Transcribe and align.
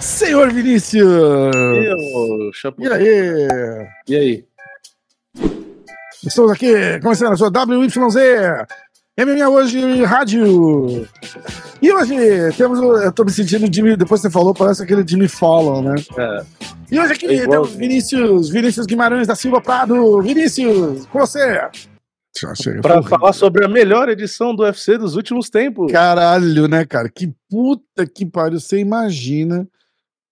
Senhor 0.00 0.52
Vinícius! 0.52 1.06
Eu, 1.06 2.52
E 2.78 2.88
aí? 2.88 3.48
E 4.08 4.16
aí? 4.16 4.44
Estamos 6.24 6.50
aqui 6.50 7.00
começando 7.00 7.32
a 7.32 7.36
sua 7.36 7.48
WYZ 7.50 8.16
MMA 9.18 9.48
hoje 9.48 10.04
rádio. 10.04 11.08
E 11.80 11.92
hoje 11.92 12.14
temos 12.56 12.78
o. 12.78 12.96
Eu 12.96 13.12
tô 13.12 13.24
me 13.24 13.30
sentindo 13.30 13.72
Jimmy. 13.72 13.96
Depois 13.96 14.20
que 14.20 14.28
você 14.28 14.32
falou, 14.32 14.54
parece 14.54 14.82
aquele 14.82 15.06
Jimmy 15.06 15.28
Fallon, 15.28 15.82
né? 15.82 15.94
É, 16.16 16.44
E 16.90 16.98
hoje 16.98 17.12
aqui 17.12 17.26
É 17.26 17.46
temos 17.46 17.74
Vinícius, 17.74 18.48
Vinícius 18.48 18.86
Guimarães 18.86 19.26
da 19.26 19.34
Silva 19.34 19.60
Prado. 19.60 20.20
Vinícius, 20.22 21.06
com 21.06 21.18
você. 21.20 21.60
Achei, 22.44 22.80
pra 22.82 23.02
foi 23.02 23.10
falar 23.10 23.32
sobre 23.32 23.64
a 23.64 23.68
melhor 23.68 24.10
edição 24.10 24.54
do 24.54 24.62
UFC 24.62 24.98
dos 24.98 25.16
últimos 25.16 25.48
tempos. 25.48 25.90
Caralho, 25.90 26.68
né, 26.68 26.84
cara? 26.84 27.08
Que 27.08 27.32
puta 27.48 28.06
que 28.06 28.26
pariu. 28.26 28.60
Você 28.60 28.78
imagina 28.78 29.66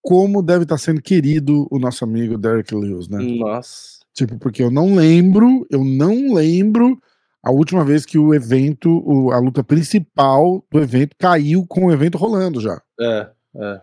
como 0.02 0.42
deve 0.42 0.64
estar 0.64 0.76
sendo 0.76 1.00
querido 1.00 1.66
o 1.70 1.78
nosso 1.78 2.04
amigo 2.04 2.36
Derek 2.36 2.74
Lewis, 2.74 3.08
né? 3.08 3.18
Nossa. 3.38 4.00
Tipo, 4.12 4.38
porque 4.38 4.62
eu 4.62 4.70
não 4.70 4.94
lembro, 4.94 5.66
eu 5.70 5.82
não 5.82 6.34
lembro 6.34 7.00
a 7.44 7.50
última 7.50 7.84
vez 7.84 8.06
que 8.06 8.18
o 8.18 8.34
evento, 8.34 9.02
o- 9.06 9.30
a 9.32 9.38
luta 9.38 9.62
principal 9.62 10.64
do 10.70 10.80
evento 10.80 11.14
caiu 11.18 11.66
com 11.66 11.86
o 11.86 11.92
evento 11.92 12.16
rolando 12.18 12.60
já, 12.60 12.80
É, 13.00 13.28
é. 13.56 13.80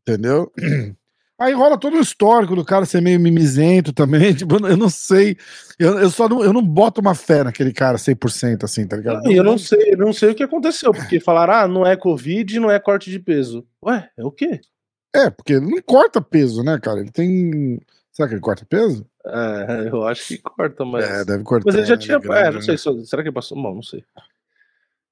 entendeu? 0.00 0.50
Aí 1.40 1.54
rola 1.54 1.78
todo 1.78 1.96
o 1.96 2.00
histórico 2.02 2.54
do 2.54 2.62
cara 2.62 2.84
ser 2.84 3.00
meio 3.00 3.18
mimizento 3.18 3.94
também, 3.94 4.34
tipo, 4.34 4.56
eu 4.56 4.60
não- 4.60 4.76
não 4.76 4.90
sei, 4.90 5.36
eu, 5.78 5.98
eu 5.98 6.10
só 6.10 6.28
não, 6.28 6.44
eu 6.44 6.52
não 6.52 6.62
boto 6.62 7.00
uma 7.00 7.14
fé 7.14 7.42
naquele 7.42 7.72
cara 7.72 7.96
100% 7.96 8.64
assim, 8.64 8.86
tá 8.86 8.96
ligado? 8.96 9.26
E 9.30 9.36
eu 9.36 9.42
não 9.44 9.56
sei, 9.56 9.94
eu 9.94 9.96
não 9.98 10.12
sei 10.12 10.30
o 10.32 10.34
que 10.34 10.42
aconteceu, 10.42 10.92
porque 10.92 11.18
falaram, 11.18 11.54
ah, 11.54 11.66
não 11.68 11.86
é 11.86 11.96
Covid, 11.96 12.60
não 12.60 12.70
é 12.70 12.78
corte 12.78 13.10
de 13.10 13.18
peso. 13.18 13.66
Ué, 13.82 14.10
é 14.18 14.22
o 14.24 14.30
quê? 14.30 14.60
É, 15.16 15.30
porque 15.30 15.54
ele 15.54 15.66
não 15.68 15.80
corta 15.82 16.20
peso, 16.20 16.62
né, 16.62 16.78
cara? 16.78 17.00
Ele 17.00 17.10
tem. 17.10 17.80
Será 18.12 18.28
que 18.28 18.34
ele 18.34 18.40
corta 18.40 18.64
peso? 18.68 19.04
É, 19.26 19.88
eu 19.90 20.06
acho 20.06 20.28
que 20.28 20.38
corta, 20.38 20.84
mas. 20.84 21.04
É, 21.04 21.24
deve 21.24 21.44
cortar. 21.44 21.66
Mas 21.66 21.74
ele 21.74 21.86
já 21.86 21.94
né, 21.96 22.00
tinha. 22.00 22.18
grande, 22.18 22.48
É, 22.48 22.50
não 22.50 22.62
sei. 22.62 22.74
né? 22.74 22.78
só- 22.78 23.04
Será 23.04 23.22
que 23.22 23.30
passou? 23.32 23.60
Bom, 23.60 23.74
não 23.74 23.82
sei. 23.82 24.02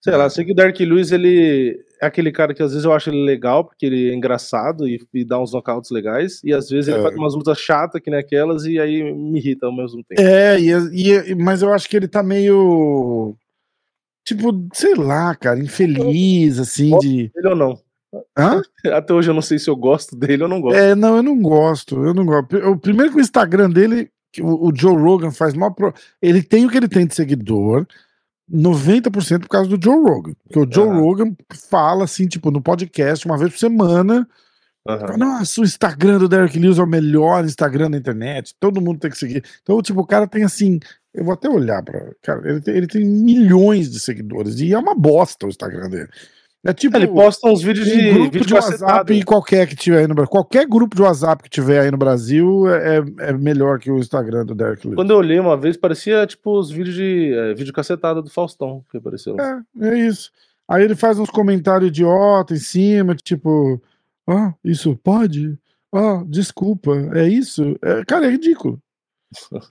Sei 0.01 0.15
lá, 0.17 0.31
sei 0.31 0.45
que 0.45 0.53
o 0.53 0.55
Dark 0.55 0.79
Lewis, 0.79 1.11
ele 1.11 1.85
é 2.01 2.07
aquele 2.07 2.31
cara 2.31 2.55
que 2.55 2.63
às 2.63 2.71
vezes 2.71 2.85
eu 2.85 2.93
acho 2.93 3.11
ele 3.11 3.25
legal, 3.25 3.65
porque 3.65 3.85
ele 3.85 4.11
é 4.11 4.15
engraçado 4.15 4.87
e, 4.89 5.05
e 5.13 5.25
dá 5.25 5.41
uns 5.41 5.53
knockouts 5.53 5.91
legais, 5.91 6.41
e 6.45 6.55
às 6.55 6.71
vezes 6.71 6.87
ele 6.89 7.01
É. 7.01 7.03
faz 7.03 7.17
umas 7.17 7.35
lutas 7.35 7.59
chatas 7.59 8.01
que 8.01 8.09
nem 8.09 8.21
aquelas, 8.21 8.65
e 8.65 8.79
aí 8.79 9.03
me 9.13 9.39
irrita 9.41 9.67
ao 9.67 9.77
mesmo 9.77 10.03
tempo. 10.05 10.21
É, 10.23 10.59
e, 10.59 10.71
e- 10.71 11.35
mas 11.35 11.63
eu 11.63 11.73
acho 11.73 11.89
que 11.89 11.97
ele 11.97 12.07
tá 12.09 12.23
meio. 12.23 13.35
Tipo, 14.25 14.53
sei 14.73 14.95
lá, 14.95 15.35
cara, 15.35 15.59
infeliz, 15.59 16.59
assim, 16.61 16.97
de. 17.01 17.31
Ele 17.35 17.49
ou 17.49 17.57
não? 17.57 17.79
Hã? 18.37 18.63
Até 18.95 19.13
hoje 19.13 19.31
eu 19.31 19.35
não 19.35 19.43
sei 19.43 19.59
se 19.59 19.69
eu 19.69 19.77
gosto 19.77 20.17
dele 20.17 20.43
ou 20.43 20.49
não 20.49 20.61
gosto. 20.61 20.77
É, 20.77 20.95
não, 20.95 21.17
eu 21.17 21.23
não 21.23 21.41
gosto. 21.41 22.03
Eu 22.03 22.15
não 22.15 22.25
gosto. 22.25 22.57
O 22.57 22.79
primeiro 22.79 23.13
que 23.13 23.19
o 23.19 23.21
Instagram 23.21 23.71
dele, 23.71 24.11
que 24.33 24.43
o, 24.43 24.69
o 24.69 24.73
Joe 24.75 24.97
Rogan 24.97 25.31
faz 25.31 25.55
mal. 25.55 25.75
Pro... 25.75 25.93
Ele 26.21 26.43
tem 26.43 26.67
o 26.67 26.71
que 26.71 26.77
ele 26.77 26.89
tem 26.89 27.07
de 27.07 27.15
seguidor, 27.15 27.87
90% 28.51 29.41
por 29.41 29.49
causa 29.49 29.69
do 29.69 29.83
Joe 29.83 30.03
Rogan. 30.03 30.33
Porque 30.45 30.59
o 30.59 30.69
Joe 30.71 30.89
Aham. 30.89 31.01
Rogan 31.01 31.37
fala 31.71 32.05
assim, 32.05 32.27
tipo, 32.27 32.51
no 32.51 32.63
podcast, 32.63 33.27
uma 33.27 33.37
vez 33.37 33.53
por 33.53 33.59
semana. 33.59 34.27
Aham. 34.87 35.19
Nossa, 35.19 35.61
o 35.61 35.65
Instagram 35.65 36.19
do 36.19 36.29
Derek 36.29 36.59
Lewis 36.59 36.79
é 36.79 36.83
o 36.83 36.87
melhor 36.87 37.45
Instagram 37.45 37.91
da 37.91 37.99
internet. 37.99 38.55
Todo 38.59 38.81
mundo 38.81 39.01
tem 39.01 39.11
que 39.11 39.19
seguir. 39.19 39.45
Então, 39.63 39.83
tipo, 39.83 40.01
o 40.01 40.07
cara 40.07 40.27
tem 40.27 40.45
assim. 40.45 40.81
Eu 41.13 41.25
vou 41.25 41.35
até 41.35 41.49
olhar 41.49 41.83
para. 41.83 42.13
Cara, 42.23 42.49
ele 42.49 42.61
tem, 42.61 42.75
ele 42.75 42.87
tem 42.87 43.05
milhões 43.05 43.91
de 43.91 44.01
seguidores. 44.01 44.61
E 44.61 44.73
é 44.73 44.79
uma 44.79 44.95
bosta 44.95 45.47
o 45.47 45.51
Instagram 45.51 45.91
dele. 45.91 46.09
É 46.69 46.75
tipo. 46.75 46.99
Ele 46.99 47.09
posta 47.09 47.49
uns 47.49 47.63
vídeos 47.63 47.89
um 47.89 47.91
de 47.91 48.11
grupo 48.11 48.31
vídeo 48.31 48.47
de 48.47 48.55
WhatsApp 48.55 49.13
e 49.15 49.25
qualquer 49.25 49.67
que 49.67 49.75
tiver 49.75 50.01
aí 50.01 50.07
no 50.07 50.15
Brasil. 50.15 50.31
Qualquer 50.31 50.67
grupo 50.67 50.95
de 50.95 51.01
WhatsApp 51.01 51.43
que 51.43 51.49
tiver 51.49 51.81
aí 51.81 51.91
no 51.91 51.97
Brasil 51.97 52.69
é, 52.69 52.99
é 53.21 53.33
melhor 53.33 53.79
que 53.79 53.91
o 53.91 53.97
Instagram 53.97 54.45
do 54.45 54.55
Derek 54.55 54.87
Lewis. 54.87 54.95
Quando 54.97 55.11
eu 55.11 55.17
olhei 55.17 55.41
uma 55.41 55.57
vez, 55.57 55.79
parecia 55.79 56.27
tipo 56.27 56.59
os 56.59 56.71
vídeos 56.71 56.95
de 56.95 57.33
é, 57.33 57.55
vídeo 57.55 57.73
cacetado 57.73 58.21
do 58.21 58.29
Faustão 58.29 58.85
que 58.91 58.99
apareceu. 58.99 59.35
É, 59.41 59.63
é 59.81 59.99
isso. 59.99 60.31
Aí 60.69 60.85
ele 60.85 60.95
faz 60.95 61.19
uns 61.19 61.31
comentários 61.31 61.89
idiota 61.89 62.53
em 62.53 62.59
cima, 62.59 63.15
tipo, 63.15 63.81
ah, 64.29 64.53
isso 64.63 64.95
pode? 65.03 65.59
Ah, 65.91 66.23
desculpa, 66.27 66.93
é 67.15 67.27
isso? 67.27 67.79
É, 67.81 68.05
cara, 68.05 68.27
é 68.27 68.31
ridículo. 68.31 68.79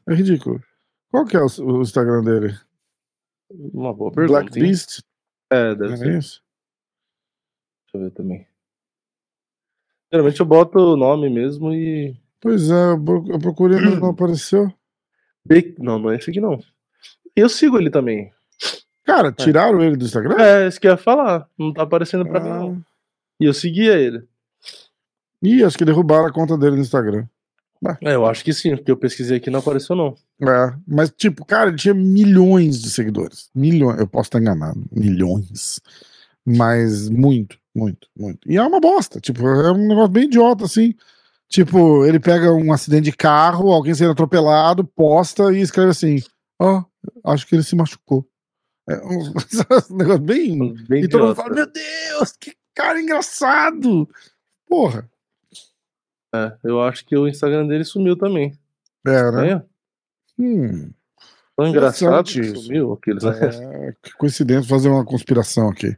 É 0.09 0.15
ridículo. 0.15 0.59
Qual 1.11 1.25
que 1.25 1.37
é 1.37 1.41
o, 1.41 1.47
o 1.59 1.81
Instagram 1.83 2.23
dele? 2.23 2.57
Uma 3.51 3.93
boa 3.93 4.11
pergunta. 4.11 4.41
Black 4.41 4.57
hein? 4.57 4.65
Beast? 4.65 5.03
É, 5.51 5.75
deve 5.75 5.91
Não 5.91 5.97
ser. 5.97 6.09
é 6.09 6.17
isso? 6.17 6.46
Eu 7.97 8.03
ver 8.03 8.11
também. 8.11 8.45
Geralmente 10.11 10.39
eu 10.39 10.45
boto 10.45 10.77
o 10.79 10.97
nome 10.97 11.29
mesmo 11.29 11.73
e. 11.73 12.15
Pois 12.39 12.69
é, 12.69 12.91
eu 12.91 13.03
pro- 13.03 13.25
eu 13.31 13.39
procurei, 13.39 13.79
mas 13.79 13.99
não 13.99 14.09
apareceu. 14.11 14.71
Be- 15.45 15.75
Não, 15.79 15.97
não 15.99 16.11
é 16.11 16.17
esse 16.17 16.29
aqui 16.29 16.39
não. 16.39 16.59
Eu 17.35 17.49
sigo 17.49 17.77
ele 17.77 17.89
também. 17.89 18.31
Cara, 19.05 19.31
tiraram 19.31 19.81
ele 19.83 19.95
do 19.95 20.05
Instagram? 20.05 20.35
É, 20.37 20.67
isso 20.67 20.79
que 20.79 20.87
eu 20.87 20.91
ia 20.91 20.97
falar. 20.97 21.47
Não 21.57 21.71
tá 21.73 21.83
aparecendo 21.83 22.25
pra 22.25 22.39
mim, 22.41 22.49
Ah. 22.49 22.59
não. 22.59 22.81
E 23.39 23.45
eu 23.45 23.53
seguia 23.53 23.93
ele. 23.97 24.27
Ih, 25.41 25.63
acho 25.63 25.77
que 25.77 25.85
derrubaram 25.85 26.25
a 26.25 26.33
conta 26.33 26.57
dele 26.57 26.75
no 26.75 26.81
Instagram. 26.81 27.25
É, 28.01 28.15
eu 28.15 28.25
acho 28.25 28.43
que 28.43 28.51
sim, 28.51 28.75
porque 28.75 28.89
eu 28.91 28.97
pesquisei 28.97 29.37
aqui 29.37 29.49
e 29.49 29.53
não 29.53 29.59
apareceu, 29.59 29.95
não. 29.95 30.15
É, 30.41 30.73
mas 30.87 31.11
tipo, 31.11 31.45
cara, 31.45 31.69
ele 31.69 31.77
tinha 31.77 31.93
milhões 31.93 32.81
de 32.81 32.89
seguidores. 32.89 33.49
Milhões, 33.53 33.99
eu 33.99 34.07
posso 34.07 34.27
estar 34.29 34.39
enganado, 34.39 34.83
milhões. 34.91 35.79
Mas 36.49 37.09
muito, 37.09 37.59
muito, 37.75 38.07
muito. 38.15 38.49
E 38.49 38.55
é 38.55 38.61
uma 38.63 38.79
bosta, 38.79 39.19
tipo, 39.19 39.45
é 39.45 39.71
um 39.73 39.87
negócio 39.87 40.07
bem 40.09 40.23
idiota, 40.23 40.63
assim. 40.63 40.95
Tipo, 41.49 42.05
ele 42.05 42.19
pega 42.19 42.53
um 42.53 42.71
acidente 42.71 43.03
de 43.05 43.11
carro, 43.15 43.71
alguém 43.71 43.93
sendo 43.93 44.11
atropelado, 44.11 44.83
posta 44.85 45.51
e 45.53 45.59
escreve 45.61 45.91
assim: 45.91 46.17
Ó, 46.59 46.83
acho 47.25 47.45
que 47.47 47.55
ele 47.55 47.63
se 47.63 47.75
machucou. 47.75 48.25
É 48.89 48.95
um, 48.97 49.33
um 49.91 49.97
negócio 49.97 50.21
bem. 50.21 50.73
Bem 50.87 51.03
E 51.03 51.07
todo 51.09 51.21
mundo 51.21 51.31
idiota. 51.31 51.35
fala: 51.35 51.53
Meu 51.55 51.67
Deus, 51.71 52.31
que 52.39 52.53
cara 52.73 53.01
engraçado! 53.01 54.07
Porra. 54.67 55.09
É, 56.35 56.53
eu 56.63 56.81
acho 56.81 57.05
que 57.05 57.15
o 57.17 57.27
Instagram 57.27 57.67
dele 57.67 57.83
sumiu 57.85 58.17
também. 58.17 58.57
É, 59.05 59.31
né? 59.31 59.51
É, 59.51 59.61
Hum. 60.39 60.91
tão 61.55 61.67
engraçado 61.67 62.25
que 62.25 62.43
sumiu 62.43 62.93
aqueles. 62.93 63.23
É, 63.23 63.93
que 64.03 64.11
coincidência 64.13 64.69
fazer 64.69 64.89
uma 64.89 65.03
conspiração 65.05 65.69
aqui. 65.69 65.95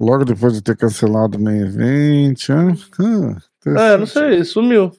Logo 0.00 0.24
depois 0.24 0.54
de 0.54 0.62
ter 0.62 0.76
cancelado 0.76 1.36
o 1.36 1.40
main 1.40 1.60
event. 1.60 2.48
hein? 2.48 2.74
Ah, 3.76 3.92
É, 3.92 3.96
não 3.98 4.06
sei, 4.06 4.42
sumiu. 4.44 4.90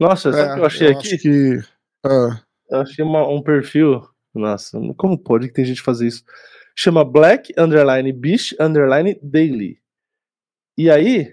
Nossa, 0.00 0.32
sabe 0.32 0.50
o 0.50 0.54
que 0.54 0.60
eu 0.60 0.66
achei 0.66 0.88
eu 0.88 0.98
aqui? 0.98 1.06
Acho 1.14 1.18
que. 1.22 1.60
ah, 2.04 2.40
Eu 2.68 2.80
achei 2.80 3.04
uma- 3.04 3.28
um 3.28 3.40
perfil. 3.40 4.02
Nossa, 4.34 4.78
como 4.96 5.16
pode 5.16 5.46
que 5.48 5.54
tem 5.54 5.64
gente 5.64 5.80
fazer 5.80 6.08
isso? 6.08 6.24
Chama 6.74 7.04
Black 7.04 7.54
Underline 7.56 8.12
Beast 8.12 8.54
Underline 8.60 9.18
Daily. 9.22 9.80
E 10.76 10.90
aí, 10.90 11.32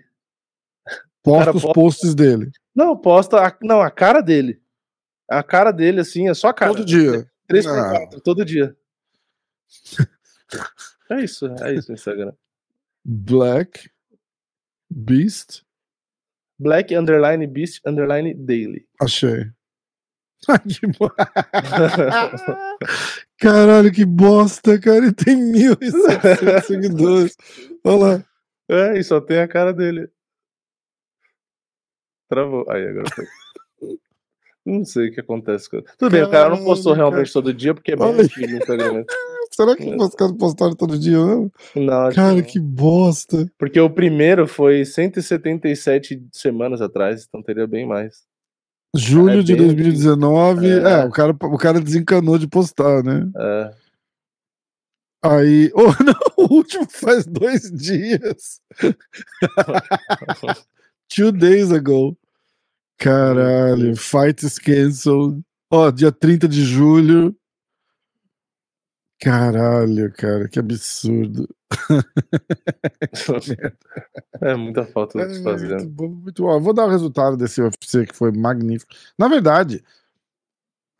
posta 1.24 1.50
os 1.52 1.62
posta- 1.64 1.74
posts 1.74 2.16
dele. 2.16 2.50
não, 2.76 2.96
posta. 2.96 3.46
A, 3.46 3.58
não, 3.62 3.82
a 3.82 3.90
cara 3.92 4.22
dele. 4.22 4.62
A 5.30 5.42
cara 5.44 5.72
dele, 5.72 6.00
assim, 6.00 6.30
é 6.30 6.34
só 6.34 6.50
a 6.50 6.54
cara. 6.54 6.72
Todo 6.74 6.86
dia. 6.86 7.28
3 7.48 7.66
por 7.66 7.76
Não. 7.76 7.90
4, 7.90 8.22
todo 8.22 8.46
dia. 8.46 8.76
É 11.10 11.22
isso, 11.22 11.46
é 11.62 11.74
isso 11.74 11.92
Instagram. 11.92 12.32
Black 13.06 13.90
Beast. 14.90 15.64
Black 16.60 16.94
Underline 16.96 17.46
Beast 17.48 17.82
Underline 17.86 18.34
Daily. 18.34 18.88
Achei. 19.02 19.52
Ai, 20.50 20.60
que 20.60 20.88
bo- 20.88 21.14
Caralho, 23.40 23.92
que 23.92 24.06
bosta, 24.06 24.80
cara. 24.80 24.98
Ele 24.98 25.14
tem 25.14 25.36
1.700 25.38 26.62
seguidores. 26.64 27.36
Olha 27.84 27.98
lá. 27.98 28.26
É, 28.70 28.98
e 29.00 29.04
só 29.04 29.20
tem 29.22 29.40
a 29.40 29.48
cara 29.48 29.74
dele. 29.74 30.10
Travou. 32.30 32.70
Aí, 32.70 32.88
agora 32.88 33.10
foi. 33.14 33.26
Não 34.66 34.86
sei 34.86 35.10
o 35.10 35.14
que 35.14 35.20
acontece. 35.20 35.70
Tudo 35.98 36.12
bem, 36.12 36.24
o 36.24 36.30
cara 36.30 36.50
não 36.50 36.64
postou 36.64 36.94
realmente 36.94 37.34
todo 37.34 37.54
dia, 37.54 37.74
porque 37.74 37.92
é 37.92 37.96
bem 37.96 38.08
antigo 38.22 38.48
no 38.48 38.58
Instagram. 38.58 39.04
Será 39.52 39.76
que 39.76 39.84
os 39.96 40.16
caras 40.16 40.36
postaram 40.38 40.74
todo 40.76 40.98
dia 40.98 41.18
mesmo? 41.24 41.52
Não, 41.76 42.10
Cara, 42.12 42.36
não. 42.36 42.42
que 42.42 42.60
bosta. 42.60 43.46
Porque 43.58 43.80
o 43.80 43.90
primeiro 43.90 44.48
foi 44.48 44.84
177 44.86 46.28
semanas 46.32 46.82
atrás, 46.82 47.26
então 47.28 47.42
teria 47.44 47.68
bem 47.68 47.86
mais. 47.86 48.24
Julho 48.96 49.40
É 49.42 49.44
de 49.44 49.56
bem- 49.56 49.66
2019. 49.66 50.68
É, 50.68 51.02
É. 51.02 51.06
o, 51.06 51.12
cara, 51.12 51.32
o 51.42 51.58
cara 51.58 51.80
desencanou 51.82 52.38
de 52.38 52.48
postar, 52.48 53.04
né? 53.04 53.30
É, 53.38 53.72
Aí. 55.26 55.72
Oh, 55.76 56.04
não, 56.04 56.14
o 56.48 56.54
último 56.56 56.86
faz 56.90 57.26
dois 57.26 57.72
dias. 57.72 58.60
Two 61.10 61.32
days 61.32 61.72
ago. 61.72 62.18
Caralho, 63.04 63.96
fight 63.98 64.46
is 64.46 64.58
canceled. 64.58 65.44
Ó, 65.72 65.92
dia 65.92 66.12
30 66.12 66.48
de 66.48 66.64
julho. 66.64 67.36
Caralho, 69.20 70.12
cara, 70.14 70.48
que 70.48 70.60
absurdo. 70.60 71.48
é 74.42 74.56
muita 74.56 74.86
falta 74.86 75.20
É, 75.22 75.28
de 75.28 75.44
fazer. 75.44 75.76
muito 75.76 75.90
bom, 75.90 76.10
muito 76.10 76.44
bom. 76.44 76.62
Vou 76.62 76.74
dar 76.74 76.86
o 76.86 76.90
resultado 76.90 77.36
desse 77.36 77.62
UFC 77.62 78.06
que 78.06 78.16
foi 78.16 78.32
magnífico. 78.32 78.94
Na 79.18 79.28
verdade, 79.28 79.84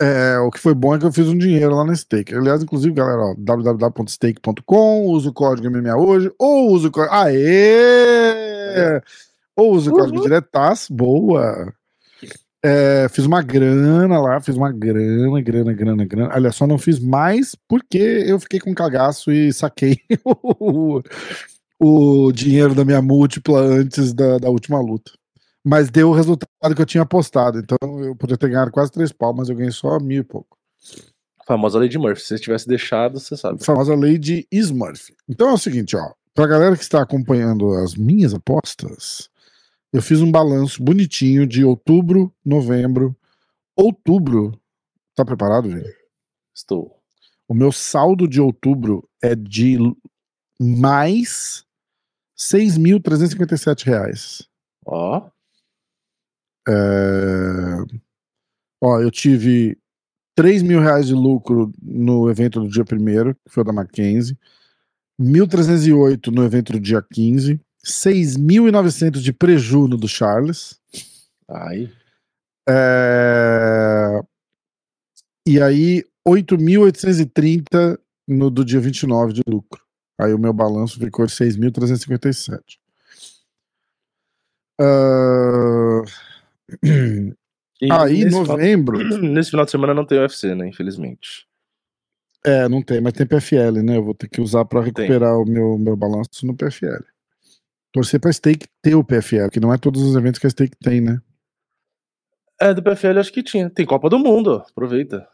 é, 0.02 0.38
o 0.40 0.50
que 0.52 0.60
foi 0.60 0.74
bom 0.74 0.96
é 0.96 1.00
que 1.00 1.06
eu 1.06 1.12
fiz 1.12 1.28
um 1.28 1.38
dinheiro 1.38 1.76
lá 1.76 1.86
na 1.86 1.96
Stake. 1.96 2.36
Aliás, 2.36 2.64
inclusive, 2.64 2.94
galera, 2.94 3.36
www.stake.com, 3.38 5.06
usa 5.06 5.30
o 5.30 5.34
código 5.34 5.70
MMA 5.70 5.96
hoje, 5.96 6.32
ou 6.40 6.72
usa 6.72 6.88
o 6.88 6.92
código. 6.92 7.14
Aê! 7.14 9.02
Ou 9.56 9.74
usa 9.74 9.92
o 9.92 9.94
código. 9.94 10.22
Diretas, 10.22 10.88
boa. 10.90 11.72
É, 12.66 13.10
fiz 13.10 13.26
uma 13.26 13.42
grana 13.42 14.22
lá, 14.22 14.40
fiz 14.40 14.56
uma 14.56 14.72
grana, 14.72 15.42
grana, 15.42 15.74
grana, 15.74 16.06
grana. 16.06 16.34
Olha, 16.34 16.52
só 16.52 16.66
não 16.66 16.78
fiz 16.78 16.98
mais 16.98 17.56
porque 17.68 17.98
eu 17.98 18.40
fiquei 18.40 18.60
com 18.60 18.74
cagaço 18.74 19.34
e 19.34 19.52
saquei 19.52 20.00
o, 20.24 21.02
o 21.78 22.32
dinheiro 22.32 22.74
da 22.74 22.86
minha 22.86 23.02
múltipla 23.02 23.60
antes 23.60 24.14
da, 24.14 24.38
da 24.38 24.50
última 24.50 24.80
luta. 24.80 25.12
Mas 25.62 25.90
deu 25.90 26.10
o 26.10 26.14
resultado 26.14 26.74
que 26.74 26.82
eu 26.82 26.86
tinha 26.86 27.04
apostado. 27.04 27.60
Então 27.60 27.78
eu 28.00 28.16
podia 28.16 28.38
ter 28.38 28.50
ganhado 28.50 28.72
quase 28.72 28.92
três 28.92 29.12
pau, 29.12 29.34
mas 29.34 29.50
eu 29.50 29.56
ganhei 29.56 29.72
só 29.72 30.00
mil 30.00 30.22
e 30.22 30.24
pouco. 30.24 30.58
A 31.42 31.44
famosa 31.46 31.78
Lady 31.78 31.98
Murphy. 31.98 32.22
Se 32.22 32.28
você 32.30 32.40
tivesse 32.40 32.68
deixado, 32.68 33.20
você 33.20 33.36
sabe. 33.36 33.60
A 33.62 33.66
famosa 33.66 33.94
lei 33.94 34.18
de 34.18 34.48
Smurf. 34.52 35.14
Então 35.28 35.50
é 35.50 35.54
o 35.54 35.58
seguinte, 35.58 35.98
ó. 35.98 36.12
Pra 36.34 36.48
galera 36.48 36.76
que 36.78 36.82
está 36.82 37.02
acompanhando 37.02 37.74
as 37.74 37.94
minhas 37.96 38.34
apostas, 38.34 39.30
eu 39.94 40.02
fiz 40.02 40.22
um 40.22 40.32
balanço 40.32 40.84
bonitinho 40.84 41.46
de 41.46 41.64
outubro, 41.64 42.34
novembro, 42.44 43.16
outubro. 43.76 44.60
Tá 45.16 45.24
preparado, 45.24 45.70
gente? 45.70 45.96
Estou. 46.54 47.00
O 47.48 47.54
meu 47.54 47.72
saldo 47.72 48.28
de 48.28 48.42
outubro 48.42 49.08
é 49.22 49.36
de 49.36 49.78
mais 50.60 51.64
6.357 52.36 53.84
reais. 53.84 54.50
Ó. 54.84 55.30
É... 56.68 56.74
Ó, 58.82 59.00
eu 59.00 59.12
tive 59.12 59.78
3 60.36 60.64
mil 60.64 60.80
reais 60.80 61.06
de 61.06 61.14
lucro 61.14 61.72
no 61.80 62.32
evento 62.32 62.60
do 62.60 62.68
dia 62.68 62.84
1 62.84 63.34
que 63.34 63.50
foi 63.50 63.62
o 63.62 63.66
da 63.66 63.72
Mackenzie, 63.72 64.38
1.308 65.20 66.34
no 66.34 66.44
evento 66.44 66.74
do 66.74 66.80
dia 66.80 67.02
15, 67.02 67.62
6.900 67.86 69.20
de 69.20 69.34
preju 69.34 69.88
no 69.88 69.98
do 69.98 70.08
Charles, 70.08 70.80
Aí. 71.50 71.92
é... 72.68 74.22
e 75.46 75.62
aí 75.62 76.04
8.830 76.28 78.00
no 78.28 78.50
do 78.50 78.64
dia 78.64 78.80
29 78.80 79.34
de 79.34 79.42
lucro. 79.48 79.82
Aí 80.20 80.34
o 80.34 80.40
meu 80.40 80.54
balanço 80.54 81.00
ficou 81.00 81.26
de 81.26 81.34
6.357. 81.34 82.60
Ah, 84.80 86.04
E 87.82 87.92
Aí, 87.92 88.24
final, 88.24 88.46
novembro. 88.46 88.98
nesse 89.22 89.50
final 89.50 89.66
de 89.66 89.72
semana 89.72 89.94
não 89.94 90.06
tem 90.06 90.18
UFC, 90.18 90.56
né? 90.56 90.68
Infelizmente. 90.68 91.46
É, 92.46 92.68
não 92.70 92.82
tem, 92.82 93.02
mas 93.02 93.14
tem 93.14 93.26
PFL, 93.26 93.82
né? 93.84 93.98
Eu 93.98 94.04
vou 94.04 94.14
ter 94.14 94.30
que 94.30 94.40
usar 94.40 94.64
pra 94.66 94.82
recuperar 94.82 95.38
o 95.38 95.46
meu, 95.46 95.78
meu 95.78 95.96
balanço 95.96 96.46
no 96.46 96.56
PFL. 96.56 97.04
Torcer 97.94 98.20
pra 98.20 98.34
Stake 98.34 98.66
ter 98.82 98.96
o 98.96 99.04
PFL, 99.04 99.50
que 99.52 99.60
não 99.60 99.72
é 99.72 99.78
todos 99.78 100.02
os 100.02 100.16
eventos 100.16 100.40
que 100.40 100.48
a 100.48 100.50
Stake 100.50 100.76
tem, 100.82 101.00
né? 101.00 101.20
É, 102.60 102.74
do 102.74 102.82
PFL 102.82 103.20
acho 103.20 103.32
que 103.32 103.44
tinha. 103.44 103.70
Tem 103.70 103.86
Copa 103.86 104.10
do 104.10 104.18
Mundo, 104.20 104.64
aproveita. 104.70 105.28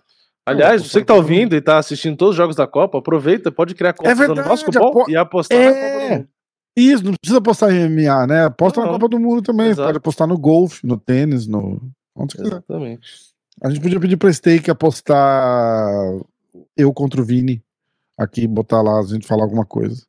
Aliás, 0.45 0.81
você 0.85 0.99
que 1.01 1.05
tá 1.05 1.13
ouvindo 1.13 1.55
e 1.55 1.61
tá 1.61 1.77
assistindo 1.77 2.17
todos 2.17 2.31
os 2.31 2.37
jogos 2.37 2.55
da 2.55 2.65
Copa, 2.67 2.97
aproveita, 2.97 3.51
pode 3.51 3.75
criar 3.75 3.93
conta 3.93 4.11
usando 4.11 4.23
o 4.23 4.27
verdade, 4.27 4.49
nosso 4.49 4.65
cupom 4.65 4.87
apo- 5.01 5.09
e 5.11 5.15
apostar 5.15 5.57
na 5.57 5.63
É. 5.65 5.69
Copa 5.73 6.05
do 6.05 6.09
Mundo. 6.17 6.29
Isso, 6.77 7.03
não 7.05 7.13
precisa 7.21 7.37
apostar 7.39 7.71
em 7.71 7.79
MMA, 7.89 8.27
né? 8.27 8.45
Aposta 8.45 8.79
na 8.79 8.85
Não. 8.87 8.93
Copa 8.93 9.09
do 9.09 9.19
Mundo 9.19 9.41
também. 9.41 9.67
Exato. 9.67 9.87
Pode 9.87 9.97
apostar 9.97 10.27
no 10.27 10.37
golfe, 10.37 10.85
no 10.87 10.97
tênis, 10.97 11.45
no. 11.47 11.79
Onde 12.15 12.33
você 12.33 12.37
quiser. 12.39 12.47
Exatamente. 12.55 13.09
A 13.61 13.69
gente 13.69 13.81
podia 13.81 13.99
pedir 13.99 14.17
pra 14.17 14.31
Stake 14.33 14.71
apostar 14.71 15.93
eu 16.75 16.91
contra 16.93 17.21
o 17.21 17.25
Vini 17.25 17.61
aqui, 18.17 18.47
botar 18.47 18.81
lá, 18.81 18.99
a 18.99 19.03
gente 19.03 19.27
falar 19.27 19.43
alguma 19.43 19.65
coisa. 19.65 20.03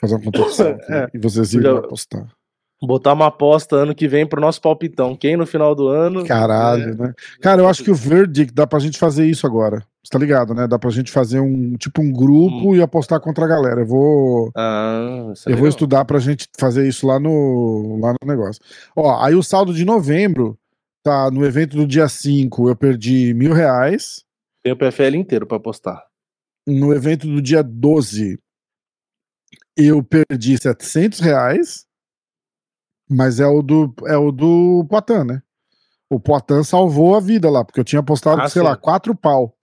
Fazer 0.00 0.14
uma 0.14 0.24
competição. 0.24 0.78
É. 0.88 1.08
E 1.14 1.18
vocês 1.18 1.52
irem 1.54 1.70
apostar. 1.76 2.26
Botar 2.82 3.14
uma 3.14 3.28
aposta 3.28 3.74
ano 3.76 3.94
que 3.94 4.06
vem 4.06 4.26
pro 4.26 4.40
nosso 4.40 4.60
palpitão. 4.60 5.16
Quem 5.16 5.34
no 5.36 5.46
final 5.46 5.74
do 5.74 5.88
ano. 5.88 6.24
Caralho, 6.26 6.90
É. 6.90 6.94
né? 6.94 7.14
Cara, 7.40 7.62
eu 7.62 7.68
acho 7.68 7.82
que 7.82 7.90
o 7.90 7.94
Verdict 7.94 8.52
dá 8.52 8.66
pra 8.66 8.78
gente 8.78 8.98
fazer 8.98 9.24
isso 9.26 9.46
agora. 9.46 9.82
Você 10.04 10.10
tá 10.10 10.18
ligado, 10.18 10.54
né? 10.54 10.68
Dá 10.68 10.78
pra 10.78 10.90
gente 10.90 11.10
fazer 11.10 11.40
um 11.40 11.74
tipo 11.76 12.02
um 12.02 12.12
grupo 12.12 12.76
e 12.76 12.82
apostar 12.82 13.18
contra 13.18 13.46
a 13.46 13.48
galera. 13.48 13.80
Eu 13.80 13.86
vou. 13.86 14.50
Ah, 14.54 15.32
é 15.46 15.52
Eu 15.52 15.56
vou 15.56 15.66
estudar 15.68 16.04
pra 16.04 16.18
gente 16.18 16.46
fazer 16.60 16.86
isso 16.86 17.06
lá 17.06 17.18
no, 17.18 17.98
lá 18.00 18.12
no 18.12 18.28
negócio. 18.28 18.62
Ó, 18.94 19.24
aí 19.24 19.34
o 19.34 19.42
saldo 19.42 19.72
de 19.72 19.84
novembro, 19.84 20.56
tá? 21.02 21.30
No 21.30 21.46
evento 21.46 21.78
do 21.78 21.86
dia 21.86 22.08
5, 22.08 22.68
eu 22.68 22.76
perdi 22.76 23.32
mil 23.32 23.54
reais. 23.54 24.22
Tem 24.62 24.72
o 24.72 24.76
PFL 24.76 25.16
inteiro 25.16 25.46
pra 25.46 25.56
apostar. 25.56 26.04
No 26.66 26.92
evento 26.92 27.26
do 27.26 27.40
dia 27.40 27.62
12, 27.62 28.38
eu 29.76 30.02
perdi 30.02 30.56
700 30.58 31.20
reais. 31.20 31.86
Mas 33.08 33.38
é 33.38 33.46
o 33.46 33.62
do, 33.62 33.94
é 34.06 34.16
o 34.16 34.32
do 34.32 34.84
Poitin, 34.90 35.24
né? 35.24 35.42
O 36.10 36.18
Poitin 36.18 36.62
salvou 36.64 37.14
a 37.16 37.20
vida 37.20 37.48
lá, 37.48 37.64
porque 37.64 37.78
eu 37.80 37.84
tinha 37.84 38.00
apostado, 38.00 38.40
Ah, 38.42 38.48
sei 38.48 38.62
sim. 38.62 38.66
lá, 38.68 38.76
quatro 38.76 39.14
pau. 39.14 39.56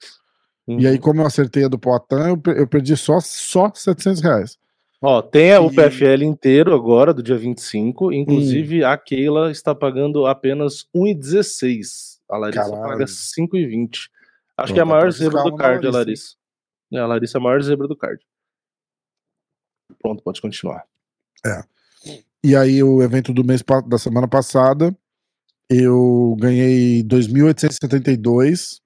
E 0.68 0.88
aí, 0.88 0.96
Uhum. 0.96 1.02
como 1.02 1.22
eu 1.22 1.26
acertei 1.26 1.66
a 1.66 1.68
do 1.68 1.78
Poitin, 1.78 2.16
eu, 2.30 2.38
per- 2.38 2.58
eu 2.58 2.66
perdi 2.68 2.96
só, 2.96 3.20
só 3.20 3.70
700 3.74 4.22
reais. 4.22 4.58
Ó, 5.02 5.22
tem 5.22 5.58
o 5.58 5.68
E- 5.70 5.76
PFL 5.76 6.24
inteiro 6.24 6.74
agora, 6.74 7.14
do 7.14 7.22
dia 7.22 7.36
25. 7.38 8.14
Inclusive, 8.14 8.82
Hum. 8.86 8.88
a 8.88 8.98
Keila 8.98 9.52
está 9.52 9.76
pagando 9.76 10.26
apenas 10.26 10.86
1,16. 10.96 12.22
A 12.30 12.38
Larissa 12.38 12.64
Caralho. 12.64 12.82
paga 12.82 13.06
5,20. 13.08 14.10
Acho 14.58 14.74
que 14.74 14.80
é 14.80 14.84
a 14.84 14.86
pra 14.86 14.96
maior 14.96 15.12
zebra 15.12 15.44
do 15.44 15.56
card, 15.58 15.86
a 15.86 15.92
Larissa, 15.92 15.98
Larissa. 15.98 16.36
É, 16.94 17.00
a 17.00 17.06
Larissa 17.08 17.38
é 17.38 17.40
a 17.40 17.44
maior 17.44 17.62
zebra 17.62 17.88
do 17.90 17.98
card. 17.98 18.22
Pronto, 20.02 20.24
pode 20.24 20.42
continuar. 20.42 20.86
E 22.44 22.56
aí, 22.56 22.84
o 22.84 23.02
evento 23.02 23.34
do 23.34 23.44
mês 23.44 23.64
da 23.88 23.98
semana 23.98 24.28
passada, 24.28 24.96
eu 25.70 26.36
ganhei 26.40 27.04
2.872. 27.04 28.82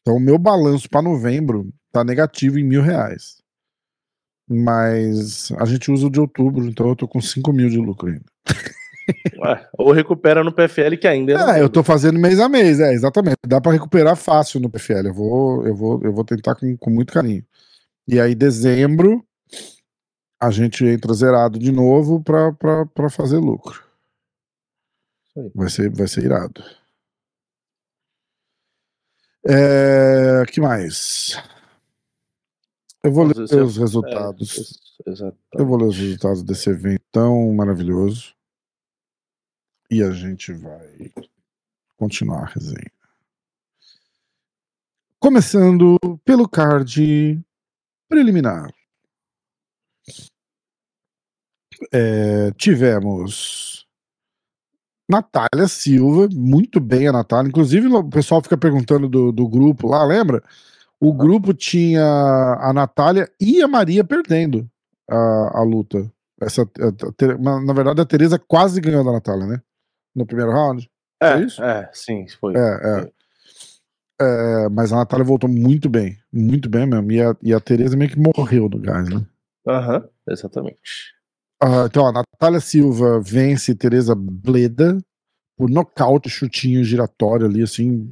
Então, 0.00 0.16
o 0.16 0.20
meu 0.20 0.38
balanço 0.38 0.88
para 0.88 1.02
novembro 1.02 1.70
tá 1.92 2.02
negativo 2.02 2.58
em 2.58 2.64
mil 2.64 2.82
reais. 2.82 3.40
Mas 4.48 5.52
a 5.52 5.64
gente 5.64 5.90
usa 5.92 6.06
o 6.06 6.10
de 6.10 6.18
outubro, 6.18 6.66
então 6.66 6.88
eu 6.88 6.96
tô 6.96 7.06
com 7.06 7.20
5 7.20 7.52
mil 7.52 7.68
de 7.68 7.78
lucro 7.78 8.08
ainda. 8.08 8.24
Ué, 9.38 9.68
ou 9.76 9.92
recupera 9.92 10.42
no 10.42 10.52
PFL 10.52 10.96
que 11.00 11.06
ainda 11.06 11.32
é 11.32 11.58
É, 11.58 11.62
eu 11.62 11.68
tô 11.68 11.82
fazendo 11.82 12.18
mês 12.18 12.40
a 12.40 12.48
mês, 12.48 12.80
é, 12.80 12.92
exatamente. 12.92 13.36
Dá 13.46 13.60
pra 13.60 13.72
recuperar 13.72 14.16
fácil 14.16 14.60
no 14.60 14.70
PFL. 14.70 15.08
Eu 15.08 15.14
vou, 15.14 15.66
eu 15.66 15.74
vou, 15.74 16.00
eu 16.02 16.12
vou 16.12 16.24
tentar 16.24 16.54
com, 16.54 16.76
com 16.76 16.90
muito 16.90 17.12
carinho. 17.12 17.44
E 18.08 18.18
aí, 18.18 18.34
dezembro, 18.34 19.24
a 20.40 20.50
gente 20.50 20.84
entra 20.84 21.12
zerado 21.12 21.58
de 21.58 21.70
novo 21.70 22.22
pra 22.22 23.10
fazer 23.10 23.38
lucro. 23.38 23.84
Vai 25.54 25.68
ser, 25.68 25.90
vai 25.90 26.08
ser 26.08 26.24
irado. 26.24 26.62
É, 29.46 30.44
que 30.46 30.60
mais? 30.60 31.36
Eu 33.02 33.12
vou 33.12 33.26
Mas 33.26 33.50
ler 33.50 33.58
é- 33.58 33.62
os 33.62 33.76
resultados. 33.76 34.78
É. 35.06 35.32
Eu 35.60 35.66
vou 35.66 35.78
ler 35.78 35.86
os 35.86 35.96
resultados 35.96 36.42
desse 36.42 36.68
evento 36.70 37.02
tão 37.10 37.52
maravilhoso. 37.54 38.34
E 39.90 40.02
a 40.02 40.10
gente 40.10 40.52
vai 40.52 41.10
continuar 41.96 42.42
a 42.42 42.46
resenha. 42.46 42.92
Começando 45.18 45.96
pelo 46.24 46.48
card 46.48 47.40
preliminar. 48.08 48.72
É, 51.92 52.50
tivemos 52.56 53.86
Natália 55.08 55.66
Silva, 55.66 56.28
muito 56.32 56.78
bem 56.80 57.08
a 57.08 57.12
Natália. 57.12 57.48
Inclusive, 57.48 57.88
o 57.88 58.04
pessoal 58.08 58.40
fica 58.42 58.56
perguntando 58.56 59.08
do, 59.08 59.32
do 59.32 59.48
grupo 59.48 59.88
lá, 59.88 60.04
lembra? 60.04 60.42
O 61.00 61.12
grupo 61.12 61.52
tinha 61.54 62.04
a 62.60 62.72
Natália 62.72 63.28
e 63.40 63.62
a 63.62 63.66
Maria 63.68 64.04
perdendo 64.04 64.70
a, 65.10 65.58
a 65.58 65.62
luta. 65.62 66.10
Essa, 66.40 66.62
a- 66.62 67.24
a 67.24 67.38
na, 67.64 67.72
verdade, 67.72 68.00
a 68.00 68.04
Tereza 68.06 68.38
quase 68.38 68.80
ganhou 68.80 69.04
da 69.04 69.12
Natália, 69.12 69.46
né? 69.46 69.60
No 70.14 70.26
primeiro 70.26 70.52
round. 70.52 70.88
É, 71.22 71.32
é 71.32 71.40
isso? 71.40 71.62
é, 71.62 71.90
sim, 71.92 72.26
foi. 72.40 72.54
É, 72.56 72.60
é. 72.60 73.12
É, 74.22 74.68
mas 74.68 74.92
a 74.92 74.96
Natália 74.96 75.24
voltou 75.24 75.48
muito 75.48 75.88
bem, 75.88 76.18
muito 76.32 76.68
bem 76.68 76.86
mesmo. 76.86 77.10
E 77.10 77.22
a, 77.22 77.34
e 77.42 77.54
a 77.54 77.60
Tereza 77.60 77.96
meio 77.96 78.10
que 78.10 78.18
morreu 78.18 78.68
no 78.68 78.78
gás, 78.78 79.08
né? 79.08 79.24
Aham, 79.66 80.06
exatamente. 80.28 81.14
Ah, 81.62 81.84
então, 81.86 82.06
a 82.06 82.12
Natália 82.12 82.60
Silva 82.60 83.20
vence 83.20 83.74
Tereza 83.74 84.14
Bleda 84.16 84.98
por 85.56 85.68
nocaute, 85.68 86.30
chutinho 86.30 86.82
giratório 86.82 87.46
ali, 87.46 87.62
assim. 87.62 88.10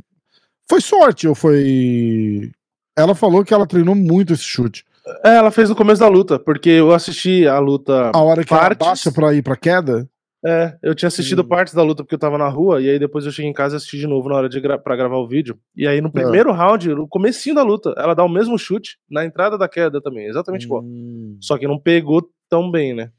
Foi 0.68 0.82
sorte 0.82 1.26
ou 1.26 1.34
foi. 1.34 2.50
Ela 2.96 3.14
falou 3.14 3.42
que 3.42 3.54
ela 3.54 3.66
treinou 3.66 3.94
muito 3.94 4.34
esse 4.34 4.42
chute. 4.42 4.84
É, 5.24 5.36
ela 5.36 5.50
fez 5.50 5.70
no 5.70 5.76
começo 5.76 6.00
da 6.00 6.08
luta, 6.08 6.38
porque 6.38 6.68
eu 6.68 6.92
assisti 6.92 7.46
a 7.46 7.58
luta. 7.58 8.10
A 8.14 8.22
hora 8.22 8.42
que 8.42 8.50
partes, 8.50 8.78
ela 8.78 8.90
baixa 8.90 9.10
pra 9.10 9.32
ir 9.32 9.42
pra 9.42 9.56
queda? 9.56 10.06
É, 10.44 10.76
eu 10.82 10.94
tinha 10.94 11.08
assistido 11.08 11.42
hum. 11.42 11.48
partes 11.48 11.72
da 11.72 11.82
luta 11.82 12.04
porque 12.04 12.14
eu 12.14 12.18
tava 12.18 12.36
na 12.36 12.48
rua, 12.48 12.82
e 12.82 12.88
aí 12.88 12.98
depois 12.98 13.24
eu 13.24 13.32
cheguei 13.32 13.50
em 13.50 13.54
casa 13.54 13.74
e 13.74 13.78
assisti 13.78 13.98
de 13.98 14.06
novo 14.06 14.28
na 14.28 14.36
hora 14.36 14.48
de 14.48 14.60
gra 14.60 14.78
pra 14.78 14.94
gravar 14.94 15.16
o 15.16 15.26
vídeo. 15.26 15.58
E 15.74 15.86
aí 15.86 16.00
no 16.00 16.08
é. 16.08 16.12
primeiro 16.12 16.50
é. 16.50 16.52
round, 16.52 16.88
no 16.90 17.08
comecinho 17.08 17.54
da 17.54 17.62
luta, 17.62 17.94
ela 17.96 18.14
dá 18.14 18.22
o 18.22 18.28
mesmo 18.28 18.58
chute 18.58 18.98
na 19.10 19.24
entrada 19.24 19.56
da 19.56 19.68
queda 19.68 20.00
também, 20.02 20.26
exatamente 20.26 20.66
igual. 20.66 20.82
Hum. 20.84 21.38
Só 21.40 21.56
que 21.56 21.66
não 21.66 21.78
pegou 21.78 22.28
tão 22.48 22.70
bem, 22.70 22.94
né? 22.94 23.10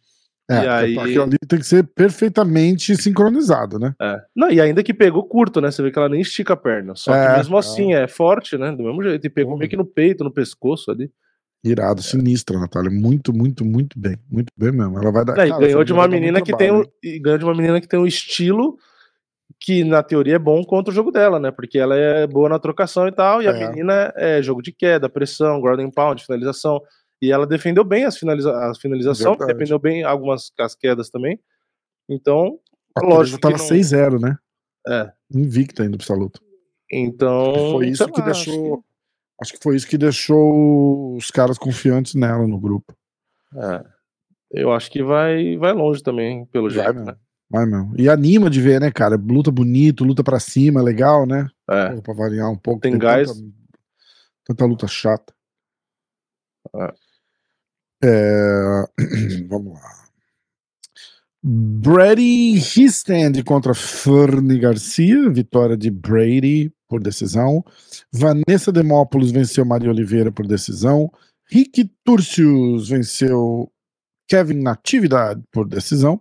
É, 0.50 0.63
e 0.63 0.68
aí... 0.68 1.18
ali 1.18 1.38
tem 1.48 1.60
que 1.60 1.65
ser 1.65 1.84
perfeitamente 1.84 2.96
sincronizado, 2.98 3.77
né? 3.77 3.94
É. 4.01 4.20
Não, 4.36 4.50
e 4.50 4.60
ainda 4.60 4.82
que 4.82 4.94
pegou 4.94 5.24
curto, 5.24 5.62
né? 5.62 5.70
Você 5.70 5.84
vê 5.84 5.91
que 5.91 6.00
ela 6.00 6.10
nem 6.10 6.22
estica 6.22 6.53
a 6.53 6.58
perna. 6.58 6.96
Só 6.96 7.13
é, 7.13 7.27
que 7.27 7.38
mesmo 7.38 7.56
assim 7.56 7.94
é 7.94 8.08
forte, 8.08 8.58
né? 8.58 8.72
Do 8.72 8.84
mesmo 8.84 9.03
jeito. 9.03 9.25
E 9.27 9.29
pegou 9.29 9.56
meio 9.56 9.70
que 9.70 9.77
no 9.77 9.86
peito, 9.86 10.24
no 10.24 10.32
pescoço 10.32 10.89
ali. 10.89 11.12
Irado, 11.63 12.01
sinistra, 12.01 12.58
Natália. 12.58 12.89
Muito, 12.89 13.32
muito, 13.32 13.63
muito 13.63 14.00
bem. 14.00 14.18
Muito 14.27 14.51
bem 14.58 14.72
mesmo. 14.72 14.98
Ela 14.98 15.12
vai 15.12 15.24
dar. 15.24 15.38
É, 15.38 15.50
cara, 15.50 15.60
ganhou 15.60 15.84
de 15.84 15.94
uma 15.94 16.08
menina 16.08 16.41
que 16.41 16.56
tem 16.58 16.72
um, 16.72 16.84
e 17.03 17.20
ganhou 17.20 17.38
de 17.38 17.46
uma 17.46 17.53
menina 17.53 17.79
que 17.79 17.88
tem 17.88 18.00
um 18.00 18.08
estilo 18.08 18.77
que 19.60 19.84
na 19.84 20.01
teoria 20.01 20.36
é 20.36 20.39
bom 20.39 20.63
contra 20.63 20.91
o 20.91 20.96
jogo 20.96 21.12
dela, 21.12 21.39
né? 21.39 21.51
Porque 21.51 21.77
ela 21.77 21.96
é 21.96 22.25
boa 22.25 22.48
na 22.48 22.60
trocação 22.60 23.08
e 23.08 23.12
tal, 23.12 23.41
e 23.41 23.46
é. 23.46 23.50
a 23.50 23.53
menina 23.53 24.13
é 24.15 24.41
jogo 24.41 24.62
de 24.62 24.72
queda, 24.72 25.10
pressão, 25.10 25.62
ground 25.62 25.91
pound, 25.94 26.24
finalização. 26.24 26.82
E 27.22 27.32
ela 27.32 27.46
defendeu 27.46 27.84
bem 27.84 28.06
as, 28.06 28.18
finaliza 28.18 28.58
as 28.66 28.78
finalização, 28.78 29.36
defendeu 29.36 29.78
bem 29.78 30.04
algumas 30.04 30.52
as 30.58 30.76
quedas 30.76 31.10
também. 31.10 31.40
Então, 32.08 32.60
a 32.96 33.06
lógico. 33.06 33.40
Tava 33.40 33.58
não... 33.58 33.66
6-0, 33.66 34.20
né? 34.20 34.38
É. 34.88 35.12
Invicta 35.34 35.84
ainda 35.84 35.98
luta. 36.16 36.40
Então. 36.92 37.72
Foi 37.74 37.88
isso 37.90 38.08
que 38.08 38.20
lá, 38.20 38.26
deixou. 38.26 38.84
Acho 39.42 39.54
que 39.54 39.60
foi 39.62 39.76
isso 39.76 39.88
que 39.88 39.98
deixou 39.98 41.16
os 41.16 41.30
caras 41.30 41.58
confiantes 41.58 42.16
nela 42.16 42.48
no 42.48 42.60
grupo. 42.60 42.96
É. 43.56 43.86
Eu 44.52 44.72
acho 44.72 44.90
que 44.90 45.04
vai, 45.04 45.56
vai 45.58 45.74
longe 45.74 46.02
também, 46.02 46.46
pelo 46.48 46.70
vai 46.70 46.86
jeito, 46.86 47.04
né? 47.04 47.16
Vai 47.50 47.66
mesmo. 47.66 47.94
E 47.98 48.10
anima 48.10 48.50
de 48.50 48.62
ver, 48.62 48.80
né, 48.80 48.92
cara? 48.92 49.16
Luta 49.16 49.52
bonito, 49.52 50.04
luta 50.04 50.24
pra 50.24 50.40
cima, 50.40 50.82
legal, 50.82 51.26
né? 51.26 51.48
É. 51.70 51.96
Pô, 51.96 52.02
pra 52.02 52.14
variar 52.14 52.50
um 52.50 52.58
pouco. 52.58 52.82
Tem, 52.82 52.92
tem 52.92 53.00
gás. 53.00 53.32
Tanta, 53.32 53.54
tanta, 54.46 54.66
luta 54.66 54.88
chata. 54.88 55.34
É. 56.76 56.94
É... 58.03 58.84
Vamos 59.48 59.74
lá. 59.74 60.00
Brady 61.41 62.58
Histand 62.58 63.44
contra 63.46 63.74
Fernie 63.74 64.60
Garcia, 64.60 65.29
vitória 65.29 65.77
de 65.77 65.89
Brady 65.89 66.72
por 66.88 67.01
decisão. 67.01 67.63
Vanessa 68.12 68.72
Demópolis 68.72 69.32
venceu 69.32 69.63
Maria 69.63 69.89
Oliveira 69.89 70.32
por 70.32 70.46
decisão. 70.46 71.10
Rick 71.50 71.89
Turcius 72.03 72.89
venceu 72.89 73.72
Kevin 74.27 74.62
Natividade 74.62 75.41
por 75.51 75.68
decisão. 75.68 76.20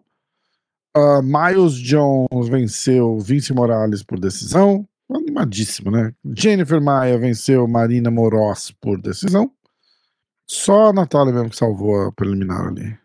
Uh, 0.96 1.22
Miles 1.22 1.74
Jones 1.74 2.48
venceu 2.48 3.18
Vince 3.18 3.52
Morales 3.52 4.02
por 4.02 4.18
decisão. 4.18 4.88
Animadíssimo, 5.10 5.90
né? 5.90 6.12
Jennifer 6.36 6.80
Maia 6.80 7.18
venceu 7.18 7.66
Marina 7.66 8.10
Moros 8.10 8.70
por 8.80 9.00
decisão. 9.00 9.50
Só 10.48 10.86
a 10.86 10.92
Natália 10.92 11.32
mesmo 11.32 11.50
que 11.50 11.56
salvou 11.56 12.06
a 12.06 12.12
preliminar 12.12 12.68
ali. 12.68 12.96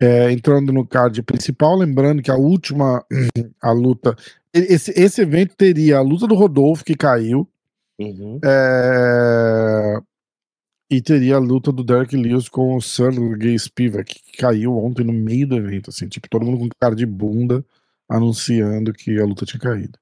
É, 0.00 0.32
entrando 0.32 0.72
no 0.72 0.86
card 0.86 1.22
principal, 1.22 1.76
lembrando 1.76 2.22
que 2.22 2.30
a 2.30 2.36
última 2.36 3.04
a 3.60 3.70
luta. 3.70 4.16
Esse, 4.52 4.90
esse 4.98 5.22
evento 5.22 5.54
teria 5.54 5.98
a 5.98 6.02
luta 6.02 6.26
do 6.26 6.34
Rodolfo, 6.34 6.84
que 6.84 6.96
caiu. 6.96 7.48
Uhum. 8.00 8.40
É, 8.44 10.00
e 10.90 11.00
teria 11.00 11.36
a 11.36 11.38
luta 11.38 11.70
do 11.70 11.84
Derek 11.84 12.16
Lewis 12.16 12.48
com 12.48 12.76
o 12.76 12.82
Sergei 12.82 13.58
Spivak, 13.58 14.14
que 14.14 14.36
caiu 14.38 14.76
ontem 14.76 15.04
no 15.04 15.12
meio 15.12 15.46
do 15.46 15.56
evento. 15.56 15.90
Assim, 15.90 16.08
tipo, 16.08 16.28
todo 16.28 16.44
mundo 16.44 16.58
com 16.58 16.68
cara 16.80 16.94
de 16.94 17.06
bunda 17.06 17.64
anunciando 18.08 18.92
que 18.92 19.18
a 19.20 19.24
luta 19.24 19.46
tinha 19.46 19.60
caído. 19.60 19.98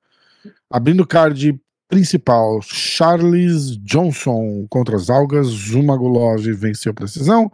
Abrindo 0.71 1.03
o 1.03 1.07
card 1.07 1.61
principal, 1.91 2.61
Charles 2.63 3.77
Johnson 3.79 4.67
contra 4.71 4.97
as 4.97 5.11
algas, 5.11 5.49
Zumagulov 5.49 6.41
venceu 6.55 6.95
precisão, 6.95 7.51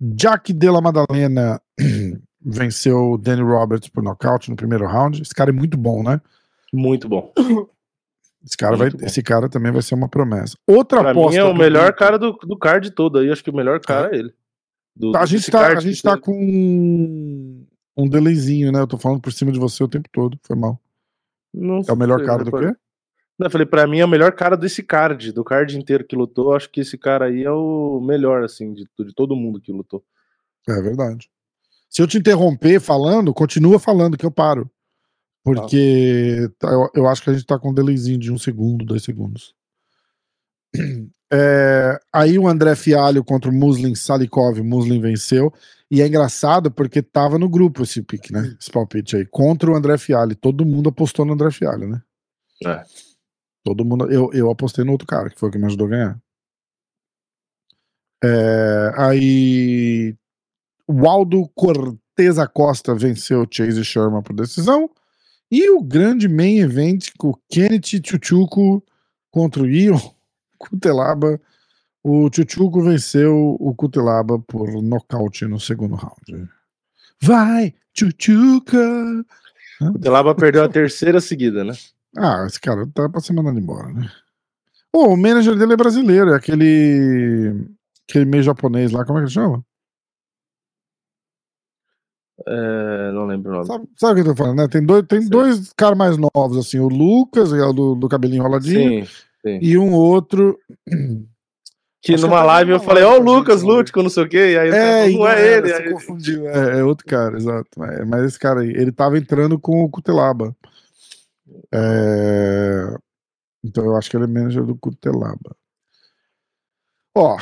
Jack 0.00 0.52
Della 0.54 0.80
Madalena 0.80 1.60
venceu 2.44 3.18
Danny 3.18 3.42
Roberts 3.42 3.88
por 3.90 4.02
nocaute 4.02 4.50
no 4.50 4.56
primeiro 4.56 4.86
round. 4.86 5.20
Esse 5.20 5.34
cara 5.34 5.50
é 5.50 5.52
muito 5.52 5.76
bom, 5.76 6.02
né? 6.02 6.20
Muito 6.72 7.08
bom. 7.08 7.32
Esse 8.46 8.58
cara, 8.58 8.76
vai, 8.76 8.90
esse 9.00 9.22
cara 9.22 9.48
também 9.48 9.72
vai 9.72 9.80
ser 9.80 9.94
uma 9.94 10.06
promessa. 10.06 10.54
Outra 10.66 11.00
pra 11.00 11.12
aposta. 11.12 11.30
Mim 11.30 11.36
é 11.38 11.50
o 11.50 11.56
melhor 11.56 11.94
cara 11.94 12.18
do, 12.18 12.32
do 12.32 12.58
card 12.58 12.90
todo 12.90 13.16
aí. 13.16 13.30
Acho 13.30 13.42
que 13.42 13.48
o 13.48 13.56
melhor 13.56 13.80
cara 13.80 14.10
é, 14.10 14.16
é 14.16 14.18
ele. 14.18 14.34
Do, 14.94 15.16
a, 15.16 15.24
gente 15.24 15.50
tá, 15.50 15.68
a 15.68 15.80
gente 15.80 16.02
tá 16.02 16.18
com 16.18 17.64
um 17.96 18.06
delayzinho, 18.06 18.70
né? 18.70 18.80
Eu 18.80 18.86
tô 18.86 18.98
falando 18.98 19.22
por 19.22 19.32
cima 19.32 19.50
de 19.50 19.58
você 19.58 19.82
o 19.82 19.88
tempo 19.88 20.10
todo. 20.12 20.38
Foi 20.42 20.54
mal. 20.54 20.78
Não 21.54 21.80
é 21.88 21.90
o 21.90 21.96
melhor 21.96 22.22
cara 22.26 22.44
do 22.44 22.52
quê? 22.52 22.76
Não, 23.38 23.46
eu 23.46 23.50
falei, 23.50 23.66
pra 23.66 23.86
mim 23.86 23.98
é 23.98 24.04
o 24.04 24.08
melhor 24.08 24.32
cara 24.32 24.56
desse 24.56 24.82
card, 24.82 25.32
do 25.32 25.42
card 25.42 25.76
inteiro 25.76 26.04
que 26.04 26.14
lutou. 26.14 26.54
Acho 26.54 26.70
que 26.70 26.80
esse 26.80 26.96
cara 26.96 27.26
aí 27.26 27.42
é 27.42 27.50
o 27.50 28.00
melhor, 28.00 28.44
assim, 28.44 28.72
de, 28.72 28.84
de 28.84 29.14
todo 29.14 29.34
mundo 29.34 29.60
que 29.60 29.72
lutou. 29.72 30.04
É 30.68 30.80
verdade. 30.80 31.28
Se 31.90 32.00
eu 32.00 32.06
te 32.06 32.18
interromper 32.18 32.80
falando, 32.80 33.34
continua 33.34 33.78
falando 33.78 34.16
que 34.16 34.24
eu 34.24 34.30
paro. 34.30 34.70
Porque 35.42 36.48
tá. 36.58 36.68
eu, 36.68 36.90
eu, 36.94 37.06
acho 37.06 37.22
que 37.22 37.30
a 37.30 37.32
gente 37.32 37.44
tá 37.44 37.58
com 37.58 37.70
um 37.70 37.74
delayzinho 37.74 38.18
de 38.18 38.32
um 38.32 38.38
segundo, 38.38 38.84
dois 38.84 39.02
segundos. 39.02 39.54
É, 41.36 41.98
aí 42.12 42.38
o 42.38 42.46
André 42.46 42.76
Fialho 42.76 43.24
contra 43.24 43.50
o 43.50 43.52
Muslin 43.52 43.96
Salikov, 43.96 44.60
o 44.60 44.64
Muslin 44.64 45.00
venceu. 45.00 45.52
E 45.90 46.00
é 46.00 46.06
engraçado 46.06 46.70
porque 46.70 47.02
tava 47.02 47.38
no 47.38 47.48
grupo 47.48 47.82
esse 47.82 48.02
pique, 48.02 48.32
né? 48.32 48.56
Esse 48.60 48.70
palpite 48.70 49.16
aí. 49.16 49.26
Contra 49.26 49.70
o 49.70 49.74
André 49.74 49.98
Fialho. 49.98 50.36
Todo 50.36 50.64
mundo 50.64 50.90
apostou 50.90 51.24
no 51.24 51.32
André 51.32 51.50
Fialho, 51.50 51.88
né? 51.88 52.02
É. 52.64 52.84
Todo 53.64 53.84
mundo. 53.84 54.10
Eu, 54.12 54.30
eu 54.32 54.50
apostei 54.50 54.84
no 54.84 54.92
outro 54.92 55.06
cara, 55.06 55.30
que 55.30 55.38
foi 55.38 55.48
o 55.48 55.52
que 55.52 55.58
me 55.58 55.66
ajudou 55.66 55.86
a 55.86 55.90
ganhar. 55.90 56.22
É, 58.22 58.92
aí. 58.96 60.16
O 60.86 61.08
Aldo 61.08 61.48
Cortez 61.54 62.38
Acosta 62.38 62.94
venceu 62.94 63.46
Chase 63.50 63.82
Sherman 63.82 64.22
por 64.22 64.36
decisão. 64.36 64.90
E 65.50 65.70
o 65.70 65.82
grande 65.82 66.28
main 66.28 66.58
event 66.58 67.08
com 67.16 67.30
o 67.30 67.40
Kenneth 67.48 68.02
Chuchuco 68.04 68.84
contra 69.30 69.62
o 69.62 69.66
Ion 69.66 69.98
Kutelaba. 70.58 71.40
O 72.02 72.28
Chuchuco 72.30 72.82
venceu 72.82 73.56
o 73.58 73.74
Kutelaba 73.74 74.38
por 74.38 74.70
nocaute 74.82 75.46
no 75.46 75.58
segundo 75.58 75.94
round. 75.94 76.50
Vai, 77.22 77.74
Chuchuca! 77.94 79.24
O 79.80 79.92
Kutelaba 79.92 80.34
perdeu 80.34 80.64
a 80.64 80.68
terceira 80.68 81.18
seguida, 81.18 81.64
né? 81.64 81.72
Ah, 82.16 82.44
esse 82.46 82.60
cara 82.60 82.86
tá 82.94 83.08
pra 83.08 83.20
ser 83.20 83.32
mandado 83.32 83.58
embora, 83.58 83.92
né? 83.92 84.10
Oh, 84.92 85.14
o 85.14 85.16
manager 85.16 85.56
dele 85.56 85.72
é 85.72 85.76
brasileiro, 85.76 86.30
é 86.30 86.36
aquele. 86.36 87.66
aquele 88.08 88.24
meio 88.24 88.42
japonês 88.42 88.92
lá, 88.92 89.04
como 89.04 89.18
é 89.18 89.24
que 89.24 89.30
chama? 89.30 89.64
É, 92.46 93.12
não 93.12 93.26
lembro 93.26 93.50
o 93.50 93.54
nome. 93.54 93.66
Sabe, 93.66 93.88
sabe 93.96 94.20
o 94.20 94.24
que 94.24 94.30
eu 94.30 94.34
tô 94.34 94.42
falando, 94.42 94.58
né? 94.58 94.68
Tem 94.68 94.84
dois, 94.84 95.04
tem 95.06 95.28
dois 95.28 95.72
caras 95.72 95.96
mais 95.96 96.16
novos, 96.16 96.58
assim, 96.58 96.78
o 96.78 96.88
Lucas, 96.88 97.52
é 97.52 97.62
o 97.62 97.72
do, 97.72 97.94
do 97.94 98.08
cabelinho 98.08 98.40
enroladinho, 98.40 99.06
sim, 99.06 99.12
sim. 99.42 99.58
e 99.60 99.78
um 99.78 99.92
outro. 99.92 100.58
Que 102.06 102.12
Acho 102.12 102.26
numa 102.26 102.42
que 102.42 102.46
live 102.48 102.70
eu 102.72 102.80
falei, 102.80 103.02
ó, 103.02 103.14
oh, 103.14 103.18
o 103.18 103.22
Lucas 103.22 103.62
Lútico, 103.62 104.02
não 104.02 104.10
sei 104.10 104.24
o 104.24 104.28
quê, 104.28 104.52
e 104.52 104.58
aí 104.58 104.68
é, 104.68 105.08
não 105.08 105.26
é 105.26 105.56
ele. 105.56 105.72
Aí... 105.72 105.90
confundiu, 105.90 106.46
é, 106.46 106.80
é, 106.80 106.84
outro 106.84 107.06
cara, 107.06 107.34
exato. 107.34 107.70
Mas, 107.78 108.06
mas 108.06 108.24
esse 108.24 108.38
cara 108.38 108.60
aí, 108.60 108.68
ele 108.68 108.92
tava 108.92 109.16
entrando 109.16 109.58
com 109.58 109.82
o 109.82 109.88
Cutelaba. 109.88 110.54
É... 111.74 112.96
Então 113.64 113.84
eu 113.84 113.96
acho 113.96 114.10
que 114.10 114.16
ele 114.16 114.24
é 114.24 114.28
manager 114.28 114.64
do 114.64 114.76
Cutelaba. 114.76 115.56
Ó, 117.16 117.36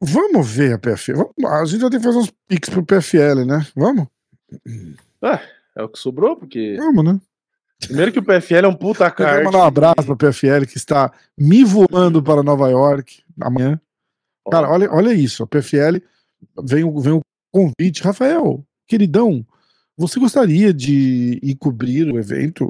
vamos 0.00 0.50
ver 0.50 0.74
a 0.74 0.78
PFL. 0.78 1.30
A 1.46 1.64
gente 1.64 1.80
já 1.80 1.90
tem 1.90 1.98
que 1.98 2.06
fazer 2.06 2.18
uns 2.18 2.32
pics 2.46 2.68
pro 2.68 2.84
PFL, 2.84 3.44
né? 3.46 3.66
Vamos? 3.74 4.06
É, 5.22 5.40
é 5.76 5.82
o 5.82 5.88
que 5.88 5.98
sobrou, 5.98 6.36
porque. 6.36 6.76
Vamos, 6.78 7.04
né? 7.04 7.20
Primeiro 7.80 8.12
que 8.12 8.18
o 8.18 8.24
PFL 8.24 8.64
é 8.64 8.68
um 8.68 8.74
puta 8.74 9.10
cara. 9.10 9.36
Quero 9.36 9.44
mandar 9.44 9.58
um 9.58 9.68
abraço 9.68 10.04
pro 10.04 10.16
PFL 10.16 10.66
que 10.66 10.76
está 10.76 11.12
me 11.38 11.62
voando 11.64 12.22
para 12.22 12.42
Nova 12.42 12.68
York 12.68 13.22
amanhã. 13.40 13.80
Cara, 14.50 14.68
olha, 14.68 14.90
olha 14.90 15.12
isso. 15.12 15.44
A 15.44 15.46
PFL 15.46 15.98
vem, 16.64 17.00
vem 17.00 17.12
o 17.12 17.20
convite. 17.52 18.02
Rafael, 18.02 18.64
queridão, 18.86 19.46
você 19.96 20.18
gostaria 20.18 20.74
de 20.74 21.38
ir 21.42 21.54
cobrir 21.56 22.12
o 22.12 22.18
evento 22.18 22.68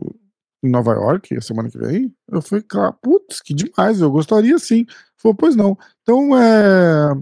em 0.63 0.71
Nova 0.71 0.93
York 0.93 1.37
a 1.37 1.41
semana 1.41 1.71
que 1.71 1.79
vem? 1.79 2.13
Eu 2.31 2.43
falei, 2.43 2.65
cara, 2.65 2.93
putz, 2.93 3.41
que 3.41 3.55
demais, 3.55 4.01
eu 4.01 4.11
gostaria 4.11 4.59
sim. 4.59 4.85
Falou, 5.17 5.35
pois 5.35 5.57
não. 5.57 5.77
Então, 6.03 6.37
é, 6.37 7.15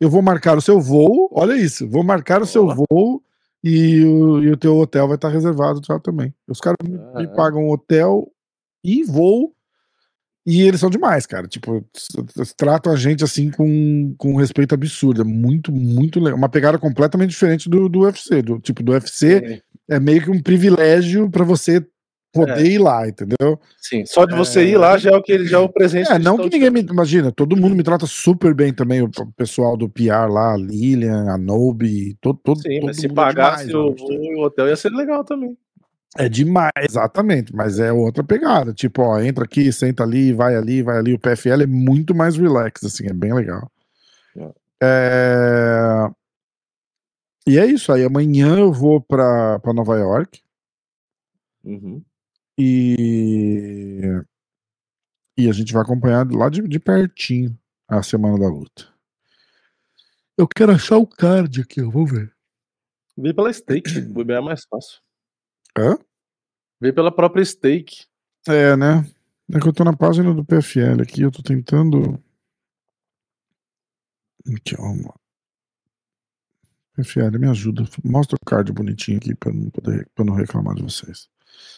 eu 0.00 0.08
vou 0.08 0.22
marcar 0.22 0.56
o 0.56 0.60
seu 0.60 0.80
voo, 0.80 1.28
olha 1.32 1.56
isso, 1.56 1.88
vou 1.88 2.04
marcar 2.04 2.42
o 2.42 2.46
seu 2.46 2.66
voo 2.66 3.22
e 3.62 4.04
o, 4.04 4.42
e 4.42 4.50
o 4.50 4.56
teu 4.56 4.76
hotel 4.76 5.06
vai 5.06 5.16
estar 5.16 5.28
reservado 5.28 5.80
já 5.86 5.98
também. 5.98 6.34
Os 6.48 6.60
caras 6.60 6.78
me, 6.82 6.98
me 6.98 7.28
pagam 7.34 7.68
hotel 7.68 8.30
e 8.82 9.04
voo 9.04 9.54
E 10.46 10.62
eles 10.62 10.80
são 10.80 10.88
demais, 10.88 11.26
cara. 11.26 11.46
Tipo, 11.46 11.84
tratam 12.56 12.92
a 12.92 12.96
gente 12.96 13.22
assim 13.22 13.50
com, 13.50 14.14
com 14.16 14.36
respeito 14.36 14.74
absurdo. 14.74 15.20
É 15.20 15.24
muito, 15.24 15.70
muito 15.70 16.18
legal. 16.18 16.38
Uma 16.38 16.48
pegada 16.48 16.78
completamente 16.78 17.30
diferente 17.30 17.68
do, 17.68 17.88
do 17.88 18.00
UFC. 18.00 18.40
Do, 18.42 18.58
tipo, 18.58 18.82
do 18.82 18.92
UFC 18.92 19.62
é, 19.88 19.96
é 19.96 20.00
meio 20.00 20.22
que 20.22 20.30
um 20.30 20.40
privilégio 20.40 21.30
para 21.30 21.44
você 21.44 21.86
poder 22.32 22.66
é. 22.66 22.68
ir 22.68 22.78
lá, 22.78 23.08
entendeu? 23.08 23.58
Sim, 23.78 24.04
só 24.06 24.24
de 24.24 24.34
você 24.34 24.60
é... 24.60 24.64
ir 24.64 24.76
lá 24.76 24.96
já 24.96 25.10
é 25.10 25.16
o 25.16 25.22
que 25.22 25.44
já 25.44 25.58
é 25.58 25.60
o 25.60 25.68
presente. 25.68 26.10
É, 26.10 26.18
não 26.18 26.36
que 26.36 26.50
ninguém 26.50 26.70
me 26.70 26.80
imagina, 26.80 27.32
todo 27.32 27.56
mundo 27.56 27.74
me 27.74 27.82
trata 27.82 28.06
super 28.06 28.54
bem 28.54 28.72
também, 28.72 29.02
o 29.02 29.10
pessoal 29.36 29.76
do 29.76 29.88
PR 29.88 30.30
lá, 30.30 30.54
a 30.54 30.56
Lilian, 30.56 31.30
a 31.30 31.38
Nobe, 31.38 32.16
todo, 32.20 32.38
todo, 32.42 32.60
Sim, 32.60 32.80
todo 32.80 32.86
mas 32.86 32.96
se 32.96 33.08
pagasse 33.08 33.66
demais, 33.66 34.00
o, 34.00 34.38
o 34.38 34.44
hotel 34.44 34.68
ia 34.68 34.76
ser 34.76 34.90
legal 34.90 35.24
também. 35.24 35.56
É 36.18 36.28
demais, 36.28 36.72
exatamente, 36.88 37.54
mas 37.54 37.78
é 37.78 37.92
outra 37.92 38.24
pegada. 38.24 38.72
Tipo, 38.72 39.02
ó, 39.02 39.20
entra 39.20 39.44
aqui, 39.44 39.72
senta 39.72 40.02
ali, 40.02 40.32
vai 40.32 40.56
ali, 40.56 40.82
vai 40.82 40.98
ali. 40.98 41.14
O 41.14 41.18
PFL 41.18 41.62
é 41.62 41.66
muito 41.66 42.14
mais 42.14 42.36
relax, 42.36 42.82
assim, 42.82 43.06
é 43.06 43.12
bem 43.12 43.32
legal. 43.32 43.70
É... 44.36 44.50
É... 44.82 46.10
E 47.46 47.58
é 47.58 47.66
isso. 47.66 47.92
Aí 47.92 48.04
amanhã 48.04 48.58
eu 48.58 48.72
vou 48.72 49.00
pra 49.00 49.60
Nova 49.74 49.96
York. 49.98 50.40
Uhum. 51.64 52.02
E. 52.62 54.22
E 55.38 55.48
a 55.48 55.52
gente 55.52 55.72
vai 55.72 55.82
acompanhar 55.82 56.30
lá 56.30 56.50
de, 56.50 56.60
de 56.68 56.78
pertinho 56.78 57.58
a 57.88 58.02
semana 58.02 58.38
da 58.38 58.46
luta. 58.46 58.86
Eu 60.36 60.46
quero 60.46 60.72
achar 60.72 60.98
o 60.98 61.06
card 61.06 61.62
aqui, 61.62 61.80
ó, 61.80 61.88
vamos 61.88 62.12
ver. 62.12 62.34
Vi 63.16 63.32
pela 63.32 63.50
stake, 63.50 63.90
o 63.98 64.30
é 64.30 64.40
mais 64.40 64.64
fácil. 64.64 65.00
Hã? 65.76 65.98
Veio 66.78 66.94
pela 66.94 67.14
própria 67.14 67.44
stake. 67.44 68.04
É, 68.46 68.76
né? 68.76 69.10
É 69.52 69.58
que 69.58 69.66
eu 69.66 69.72
tô 69.72 69.82
na 69.82 69.96
página 69.96 70.34
do 70.34 70.44
PFL 70.44 71.02
aqui, 71.02 71.22
eu 71.22 71.30
tô 71.30 71.42
tentando. 71.42 72.22
Aqui, 74.54 74.76
vamos 74.76 75.06
lá. 75.06 75.14
PFL, 76.94 77.38
me 77.38 77.48
ajuda. 77.48 77.84
Mostra 78.04 78.36
o 78.36 78.44
card 78.44 78.70
bonitinho 78.72 79.16
aqui 79.16 79.34
pra 79.34 79.50
não, 79.50 79.70
poder, 79.70 80.08
pra 80.14 80.24
não 80.24 80.34
reclamar 80.34 80.74
de 80.74 80.82
vocês. 80.82 81.28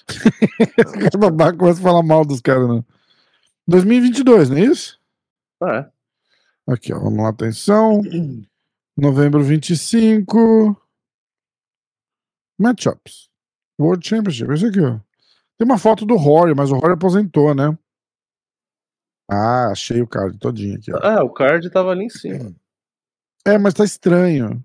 Os 1.15 1.21
babaca 1.21 1.57
começa 1.57 1.81
a 1.81 1.83
falar 1.83 2.03
mal 2.03 2.25
dos 2.25 2.41
caras, 2.41 2.69
não. 2.69 2.85
2022, 3.67 4.51
não 4.51 4.57
é 4.57 4.61
isso? 4.61 5.01
É. 5.62 5.91
Aqui, 6.67 6.93
ó, 6.93 6.99
vamos 6.99 7.19
lá, 7.19 7.29
atenção. 7.29 8.03
Novembro 8.97 9.43
25. 9.43 10.77
Matchups. 12.59 13.31
World 13.81 14.07
Championship, 14.07 14.53
esse 14.53 14.67
aqui, 14.67 14.81
ó. 14.81 14.99
Tem 15.59 15.65
uma 15.65 15.79
foto 15.79 16.05
do 16.05 16.17
Rory, 16.17 16.55
mas 16.55 16.71
o 16.71 16.77
Rory 16.77 16.95
aposentou, 16.95 17.55
né? 17.55 17.77
Ah, 19.31 19.69
achei 19.71 20.03
o 20.03 20.07
card 20.07 20.39
todinho 20.39 20.77
aqui, 20.77 20.93
ó. 20.93 20.99
Ah, 21.03 21.25
o 21.25 21.31
card 21.31 21.69
tava 21.71 21.91
ali 21.91 22.05
em 22.05 22.11
cima. 22.11 22.55
É, 23.45 23.59
mas 23.59 23.75
tá 23.75 23.85
estranho. 23.85 24.65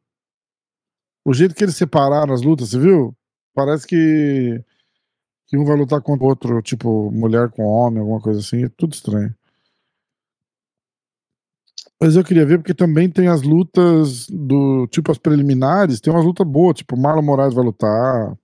O 1.25 1.33
jeito 1.33 1.55
que 1.55 1.63
eles 1.63 1.75
separaram 1.75 2.33
as 2.33 2.41
lutas, 2.41 2.69
você 2.69 2.79
viu? 2.79 3.15
Parece 3.53 3.87
que, 3.87 4.63
que 5.47 5.57
um 5.57 5.65
vai 5.65 5.75
lutar 5.77 6.01
contra 6.01 6.25
o 6.25 6.29
outro, 6.29 6.61
tipo, 6.61 7.11
mulher 7.11 7.49
com 7.49 7.63
homem, 7.63 7.99
alguma 7.99 8.21
coisa 8.21 8.39
assim. 8.39 8.65
É 8.65 8.69
tudo 8.69 8.93
estranho. 8.93 9.33
Mas 11.99 12.15
eu 12.15 12.23
queria 12.23 12.45
ver 12.45 12.59
porque 12.59 12.73
também 12.75 13.09
tem 13.09 13.27
as 13.27 13.41
lutas 13.41 14.27
do 14.27 14.85
tipo 14.87 15.11
as 15.11 15.17
preliminares, 15.17 15.99
tem 15.99 16.13
umas 16.13 16.25
lutas 16.25 16.45
boas, 16.45 16.77
tipo 16.77 16.95
Marlon 16.95 17.23
Moraes 17.23 17.55
vai 17.55 17.65
lutar, 17.65 18.37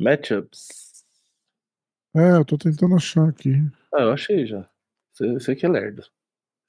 Matchups. 0.00 1.04
É, 2.16 2.32
eu 2.32 2.44
tô 2.44 2.56
tentando 2.56 2.96
achar 2.96 3.28
aqui. 3.28 3.52
Ah, 3.92 4.02
eu 4.02 4.12
achei 4.12 4.46
já. 4.46 4.66
Você 5.12 5.54
que 5.54 5.66
é 5.66 5.68
lerdo. 5.68 6.02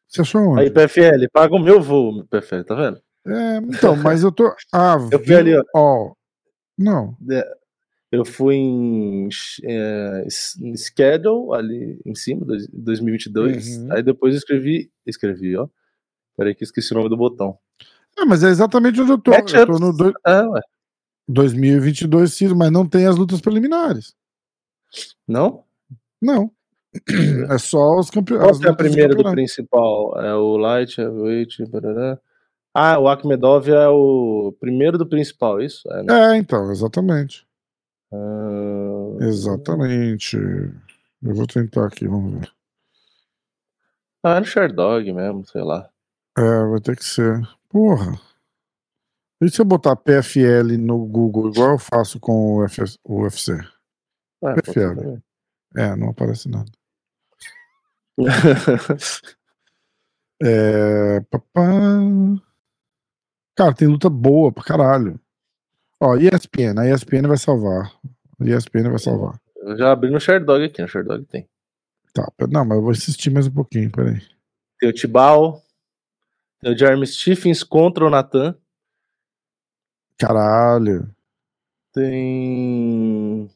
Você 0.08 0.22
achou 0.22 0.42
onde? 0.42 0.64
Aí, 0.64 0.70
PFL, 0.70 1.30
paga 1.32 1.56
o 1.56 1.60
meu 1.60 1.82
voo, 1.82 2.26
PFL, 2.26 2.64
tá 2.64 2.76
vendo? 2.76 3.02
É, 3.26 3.58
então, 3.58 3.96
mas 3.96 4.24
eu 4.24 4.32
tô. 4.32 4.54
Ah, 4.74 4.98
eu 5.10 5.24
fui 5.24 5.36
ali, 5.36 5.56
ó. 5.56 5.64
ó. 5.74 6.14
Não. 6.82 7.16
É, 7.30 7.58
eu 8.12 8.26
fui 8.26 8.56
em, 8.56 9.30
é, 9.64 10.28
em 10.60 10.76
schedule 10.76 11.54
ali 11.54 12.02
em 12.06 12.14
cima, 12.14 12.46
2022. 12.74 13.78
Uhum. 13.78 13.94
Aí 13.94 14.04
depois 14.04 14.34
eu 14.34 14.38
escrevi. 14.40 14.92
Escrevi, 15.06 15.56
ó. 15.56 15.68
Peraí 16.36 16.54
que 16.54 16.64
esqueci 16.64 16.92
o 16.92 16.98
nome 16.98 17.10
do 17.10 17.18
botão. 17.18 17.58
Ah, 18.18 18.26
mas 18.26 18.44
é 18.44 18.50
exatamente 18.50 19.00
onde 19.00 19.12
eu 19.12 19.18
tô. 19.18 19.32
Matchups. 19.32 19.54
Eu 19.54 19.66
tô 19.68 19.80
no. 19.80 19.94
Do... 19.96 20.14
É, 20.26 20.42
ué. 20.44 20.62
2022 21.28 22.34
Ciro, 22.34 22.56
mas 22.56 22.72
não 22.72 22.86
tem 22.86 23.06
as 23.06 23.16
lutas 23.16 23.40
preliminares. 23.40 24.14
Não? 25.28 25.64
Não. 26.22 26.52
É 27.50 27.58
só 27.58 27.98
os 27.98 28.10
campeões. 28.10 28.58
Qual 28.60 28.64
é 28.64 28.70
a 28.70 28.76
primeira 28.76 29.16
do 29.16 29.24
principal? 29.32 30.20
É 30.22 30.36
o 30.36 30.58
Light, 30.58 31.00
Heavyweight, 31.00 31.66
barará. 31.68 32.20
Ah, 32.74 32.98
o 33.00 33.08
Akhmedov 33.08 33.70
é 33.70 33.88
o 33.90 34.56
primeiro 34.60 34.98
do 34.98 35.06
principal, 35.06 35.60
é 35.60 35.66
isso? 35.66 35.92
É, 35.92 36.04
né? 36.04 36.36
é 36.36 36.38
então, 36.38 36.72
exatamente. 36.72 37.46
Uh... 38.12 39.18
Exatamente. 39.22 40.38
Eu 40.38 41.36
vou 41.36 41.46
tentar 41.46 41.86
aqui, 41.86 42.08
vamos 42.08 42.40
ver. 42.40 42.52
Ah, 44.24 44.38
é 44.38 44.40
no 44.40 44.46
Sherdog 44.46 45.12
mesmo, 45.12 45.46
sei 45.46 45.64
lá. 45.64 45.90
É, 46.38 46.66
vai 46.66 46.80
ter 46.80 46.96
que 46.96 47.04
ser. 47.04 47.42
Porra. 47.68 48.20
E 49.42 49.50
se 49.50 49.60
eu 49.60 49.66
botar 49.66 49.96
PFL 49.96 50.78
no 50.78 51.06
Google, 51.06 51.50
igual 51.50 51.72
eu 51.72 51.80
faço 51.80 52.20
com 52.20 52.58
o, 52.58 53.24
UFC? 53.24 53.54
É, 54.44 54.54
PFL. 54.54 55.20
É, 55.76 55.96
não 55.96 56.10
aparece 56.10 56.48
nada. 56.48 56.72
é, 60.44 61.22
papá. 61.22 61.72
Cara, 63.56 63.74
tem 63.74 63.88
luta 63.88 64.10
boa 64.10 64.52
pra 64.52 64.64
caralho. 64.64 65.20
Ó, 66.00 66.16
ESPN, 66.16 66.80
a 66.80 66.90
ESPN 66.90 67.28
vai 67.28 67.38
salvar. 67.38 67.94
A 68.40 68.46
ESPN 68.46 68.90
vai 68.90 69.00
salvar. 69.00 69.40
Eu 69.58 69.78
já 69.78 69.92
abri 69.92 70.10
no 70.10 70.20
Sherdog 70.20 70.64
aqui, 70.64 70.82
no 70.82 70.88
Sherdog 70.88 71.26
tem. 71.26 71.48
Tá, 72.14 72.28
não, 72.50 72.66
mas 72.66 72.78
eu 72.78 72.82
vou 72.82 72.92
assistir 72.92 73.30
mais 73.30 73.48
um 73.48 73.52
pouquinho, 73.52 73.92
peraí. 73.92 74.20
Tem 74.80 74.90
o 74.90 74.94
Tibal, 74.94 75.64
tem 76.60 76.74
o 76.74 76.78
Jeremy 76.78 77.08
Stephens 77.08 77.64
contra 77.64 78.06
o 78.06 78.10
Nathan. 78.10 78.56
Caralho. 80.18 81.10
Tem. 81.94 83.50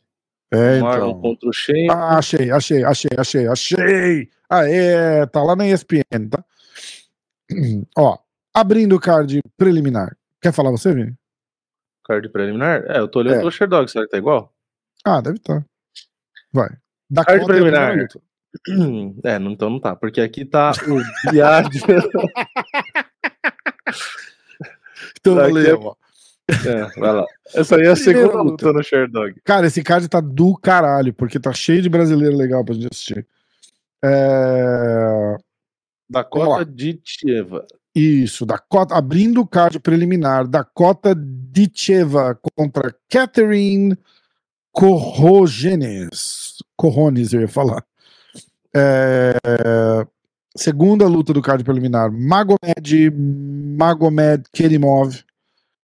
É, 0.52 0.78
então. 0.78 1.22
contra 1.22 1.50
o 1.50 1.54
Shane. 1.54 1.90
Ah, 1.90 2.18
achei, 2.18 2.52
achei, 2.52 2.84
achei, 2.84 3.12
achei, 3.18 3.48
achei. 3.48 4.30
É, 4.52 5.26
tá 5.26 5.44
lá 5.44 5.56
na 5.56 5.68
ESPN, 5.68 6.30
tá? 6.30 6.44
Ó, 7.98 8.18
abrindo 8.56 8.96
o 8.96 9.00
card 9.00 9.42
preliminar. 9.58 10.16
Quer 10.42 10.54
falar 10.54 10.72
você, 10.72 10.94
Vini? 10.94 11.14
Card 12.06 12.30
preliminar? 12.30 12.86
É, 12.88 13.00
eu 13.00 13.08
tô 13.08 13.20
olhando 13.20 13.36
é. 13.36 13.40
pelo 13.40 13.52
Sherdog, 13.52 13.92
será 13.92 14.06
que 14.06 14.12
tá 14.12 14.18
igual? 14.18 14.54
Ah, 15.04 15.20
deve 15.20 15.36
estar. 15.38 15.60
Tá. 15.60 15.66
Vai. 16.54 16.70
Da 17.10 17.26
card 17.26 17.46
preliminar. 17.46 17.98
É, 19.26 19.38
não, 19.38 19.52
então 19.52 19.70
não 19.70 19.82
tá, 19.82 19.98
porque 19.98 20.22
aqui 20.22 20.46
tá 20.46 20.72
o 20.88 21.30
Biard. 21.30 21.78
então, 25.20 25.36
valeu, 25.36 25.82
ó. 25.82 25.94
É, 26.50 26.86
vai 26.98 27.12
lá. 27.12 27.26
Essa 27.54 27.76
aí 27.76 27.86
é 27.86 27.90
a 27.90 27.98
segunda 27.98 28.42
luta 28.42 28.72
no 28.72 28.82
Sherdog. 28.82 29.36
Cara, 29.44 29.68
esse 29.68 29.84
card 29.84 30.08
tá 30.08 30.22
do 30.22 30.56
caralho, 30.56 31.14
porque 31.14 31.38
tá 31.38 31.52
cheio 31.52 31.82
de 31.82 31.90
brasileiro 31.90 32.38
legal 32.38 32.64
pra 32.64 32.76
gente 32.76 32.88
assistir. 32.90 33.28
É... 34.02 35.36
Dakota 36.10 36.66
Ditcheva. 36.66 37.66
Isso, 37.96 38.46
Dakota, 38.46 38.94
abrindo 38.94 39.40
o 39.40 39.48
card 39.48 39.80
preliminar, 39.80 40.46
Dakota 40.46 41.16
Ditcheva 41.16 42.38
contra 42.56 42.94
Catherine 43.10 43.98
Corrogenes. 44.74 46.58
Corrones, 46.76 47.32
eu 47.32 47.40
ia 47.40 47.48
falar. 47.48 47.86
É... 48.76 49.38
Segunda 50.58 51.08
luta 51.08 51.32
do 51.32 51.42
card 51.42 51.64
preliminar, 51.64 52.12
Magomed 52.12 53.12
Magomed 53.78 54.44
Kerimov 54.52 55.24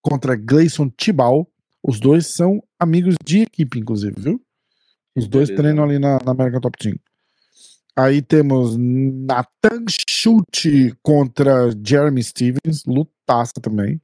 contra 0.01 0.35
Gleison 0.35 0.89
Tibal. 0.89 1.47
Os 1.81 1.99
dois 1.99 2.27
são 2.27 2.61
amigos 2.77 3.15
de 3.25 3.43
equipe, 3.43 3.79
inclusive, 3.79 4.15
viu? 4.19 4.41
Os 5.15 5.27
dois 5.27 5.49
Beleza. 5.49 5.63
treinam 5.63 5.83
ali 5.85 5.97
na, 5.97 6.19
na 6.23 6.31
American 6.31 6.59
Top 6.59 6.77
Team. 6.77 6.95
Aí 7.97 8.21
temos 8.21 8.77
Nathan 8.77 9.85
Schulte 10.09 10.95
contra 11.03 11.69
Jeremy 11.85 12.23
Stevens, 12.23 12.85
lutaça 12.85 13.53
também. 13.61 14.01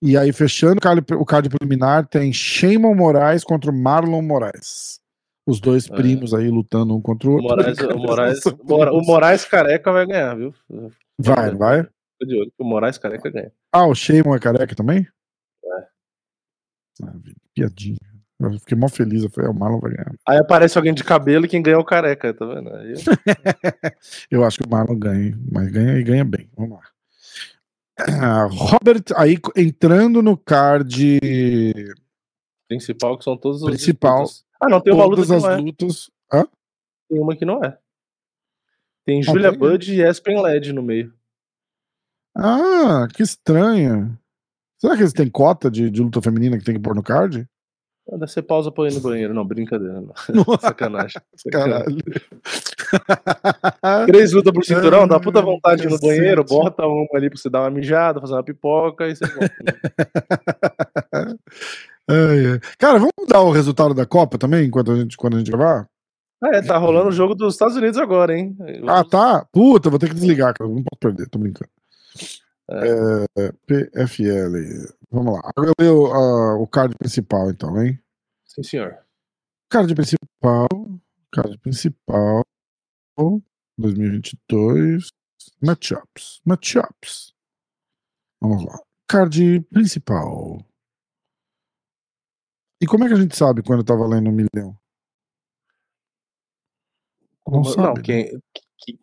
E 0.00 0.16
aí, 0.16 0.32
fechando 0.32 0.80
o 1.18 1.24
card, 1.24 1.48
preliminar, 1.48 2.06
tem 2.06 2.32
Shimon 2.32 2.94
Moraes 2.94 3.42
contra 3.42 3.72
Marlon 3.72 4.22
Moraes. 4.22 5.00
Os 5.46 5.60
dois 5.60 5.88
é. 5.90 5.94
primos 5.94 6.32
aí 6.32 6.48
lutando 6.48 6.94
um 6.94 7.00
contra 7.00 7.28
o 7.28 7.32
outro. 7.32 7.46
O 7.46 7.50
Moraes, 7.50 7.78
o 7.78 7.98
Moraes, 7.98 8.46
o 8.46 9.00
Moraes 9.00 9.44
careca 9.44 9.92
vai 9.92 10.06
ganhar, 10.06 10.34
viu? 10.34 10.54
Vai, 11.18 11.54
vai. 11.54 11.84
Tô 12.18 12.26
de 12.26 12.36
olho 12.36 12.50
que 12.50 12.62
o 12.62 12.64
Moraes 12.64 12.98
careca 12.98 13.30
ganha. 13.30 13.52
Ah, 13.72 13.86
o 13.86 13.94
Sheaman 13.94 14.36
é 14.36 14.38
careca 14.38 14.74
também? 14.74 15.06
É. 15.64 15.86
Ah, 17.02 17.14
piadinha. 17.54 18.13
Eu 18.52 18.58
fiquei 18.60 18.76
mó 18.76 18.88
feliz. 18.88 19.22
Eu 19.22 19.30
falei, 19.30 19.48
é, 19.48 19.52
o 19.52 19.54
Marlon 19.54 19.80
vai 19.80 19.92
ganhar. 19.92 20.14
Aí 20.26 20.38
aparece 20.38 20.76
alguém 20.76 20.94
de 20.94 21.04
cabelo 21.04 21.44
e 21.44 21.48
quem 21.48 21.62
ganha 21.62 21.76
é 21.76 21.78
o 21.78 21.84
careca, 21.84 22.32
tá 22.32 22.46
vendo? 22.46 22.74
Aí... 22.74 22.94
eu 24.30 24.44
acho 24.44 24.58
que 24.58 24.66
o 24.66 24.70
Marlon 24.70 24.98
ganha, 24.98 25.38
mas 25.50 25.70
ganha 25.70 25.98
e 25.98 26.02
ganha 26.02 26.24
bem. 26.24 26.48
Vamos 26.56 26.78
lá. 26.78 26.84
Robert, 28.50 29.04
aí 29.16 29.38
entrando 29.56 30.20
no 30.20 30.36
card 30.36 31.20
principal, 32.68 33.16
que 33.16 33.24
são 33.24 33.36
todos 33.36 33.62
os. 33.62 33.68
Principal. 33.68 34.26
Ah, 34.60 34.68
não, 34.68 34.80
tem 34.80 34.92
uma 34.92 35.04
luta 35.04 35.22
que 35.22 35.28
não 35.28 35.50
é. 35.50 35.56
lutas. 35.56 36.10
Hã? 36.32 36.46
Tem 37.08 37.20
uma 37.20 37.36
que 37.36 37.44
não 37.44 37.62
é. 37.62 37.78
Tem 39.04 39.22
Julia 39.22 39.50
tem... 39.50 39.58
Bud 39.58 39.94
e 39.94 40.02
Aspen 40.02 40.42
Led 40.42 40.72
no 40.72 40.82
meio. 40.82 41.12
Ah, 42.36 43.06
que 43.12 43.22
estranho. 43.22 44.18
Será 44.78 44.96
que 44.96 45.02
eles 45.02 45.12
têm 45.12 45.30
cota 45.30 45.70
de, 45.70 45.90
de 45.90 46.02
luta 46.02 46.20
feminina 46.20 46.58
que 46.58 46.64
tem 46.64 46.74
que 46.74 46.80
pôr 46.80 46.94
no 46.94 47.02
card? 47.02 47.48
Ser 48.26 48.42
pausa 48.42 48.70
pra 48.70 48.88
ir 48.88 48.94
no 48.94 49.00
banheiro. 49.00 49.32
Não, 49.32 49.44
brincadeira. 49.44 50.00
Não. 50.00 50.12
Sacanagem. 50.60 51.20
Sacanagem. 51.36 51.98
Três 54.06 54.32
lutas 54.32 54.52
por 54.52 54.64
cinturão, 54.64 55.08
dá 55.08 55.18
puta 55.18 55.40
vontade 55.40 55.82
de 55.82 55.88
ir 55.88 55.90
no 55.90 55.98
banheiro, 55.98 56.44
bota 56.44 56.86
uma 56.86 57.06
ali 57.14 57.30
pra 57.30 57.38
você 57.38 57.48
dar 57.48 57.62
uma 57.62 57.70
mijada, 57.70 58.20
fazer 58.20 58.34
uma 58.34 58.44
pipoca 58.44 59.08
e 59.08 59.16
você 59.16 59.26
volta. 59.26 59.54
Cara, 62.78 62.98
vamos 62.98 63.12
dar 63.26 63.40
o 63.40 63.50
resultado 63.50 63.94
da 63.94 64.04
Copa 64.04 64.36
também, 64.36 64.66
enquanto 64.66 64.92
a 64.92 64.96
gente, 64.96 65.16
quando 65.16 65.36
a 65.36 65.38
gente 65.38 65.50
gravar? 65.50 65.88
É, 66.52 66.60
tá 66.60 66.76
rolando 66.76 67.08
o 67.08 67.12
jogo 67.12 67.34
dos 67.34 67.54
Estados 67.54 67.76
Unidos 67.76 67.98
agora, 67.98 68.36
hein? 68.36 68.54
Ah, 68.86 69.02
tá? 69.02 69.46
Puta, 69.50 69.88
vou 69.88 69.98
ter 69.98 70.08
que 70.08 70.14
desligar, 70.14 70.52
cara. 70.52 70.68
Não 70.68 70.82
posso 70.82 71.00
perder, 71.00 71.26
tô 71.30 71.38
brincando. 71.38 71.70
É. 72.70 73.52
PFL. 73.66 74.94
Vamos 75.10 75.34
lá. 75.34 75.40
Agora 75.44 75.70
eu 75.70 75.74
leio 75.78 76.06
uh, 76.06 76.62
o 76.62 76.66
card 76.66 76.96
principal, 76.96 77.50
então, 77.50 77.82
hein? 77.82 78.00
Sim, 78.46 78.62
senhor. 78.62 78.98
Card 79.68 79.94
principal. 79.94 80.68
Card 81.32 81.58
principal. 81.58 82.42
2022. 83.78 85.08
Matchups. 85.60 86.40
Matchups. 86.44 87.34
Vamos 88.40 88.64
lá. 88.64 88.78
Card 89.08 89.60
principal. 89.70 90.58
E 92.80 92.86
como 92.86 93.04
é 93.04 93.08
que 93.08 93.14
a 93.14 93.20
gente 93.20 93.36
sabe 93.36 93.62
quando 93.62 93.84
tá 93.84 93.94
valendo 93.94 94.28
um 94.28 94.32
milhão? 94.32 94.78
Não, 97.46 97.56
não 97.56 97.64
sabe, 97.64 98.02
quem, 98.02 98.32
né? 98.32 98.40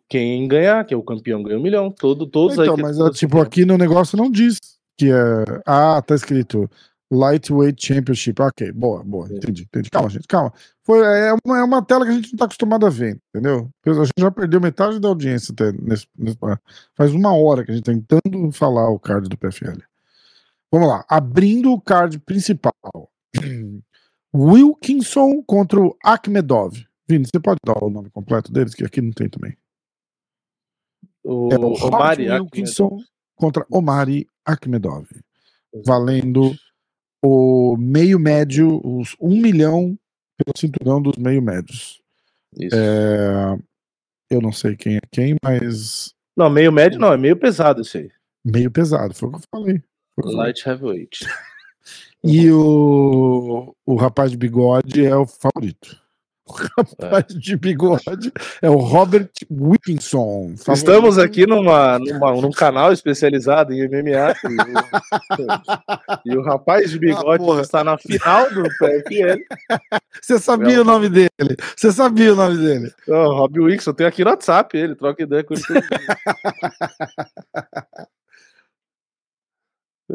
Quem 0.08 0.46
ganhar, 0.46 0.84
que 0.84 0.94
é 0.94 0.96
o 0.96 1.02
campeão, 1.02 1.42
ganha 1.42 1.58
um 1.58 1.62
milhão. 1.62 1.90
Todo, 1.90 2.26
todos 2.26 2.58
então, 2.58 2.76
aí. 2.76 2.82
Mas, 2.82 2.98
é, 2.98 3.10
tipo, 3.10 3.40
aqui 3.40 3.64
no 3.64 3.76
negócio 3.76 4.16
não 4.16 4.30
diz 4.30 4.58
que 4.96 5.10
é. 5.10 5.62
Ah, 5.66 6.00
tá 6.02 6.14
escrito 6.14 6.70
Lightweight 7.10 7.84
Championship. 7.84 8.40
Ok, 8.40 8.72
boa, 8.72 9.02
boa. 9.04 9.26
Entendi, 9.26 9.62
entendi. 9.62 9.90
Calma, 9.90 10.08
gente, 10.08 10.26
calma. 10.26 10.52
Foi, 10.84 10.98
é, 11.00 11.34
uma, 11.44 11.58
é 11.58 11.62
uma 11.62 11.84
tela 11.84 12.04
que 12.04 12.10
a 12.10 12.14
gente 12.14 12.32
não 12.32 12.38
tá 12.38 12.44
acostumado 12.46 12.86
a 12.86 12.90
ver, 12.90 13.18
entendeu? 13.28 13.68
A 13.86 13.92
gente 13.92 14.12
já 14.18 14.30
perdeu 14.30 14.60
metade 14.60 14.98
da 14.98 15.08
audiência 15.08 15.52
até 15.52 15.72
nesse, 15.72 16.06
nesse, 16.18 16.38
faz 16.96 17.12
uma 17.12 17.34
hora 17.34 17.64
que 17.64 17.70
a 17.70 17.74
gente 17.74 17.84
tá 17.84 17.92
tentando 17.92 18.50
falar 18.52 18.88
o 18.88 18.98
card 18.98 19.28
do 19.28 19.36
PFL. 19.36 19.78
Vamos 20.72 20.88
lá. 20.88 21.04
Abrindo 21.08 21.70
o 21.72 21.80
card 21.80 22.18
principal. 22.20 22.72
Wilkinson 24.34 25.42
contra 25.42 25.78
o 25.78 25.94
Akhmedov. 26.02 26.82
Vini, 27.06 27.26
você 27.26 27.38
pode 27.38 27.58
dar 27.64 27.84
o 27.84 27.90
nome 27.90 28.08
completo 28.08 28.50
deles, 28.50 28.74
que 28.74 28.84
aqui 28.84 29.02
não 29.02 29.12
tem 29.12 29.28
também. 29.28 29.54
O, 31.24 31.52
é 31.52 31.58
o 31.58 31.72
Omari 31.86 32.28
Wilkinson 32.30 32.86
Akhmedov. 32.86 33.04
contra 33.36 33.66
Omari 33.70 34.26
Akhmedov. 34.44 35.06
Valendo 35.86 36.54
o 37.24 37.76
meio 37.76 38.18
médio, 38.18 38.80
os 38.84 39.16
um 39.20 39.40
milhão 39.40 39.96
pelo 40.36 40.56
cinturão 40.56 41.00
dos 41.00 41.16
meio 41.16 41.40
médios. 41.40 42.02
Isso. 42.58 42.74
É, 42.76 43.58
eu 44.30 44.40
não 44.40 44.52
sei 44.52 44.76
quem 44.76 44.96
é 44.96 45.00
quem, 45.10 45.36
mas. 45.42 46.14
Não, 46.36 46.50
meio 46.50 46.72
médio 46.72 46.98
não, 46.98 47.12
é 47.12 47.16
meio 47.16 47.36
pesado 47.36 47.82
isso 47.82 47.98
aí. 47.98 48.10
Meio 48.44 48.70
pesado, 48.70 49.14
foi 49.14 49.28
o 49.28 49.32
que 49.32 49.38
eu 49.38 49.42
falei. 49.50 49.82
Light 50.18 50.66
heavyweight. 50.66 51.18
E 52.24 52.52
o, 52.52 53.74
o 53.84 53.96
rapaz 53.96 54.30
de 54.30 54.36
bigode 54.36 55.04
é 55.04 55.16
o 55.16 55.26
favorito. 55.26 56.00
O 56.44 56.52
rapaz 56.52 57.24
é. 57.30 57.38
de 57.38 57.56
bigode 57.56 58.32
é 58.60 58.68
o 58.68 58.76
Robert 58.76 59.30
Wilkinson. 59.50 60.54
Favorito. 60.56 60.72
Estamos 60.72 61.18
aqui 61.18 61.46
numa, 61.46 62.00
numa, 62.00 62.32
num 62.32 62.50
canal 62.50 62.92
especializado 62.92 63.72
em 63.72 63.86
MMA. 63.86 64.34
E 66.26 66.30
o, 66.30 66.32
e 66.34 66.36
o 66.36 66.42
rapaz 66.42 66.90
de 66.90 66.98
bigode 66.98 67.44
ah, 67.48 67.60
está 67.60 67.84
na 67.84 67.96
final 67.96 68.50
do 68.50 68.62
PFL. 68.62 69.40
Você 70.20 70.40
sabia 70.40 70.76
é 70.76 70.80
o 70.80 70.84
nome 70.84 71.08
dele? 71.08 71.56
Você 71.76 71.92
sabia 71.92 72.32
o 72.32 72.36
nome 72.36 72.58
dele? 72.58 72.92
Oh, 73.06 73.34
Rob 73.34 73.60
Wilkinson, 73.60 73.92
tem 73.92 74.06
aqui 74.06 74.24
no 74.24 74.30
WhatsApp 74.30 74.76
ele, 74.76 74.96
troca 74.96 75.22
ideia 75.22 75.44
com 75.44 75.54
ele. 75.54 75.62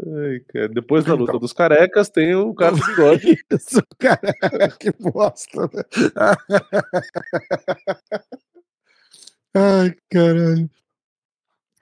Ai. 0.06 0.68
Depois 0.68 1.04
da 1.04 1.14
luta 1.14 1.32
então. 1.32 1.40
dos 1.40 1.52
carecas, 1.52 2.08
tem 2.08 2.34
o 2.34 2.54
cara 2.54 2.76
do 2.76 2.84
bigode. 2.84 3.38
Isso, 3.50 3.82
cara, 3.98 4.32
que 4.78 4.92
bosta. 4.98 5.62
Né? 5.62 5.84
Ai, 9.54 9.94
caralho. 10.10 10.70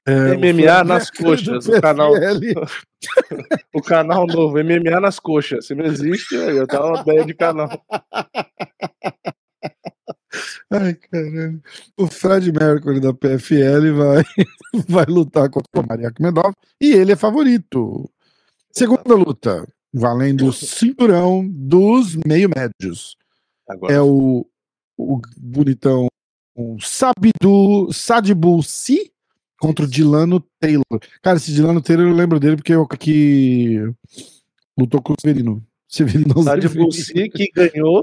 É, 0.08 0.36
MMA 0.36 0.84
nas 0.84 1.10
coxas, 1.10 1.66
o 1.66 1.80
canal. 1.80 2.12
o 3.74 3.82
canal 3.82 4.26
novo, 4.26 4.62
MMA 4.62 5.00
nas 5.00 5.18
coxas. 5.18 5.66
Se 5.66 5.74
não 5.74 5.84
existe, 5.84 6.34
eu 6.34 6.66
tava 6.66 7.00
ideia 7.00 7.24
de 7.24 7.34
canal. 7.34 7.68
Ai, 10.70 10.94
caralho. 10.94 11.62
O 11.96 12.06
Fred 12.06 12.52
Mercury 12.52 13.00
da 13.00 13.14
PFL 13.14 13.92
vai, 13.96 14.22
vai 14.88 15.04
lutar 15.06 15.48
contra 15.50 15.68
o 15.80 15.86
Maria 15.86 16.12
Medov 16.20 16.52
e 16.80 16.92
ele 16.92 17.12
é 17.12 17.16
favorito. 17.16 18.10
Segunda 18.70 19.14
luta, 19.14 19.66
valendo 19.92 20.46
o 20.46 20.52
cinturão 20.52 21.46
dos 21.48 22.16
meio 22.16 22.50
médios. 22.54 23.16
Agora. 23.68 23.92
É 23.92 24.00
o, 24.00 24.46
o 24.96 25.20
bonitão 25.36 26.08
o 26.56 26.78
Sabidu 26.80 27.92
Sadibu 27.92 28.62
Si 28.62 29.12
contra 29.60 29.84
o 29.84 29.88
Dilano 29.88 30.40
Taylor. 30.58 31.00
Cara, 31.22 31.36
esse 31.36 31.52
Dilano 31.52 31.82
Taylor 31.82 32.08
eu 32.08 32.14
lembro 32.14 32.40
dele 32.40 32.56
porque 32.56 32.72
eu 32.72 32.86
que 32.86 33.80
lutou 34.76 35.02
com 35.02 35.12
o 35.12 35.16
Severino. 35.20 35.62
Severino 35.86 36.42
Sadibu 36.42 36.90
Si 36.90 37.28
que 37.28 37.50
ganhou 37.54 38.02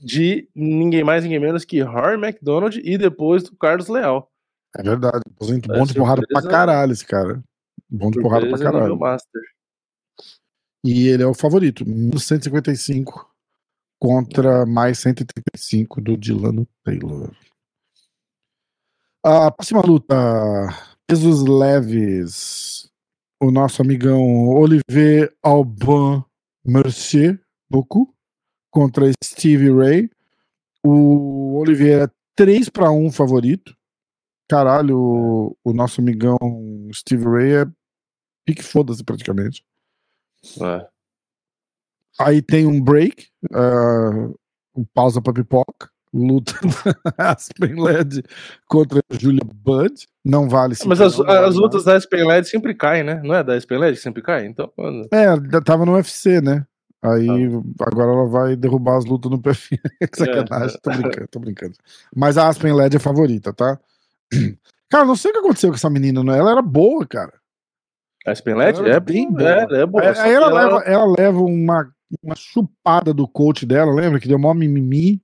de 0.00 0.48
ninguém 0.54 1.02
mais, 1.02 1.24
ninguém 1.24 1.40
menos 1.40 1.64
que 1.64 1.82
Harry 1.82 2.14
McDonald 2.14 2.80
e 2.82 2.96
depois 2.96 3.42
do 3.42 3.56
Carlos 3.56 3.88
Leal. 3.88 4.30
É 4.76 4.82
verdade. 4.82 5.22
Bom 5.38 5.84
de 5.84 5.94
porrada 5.94 6.22
pra 6.28 6.42
caralho 6.42 6.92
esse 6.92 7.04
cara. 7.04 7.42
Bom 7.88 8.10
de 8.10 8.20
porrada 8.20 8.48
pra 8.48 8.58
caralho. 8.58 8.98
Master. 8.98 9.42
E 10.84 11.08
ele 11.08 11.22
é 11.22 11.26
o 11.26 11.34
favorito. 11.34 11.84
155 12.18 13.28
contra 14.00 14.64
mais 14.66 14.98
135 14.98 16.00
do 16.00 16.16
Dilano 16.16 16.66
Taylor. 16.84 17.34
A 19.24 19.50
próxima 19.50 19.80
luta. 19.80 20.14
Pesos 21.06 21.42
leves. 21.42 22.90
O 23.40 23.50
nosso 23.50 23.80
amigão 23.82 24.48
Olivier 24.48 25.32
Alban 25.42 26.24
Mercier, 26.64 27.40
beaucoup 27.70 28.12
contra 28.78 29.10
Steve 29.24 29.72
Ray. 29.72 30.08
O 30.84 31.58
Oliveira 31.58 32.04
é 32.04 32.10
3 32.36 32.68
para 32.68 32.92
1 32.92 33.10
favorito. 33.10 33.76
Caralho, 34.48 34.96
o, 34.96 35.56
o, 35.64 35.72
nosso 35.72 36.00
amigão 36.00 36.38
Steve 36.94 37.24
Ray 37.24 37.54
é 37.56 37.66
pique 38.46 38.62
foda-se 38.62 39.02
praticamente. 39.02 39.64
É. 40.62 40.86
Aí 42.20 42.40
tem 42.40 42.66
um 42.66 42.80
break, 42.80 43.26
uh, 43.50 44.38
um 44.76 44.84
pausa 44.94 45.20
pra 45.20 45.32
pipoca, 45.32 45.90
luta 46.14 46.52
Aspen 47.18 47.82
Led 47.82 48.22
contra 48.68 49.02
Julia 49.10 49.42
Budd. 49.44 50.06
Não 50.24 50.48
vale 50.48 50.76
Mas 50.86 51.00
as, 51.00 51.16
vale 51.16 51.46
as 51.46 51.56
lutas 51.56 51.82
da 51.82 51.96
Aspen 51.96 52.24
Led 52.24 52.48
sempre 52.48 52.74
caem, 52.74 53.02
né? 53.02 53.20
Não 53.24 53.34
é 53.34 53.42
da 53.42 53.54
Aspen 53.54 53.78
Led 53.78 53.96
que 53.96 54.02
sempre 54.02 54.22
cai? 54.22 54.46
Então, 54.46 54.72
mano... 54.76 55.08
É, 55.10 55.60
tava 55.64 55.84
no 55.84 55.94
UFC, 55.94 56.40
né? 56.40 56.64
Aí 57.02 57.26
tá. 57.76 57.84
agora 57.86 58.12
ela 58.12 58.26
vai 58.26 58.56
derrubar 58.56 58.96
as 58.96 59.04
lutas 59.04 59.30
no 59.30 59.40
perfil. 59.40 59.78
que 60.00 60.18
sacanagem, 60.18 60.76
é. 60.76 60.80
tô 60.80 60.90
brincando, 60.90 61.28
tô 61.28 61.38
brincando. 61.38 61.74
Mas 62.14 62.36
a 62.36 62.48
Aspen 62.48 62.72
Led 62.72 62.96
é 62.96 63.00
favorita, 63.00 63.52
tá? 63.52 63.78
Cara, 64.90 65.04
não 65.04 65.14
sei 65.14 65.30
o 65.30 65.34
que 65.34 65.40
aconteceu 65.40 65.70
com 65.70 65.76
essa 65.76 65.90
menina, 65.90 66.24
não. 66.24 66.34
Ela 66.34 66.52
era 66.52 66.62
boa, 66.62 67.06
cara. 67.06 67.34
A 68.26 68.30
Aspen 68.30 68.54
Led 68.54 68.80
é 68.88 68.98
bem 68.98 69.30
boa. 69.30 69.50
É, 69.50 69.82
é 69.82 69.86
boa. 69.86 70.02
Aí, 70.02 70.18
aí 70.18 70.32
ela, 70.32 70.46
ela... 70.46 70.62
Leva, 70.62 70.78
ela 70.86 71.14
leva 71.18 71.40
uma, 71.42 71.92
uma 72.22 72.34
chupada 72.34 73.12
do 73.12 73.28
coach 73.28 73.66
dela, 73.66 73.92
lembra? 73.92 74.18
Que 74.18 74.26
deu 74.26 74.38
mó 74.38 74.54
mimimi. 74.54 75.22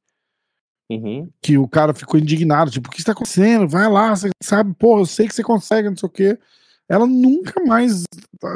Uhum. 0.91 1.31
Que 1.41 1.57
o 1.57 1.67
cara 1.67 1.95
ficou 1.95 2.21
indignado, 2.21 2.71
tipo, 2.71 2.89
o 2.89 2.93
que 2.93 2.99
está 2.99 3.13
acontecendo? 3.13 3.67
Vai 3.67 3.89
lá, 3.89 4.15
você 4.15 4.29
sabe, 4.43 4.75
pô, 4.79 4.99
eu 4.99 5.07
sei 5.07 5.27
que 5.27 5.35
você 5.35 5.43
consegue, 5.43 5.89
não 5.89 5.97
sei 5.97 6.07
o 6.07 6.13
quê. 6.13 6.39
Ela 6.87 7.07
nunca 7.07 7.65
mais 7.65 8.05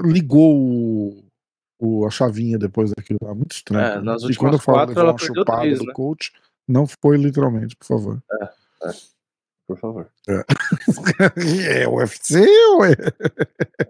ligou 0.05 1.25
o, 1.79 2.07
a 2.07 2.11
chavinha 2.11 2.59
depois 2.59 2.91
daquilo 2.91 3.19
lá. 3.23 3.35
Muito 3.35 3.53
estranho. 3.53 4.11
É, 4.11 4.31
e 4.31 4.37
quando 4.37 4.55
eu 4.55 4.59
falo 4.59 4.89
levar 4.89 5.05
uma 5.05 5.19
chupada 5.19 5.61
três, 5.61 5.79
do 5.79 5.87
né? 5.87 5.93
coach, 5.93 6.33
não 6.67 6.87
foi 6.87 7.17
literalmente, 7.17 7.77
por 7.77 7.87
favor. 7.87 8.23
É, 8.31 8.45
é. 8.89 8.93
Por 9.67 9.79
favor. 9.79 10.11
É, 10.27 10.45
é 11.83 11.89
UFC 11.89 12.41
ou 12.71 12.85
é? 12.87 12.93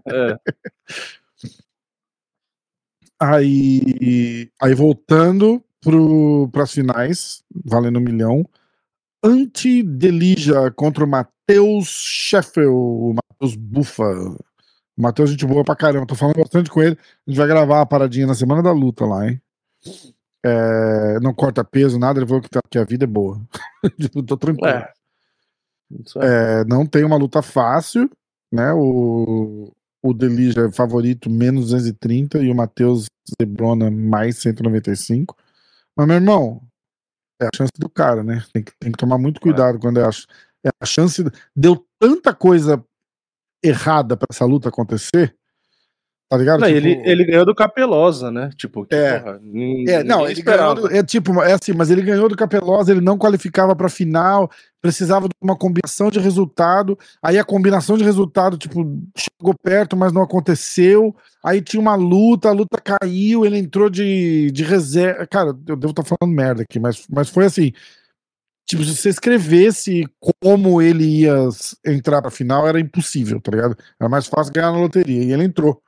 é. 0.07 0.39
Aí, 3.21 4.51
aí 4.61 4.75
voltando 4.75 5.63
para 6.53 6.63
as 6.63 6.73
finais, 6.73 7.43
valendo 7.65 7.99
um 7.99 8.03
milhão. 8.03 8.49
Anti-Delija 9.23 10.71
contra 10.73 11.05
o 11.05 11.09
Matheus 11.09 11.89
Scheffel, 11.89 12.75
o 12.75 13.15
Matheus 13.15 13.57
Bufa. 13.57 14.37
O 14.99 15.03
Matheus, 15.03 15.31
gente 15.31 15.47
boa 15.47 15.63
pra 15.63 15.77
caramba. 15.77 16.07
Tô 16.07 16.17
falando 16.17 16.37
bastante 16.37 16.69
com 16.69 16.83
ele. 16.83 16.99
A 17.25 17.31
gente 17.31 17.39
vai 17.39 17.47
gravar 17.47 17.81
a 17.81 17.87
paradinha 17.87 18.27
na 18.27 18.35
semana 18.35 18.61
da 18.61 18.73
luta 18.73 19.07
lá, 19.07 19.29
hein? 19.29 19.41
É, 20.45 21.21
não 21.21 21.33
corta 21.33 21.63
peso, 21.63 22.01
nada. 22.01 22.19
Ele 22.19 22.27
falou 22.27 22.43
que, 22.43 22.51
tá, 22.51 22.61
que 22.69 22.79
a 22.79 22.85
vida 22.85 23.05
é 23.05 23.07
boa. 23.07 23.41
Tô 24.27 24.37
tranquilo. 24.37 24.69
É. 24.69 24.93
É, 26.17 26.65
não 26.65 26.85
tem 26.85 27.05
uma 27.05 27.17
luta 27.17 27.41
fácil, 27.43 28.11
né? 28.53 28.73
O, 28.73 29.73
o 30.03 30.13
Delija 30.13 30.67
é 30.67 30.73
favorito 30.73 31.31
menos 31.31 31.67
230 31.67 32.39
e 32.41 32.51
o 32.51 32.55
Matheus 32.55 33.07
Zebrona 33.41 33.91
mais 33.93 34.39
195. 34.39 35.37
Mas, 35.97 36.07
meu 36.09 36.17
irmão, 36.17 36.61
é 37.41 37.47
a 37.47 37.51
chance 37.55 37.73
do 37.79 37.89
cara, 37.89 38.25
né? 38.25 38.43
Tem 38.53 38.65
que, 38.65 38.73
tem 38.81 38.91
que 38.91 38.99
tomar 38.99 39.17
muito 39.17 39.41
cuidado 39.41 39.79
é. 39.79 39.81
quando 39.81 40.01
é 40.01 40.05
a, 40.05 40.11
é 40.67 40.71
a 40.81 40.85
chance. 40.85 41.25
Deu 41.55 41.87
tanta 42.01 42.35
coisa 42.35 42.85
errada 43.63 44.17
para 44.17 44.29
essa 44.31 44.45
luta 44.45 44.69
acontecer 44.69 45.35
Tá 46.29 46.37
ligado? 46.37 46.61
Não, 46.61 46.67
tipo... 46.67 46.77
ele, 46.77 47.01
ele 47.07 47.25
ganhou 47.25 47.47
do 47.47 47.55
Capelosa, 47.55 48.31
né? 48.31 48.51
Tipo, 48.55 48.85
que, 48.85 48.95
é. 48.95 49.19
Porra, 49.19 49.41
é, 49.89 50.05
não, 50.05 50.29
ele 50.29 50.43
ganhou 50.43 50.75
do, 50.75 50.95
é 50.95 51.03
tipo, 51.03 51.43
é 51.43 51.55
assim, 51.55 51.73
mas 51.73 51.91
ele 51.91 52.03
ganhou 52.03 52.29
do 52.29 52.37
Capelosa, 52.37 52.93
ele 52.93 53.01
não 53.01 53.17
qualificava 53.17 53.75
pra 53.75 53.89
final, 53.89 54.51
precisava 54.79 55.27
de 55.27 55.35
uma 55.41 55.57
combinação 55.57 56.11
de 56.11 56.21
resultado. 56.21 56.99
Aí 57.23 57.39
a 57.39 57.45
combinação 57.45 57.97
de 57.97 58.05
resultado, 58.05 58.59
tipo, 58.59 58.85
chegou 59.17 59.55
perto, 59.63 59.97
mas 59.97 60.13
não 60.13 60.21
aconteceu. 60.21 61.17
Aí 61.43 61.63
tinha 61.63 61.81
uma 61.81 61.95
luta, 61.95 62.51
a 62.51 62.53
luta 62.53 62.79
caiu, 62.79 63.47
ele 63.47 63.57
entrou 63.57 63.89
de, 63.89 64.51
de 64.51 64.65
reserva. 64.65 65.27
Cara, 65.27 65.49
eu 65.49 65.77
devo 65.77 65.93
estar 65.93 66.03
tá 66.03 66.15
falando 66.21 66.37
merda 66.37 66.63
aqui, 66.63 66.79
mas, 66.79 67.07
mas 67.09 67.31
foi 67.31 67.47
assim. 67.47 67.73
Tipo, 68.69 68.85
se 68.85 68.95
você 68.95 69.09
escrevesse 69.09 70.07
como 70.43 70.83
ele 70.83 71.23
ia 71.23 71.49
entrar 71.87 72.21
pra 72.21 72.31
final, 72.31 72.69
era 72.69 72.79
impossível, 72.79 73.41
tá 73.41 73.51
ligado? 73.51 73.75
Era 73.99 74.11
mais 74.11 74.27
fácil 74.27 74.53
ganhar 74.53 74.71
na 74.71 74.79
loteria. 74.79 75.25
E 75.25 75.33
ele 75.33 75.45
entrou. 75.45 75.83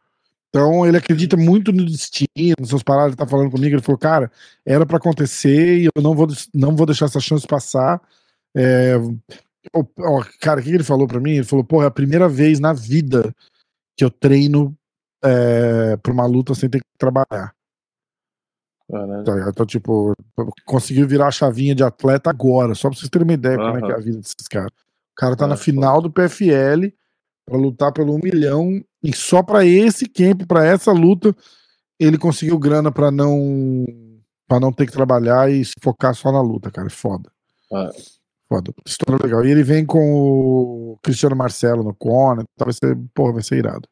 Então 0.49 0.87
ele 0.87 0.97
acredita 0.97 1.37
muito 1.37 1.73
no 1.73 1.85
destino, 1.85 2.57
nas 2.59 2.71
suas 2.71 2.83
palavras, 2.83 3.11
ele 3.13 3.19
tá 3.19 3.27
falando 3.27 3.51
comigo, 3.51 3.75
ele 3.77 3.83
falou, 3.83 3.99
cara, 3.99 4.33
era 4.67 4.87
para 4.87 4.97
acontecer 4.97 5.79
e 5.79 5.85
eu 5.95 6.03
não 6.03 6.15
vou, 6.15 6.27
não 6.55 6.75
vou 6.75 6.87
deixar 6.87 7.05
essa 7.05 7.21
chance 7.21 7.47
passar. 7.47 8.01
É, 8.57 8.95
ó, 9.75 10.25
cara, 10.41 10.61
o 10.61 10.63
que 10.65 10.71
ele 10.71 10.83
falou 10.83 11.07
para 11.07 11.21
mim? 11.21 11.33
Ele 11.33 11.45
falou, 11.45 11.65
porra, 11.65 11.85
é 11.85 11.89
a 11.89 11.91
primeira 11.91 12.29
vez 12.29 12.59
na 12.59 12.73
vida 12.73 13.35
que 13.97 14.03
eu 14.05 14.11
treino 14.11 14.75
é, 15.23 15.97
pra 15.99 16.13
uma 16.13 16.27
luta 16.27 16.55
sem 16.55 16.69
ter 16.69 16.81
que 16.81 16.87
trabalhar. 16.99 17.55
Então, 19.21 19.49
então, 19.49 19.67
tipo, 19.67 20.13
conseguiu 20.65 21.07
virar 21.07 21.29
a 21.29 21.33
chavinha 21.33 21.75
de 21.75 21.85
atleta 21.85 22.29
agora, 22.29 22.75
só 22.75 22.89
pra 22.89 22.99
vocês 22.99 23.09
terem 23.09 23.27
uma 23.27 23.35
ideia 23.35 23.59
uhum. 23.59 23.67
como 23.67 23.79
é 23.79 23.83
que 23.83 23.93
é 23.93 23.95
a 23.95 24.01
vida 24.01 24.19
desses 24.19 24.49
caras. 24.49 24.73
O 25.13 25.15
cara 25.17 25.37
tá 25.37 25.45
é, 25.45 25.49
na 25.49 25.57
final 25.57 26.03
do 26.03 26.11
PFL 26.11 26.89
para 27.47 27.59
lutar 27.59 27.93
pelo 27.93 28.15
um 28.15 28.21
milhão 28.23 28.83
e 29.03 29.15
só 29.15 29.43
para 29.43 29.65
esse 29.65 30.07
camp, 30.07 30.43
para 30.47 30.65
essa 30.65 30.93
luta, 30.93 31.35
ele 31.99 32.19
conseguiu 32.19 32.59
grana 32.59 32.91
para 32.91 33.11
não 33.11 33.85
para 34.49 34.59
não 34.59 34.73
ter 34.73 34.87
que 34.87 34.93
trabalhar 34.93 35.49
e 35.49 35.65
se 35.65 35.75
focar 35.81 36.13
só 36.13 36.33
na 36.33 36.41
luta, 36.41 36.73
cara. 36.73 36.89
É 36.89 36.91
foda. 36.91 37.31
É. 37.73 37.91
Foda. 38.49 38.73
História 38.85 39.23
legal. 39.23 39.45
E 39.45 39.51
ele 39.51 39.63
vem 39.63 39.87
com 39.87 40.13
o 40.13 40.99
Cristiano 41.03 41.37
Marcelo 41.37 41.85
no 41.85 41.95
corner, 41.95 42.45
então 42.53 42.65
vai 42.65 42.75
ser, 42.75 42.99
porra, 43.15 43.35
vai 43.35 43.43
ser 43.45 43.59
irado. 43.59 43.89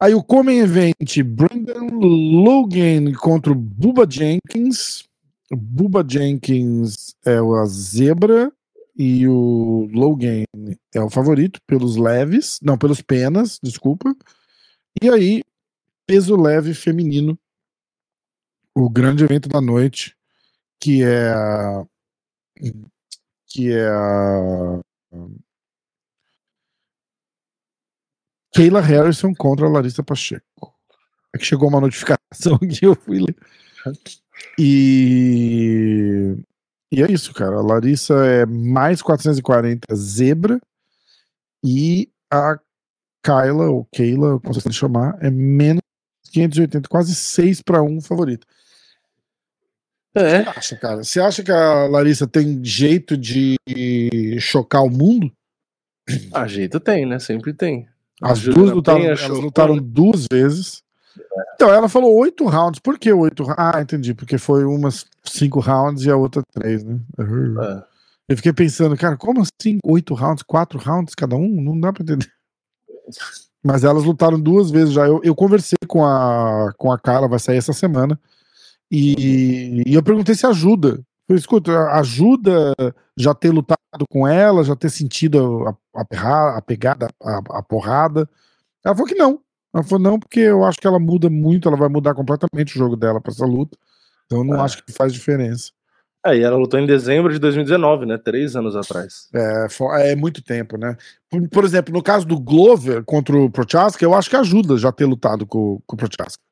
Aí 0.00 0.14
o 0.14 0.22
Comem 0.22 0.58
Event, 0.58 1.22
Brandon 1.24 1.88
Logan 1.98 3.12
contra 3.14 3.52
o 3.52 3.54
Buba 3.54 4.06
Jenkins. 4.10 5.04
O 5.50 5.56
Buba 5.56 6.04
Jenkins 6.06 7.14
é 7.24 7.36
a 7.36 7.66
zebra 7.66 8.52
e 8.96 9.26
o 9.26 9.88
Logan 9.92 10.44
é 10.94 11.00
o 11.00 11.10
favorito 11.10 11.60
pelos 11.66 11.96
leves, 11.96 12.58
não, 12.62 12.76
pelos 12.78 13.00
penas, 13.00 13.58
desculpa. 13.62 14.14
E 15.02 15.08
aí, 15.08 15.42
peso 16.06 16.36
leve 16.36 16.74
feminino, 16.74 17.38
o 18.74 18.88
grande 18.90 19.24
evento 19.24 19.48
da 19.48 19.60
noite, 19.60 20.16
que 20.80 21.02
é 21.02 21.32
que 23.46 23.72
é 23.72 23.88
a 28.54 28.56
Kayla 28.56 28.80
Harrison 28.80 29.34
contra 29.34 29.68
Larissa 29.68 30.02
Pacheco. 30.02 30.74
É 31.34 31.38
que 31.38 31.44
chegou 31.44 31.68
uma 31.68 31.80
notificação 31.80 32.58
que 32.70 32.86
eu 32.86 32.94
fui 32.94 33.18
ler. 33.18 33.36
E 34.58 36.36
e 36.94 37.02
é 37.02 37.10
isso, 37.10 37.34
cara. 37.34 37.56
A 37.56 37.62
Larissa 37.62 38.14
é 38.24 38.46
mais 38.46 39.02
440 39.02 39.96
zebra 39.96 40.60
e 41.64 42.08
a 42.32 42.56
Kyla, 43.24 43.68
ou 43.68 43.84
Keila, 43.92 44.38
como 44.38 44.54
você 44.54 44.70
chamar, 44.70 45.18
é 45.20 45.28
menos 45.28 45.82
580, 46.30 46.88
quase 46.88 47.14
6 47.14 47.62
para 47.62 47.82
1 47.82 48.00
favorito. 48.00 48.46
É. 50.14 50.44
Você 50.44 50.48
acha, 50.48 50.76
cara? 50.76 51.02
Você 51.02 51.20
acha 51.20 51.42
que 51.42 51.50
a 51.50 51.86
Larissa 51.88 52.28
tem 52.28 52.64
jeito 52.64 53.16
de 53.16 53.56
chocar 54.38 54.84
o 54.84 54.90
mundo? 54.90 55.32
A 56.32 56.46
jeito 56.46 56.78
tem, 56.78 57.06
né? 57.06 57.18
Sempre 57.18 57.52
tem. 57.52 57.88
As 58.24 58.42
duas 58.42 58.70
lutaram, 58.70 59.04
elas 59.04 59.28
lutaram 59.28 59.76
duas 59.78 60.26
vezes. 60.30 60.82
Então, 61.54 61.70
ela 61.70 61.88
falou 61.88 62.16
oito 62.18 62.46
rounds. 62.46 62.80
Por 62.80 62.98
que 62.98 63.12
oito 63.12 63.44
Ah, 63.56 63.80
entendi. 63.80 64.14
Porque 64.14 64.38
foi 64.38 64.64
umas 64.64 65.06
cinco 65.24 65.60
rounds 65.60 66.04
e 66.04 66.10
a 66.10 66.16
outra 66.16 66.42
três, 66.52 66.82
né? 66.82 66.98
É. 67.18 67.82
Eu 68.28 68.36
fiquei 68.36 68.52
pensando, 68.52 68.96
cara, 68.96 69.16
como 69.16 69.42
assim 69.42 69.78
oito 69.84 70.14
rounds, 70.14 70.42
quatro 70.42 70.78
rounds 70.78 71.14
cada 71.14 71.36
um? 71.36 71.60
Não 71.60 71.78
dá 71.78 71.92
pra 71.92 72.02
entender. 72.02 72.30
Mas 73.62 73.84
elas 73.84 74.04
lutaram 74.04 74.40
duas 74.40 74.70
vezes 74.70 74.94
já. 74.94 75.06
Eu, 75.06 75.20
eu 75.22 75.34
conversei 75.34 75.78
com 75.86 76.04
a, 76.04 76.72
com 76.76 76.90
a 76.90 76.98
Carla, 76.98 77.28
vai 77.28 77.38
sair 77.38 77.58
essa 77.58 77.72
semana. 77.72 78.18
E, 78.90 79.82
e 79.86 79.94
eu 79.94 80.02
perguntei 80.02 80.34
se 80.34 80.46
ajuda. 80.46 81.00
Eu 81.28 81.36
escuta, 81.36 81.90
ajuda 81.92 82.74
já 83.16 83.34
ter 83.34 83.50
lutado 83.50 83.73
com 84.08 84.26
ela, 84.26 84.64
já 84.64 84.74
ter 84.74 84.90
sentido 84.90 85.66
a, 85.66 86.00
a, 86.00 86.58
a 86.58 86.62
pegada, 86.62 87.08
a, 87.22 87.58
a 87.58 87.62
porrada. 87.62 88.28
Ela 88.84 88.94
falou 88.94 89.08
que 89.08 89.14
não. 89.14 89.40
Ela 89.72 89.82
falou, 89.82 89.98
não, 89.98 90.18
porque 90.18 90.40
eu 90.40 90.64
acho 90.64 90.78
que 90.78 90.86
ela 90.86 91.00
muda 91.00 91.28
muito, 91.28 91.68
ela 91.68 91.76
vai 91.76 91.88
mudar 91.88 92.14
completamente 92.14 92.76
o 92.76 92.78
jogo 92.78 92.96
dela 92.96 93.20
para 93.20 93.32
essa 93.32 93.44
luta. 93.44 93.76
Então 94.26 94.38
eu 94.38 94.44
não 94.44 94.56
é. 94.56 94.60
acho 94.60 94.84
que 94.84 94.92
faz 94.92 95.12
diferença. 95.12 95.72
É, 96.26 96.38
e 96.38 96.42
ela 96.42 96.56
lutou 96.56 96.80
em 96.80 96.86
dezembro 96.86 97.30
de 97.32 97.38
2019, 97.38 98.06
né? 98.06 98.16
Três 98.16 98.56
anos 98.56 98.74
atrás. 98.74 99.28
É, 99.34 100.12
é 100.12 100.16
muito 100.16 100.42
tempo, 100.42 100.78
né? 100.78 100.96
Por, 101.28 101.48
por, 101.50 101.64
exemplo, 101.64 101.92
no 101.92 102.02
caso 102.02 102.26
do 102.26 102.40
Glover 102.40 103.04
contra 103.04 103.36
o 103.36 103.50
Prochaska, 103.50 104.02
eu 104.02 104.14
acho 104.14 104.30
que 104.30 104.36
ajuda 104.36 104.78
já 104.78 104.90
ter 104.90 105.04
lutado 105.04 105.44
com, 105.44 105.82
com 105.86 105.96
o 105.96 105.98
Prochaska. 105.98 106.42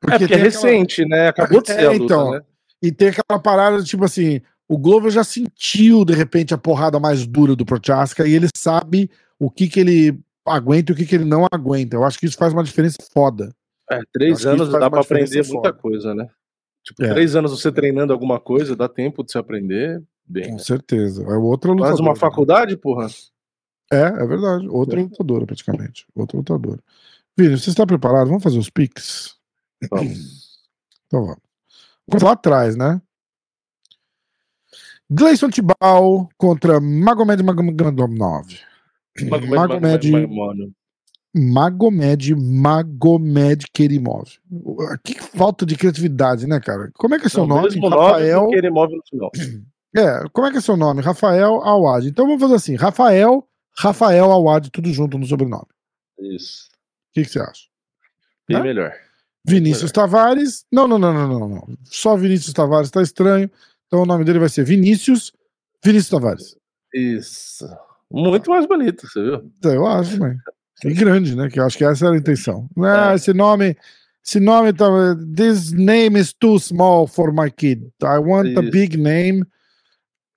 Porque 0.00 0.16
é, 0.16 0.18
porque 0.18 0.34
é 0.34 0.38
recente, 0.38 1.02
aquela... 1.02 1.22
né? 1.22 1.28
Acabou 1.28 1.62
de 1.62 1.70
é, 1.72 1.74
ser 1.74 1.82
é, 1.82 1.88
luta, 1.90 2.04
então, 2.04 2.30
né? 2.32 2.40
E 2.82 2.90
tem 2.90 3.08
aquela 3.08 3.40
parada, 3.40 3.82
tipo 3.84 4.04
assim, 4.04 4.40
o 4.68 4.76
Glover 4.76 5.10
já 5.10 5.22
sentiu, 5.22 6.04
de 6.04 6.14
repente, 6.14 6.52
a 6.52 6.58
porrada 6.58 6.98
mais 6.98 7.26
dura 7.26 7.54
do 7.54 7.64
Prochaska 7.64 8.26
e 8.26 8.34
ele 8.34 8.48
sabe 8.56 9.10
o 9.38 9.50
que 9.50 9.68
que 9.68 9.80
ele 9.80 10.18
aguenta 10.44 10.92
e 10.92 10.94
o 10.94 10.96
que, 10.96 11.06
que 11.06 11.14
ele 11.14 11.24
não 11.24 11.46
aguenta. 11.50 11.96
Eu 11.96 12.04
acho 12.04 12.18
que 12.18 12.26
isso 12.26 12.36
faz 12.36 12.52
uma 12.52 12.64
diferença 12.64 12.98
foda. 13.12 13.54
É, 13.90 14.00
três 14.12 14.44
anos 14.44 14.68
dá 14.70 14.90
para 14.90 15.00
aprender 15.00 15.46
muita 15.46 15.72
coisa, 15.72 16.14
né? 16.14 16.28
Tipo, 16.84 17.04
é. 17.04 17.12
três 17.12 17.34
anos 17.34 17.50
você 17.50 17.70
treinando 17.70 18.12
alguma 18.12 18.40
coisa, 18.40 18.76
dá 18.76 18.88
tempo 18.88 19.24
de 19.24 19.32
se 19.32 19.38
aprender 19.38 20.02
bem. 20.24 20.46
Com 20.46 20.52
né? 20.52 20.58
certeza. 20.58 21.22
É 21.22 21.36
outra 21.36 21.70
lutadora. 21.70 21.90
Faz 21.90 22.00
uma 22.00 22.12
né? 22.12 22.18
faculdade, 22.18 22.76
porra? 22.76 23.06
É, 23.92 24.02
é 24.02 24.26
verdade. 24.26 24.68
Outra 24.68 25.00
é. 25.00 25.02
lutadora, 25.02 25.46
praticamente. 25.46 26.06
Outra 26.14 26.36
lutadora. 26.36 26.80
Vini, 27.36 27.58
você 27.58 27.70
está 27.70 27.86
preparado? 27.86 28.28
Vamos 28.28 28.42
fazer 28.42 28.58
os 28.58 28.70
pics? 28.70 29.36
Vamos. 29.90 30.46
Então 31.06 31.22
vamos. 31.22 31.42
Vamos 32.08 32.22
lá 32.22 32.32
atrás, 32.32 32.76
né? 32.76 33.00
Gleison 35.10 35.50
Tibal 35.50 36.28
contra 36.36 36.80
Magomed 36.80 37.42
Magomedov. 37.42 38.46
Magomed, 39.30 40.26
Magomed, 41.34 42.34
Magomed 42.34 43.66
Kerimov. 43.72 44.38
Que 45.04 45.20
falta 45.20 45.64
de 45.64 45.76
criatividade, 45.76 46.46
né, 46.46 46.58
cara? 46.60 46.90
Como 46.94 47.14
é 47.14 47.18
que 47.18 47.26
é 47.26 47.28
seu 47.28 47.46
Não, 47.46 47.62
nome? 47.62 47.68
Rafael. 47.88 48.48
Kerimov 48.48 48.92
no 48.92 49.02
final. 49.08 49.30
É, 49.96 50.28
como 50.32 50.46
é 50.46 50.50
que 50.50 50.58
é 50.58 50.60
seu 50.60 50.76
nome? 50.76 51.00
Rafael 51.02 51.62
Awad. 51.62 52.06
Então 52.06 52.26
vamos 52.26 52.40
fazer 52.40 52.54
assim: 52.54 52.74
Rafael, 52.74 53.46
Rafael 53.78 54.30
Awad, 54.30 54.70
tudo 54.70 54.92
junto 54.92 55.16
no 55.16 55.26
sobrenome. 55.26 55.68
Isso. 56.18 56.68
O 57.10 57.14
que, 57.14 57.24
que 57.24 57.30
você 57.30 57.40
acha? 57.40 57.62
Bem 58.48 58.58
né? 58.58 58.62
melhor. 58.62 58.92
Vinícius 59.46 59.92
Tavares. 59.92 60.64
Não, 60.72 60.88
não, 60.88 60.98
não, 60.98 61.14
não, 61.14 61.28
não, 61.28 61.48
não. 61.48 61.68
Só 61.84 62.16
Vinícius 62.16 62.52
Tavares 62.52 62.90
tá 62.90 63.00
estranho. 63.00 63.50
Então 63.86 64.02
o 64.02 64.06
nome 64.06 64.24
dele 64.24 64.38
vai 64.38 64.48
ser 64.48 64.64
Vinícius 64.64 65.32
Vinícius 65.84 66.10
Tavares. 66.10 66.56
Isso. 66.92 67.66
Muito 68.10 68.50
mais 68.50 68.66
bonito, 68.66 69.06
você 69.06 69.22
viu? 69.22 69.50
Eu 69.62 69.86
acho, 69.86 70.18
mãe. 70.18 70.36
E 70.84 70.92
grande, 70.92 71.36
né? 71.36 71.48
Que 71.48 71.60
eu 71.60 71.64
acho 71.64 71.76
que 71.78 71.84
essa 71.84 72.06
era 72.06 72.14
a 72.14 72.18
intenção. 72.18 72.68
Ah, 72.78 73.12
é. 73.12 73.14
esse 73.14 73.32
nome. 73.32 73.76
Esse 74.24 74.40
nome 74.40 74.72
tá. 74.72 74.86
This 75.34 75.72
name 75.72 76.18
is 76.18 76.32
too 76.32 76.58
small 76.58 77.06
for 77.06 77.32
my 77.32 77.50
kid. 77.50 77.90
I 78.02 78.18
want 78.18 78.48
Isso. 78.48 78.58
a 78.58 78.62
big 78.62 78.96
name. 78.96 79.44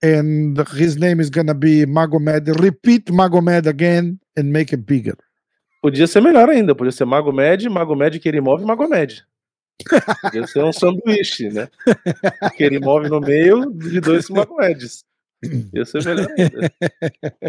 And 0.02 0.56
his 0.78 0.96
name 0.96 1.22
is 1.22 1.30
gonna 1.30 1.54
be 1.54 1.86
Magomed. 1.86 2.48
Repeat 2.62 3.12
Magomed 3.12 3.68
again 3.68 4.18
and 4.38 4.46
make 4.46 4.74
it 4.74 4.86
bigger. 4.86 5.18
Podia 5.82 6.08
ser 6.08 6.22
melhor 6.22 6.50
ainda, 6.50 6.74
podia 6.74 6.92
ser 6.92 7.06
Magomed, 7.06 7.68
Magomed 7.70 8.20
Kerimov 8.20 8.62
e 8.62 8.66
Magomed. 8.66 9.26
Podia 10.22 10.46
ser 10.48 10.64
um 10.64 10.74
sanduíche, 10.74 11.50
né? 11.50 11.70
Kerimov 12.58 13.08
no 13.08 13.20
meio 13.20 13.72
de 13.72 14.02
dois 14.02 14.30
Magomedes. 14.30 15.04
Ia 15.74 15.86
ser 15.86 16.04
melhor 16.04 16.28
ainda. 16.38 16.72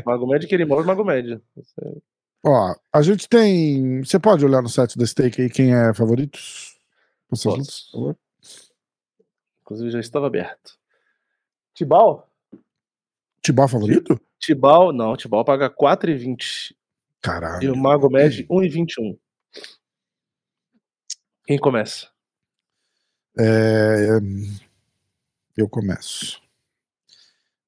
Magomed, 0.04 0.46
Kerimov 0.46 0.82
e 0.82 0.86
Magomed. 0.86 1.42
Ó, 2.44 2.74
a 2.92 3.02
gente 3.02 3.28
tem. 3.28 4.02
Você 4.04 4.18
pode 4.18 4.44
olhar 4.44 4.62
no 4.62 4.68
site 4.68 4.96
da 4.96 5.06
Stake 5.06 5.42
aí 5.42 5.50
quem 5.50 5.74
é 5.74 5.92
favoritos? 5.92 6.78
Posso. 7.28 8.16
Inclusive 9.62 9.90
já 9.90 10.00
estava 10.00 10.26
aberto. 10.26 10.78
Tibal? 11.74 12.28
Tibal 13.42 13.68
favorito? 13.68 14.20
Tibal, 14.38 14.92
não, 14.92 15.16
Tibal 15.16 15.44
paga 15.44 15.70
4,20. 15.70 16.74
Caralho. 17.20 17.62
E 17.64 17.70
o 17.70 17.76
Mago 17.76 18.08
Med 18.08 18.46
1,21. 18.48 19.18
Quem 21.44 21.58
começa? 21.58 22.08
É... 23.42 24.18
Eu 25.56 25.66
começo. 25.66 26.42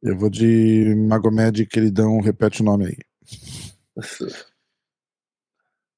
Eu 0.02 0.18
vou 0.18 0.28
de 0.28 0.94
Magomed, 0.94 1.64
queridão, 1.66 2.20
repete 2.20 2.60
o 2.60 2.64
nome 2.64 2.86
aí. 2.86 2.96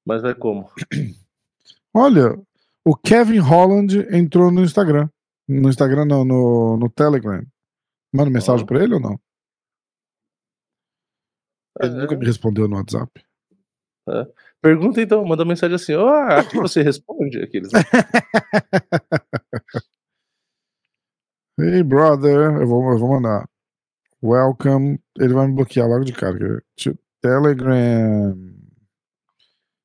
Mas 0.06 0.22
vai 0.22 0.34
como? 0.34 0.70
Olha, 1.92 2.38
o 2.84 2.94
Kevin 2.94 3.38
Holland 3.38 4.06
entrou 4.14 4.52
no 4.52 4.62
Instagram. 4.62 5.08
No 5.48 5.68
Instagram, 5.68 6.04
não, 6.04 6.24
no, 6.24 6.76
no 6.76 6.90
Telegram. 6.90 7.44
Manda 8.12 8.30
mensagem 8.30 8.62
oh. 8.64 8.66
pra 8.66 8.82
ele 8.82 8.94
ou 8.94 9.00
não? 9.00 9.18
Ele 11.80 11.94
é. 11.94 11.96
nunca 11.96 12.16
me 12.16 12.26
respondeu 12.26 12.68
no 12.68 12.76
WhatsApp. 12.76 13.24
É. 14.08 14.26
Pergunta 14.64 15.02
então, 15.02 15.22
manda 15.26 15.44
mensagem 15.44 15.74
assim, 15.74 15.92
ó, 15.92 16.40
oh, 16.40 16.48
que 16.48 16.56
você 16.56 16.80
responde 16.80 17.42
aqueles. 17.42 17.70
hey 21.60 21.82
brother, 21.82 22.62
eu 22.62 22.66
vou, 22.66 22.90
eu 22.90 22.98
vou 22.98 23.10
mandar. 23.10 23.46
Welcome. 24.22 24.98
Ele 25.20 25.34
vai 25.34 25.48
me 25.48 25.52
bloquear 25.52 25.86
logo 25.86 26.06
de 26.06 26.14
cara. 26.14 26.64
Telegram. 27.20 28.34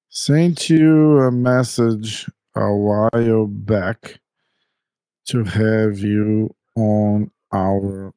Sent 0.09 0.69
you 0.69 1.19
a 1.23 1.29
message 1.29 2.31
a 2.55 2.71
while 2.71 3.47
back 3.47 4.21
to 5.25 5.43
have 5.43 5.99
you 5.99 6.55
on 6.77 7.29
our 7.53 8.13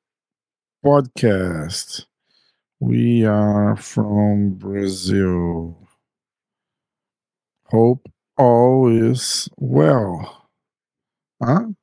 podcast. 0.84 2.06
We 2.78 3.26
are 3.26 3.74
from 3.74 4.50
Brazil. 4.50 5.81
Hope 7.72 8.02
all 8.36 8.90
is 8.90 9.48
well. 9.58 10.46
Hã? 11.42 11.74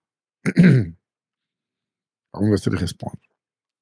Vamos 2.31 2.49
ver 2.51 2.59
se 2.59 2.69
ele 2.69 2.77
responde. 2.77 3.17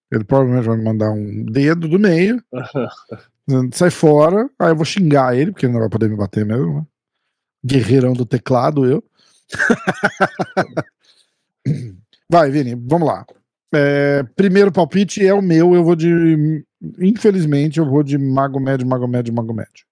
Ele 0.10 0.24
provavelmente 0.24 0.66
vai 0.66 0.78
me 0.78 0.86
mandar 0.86 1.12
um 1.12 1.44
dedo 1.44 1.90
do 1.90 2.00
meio. 2.00 2.42
sai 3.74 3.92
fora. 3.92 4.50
Aí 4.58 4.70
eu 4.70 4.76
vou 4.76 4.86
xingar 4.86 5.36
ele, 5.36 5.52
porque 5.52 5.66
ele 5.66 5.74
não 5.74 5.82
vai 5.82 5.90
poder 5.90 6.10
me 6.10 6.16
bater 6.16 6.46
mesmo. 6.46 6.76
Né? 6.76 6.86
Guerreirão 7.66 8.14
do 8.14 8.26
teclado, 8.26 8.86
eu. 8.86 9.04
vai, 12.32 12.50
Vini, 12.50 12.74
vamos 12.76 13.08
lá. 13.08 13.26
É, 13.74 14.24
primeiro 14.24 14.72
palpite 14.72 15.26
é 15.26 15.34
o 15.34 15.42
meu. 15.42 15.76
Eu 15.76 15.84
vou 15.84 15.96
de. 15.96 16.66
Infelizmente, 17.00 17.80
eu 17.80 17.86
vou 17.86 18.02
de 18.02 18.18
Mago 18.18 18.62
Médio, 18.62 18.88
Mago 18.88 19.08
Médio, 19.08 19.34
Mago 19.34 19.54
Médio. 19.54 19.86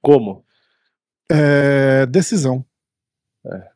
Como? 0.00 0.44
É, 1.30 2.06
decisão. 2.06 2.64
É. 3.46 3.70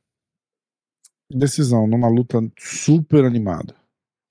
Decisão, 1.30 1.87
numa 1.87 2.08
luta 2.08 2.38
super 2.58 3.24
animada. 3.24 3.74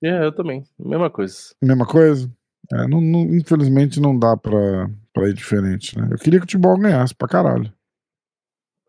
É, 0.02 0.24
eu 0.24 0.32
também. 0.32 0.64
Mesma 0.78 1.10
coisa. 1.10 1.54
Mesma 1.62 1.86
coisa? 1.86 2.30
É, 2.72 2.86
não, 2.86 3.00
não, 3.00 3.22
infelizmente 3.34 4.00
não 4.00 4.18
dá 4.18 4.36
pra, 4.36 4.90
pra 5.12 5.28
ir 5.28 5.34
diferente, 5.34 5.98
né? 5.98 6.08
Eu 6.10 6.18
queria 6.18 6.38
que 6.38 6.44
o 6.44 6.48
Tibol 6.48 6.78
ganhasse 6.78 7.14
pra 7.14 7.28
caralho. 7.28 7.72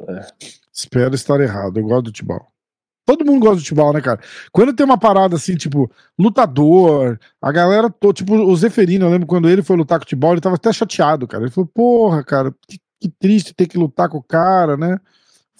É. 0.07 0.27
Espero 0.71 1.15
estar 1.15 1.39
errado. 1.39 1.77
Eu 1.77 1.83
gosto 1.83 2.05
do 2.05 2.11
Tibol. 2.11 2.45
Todo 3.05 3.25
mundo 3.25 3.41
gosta 3.41 3.55
do 3.55 3.63
Tibal, 3.63 3.91
né, 3.91 4.01
cara? 4.01 4.19
Quando 4.51 4.71
tem 4.71 4.85
uma 4.85 4.97
parada 4.97 5.35
assim, 5.35 5.55
tipo, 5.55 5.91
lutador, 6.17 7.19
a 7.41 7.51
galera, 7.51 7.89
tô, 7.89 8.13
tipo, 8.13 8.35
o 8.35 8.55
Zeferino, 8.55 9.05
eu 9.05 9.09
lembro 9.09 9.25
quando 9.25 9.49
ele 9.49 9.63
foi 9.63 9.75
lutar 9.75 9.97
com 9.97 10.03
o 10.03 10.07
Tibal, 10.07 10.33
ele 10.33 10.41
tava 10.41 10.55
até 10.55 10.71
chateado, 10.71 11.27
cara. 11.27 11.43
Ele 11.43 11.51
falou, 11.51 11.67
porra, 11.73 12.23
cara, 12.23 12.53
que, 12.67 12.79
que 12.99 13.09
triste 13.09 13.53
ter 13.53 13.67
que 13.67 13.77
lutar 13.77 14.09
com 14.09 14.17
o 14.17 14.23
cara, 14.23 14.75
né? 14.75 14.99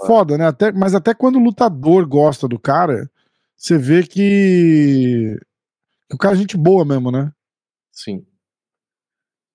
Foda, 0.06 0.38
né? 0.38 0.47
Até, 0.47 0.71
mas 0.71 0.93
até 0.93 1.13
quando 1.13 1.38
o 1.38 1.43
lutador 1.43 2.08
gosta 2.08 2.47
do 2.47 2.60
cara, 2.60 3.10
você 3.56 3.78
vê 3.78 4.04
que, 4.04 5.38
que 6.10 6.15
o 6.15 6.17
cara 6.17 6.36
é 6.36 6.38
gente 6.38 6.58
boa 6.58 6.86
mesmo, 6.86 7.12
né? 7.12 7.32
Sim. 7.91 8.25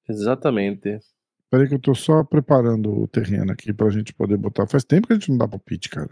Exatamente. 0.09 1.01
Peraí 1.51 1.69
que 1.69 1.75
eu 1.75 1.79
tô 1.79 1.95
só 1.95 2.23
preparando 2.25 3.03
o 3.03 3.09
terreno 3.09 3.53
aqui 3.53 3.73
pra 3.73 3.89
gente 3.89 4.13
poder 4.13 4.37
botar. 4.37 4.67
Faz 4.67 4.85
tempo 4.85 5.07
que 5.07 5.13
a 5.13 5.17
gente 5.17 5.31
não 5.31 5.39
dá 5.39 5.49
palpite, 5.49 5.89
cara. 5.89 6.11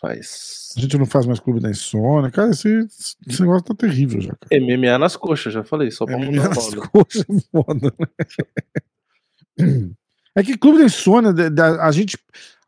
Faz. 0.00 0.68
A 0.76 0.80
gente 0.80 0.96
não 0.96 1.06
faz 1.06 1.26
mais 1.26 1.40
clube 1.40 1.58
da 1.58 1.70
insônia. 1.70 2.30
Cara, 2.30 2.50
esse, 2.50 2.86
esse 3.26 3.42
negócio 3.42 3.64
tá 3.64 3.74
terrível 3.74 4.20
já, 4.20 4.36
cara. 4.36 4.62
MMA 4.62 4.98
nas 4.98 5.16
coxas, 5.16 5.52
já 5.52 5.64
falei, 5.64 5.90
só 5.90 6.04
pra 6.04 6.16
MMA 6.16 6.48
nas 6.48 6.74
coxas 6.74 7.24
é 7.28 7.40
foda, 7.50 7.92
né? 7.98 9.90
É 10.34 10.42
que 10.42 10.56
clube 10.56 10.78
da 10.78 10.84
insônia, 10.84 11.32
a 11.80 11.90
gente, 11.90 12.18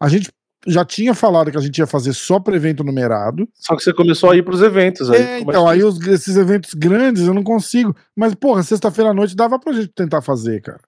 a 0.00 0.08
gente 0.08 0.30
já 0.66 0.84
tinha 0.84 1.14
falado 1.14 1.50
que 1.50 1.56
a 1.56 1.60
gente 1.60 1.78
ia 1.78 1.86
fazer 1.86 2.12
só 2.12 2.38
para 2.38 2.56
evento 2.56 2.84
numerado. 2.84 3.48
Só 3.54 3.76
que 3.76 3.82
você 3.82 3.92
começou 3.92 4.30
a 4.30 4.36
ir 4.36 4.44
para 4.44 4.54
os 4.54 4.62
eventos. 4.62 5.10
Aí, 5.10 5.22
é, 5.22 5.40
então, 5.40 5.66
aí 5.66 5.82
os, 5.82 6.00
esses 6.06 6.36
eventos 6.36 6.74
grandes 6.74 7.26
eu 7.26 7.34
não 7.34 7.42
consigo. 7.42 7.96
Mas, 8.14 8.34
porra, 8.34 8.62
sexta-feira 8.62 9.10
à 9.10 9.14
noite 9.14 9.34
dava 9.34 9.58
pra 9.58 9.72
gente 9.72 9.88
tentar 9.88 10.20
fazer, 10.20 10.60
cara. 10.60 10.80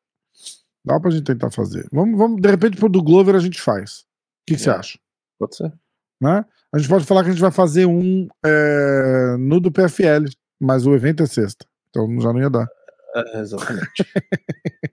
Dava 0.84 1.00
pra 1.00 1.10
gente 1.10 1.24
tentar 1.24 1.50
fazer. 1.50 1.86
Vamos, 1.92 2.18
vamos 2.18 2.40
de 2.40 2.48
repente, 2.48 2.76
pro 2.76 2.88
do 2.88 3.02
Glover 3.02 3.34
a 3.34 3.40
gente 3.40 3.60
faz. 3.60 4.00
O 4.00 4.04
que, 4.46 4.54
que 4.56 4.60
é. 4.62 4.64
você 4.64 4.70
acha? 4.70 4.98
Pode 5.38 5.56
ser. 5.56 5.72
Né? 6.20 6.44
A 6.72 6.78
gente 6.78 6.88
pode 6.88 7.04
falar 7.04 7.22
que 7.22 7.30
a 7.30 7.32
gente 7.32 7.40
vai 7.40 7.50
fazer 7.50 7.86
um 7.86 8.28
é, 8.44 9.36
no 9.38 9.60
do 9.60 9.70
PFL, 9.70 10.26
mas 10.60 10.86
o 10.86 10.94
evento 10.94 11.22
é 11.22 11.26
sexta. 11.26 11.66
Então 11.90 12.20
já 12.20 12.32
não 12.32 12.40
ia 12.40 12.50
dar. 12.50 12.68
É, 13.14 13.40
exatamente. 13.40 14.04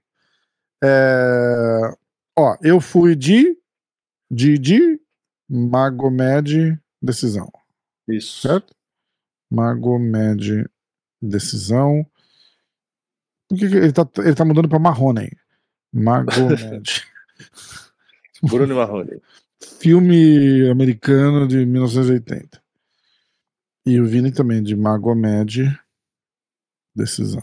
é, 0.84 1.96
ó, 2.38 2.58
eu 2.62 2.80
fui 2.80 3.16
de 3.16 3.58
Didi, 4.32 5.00
Magomed, 5.50 6.80
decisão. 7.02 7.52
Isso. 8.08 8.48
Certo? 8.48 8.76
Magomed, 9.52 10.70
decisão. 11.22 12.06
Por 13.48 13.58
que, 13.58 13.68
que 13.68 13.76
ele, 13.76 13.92
tá, 13.92 14.08
ele 14.20 14.36
tá 14.36 14.46
mudando 14.46 14.70
pra 14.70 14.78
Marrone? 14.80 15.32
Magomed. 15.92 17.08
Bruno 18.44 18.76
Marrone. 18.76 19.22
Filme 19.80 20.70
americano 20.70 21.48
de 21.48 21.66
1980. 21.66 22.62
E 23.86 24.00
o 24.00 24.06
Vini 24.06 24.32
também, 24.32 24.62
de 24.62 24.76
Magomed, 24.76 25.78
decisão. 26.96 27.42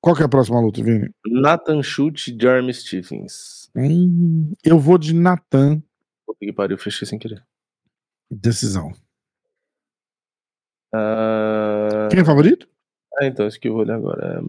Qual 0.00 0.16
que 0.16 0.22
é 0.22 0.24
a 0.24 0.28
próxima 0.28 0.60
luta, 0.60 0.82
Vini? 0.82 1.10
Nathan 1.26 1.82
Schultz 1.82 2.28
e 2.28 2.36
Jeremy 2.40 2.72
Stephens. 2.72 3.70
Hum, 3.76 4.54
eu 4.64 4.78
vou 4.78 4.96
de 4.96 5.14
Nathan. 5.14 5.82
Puta 6.26 6.38
que 6.40 6.52
pariu, 6.52 6.78
fechei 6.78 7.06
sem 7.06 7.18
querer. 7.18 7.44
Decisão. 8.30 8.92
Uh... 10.94 12.08
Quem 12.10 12.20
é 12.20 12.24
favorito? 12.24 12.66
Ah, 13.18 13.26
então, 13.26 13.46
acho 13.46 13.60
que 13.60 13.68
eu 13.68 13.72
vou 13.72 13.82
olhar 13.82 13.96
agora. 13.96 14.40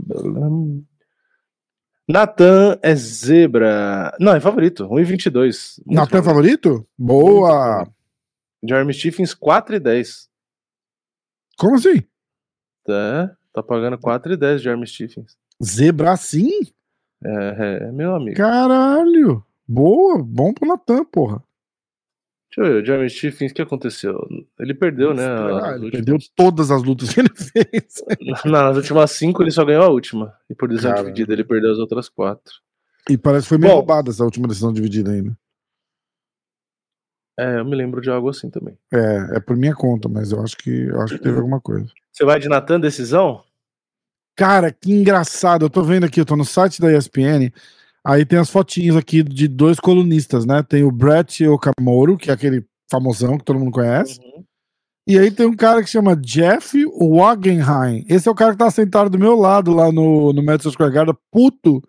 Nathan 2.08 2.80
é 2.82 2.96
zebra. 2.96 4.16
Não, 4.20 4.34
é 4.34 4.40
favorito. 4.40 4.88
1,22. 4.88 5.82
Nathan 5.86 6.20
é 6.20 6.24
favorito? 6.24 6.88
Boa! 6.98 7.86
Jeremy 8.64 8.94
Stephens, 8.94 9.36
4,10. 9.36 10.28
Como 11.58 11.76
assim? 11.76 12.02
Tá. 12.86 13.36
Tá 13.54 13.62
pagando 13.62 13.98
4,10 13.98 14.60
Jeremy 14.60 14.88
Stephens. 14.88 15.41
Zebra 15.64 16.16
sim? 16.18 16.62
É, 17.24 17.30
é, 17.30 17.84
é, 17.84 17.92
meu 17.92 18.16
amigo. 18.16 18.38
Caralho! 18.38 19.44
Boa, 19.68 20.22
bom 20.22 20.54
pro 20.54 20.68
Natan, 20.68 21.06
porra. 21.06 21.44
Deixa 22.54 22.70
eu 22.70 22.74
ver, 22.74 22.84
o 22.84 22.86
Jeremy 22.86 23.10
Stephens, 23.10 23.52
o 23.52 23.56
que 23.56 23.62
aconteceu? 23.62 24.28
Ele 24.60 24.74
perdeu, 24.74 25.14
né? 25.14 25.26
Ah, 25.26 25.76
ele 25.78 25.90
perdeu 25.90 26.18
todas 26.36 26.70
as 26.70 26.84
lutas 26.84 27.14
que 27.14 27.22
ele 27.22 27.30
fez. 27.34 28.04
Nas 28.44 28.76
últimas 28.76 29.12
cinco, 29.12 29.42
ele 29.42 29.52
só 29.52 29.64
ganhou 29.64 29.84
a 29.84 29.90
última. 29.90 30.34
E 30.50 30.56
por 30.56 30.68
decisão 30.68 30.92
Cara, 30.92 31.04
dividida, 31.04 31.32
ele 31.32 31.46
perdeu 31.46 31.72
as 31.72 31.78
outras 31.78 32.10
quatro. 32.10 32.54
E 33.10 33.18
parece 33.18 33.44
que 33.44 33.50
foi 33.50 33.58
meio 33.58 33.74
roubada 33.74 34.10
essa 34.10 34.26
última 34.26 34.50
decisão 34.50 34.74
dividida 34.74 35.12
ainda. 35.12 35.38
É, 37.40 37.60
eu 37.60 37.66
me 37.66 37.76
lembro 37.76 38.02
de 38.02 38.10
algo 38.10 38.28
assim 38.28 38.50
também. 38.50 38.78
É, 38.94 39.38
é 39.38 39.40
por 39.40 39.56
minha 39.56 39.74
conta, 39.74 40.10
mas 40.10 40.34
eu 40.34 40.42
acho 40.42 40.58
que 40.58 40.70
eu 40.70 41.02
acho 41.02 41.18
que 41.18 41.24
teve 41.24 41.38
alguma 41.40 41.62
coisa. 41.62 41.88
Você 42.12 42.26
vai 42.26 42.38
de 42.38 42.50
Natan 42.50 42.82
decisão? 42.82 43.44
Cara, 44.42 44.72
que 44.72 44.92
engraçado. 44.92 45.66
Eu 45.66 45.70
tô 45.70 45.84
vendo 45.84 46.06
aqui, 46.06 46.20
eu 46.20 46.26
tô 46.26 46.36
no 46.36 46.44
site 46.44 46.82
da 46.82 46.92
ESPN. 46.92 47.54
Aí 48.04 48.26
tem 48.26 48.40
as 48.40 48.50
fotinhas 48.50 48.96
aqui 48.96 49.22
de 49.22 49.48
dois 49.48 49.80
colunistas, 49.80 50.48
né? 50.48 50.64
Tem 50.64 50.84
o 50.84 50.92
Brett 50.92 51.48
Okamoro, 51.48 52.18
que 52.18 52.32
é 52.32 52.34
aquele 52.34 52.66
famosão 52.90 53.38
que 53.38 53.44
todo 53.44 53.60
mundo 53.60 53.72
conhece. 53.72 54.20
Uhum. 54.20 54.44
E 55.08 55.20
aí 55.20 55.30
tem 55.30 55.46
um 55.46 55.56
cara 55.56 55.84
que 55.84 55.90
chama 55.92 56.16
Jeff 56.16 56.76
Wagenheim. 56.88 58.04
Esse 58.10 58.28
é 58.28 58.32
o 58.32 58.36
cara 58.36 58.54
que 58.54 58.58
tá 58.58 58.72
sentado 58.72 59.12
do 59.12 59.20
meu 59.20 59.36
lado 59.36 59.76
lá 59.76 59.92
no, 59.92 60.34
no 60.34 60.42
Madison 60.42 60.72
Square 60.72 60.92
Garden, 60.92 61.16
puto, 61.32 61.80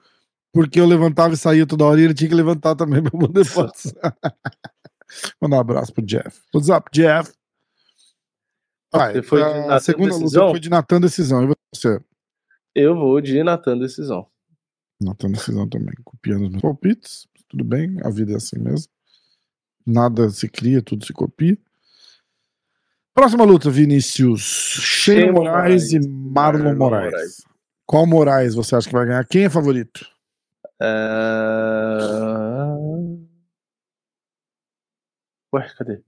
porque 0.52 0.78
eu 0.78 0.84
levantava 0.84 1.32
e 1.32 1.38
saía 1.38 1.66
toda 1.66 1.86
hora 1.86 2.02
e 2.02 2.04
ele 2.04 2.12
tinha 2.12 2.28
que 2.28 2.34
levantar 2.34 2.74
também 2.74 3.02
pra 3.02 3.12
poder 3.12 3.48
passar. 3.50 4.14
Mandar 5.40 5.56
um 5.56 5.60
abraço 5.60 5.94
pro 5.94 6.04
Jeff. 6.04 6.38
What's 6.54 6.68
up, 6.68 6.90
Jeff? 6.92 7.32
Vai, 8.92 9.22
foi 9.22 9.42
a 9.42 9.80
segunda 9.80 10.10
decisão? 10.10 10.42
luta 10.42 10.52
foi 10.52 10.60
de 10.60 10.68
Natan 10.68 11.00
Decisão. 11.00 11.44
E 11.44 11.54
você? 11.74 11.98
Eu 12.74 12.94
vou 12.94 13.20
de 13.20 13.42
Natan 13.42 13.78
Decisão. 13.78 14.26
Natan 15.00 15.30
Decisão 15.32 15.68
também. 15.68 15.94
Copiando 16.04 16.44
os 16.44 16.50
meus 16.50 16.62
palpites. 16.62 17.28
Tudo 17.48 17.64
bem, 17.64 17.98
a 18.02 18.08
vida 18.08 18.32
é 18.32 18.36
assim 18.36 18.58
mesmo. 18.58 18.90
Nada 19.86 20.30
se 20.30 20.48
cria, 20.48 20.80
tudo 20.80 21.04
se 21.04 21.12
copia. 21.12 21.58
Próxima 23.12 23.44
luta, 23.44 23.70
Vinícius. 23.70 24.40
Shane 24.40 25.30
Moraes, 25.32 25.92
Moraes, 25.92 25.92
e 25.92 26.00
Marlon 26.08 26.74
Moraes. 26.76 27.12
Moraes. 27.12 27.44
Qual 27.84 28.06
Moraes 28.06 28.54
você 28.54 28.74
acha 28.74 28.88
que 28.88 28.94
vai 28.94 29.04
ganhar? 29.04 29.26
Quem 29.26 29.44
é 29.44 29.50
favorito? 29.50 30.06
Uh... 30.80 31.22
Ué, 35.54 35.68
cadê? 35.76 36.02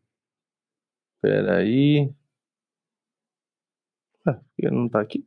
Peraí. 1.21 2.11
Ah, 4.27 4.41
ele 4.57 4.75
não 4.75 4.89
tá 4.89 5.03
aqui? 5.03 5.27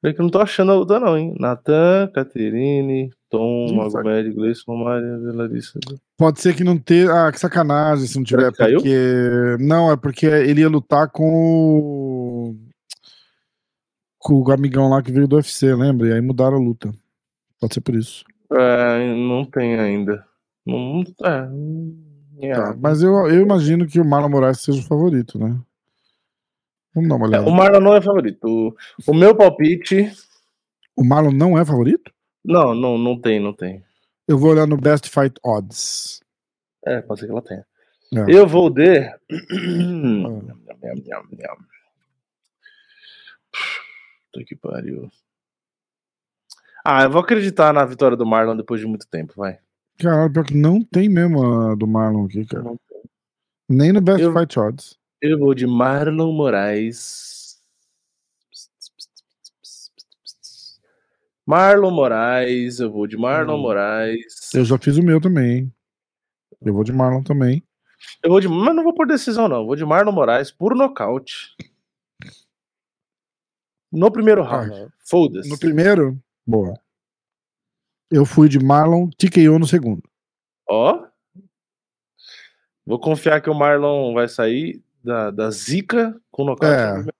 Peraí 0.00 0.14
que 0.14 0.20
eu 0.20 0.24
não 0.24 0.30
tô 0.30 0.40
achando 0.40 0.72
a 0.72 0.76
luta 0.76 0.98
não, 0.98 1.16
hein? 1.16 1.34
Natan, 1.38 2.10
Caterine, 2.14 3.10
Tom, 3.28 3.74
Magomed, 3.74 4.32
Gleison, 4.32 4.74
Maria, 4.74 5.18
Larissa. 5.34 5.78
Pode 6.16 6.40
ser 6.40 6.54
que 6.56 6.64
não 6.64 6.78
ter. 6.78 7.10
Ah, 7.10 7.30
que 7.30 7.38
sacanagem 7.38 8.06
se 8.06 8.16
não 8.16 8.24
tiver, 8.24 8.50
porque. 8.50 8.64
Caiu? 8.82 9.58
Não, 9.58 9.92
é 9.92 9.96
porque 9.96 10.26
ele 10.26 10.62
ia 10.62 10.68
lutar 10.68 11.08
com 11.10 11.30
o. 11.30 12.56
Com 14.18 14.42
o 14.42 14.52
amigão 14.52 14.88
lá 14.88 15.02
que 15.02 15.12
veio 15.12 15.28
do 15.28 15.36
UFC, 15.36 15.74
lembra? 15.74 16.08
E 16.08 16.12
aí 16.12 16.20
mudaram 16.20 16.56
a 16.56 16.60
luta. 16.60 16.92
Pode 17.60 17.74
ser 17.74 17.80
por 17.80 17.94
isso. 17.94 18.24
É, 18.52 19.14
não 19.14 19.44
tem 19.44 19.78
ainda. 19.78 20.24
Não, 20.66 21.02
é, 21.22 22.48
é. 22.48 22.54
Tá, 22.54 22.74
mas 22.78 23.02
eu, 23.02 23.12
eu 23.28 23.40
imagino 23.42 23.86
que 23.86 24.00
o 24.00 24.04
Marlon 24.04 24.28
Moraes 24.28 24.60
seja 24.60 24.80
o 24.80 24.84
favorito, 24.84 25.38
né? 25.38 25.58
Vamos 26.94 27.08
dar 27.08 27.16
uma 27.16 27.26
olhada. 27.26 27.44
É, 27.44 27.48
o 27.48 27.52
Marlon 27.52 27.80
não 27.80 27.96
é 27.96 28.00
favorito. 28.00 28.44
O, 28.44 28.76
o 29.06 29.14
meu 29.14 29.34
palpite. 29.34 30.12
O 30.96 31.04
Marlon 31.04 31.32
não 31.32 31.58
é 31.58 31.64
favorito? 31.64 32.12
Não, 32.44 32.74
não, 32.74 32.98
não 32.98 33.20
tem, 33.20 33.38
não 33.38 33.52
tem. 33.52 33.84
Eu 34.26 34.38
vou 34.38 34.50
olhar 34.50 34.66
no 34.66 34.76
Best 34.76 35.08
Fight 35.08 35.34
Odds. 35.44 36.20
É, 36.84 37.00
pode 37.02 37.20
ser 37.20 37.26
que 37.26 37.32
ela 37.32 37.42
tenha. 37.42 37.66
É. 38.14 38.24
Eu 38.28 38.46
vou 38.46 38.70
de. 38.70 38.98
Ah. 38.98 39.16
Puta 44.32 44.44
que 44.44 44.56
pariu. 44.56 45.10
Ah, 46.84 47.02
eu 47.04 47.10
vou 47.10 47.20
acreditar 47.20 47.72
na 47.72 47.84
vitória 47.84 48.16
do 48.16 48.26
Marlon 48.26 48.56
depois 48.56 48.80
de 48.80 48.86
muito 48.86 49.06
tempo, 49.06 49.34
vai. 49.36 49.58
Caralho, 49.98 50.32
pior 50.32 50.44
que 50.44 50.56
não 50.56 50.82
tem 50.82 51.08
mesmo 51.08 51.44
a 51.44 51.74
do 51.74 51.86
Marlon 51.86 52.24
aqui, 52.24 52.46
cara. 52.46 52.64
Nem 53.68 53.92
no 53.92 54.00
Best 54.00 54.22
eu, 54.22 54.32
Fight 54.32 54.58
Odds. 54.58 54.99
Eu 55.22 55.38
vou 55.38 55.54
de 55.54 55.66
Marlon 55.66 56.32
Moraes. 56.32 57.60
Marlon 61.44 61.90
Moraes, 61.90 62.80
eu 62.80 62.90
vou 62.90 63.06
de 63.06 63.18
Marlon 63.18 63.56
hum. 63.56 63.62
Moraes. 63.62 64.54
Eu 64.54 64.64
já 64.64 64.78
fiz 64.78 64.96
o 64.96 65.02
meu 65.02 65.20
também, 65.20 65.58
hein? 65.58 65.74
Eu 66.62 66.72
vou 66.72 66.84
de 66.84 66.92
Marlon 66.92 67.22
também. 67.22 67.62
Eu 68.22 68.30
vou 68.30 68.40
de. 68.40 68.48
Mas 68.48 68.74
não 68.74 68.82
vou 68.82 68.94
por 68.94 69.06
decisão, 69.06 69.46
não. 69.46 69.58
Eu 69.58 69.66
vou 69.66 69.76
de 69.76 69.84
Marlon 69.84 70.12
Moraes 70.12 70.50
por 70.50 70.74
nocaute. 70.74 71.54
No 73.92 74.10
primeiro 74.10 74.42
round. 74.42 74.72
Ah, 74.72 74.88
Foda-se. 75.00 75.50
No 75.50 75.58
primeiro? 75.58 76.18
Boa. 76.46 76.80
Eu 78.10 78.24
fui 78.24 78.48
de 78.48 78.58
Marlon 78.58 79.10
TKO 79.10 79.58
no 79.58 79.66
segundo. 79.66 80.02
Ó. 80.66 81.06
Vou 82.86 82.98
confiar 82.98 83.40
que 83.42 83.50
o 83.50 83.54
Marlon 83.54 84.14
vai 84.14 84.28
sair 84.28 84.82
da, 85.02 85.30
da 85.30 85.50
zica 85.50 86.18
com 86.30 86.44
nocaute. 86.44 87.08
É. 87.08 87.12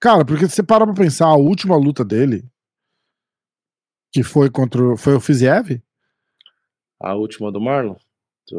Cara, 0.00 0.24
porque 0.24 0.48
você 0.48 0.62
para 0.62 0.84
pra 0.84 0.94
pensar, 0.94 1.26
a 1.26 1.36
última 1.36 1.76
luta 1.76 2.04
dele, 2.04 2.44
que 4.10 4.22
foi 4.22 4.50
contra. 4.50 4.96
Foi 4.96 5.14
o 5.14 5.20
Fiziev? 5.20 5.82
A 7.00 7.14
última 7.14 7.52
do 7.52 7.60
Marlon? 7.60 7.96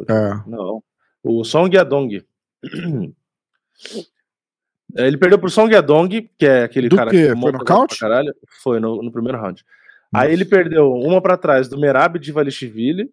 É. 0.09 0.49
Não. 0.49 0.83
O 1.23 1.43
Song 1.43 1.75
Yadong. 1.75 2.25
Ele 4.95 5.17
perdeu 5.17 5.39
pro 5.39 5.49
Song 5.49 5.73
Yadong, 5.73 6.29
que 6.37 6.45
é 6.45 6.63
aquele 6.63 6.87
do 6.87 6.95
cara 6.95 7.09
quê? 7.09 7.33
que 7.33 7.41
foi 7.41 7.51
nocaute? 7.51 7.97
Foi 8.61 8.79
no, 8.79 9.01
no 9.01 9.11
primeiro 9.11 9.39
round. 9.39 9.65
Aí 10.13 10.31
ele 10.31 10.45
perdeu 10.45 10.93
uma 10.93 11.19
para 11.19 11.35
trás 11.35 11.67
do 11.67 11.79
Merab 11.79 12.19
de 12.19 12.31
Valishvili. 12.31 13.11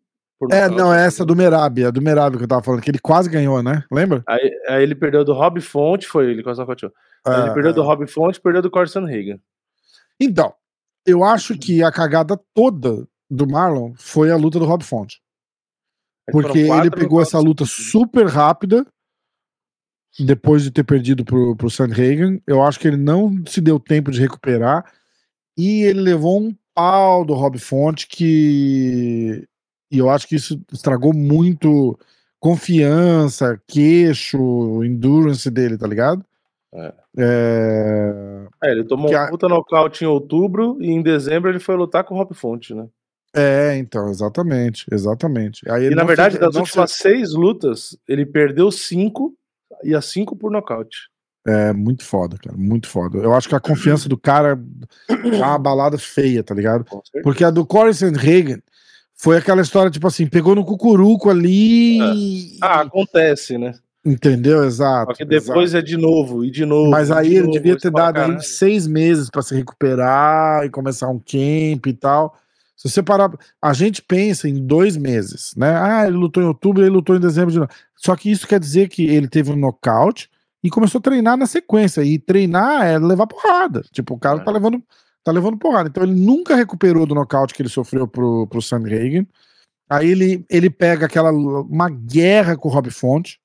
É, 0.50 0.68
não, 0.68 0.92
é 0.92 1.04
essa 1.04 1.24
do 1.24 1.36
Merab, 1.36 1.82
é 1.82 1.92
do 1.92 2.00
Merab 2.00 2.38
que 2.38 2.44
eu 2.44 2.48
tava 2.48 2.62
falando, 2.62 2.80
que 2.80 2.90
ele 2.90 2.98
quase 2.98 3.28
ganhou, 3.28 3.62
né? 3.62 3.84
Lembra? 3.90 4.22
Aí, 4.26 4.50
aí 4.68 4.82
ele 4.82 4.94
perdeu 4.94 5.24
do 5.24 5.34
Rob 5.34 5.60
Fonte, 5.60 6.06
foi 6.06 6.30
ele 6.30 6.42
quase 6.42 6.60
nocauteou. 6.60 6.92
É, 7.26 7.40
ele 7.40 7.52
perdeu 7.52 7.70
é. 7.72 7.74
do 7.74 7.82
Rob 7.82 8.06
Fonte, 8.06 8.40
perdeu 8.40 8.62
do 8.62 8.70
Corson 8.70 9.04
Hagan. 9.04 9.38
Então, 10.18 10.54
eu 11.04 11.22
acho 11.24 11.58
que 11.58 11.82
a 11.82 11.92
cagada 11.92 12.40
toda 12.54 13.06
do 13.30 13.46
Marlon 13.46 13.92
foi 13.96 14.30
a 14.30 14.36
luta 14.36 14.58
do 14.58 14.64
Rob 14.64 14.82
Fonte. 14.82 15.20
Porque 16.30 16.60
ele 16.60 16.90
pegou 16.90 17.20
essa 17.20 17.38
luta 17.38 17.64
super 17.64 18.26
rápida 18.26 18.86
depois 20.18 20.62
de 20.62 20.70
ter 20.70 20.84
perdido 20.84 21.24
pro, 21.24 21.56
pro 21.56 21.70
Sandhagen. 21.70 22.42
Eu 22.46 22.62
acho 22.62 22.78
que 22.78 22.88
ele 22.88 22.96
não 22.96 23.44
se 23.46 23.60
deu 23.60 23.78
tempo 23.78 24.10
de 24.10 24.20
recuperar 24.20 24.84
e 25.56 25.82
ele 25.82 26.00
levou 26.00 26.40
um 26.40 26.56
pau 26.74 27.24
do 27.24 27.34
Rob 27.34 27.58
Fonte 27.58 28.06
que. 28.06 29.46
E 29.90 29.98
eu 29.98 30.08
acho 30.08 30.26
que 30.26 30.36
isso 30.36 30.60
estragou 30.72 31.12
muito 31.12 31.98
confiança, 32.38 33.60
queixo, 33.66 34.82
endurance 34.84 35.50
dele, 35.50 35.76
tá 35.76 35.86
ligado? 35.86 36.24
É. 36.72 36.94
É... 37.18 38.46
é 38.64 38.70
ele 38.70 38.84
tomou 38.84 39.12
um 39.12 39.28
puta 39.28 39.48
nocaute 39.48 40.04
em 40.04 40.06
outubro 40.06 40.78
e 40.80 40.90
em 40.90 41.02
dezembro 41.02 41.50
ele 41.50 41.58
foi 41.58 41.76
lutar 41.76 42.04
com 42.04 42.14
o 42.14 42.18
Rob 42.18 42.34
Fonte, 42.34 42.74
né? 42.74 42.86
É, 43.34 43.76
então, 43.76 44.08
exatamente, 44.08 44.86
exatamente. 44.90 45.68
Aí 45.70 45.86
e 45.86 45.94
na 45.94 46.02
verdade, 46.02 46.38
das 46.38 46.56
últimas 46.56 46.92
seis 46.92 47.32
lutas, 47.32 47.96
ele 48.08 48.26
perdeu 48.26 48.72
cinco 48.72 49.34
e 49.84 49.94
as 49.94 50.06
cinco 50.06 50.34
por 50.34 50.50
nocaute. 50.50 51.08
É 51.46 51.72
muito 51.72 52.04
foda, 52.04 52.36
cara. 52.36 52.56
Muito 52.56 52.86
foda. 52.86 53.18
Eu 53.18 53.32
acho 53.32 53.48
que 53.48 53.54
a 53.54 53.60
confiança 53.60 54.08
do 54.08 54.18
cara 54.18 54.60
é 55.08 55.14
uma 55.14 55.58
balada 55.58 55.96
feia, 55.96 56.42
tá 56.42 56.54
ligado? 56.54 56.84
Porque 57.22 57.44
a 57.44 57.50
do 57.50 57.64
Corey 57.64 57.92
Reagan 58.14 58.60
foi 59.20 59.36
aquela 59.36 59.60
história, 59.60 59.90
tipo 59.90 60.06
assim, 60.06 60.26
pegou 60.26 60.54
no 60.54 60.64
cucuruco 60.64 61.28
ali. 61.28 62.00
É. 62.00 62.56
Ah, 62.62 62.80
acontece, 62.80 63.58
né? 63.58 63.74
Entendeu? 64.02 64.64
Exato. 64.64 65.12
Só 65.12 65.18
que 65.18 65.26
depois 65.26 65.70
exato. 65.70 65.84
é 65.84 65.86
de 65.86 65.98
novo, 65.98 66.42
e 66.42 66.50
de 66.50 66.64
novo. 66.64 66.90
Mas 66.90 67.10
aí 67.10 67.36
ele 67.36 67.40
novo, 67.40 67.52
devia 67.52 67.76
ter 67.76 67.90
dado 67.90 68.18
aí 68.18 68.42
seis 68.42 68.86
meses 68.86 69.28
para 69.28 69.42
se 69.42 69.54
recuperar 69.54 70.64
e 70.64 70.70
começar 70.70 71.08
um 71.08 71.18
camp 71.18 71.86
e 71.86 71.92
tal. 71.92 72.34
Se 72.74 72.88
você 72.88 73.02
parar. 73.02 73.30
A 73.60 73.74
gente 73.74 74.00
pensa 74.00 74.48
em 74.48 74.66
dois 74.66 74.96
meses, 74.96 75.52
né? 75.54 75.76
Ah, 75.76 76.06
ele 76.06 76.16
lutou 76.16 76.42
em 76.42 76.46
outubro, 76.46 76.82
ele 76.82 76.88
lutou 76.88 77.14
em 77.14 77.20
dezembro 77.20 77.52
de 77.52 77.58
novo. 77.58 77.70
Só 77.94 78.16
que 78.16 78.30
isso 78.30 78.48
quer 78.48 78.58
dizer 78.58 78.88
que 78.88 79.04
ele 79.04 79.28
teve 79.28 79.52
um 79.52 79.56
nocaute 79.56 80.30
e 80.64 80.70
começou 80.70 80.98
a 80.98 81.02
treinar 81.02 81.36
na 81.36 81.44
sequência. 81.44 82.02
E 82.02 82.18
treinar 82.18 82.86
é 82.86 82.98
levar 82.98 83.26
porrada. 83.26 83.82
Tipo, 83.92 84.14
o 84.14 84.18
cara 84.18 84.38
é. 84.38 84.42
tá 84.42 84.50
levando, 84.50 84.82
tá 85.24 85.32
levando 85.32 85.58
porrada. 85.58 85.88
Então 85.88 86.02
ele 86.02 86.14
nunca 86.14 86.54
recuperou 86.54 87.06
do 87.06 87.14
nocaute 87.14 87.54
que 87.54 87.62
ele 87.62 87.68
sofreu 87.68 88.06
pro, 88.06 88.46
pro 88.46 88.62
Sam 88.62 88.84
Hagen. 88.86 89.26
Aí 89.88 90.08
ele, 90.08 90.44
ele 90.48 90.70
pega 90.70 91.06
aquela 91.06 91.30
uma 91.32 91.90
guerra 91.90 92.56
com 92.56 92.68
o 92.68 92.70
Rob 92.70 92.90
Fonte, 92.90 93.40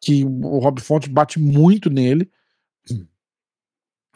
que 0.00 0.24
o 0.24 0.58
Rob 0.58 0.80
Fonte 0.80 1.10
bate 1.10 1.38
muito 1.40 1.90
nele. 1.90 2.30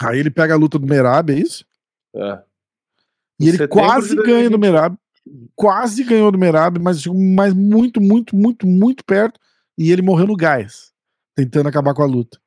Aí 0.00 0.18
ele 0.18 0.30
pega 0.30 0.54
a 0.54 0.56
luta 0.56 0.78
do 0.78 0.86
Merab, 0.86 1.30
é 1.30 1.38
isso? 1.38 1.64
É. 2.14 2.42
E 3.40 3.48
ele 3.48 3.68
quase 3.68 4.14
ganha 4.14 4.48
do 4.48 4.58
Merab. 4.58 4.96
quase 5.56 6.04
ganhou 6.04 6.30
do 6.30 6.38
Merab, 6.38 6.78
mas, 6.78 7.04
mas 7.06 7.52
muito, 7.52 8.00
muito, 8.00 8.36
muito, 8.36 8.66
muito 8.66 9.04
perto. 9.04 9.40
E 9.76 9.90
ele 9.90 10.02
morreu 10.02 10.28
no 10.28 10.36
gás, 10.36 10.92
tentando 11.34 11.68
acabar 11.68 11.94
com 11.94 12.02
a 12.02 12.06
luta. 12.06 12.40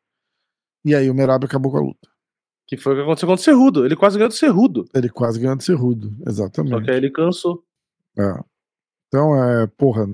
E 0.86 0.96
aí 0.96 1.10
o 1.10 1.14
Merab 1.14 1.46
acabou 1.46 1.72
com 1.72 1.78
a 1.78 1.82
luta. 1.82 2.10
Que 2.68 2.76
foi 2.78 2.94
o 2.94 2.96
que 2.98 3.02
aconteceu 3.04 3.28
com 3.28 3.36
o 3.36 3.38
Cerrudo. 3.38 3.86
Ele 3.86 3.96
quase 3.96 4.18
ganhou 4.18 4.30
do 4.30 4.36
Cerrudo. 4.36 4.90
Ele 4.94 5.10
quase 5.10 5.40
ganhou 5.40 5.56
do 5.56 5.64
Cerrudo, 5.64 6.14
exatamente. 6.28 6.74
Só 6.74 6.82
que 6.82 6.92
aí 6.92 6.98
ele 6.98 7.10
cansou. 7.10 7.64
É. 8.20 8.40
Então, 9.08 9.42
é, 9.42 9.68
porra, 9.68 10.06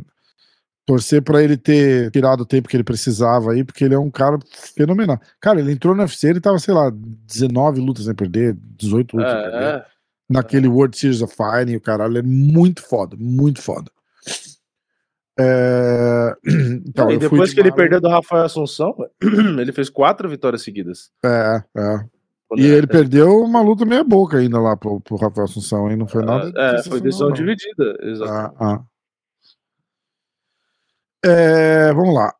torcer 0.85 1.21
para 1.21 1.43
ele 1.43 1.57
ter 1.57 2.11
tirado 2.11 2.41
o 2.41 2.45
tempo 2.45 2.67
que 2.67 2.75
ele 2.75 2.83
precisava 2.83 3.51
aí, 3.51 3.63
porque 3.63 3.83
ele 3.83 3.95
é 3.95 3.99
um 3.99 4.11
cara 4.11 4.37
fenomenal. 4.75 5.19
Cara, 5.39 5.59
ele 5.59 5.71
entrou 5.71 5.95
no 5.95 6.01
UFC, 6.01 6.29
ele 6.29 6.41
tava, 6.41 6.59
sei 6.59 6.73
lá, 6.73 6.91
19 6.93 7.81
lutas 7.81 8.05
sem 8.05 8.13
perder, 8.13 8.55
18 8.77 9.17
lutas 9.17 9.33
é, 9.33 9.41
sem 9.41 9.51
perder. 9.51 9.75
É. 9.75 9.85
Naquele 10.29 10.67
World 10.67 10.97
Series 10.97 11.21
of 11.21 11.35
Fighting, 11.35 11.75
o 11.75 11.81
caralho, 11.81 12.17
é 12.17 12.21
muito 12.21 12.81
foda, 12.83 13.15
muito 13.19 13.61
foda. 13.61 13.91
É... 15.39 16.35
Então, 16.85 17.09
e 17.09 17.17
depois 17.17 17.49
de 17.49 17.55
que 17.55 17.61
ele 17.61 17.71
perdeu 17.71 17.99
do 17.99 18.07
Rafael 18.07 18.45
Assunção, 18.45 18.95
ele 19.59 19.71
fez 19.71 19.89
quatro 19.89 20.29
vitórias 20.29 20.61
seguidas. 20.61 21.09
É, 21.25 21.63
é. 21.75 22.05
E 22.57 22.65
ele 22.65 22.87
perdeu 22.87 23.41
uma 23.41 23.61
luta 23.61 23.85
meia 23.85 24.03
boca 24.03 24.37
ainda 24.37 24.59
lá 24.59 24.75
pro, 24.75 24.99
pro 25.01 25.15
Rafael 25.15 25.45
Assunção, 25.45 25.87
aí 25.87 25.95
não 25.95 26.07
foi 26.07 26.23
nada. 26.23 26.51
É, 26.55 26.83
foi 26.83 27.01
decisão 27.01 27.31
dividida, 27.31 27.97
exatamente. 28.01 28.55
Ah, 28.59 28.75
ah. 28.75 28.83
É, 31.25 31.93
vamos 31.93 32.13
lá. 32.13 32.33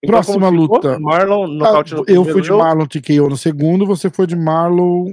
Então, 0.00 0.12
Próxima 0.12 0.48
luta. 0.48 0.96
Marlon 1.00 1.48
nocaute 1.48 1.92
ah, 1.92 2.02
Eu 2.06 2.24
fui 2.24 2.40
de 2.40 2.52
Marlon 2.52 2.86
TKO 2.86 3.28
no 3.28 3.36
segundo, 3.36 3.84
você 3.84 4.08
foi 4.08 4.28
de 4.28 4.36
Marlon 4.36 5.12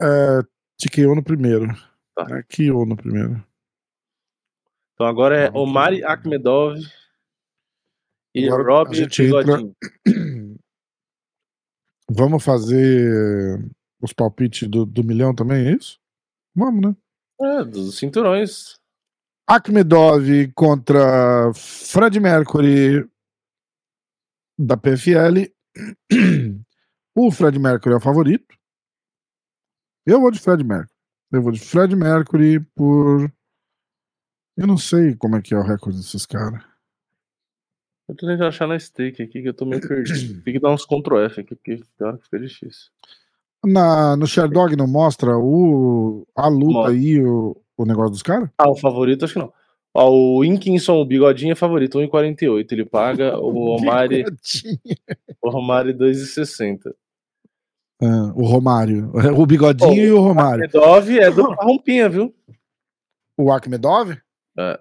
é, 0.00 0.40
TKO 0.80 1.16
no 1.16 1.22
primeiro. 1.22 1.66
Tá. 2.14 2.24
É, 2.30 2.42
KO 2.44 2.86
no 2.86 2.96
primeiro. 2.96 3.42
Então 4.94 5.04
agora 5.04 5.36
é 5.36 5.50
Omari 5.52 6.04
Akhmedov 6.04 6.78
e 8.34 8.48
Rob 8.48 8.90
Bigodinho. 8.90 9.74
Vamos 12.10 12.44
fazer 12.44 13.58
os 14.00 14.12
palpites 14.12 14.68
do, 14.68 14.86
do 14.86 15.04
milhão 15.04 15.34
também, 15.34 15.68
é 15.68 15.72
isso? 15.72 15.98
Vamos, 16.54 16.88
né? 16.88 16.96
É, 17.40 17.64
dos 17.64 17.98
cinturões. 17.98 18.78
Akhmedov 19.46 20.52
contra 20.54 21.52
Fred 21.54 22.18
Mercury 22.20 23.08
da 24.58 24.76
PFL. 24.76 25.50
O 27.20 27.32
Fred 27.32 27.58
Mercury 27.58 27.94
é 27.94 27.96
o 27.96 28.00
favorito. 28.00 28.56
Eu 30.06 30.20
vou 30.20 30.30
de 30.30 30.38
Fred 30.38 30.62
Mercury. 30.62 30.94
Eu 31.32 31.42
vou 31.42 31.50
de 31.50 31.58
Fred 31.58 31.96
Mercury 31.96 32.60
por. 32.76 33.28
Eu 34.56 34.68
não 34.68 34.78
sei 34.78 35.16
como 35.16 35.34
é 35.34 35.42
que 35.42 35.52
é 35.52 35.58
o 35.58 35.64
recorde 35.64 35.98
desses 35.98 36.24
caras. 36.24 36.62
Eu 38.08 38.16
tô 38.16 38.26
tentando 38.26 38.46
achar 38.46 38.66
na 38.66 38.78
stake 38.78 39.22
aqui 39.22 39.42
que 39.42 39.48
eu 39.48 39.54
tô 39.54 39.66
meio 39.66 39.86
perdido. 39.86 40.40
Tem 40.42 40.54
que 40.54 40.60
dar 40.60 40.70
uns 40.70 40.86
Ctrl 40.86 41.18
F 41.26 41.40
aqui, 41.40 41.54
porque 41.54 41.76
tem 41.98 42.06
hora 42.06 42.16
que 42.16 42.24
fica 42.24 42.38
difícil. 42.38 42.90
Na, 43.64 44.16
no 44.16 44.26
Sherdog 44.26 44.74
não 44.76 44.86
mostra 44.86 45.36
o, 45.36 46.26
a 46.34 46.48
luta 46.48 46.90
aí, 46.90 47.20
o, 47.20 47.60
o 47.76 47.84
negócio 47.84 48.12
dos 48.12 48.22
caras? 48.22 48.48
Ah, 48.56 48.70
o 48.70 48.76
favorito 48.76 49.24
acho 49.24 49.34
que 49.34 49.38
não. 49.40 49.52
Ó, 49.92 50.10
o 50.10 50.44
Inkinson, 50.44 51.00
o 51.00 51.04
bigodinho 51.04 51.52
é 51.52 51.56
favorito, 51.56 51.98
1,48. 51.98 52.66
Ele 52.70 52.84
paga 52.84 53.36
o 53.42 53.76
Omari. 53.76 54.24
o 55.42 55.50
Romari 55.50 55.92
2,60. 55.92 56.94
Ah, 58.00 58.32
o 58.34 58.46
Romário. 58.46 59.10
O 59.36 59.44
bigodinho 59.44 59.90
oh, 59.90 59.94
e 59.94 60.12
o 60.12 60.20
Romário. 60.20 60.62
O 60.62 60.66
Akmedov 60.66 61.18
é 61.18 61.30
do 61.30 61.42
Rompinha, 61.54 62.08
viu? 62.08 62.34
O 63.36 63.50
Akmedov? 63.50 64.16
É. 64.56 64.80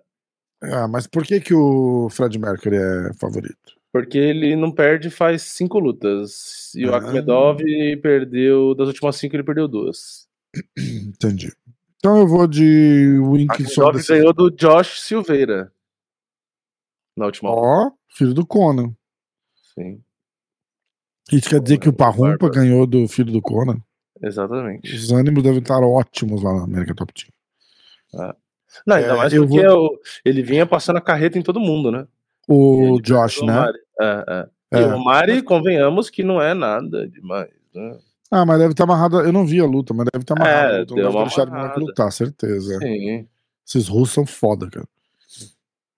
Ah, 0.62 0.88
mas 0.88 1.06
por 1.08 1.24
que, 1.24 1.40
que 1.40 1.54
o 1.54 2.10
Fred 2.10 2.38
Mercury 2.38 2.78
é 2.78 3.14
favorito? 3.14 3.78
Porque 3.92 4.18
ele 4.18 4.56
não 4.56 4.72
perde 4.72 5.10
faz 5.10 5.44
cinco 5.44 5.80
lutas. 5.80 6.74
E 6.76 6.86
ah. 6.86 6.92
o 6.92 6.96
Akmedov 6.96 7.62
perdeu, 8.02 8.76
das 8.76 8.88
últimas 8.88 9.16
cinco, 9.16 9.36
ele 9.36 9.44
perdeu 9.44 9.68
duas. 9.68 10.28
Entendi. 10.78 11.52
Então 11.98 12.18
eu 12.18 12.28
vou 12.28 12.48
de 12.48 13.20
Winkinson. 13.20 13.92
Desse... 13.92 14.14
ganhou 14.14 14.34
do 14.34 14.52
Josh 14.52 15.02
Silveira. 15.02 15.72
Na 17.16 17.26
última 17.26 17.50
Ó, 17.50 17.88
oh, 17.88 17.92
filho 18.10 18.34
do 18.34 18.46
Conan. 18.46 18.96
Sim. 19.74 20.02
Isso 21.32 21.50
quer 21.50 21.60
dizer 21.60 21.80
que 21.80 21.90
o 21.90 21.94
Parrumpa 21.94 22.50
ganhou 22.50 22.86
do 22.86 23.08
filho 23.08 23.32
do 23.32 23.42
Conan? 23.42 23.82
Exatamente. 24.22 24.96
Os 24.96 25.12
ânimos 25.12 25.44
devem 25.44 25.60
estar 25.60 25.82
ótimos 25.82 26.42
lá 26.42 26.54
na 26.54 26.64
América 26.64 26.96
Top 26.96 27.12
Team. 27.14 28.30
É. 28.30 28.36
Não, 28.86 28.96
ainda 28.96 29.14
é, 29.14 29.18
mais 29.18 29.34
porque 29.34 29.68
vou... 29.68 30.00
ele 30.24 30.42
vinha 30.42 30.66
passando 30.66 30.98
a 30.98 31.02
carreta 31.02 31.38
em 31.38 31.42
todo 31.42 31.60
mundo, 31.60 31.92
né? 31.92 32.08
O 32.48 33.00
Josh, 33.02 33.42
né? 33.42 33.72
É, 34.00 34.24
é. 34.28 34.48
E 34.80 34.82
é. 34.82 34.86
o 34.88 35.04
Mari, 35.04 35.42
convenhamos 35.42 36.10
que 36.10 36.24
não 36.24 36.42
é 36.42 36.54
nada 36.54 37.08
demais, 37.08 37.52
né? 37.74 37.98
Ah, 38.30 38.46
mas 38.46 38.60
deve 38.60 38.72
estar 38.72 38.84
amarrado. 38.84 39.22
Eu 39.22 39.32
não 39.32 39.46
vi 39.46 39.60
a 39.62 39.66
luta, 39.66 39.94
mas 39.94 40.08
deve 40.12 40.24
estar 40.24 40.36
amarrado. 40.36 40.74
É, 40.74 40.82
então 40.82 40.98
uma 40.98 41.24
amarrada. 41.24 41.80
lutar, 41.80 42.12
certeza. 42.12 42.78
Sim. 42.80 43.28
Esses 43.66 43.88
russos 43.88 44.14
são 44.14 44.26
foda, 44.26 44.70
cara. 44.70 44.88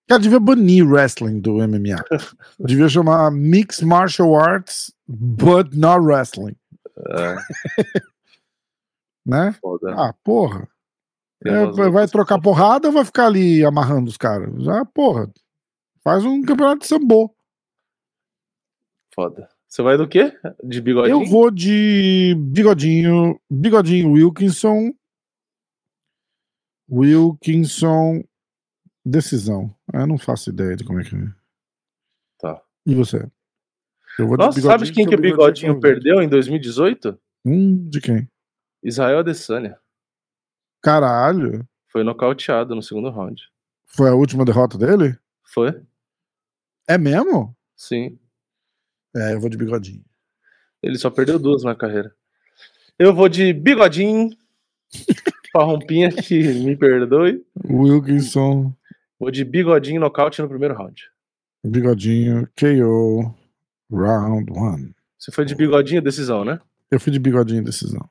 Cara, 0.08 0.22
devia 0.22 0.40
banir 0.40 0.84
wrestling 0.88 1.40
do 1.40 1.54
MMA. 1.56 2.02
devia 2.58 2.88
chamar 2.88 3.30
Mixed 3.30 3.84
Martial 3.84 4.34
Arts, 4.34 4.92
but 5.06 5.72
not 5.72 6.04
wrestling. 6.04 6.56
É. 7.08 7.36
né? 9.26 9.54
Foda. 9.60 9.94
Ah, 9.96 10.14
porra. 10.24 10.68
É, 11.44 11.90
vai 11.90 12.06
trocar 12.06 12.40
porrada 12.40 12.88
ou 12.88 12.94
vai 12.94 13.04
ficar 13.04 13.26
ali 13.26 13.64
amarrando 13.64 14.10
os 14.10 14.16
caras? 14.16 14.62
Já, 14.62 14.84
porra. 14.84 15.30
Faz 16.02 16.24
um 16.24 16.42
campeonato 16.42 16.80
de 16.80 16.86
sambo. 16.86 17.34
Foda. 19.14 19.48
Você 19.66 19.82
vai 19.82 19.96
do 19.96 20.08
quê? 20.08 20.36
De 20.64 20.80
bigodinho? 20.80 21.22
Eu 21.22 21.26
vou 21.26 21.50
de 21.50 22.34
bigodinho. 22.38 23.40
Bigodinho 23.48 24.12
Wilkinson. 24.12 24.92
Wilkinson. 26.90 28.22
Decisão. 29.04 29.74
Eu 29.94 30.06
não 30.06 30.18
faço 30.18 30.50
ideia 30.50 30.76
de 30.76 30.84
como 30.84 31.00
é 31.00 31.04
que 31.04 31.14
é. 31.14 31.28
Tá. 32.38 32.60
E 32.84 32.94
você? 32.94 33.30
Eu 34.18 34.26
vou 34.26 34.36
Nossa, 34.36 34.60
sabe 34.60 34.90
quem 34.92 35.06
que 35.06 35.14
o 35.14 35.20
bigodinho, 35.20 35.74
bigodinho 35.74 35.80
perdeu 35.80 36.20
em 36.20 36.28
2018? 36.28 37.18
Hum, 37.44 37.88
de 37.88 38.00
quem? 38.00 38.28
Israel 38.82 39.20
Adesanya. 39.20 39.78
Caralho. 40.82 41.66
Foi 41.88 42.02
nocauteado 42.04 42.74
no 42.74 42.82
segundo 42.82 43.10
round. 43.10 43.42
Foi 43.86 44.08
a 44.08 44.14
última 44.14 44.44
derrota 44.44 44.78
dele? 44.78 45.18
Foi. 45.44 45.82
É 46.88 46.96
mesmo? 46.96 47.56
Sim. 47.76 48.18
É, 49.14 49.34
eu 49.34 49.40
vou 49.40 49.50
de 49.50 49.56
bigodinho. 49.56 50.04
Ele 50.82 50.96
só 50.98 51.10
perdeu 51.10 51.38
duas 51.38 51.62
na 51.62 51.74
carreira. 51.74 52.14
Eu 52.98 53.14
vou 53.14 53.28
de 53.28 53.52
bigodinho. 53.52 54.30
Farrompinha 55.52 56.10
que 56.10 56.54
me 56.54 56.76
perdoe. 56.76 57.44
Wilkinson. 57.68 58.72
Vou 59.18 59.30
de 59.30 59.44
bigodinho 59.44 60.00
nocaute 60.00 60.40
no 60.40 60.48
primeiro 60.48 60.74
round. 60.74 61.10
Bigodinho, 61.64 62.48
KO, 62.58 63.34
round 63.90 64.50
one. 64.52 64.94
Você 65.18 65.30
foi 65.30 65.44
de 65.44 65.54
bigodinho 65.54 66.00
decisão, 66.00 66.44
né? 66.44 66.60
Eu 66.90 66.98
fui 66.98 67.12
de 67.12 67.18
bigodinho 67.18 67.62
decisão. 67.62 68.08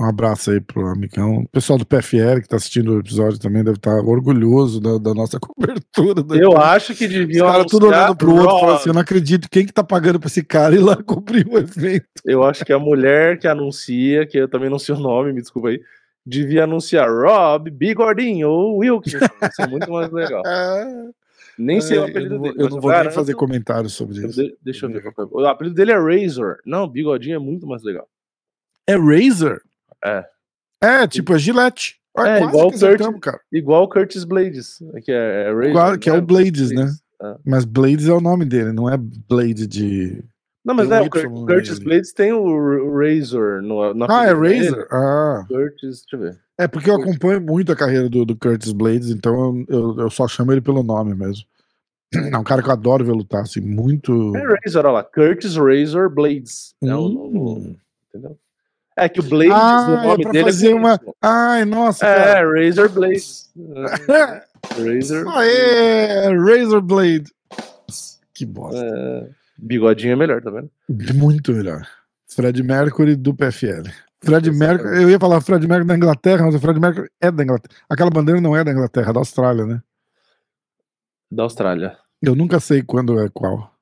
Um 0.00 0.06
abraço 0.06 0.50
aí 0.50 0.62
pro 0.62 0.86
amigão. 0.86 1.40
O 1.40 1.48
pessoal 1.48 1.78
do 1.78 1.84
PFL 1.84 2.40
que 2.40 2.48
tá 2.48 2.56
assistindo 2.56 2.94
o 2.94 3.00
episódio 3.00 3.38
também 3.38 3.62
deve 3.62 3.76
estar 3.76 3.96
tá 3.96 4.02
orgulhoso 4.02 4.80
da, 4.80 4.96
da 4.96 5.12
nossa 5.12 5.36
cobertura. 5.38 6.24
Eu 6.34 6.56
acho 6.56 6.94
que 6.94 7.06
deviam. 7.06 7.46
Os 7.46 7.52
caras 7.52 7.66
tudo 7.70 7.88
olhando 7.88 8.16
pro 8.16 8.34
outro 8.34 8.56
e 8.56 8.60
falando 8.60 8.76
assim: 8.76 8.88
eu 8.88 8.94
não 8.94 9.02
acredito 9.02 9.50
quem 9.50 9.66
que 9.66 9.74
tá 9.74 9.84
pagando 9.84 10.18
pra 10.18 10.28
esse 10.28 10.42
cara 10.42 10.74
ir 10.74 10.78
lá 10.78 10.96
cobrir 11.04 11.46
o 11.46 11.58
evento. 11.58 12.06
Eu 12.24 12.42
acho 12.42 12.64
que 12.64 12.72
a 12.72 12.78
mulher 12.78 13.38
que 13.38 13.46
anuncia, 13.46 14.26
que 14.26 14.38
eu 14.38 14.48
também 14.48 14.70
não 14.70 14.78
sei 14.78 14.94
o 14.94 14.98
nome, 14.98 15.34
me 15.34 15.42
desculpa 15.42 15.68
aí, 15.68 15.82
devia 16.24 16.64
anunciar 16.64 17.06
Rob, 17.10 17.70
Bigordinho 17.70 18.48
ou 18.48 18.78
Wilkins. 18.78 19.20
Isso 19.20 19.60
é 19.60 19.66
muito 19.66 19.90
mais 19.92 20.10
legal. 20.10 20.42
Nem 21.58 21.78
sei 21.78 21.98
é, 21.98 22.00
o 22.00 22.04
apelido 22.04 22.36
eu 22.36 22.40
dele. 22.40 22.54
Eu 22.56 22.70
não 22.70 22.80
vou 22.80 22.90
nem 22.90 23.10
fazer 23.10 23.34
comentários 23.34 23.92
sobre 23.92 24.16
isso. 24.16 24.42
De, 24.42 24.56
deixa 24.62 24.86
eu 24.86 24.90
ver. 24.90 25.12
O 25.30 25.44
apelido 25.44 25.76
dele 25.76 25.92
é 25.92 25.98
Razor. 25.98 26.56
Não, 26.64 26.88
Bigodinho 26.88 27.36
é 27.36 27.38
muito 27.38 27.66
mais 27.66 27.82
legal. 27.82 28.08
É 28.86 28.94
Razor? 28.96 29.60
É. 30.04 30.24
É, 30.82 31.06
tipo, 31.06 31.34
é 31.34 31.38
Gillette. 31.38 32.00
É, 32.18 32.42
igual, 32.42 32.66
o 32.66 32.70
Curtis, 32.72 33.20
cara. 33.20 33.40
igual 33.52 33.88
Curtis 33.88 34.24
Blades, 34.24 34.78
que 35.04 35.12
é, 35.12 35.48
é 35.48 35.68
igual, 35.68 35.96
que 35.96 36.10
é, 36.10 36.12
o 36.12 36.20
Blades, 36.20 36.70
né? 36.70 36.90
É. 37.22 37.36
Mas 37.44 37.64
Blades 37.64 38.08
é 38.08 38.12
o 38.12 38.20
nome 38.20 38.44
dele, 38.44 38.72
não 38.72 38.90
é 38.90 38.96
Blade 38.98 39.66
de. 39.66 40.24
Não, 40.64 40.74
mas 40.74 40.90
é, 40.90 41.00
o 41.00 41.08
Curtis 41.08 41.78
Blades 41.78 42.12
tem 42.12 42.32
o 42.32 42.98
Razor 42.98 43.62
no, 43.62 43.94
no 43.94 44.06
Ah, 44.10 44.26
é 44.26 44.32
Razor? 44.32 44.86
Ah. 44.90 45.44
Curtis, 45.48 46.02
deixa 46.02 46.16
eu 46.16 46.18
ver. 46.18 46.40
É 46.58 46.68
porque 46.68 46.90
eu 46.90 46.96
acompanho 46.96 47.40
muito 47.40 47.72
a 47.72 47.76
carreira 47.76 48.08
do, 48.08 48.24
do 48.24 48.36
Curtis 48.36 48.72
Blades, 48.72 49.08
então 49.08 49.64
eu, 49.68 50.00
eu, 50.00 50.10
só 50.10 50.26
chamo 50.28 50.52
ele 50.52 50.60
pelo 50.60 50.82
nome 50.82 51.14
mesmo. 51.14 51.44
É 52.12 52.36
um 52.36 52.44
cara 52.44 52.60
que 52.60 52.68
eu 52.68 52.72
adoro 52.72 53.04
ver 53.04 53.12
lutar, 53.12 53.42
assim, 53.42 53.60
muito. 53.60 54.36
É 54.36 54.40
Razor, 54.40 54.84
olha 54.84 54.90
lá. 54.94 55.04
Curtis 55.04 55.56
Razor 55.56 56.10
Blades. 56.10 56.74
É 56.82 56.94
o, 56.94 57.06
hum. 57.06 57.76
entendeu? 58.08 58.36
É 59.00 59.08
que 59.08 59.18
o 59.18 59.22
Blade, 59.22 59.50
ah, 59.50 59.86
o 59.88 60.08
nome 60.08 60.24
é 60.26 60.30
dele 60.30 60.44
fazer 60.44 60.72
é 60.72 60.74
uma... 60.74 61.00
Ai, 61.22 61.64
nossa. 61.64 62.06
É, 62.06 62.34
cara. 62.34 62.66
Razor 62.66 62.88
Blade. 62.90 63.24
Razor. 64.76 65.28
Aê, 65.38 66.36
Razor 66.36 66.82
Blade. 66.82 67.24
Que 68.34 68.44
bosta. 68.44 68.78
É, 68.78 69.28
bigodinho 69.58 70.12
é 70.12 70.16
melhor, 70.16 70.42
tá 70.42 70.50
vendo? 70.50 70.70
Muito 71.14 71.50
melhor. 71.52 71.86
Fred 72.28 72.62
Mercury 72.62 73.16
do 73.16 73.34
PFL. 73.34 73.88
Fred 74.22 74.50
Mercury, 74.50 75.02
eu 75.02 75.08
ia 75.08 75.18
falar 75.18 75.40
Fred 75.40 75.66
Mercury 75.66 75.88
da 75.88 75.96
Inglaterra, 75.96 76.44
mas 76.44 76.54
o 76.54 76.60
Fred 76.60 76.78
Mercury 76.78 77.08
é 77.20 77.30
da 77.30 77.42
Inglaterra. 77.42 77.80
Aquela 77.88 78.10
bandeira 78.10 78.38
não 78.38 78.54
é 78.54 78.62
da 78.62 78.70
Inglaterra, 78.70 79.10
é 79.10 79.12
da 79.14 79.20
Austrália, 79.20 79.64
né? 79.64 79.82
Da 81.32 81.44
Austrália. 81.44 81.96
Eu 82.20 82.34
nunca 82.34 82.60
sei 82.60 82.82
quando 82.82 83.18
é 83.18 83.30
qual. 83.30 83.74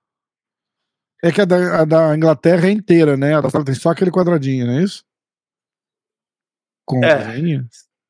É 1.25 1.33
que 1.33 1.41
a 1.41 1.45
da, 1.45 1.81
a 1.81 1.85
da 1.85 2.17
Inglaterra 2.17 2.69
é 2.69 2.71
inteira, 2.71 3.17
né? 3.17 3.35
A 3.35 3.41
da 3.41 3.47
Austrália 3.47 3.67
tem 3.67 3.75
só 3.75 3.91
aquele 3.91 4.13
quadradinho, 4.13 4.65
não 4.65 4.75
é 4.75 4.85
isso? 4.85 5.08
Com 6.89 7.05
é, 7.05 7.63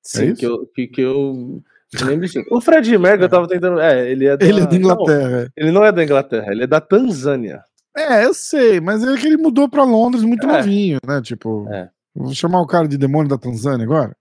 sim, 0.04 0.30
é 0.30 0.34
que, 0.34 0.46
eu, 0.46 0.64
que, 0.72 0.86
que 0.86 1.00
eu. 1.00 1.60
O 2.52 2.60
Fred 2.60 2.96
Mercury 2.96 3.24
eu 3.24 3.28
tava 3.28 3.48
tentando. 3.48 3.80
É, 3.80 4.08
ele 4.08 4.26
é 4.26 4.36
da, 4.36 4.46
ele 4.46 4.60
é 4.60 4.66
da 4.66 4.76
Inglaterra. 4.76 5.40
Não, 5.40 5.48
ele 5.56 5.72
não 5.72 5.84
é 5.84 5.90
da 5.90 6.04
Inglaterra, 6.04 6.52
ele 6.52 6.62
é 6.62 6.66
da 6.66 6.80
Tanzânia. 6.80 7.64
É, 7.96 8.24
eu 8.24 8.32
sei, 8.32 8.80
mas 8.80 9.02
é 9.02 9.16
que 9.16 9.26
ele 9.26 9.36
mudou 9.36 9.68
pra 9.68 9.82
Londres 9.82 10.22
muito 10.22 10.48
é. 10.48 10.52
novinho, 10.52 10.98
né? 11.04 11.20
Tipo. 11.20 11.66
É. 11.68 11.88
Vou 12.14 12.32
chamar 12.32 12.60
o 12.60 12.66
cara 12.68 12.86
de 12.86 12.96
demônio 12.96 13.28
da 13.28 13.36
Tanzânia 13.36 13.84
agora? 13.84 14.16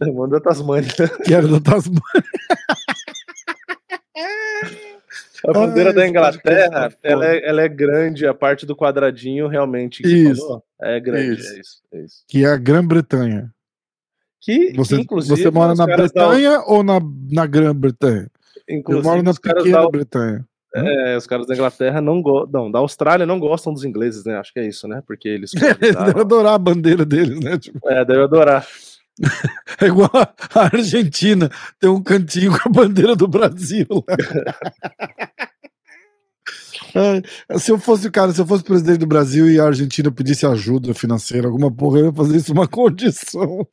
Demônio 0.00 0.30
da 0.30 0.40
Tasmânia. 0.40 0.88
Que 1.24 1.34
era 1.34 1.48
da 1.48 1.60
Tasmânia. 1.60 2.00
A 5.42 5.52
bandeira 5.52 5.90
Ai, 5.90 5.94
da 5.94 6.06
Inglaterra, 6.06 6.94
ela 7.02 7.26
é, 7.26 7.48
ela 7.48 7.62
é, 7.62 7.68
grande, 7.68 8.26
a 8.26 8.34
parte 8.34 8.66
do 8.66 8.76
quadradinho 8.76 9.48
realmente 9.48 10.02
isso. 10.06 10.42
Falou, 10.42 10.62
é 10.82 11.00
grande, 11.00 11.40
isso. 11.40 11.54
É, 11.54 11.60
isso, 11.60 11.82
é 11.94 12.00
isso. 12.04 12.24
Que 12.28 12.44
é 12.44 12.48
a 12.48 12.58
Grã-Bretanha. 12.58 13.50
Que, 14.40 14.72
você, 14.74 14.96
que, 14.96 15.02
inclusive, 15.02 15.42
você 15.42 15.50
mora 15.50 15.74
na 15.74 15.84
Bretanha 15.84 16.52
da... 16.52 16.64
ou 16.64 16.82
na, 16.82 17.00
na 17.30 17.46
Grã-Bretanha? 17.46 18.30
Eu 18.66 19.02
moro 19.02 19.22
na 19.22 19.34
pequena 19.34 19.82
da... 19.82 19.88
Bretanha. 19.88 20.46
É, 20.74 21.16
os 21.16 21.26
caras 21.26 21.46
da 21.46 21.54
Inglaterra 21.54 22.00
não 22.00 22.22
gostam. 22.22 22.62
Não, 22.62 22.70
da 22.70 22.78
Austrália 22.78 23.26
não 23.26 23.40
gostam 23.40 23.72
dos 23.72 23.84
ingleses, 23.84 24.24
né? 24.24 24.38
Acho 24.38 24.52
que 24.52 24.60
é 24.60 24.68
isso, 24.68 24.86
né? 24.86 25.02
Porque 25.04 25.28
eles. 25.28 25.52
eles 25.80 25.96
devem 25.96 26.20
adorar 26.20 26.54
a 26.54 26.58
bandeira 26.58 27.04
deles, 27.04 27.40
né? 27.40 27.58
Tipo... 27.58 27.80
É, 27.88 28.04
devem 28.04 28.24
adorar. 28.24 28.66
É 29.80 29.86
igual 29.86 30.10
a 30.14 30.34
Argentina, 30.72 31.50
tem 31.78 31.88
um 31.88 32.02
cantinho 32.02 32.52
com 32.52 32.68
a 32.68 32.72
bandeira 32.72 33.14
do 33.14 33.28
Brasil. 33.28 33.86
se 37.58 37.70
eu 37.70 37.78
fosse, 37.78 38.10
cara, 38.10 38.32
se 38.32 38.40
eu 38.40 38.46
fosse 38.46 38.64
presidente 38.64 38.98
do 38.98 39.06
Brasil 39.06 39.50
e 39.50 39.60
a 39.60 39.64
Argentina 39.64 40.10
pedisse 40.10 40.46
ajuda 40.46 40.94
financeira, 40.94 41.46
alguma 41.46 41.70
porra, 41.70 42.00
eu 42.00 42.06
ia 42.06 42.12
fazer 42.12 42.36
isso 42.36 42.52
uma 42.52 42.66
condição. 42.68 43.66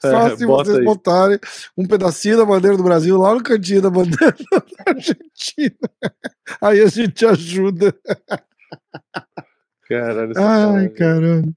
Só 0.00 0.28
é, 0.28 0.36
se 0.36 0.46
vocês 0.46 0.78
aí. 0.78 0.84
botarem 0.84 1.38
um 1.76 1.86
pedacinho 1.86 2.36
da 2.36 2.44
bandeira 2.44 2.76
do 2.76 2.82
Brasil 2.82 3.16
lá 3.18 3.34
no 3.34 3.42
cantinho 3.42 3.82
da 3.82 3.90
bandeira 3.90 4.36
da 4.52 4.92
Argentina. 4.92 5.76
Aí 6.60 6.80
a 6.80 6.86
gente 6.86 7.26
ajuda. 7.26 7.94
Caralho, 9.88 10.32
Ai, 10.36 10.88
caralho. 10.90 11.54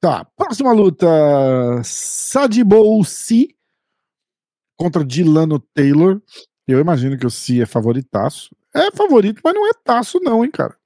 Tá, 0.00 0.26
próxima 0.36 0.72
luta: 0.72 1.06
Sadibou 1.84 3.02
Si 3.04 3.54
contra 4.76 5.04
Dilano 5.04 5.58
Taylor. 5.74 6.20
Eu 6.66 6.80
imagino 6.80 7.18
que 7.18 7.26
o 7.26 7.30
Si 7.30 7.60
é 7.60 7.66
favoritaço. 7.66 8.54
É 8.74 8.90
favorito, 8.90 9.40
mas 9.44 9.54
não 9.54 9.68
é 9.68 9.72
taço, 9.84 10.18
não, 10.20 10.44
hein, 10.44 10.50
cara. 10.50 10.76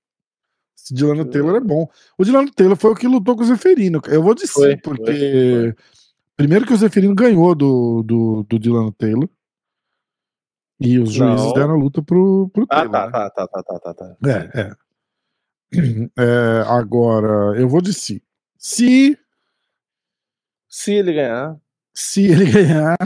Esse 0.77 0.95
Dilano 0.95 1.25
Taylor 1.25 1.57
é 1.57 1.61
bom. 1.61 1.89
O 2.17 2.25
Dilano 2.25 2.51
Taylor 2.51 2.77
foi 2.77 2.93
o 2.93 2.95
que 2.95 3.07
lutou 3.07 3.37
com 3.37 3.43
o 3.43 3.47
Zeferino. 3.47 4.01
Eu 4.07 4.23
vou 4.23 4.35
dizer, 4.35 4.49
foi, 4.49 4.77
porque. 4.77 5.05
Foi. 5.05 5.75
Primeiro 6.37 6.67
que 6.67 6.75
o 6.75 6.77
Zeferino 6.77 7.15
ganhou 7.15 7.55
do, 7.55 8.03
do, 8.03 8.43
do 8.45 8.59
Dilano 8.59 8.93
Taylor. 8.93 9.29
E 10.79 10.99
os 10.99 11.13
juízes 11.13 11.47
não. 11.47 11.53
deram 11.55 11.71
a 11.73 11.77
luta 11.77 12.03
pro, 12.03 12.51
pro 12.53 12.67
ah, 12.69 12.77
Taylor. 12.77 12.95
Ah, 12.95 13.11
tá, 13.11 13.31
tá, 13.31 13.49
tá, 13.49 13.63
tá, 13.63 13.79
tá, 13.79 13.95
tá. 13.95 14.17
É, 14.27 14.61
é. 14.61 14.77
É, 16.17 16.63
agora, 16.69 17.59
eu 17.59 17.69
vou 17.69 17.81
de 17.81 17.93
si. 17.93 18.23
Se. 18.57 19.19
Se 20.69 20.93
ele 20.93 21.13
ganhar. 21.13 21.57
Se 21.93 22.27
ele 22.27 22.45
ganhar, 22.53 22.97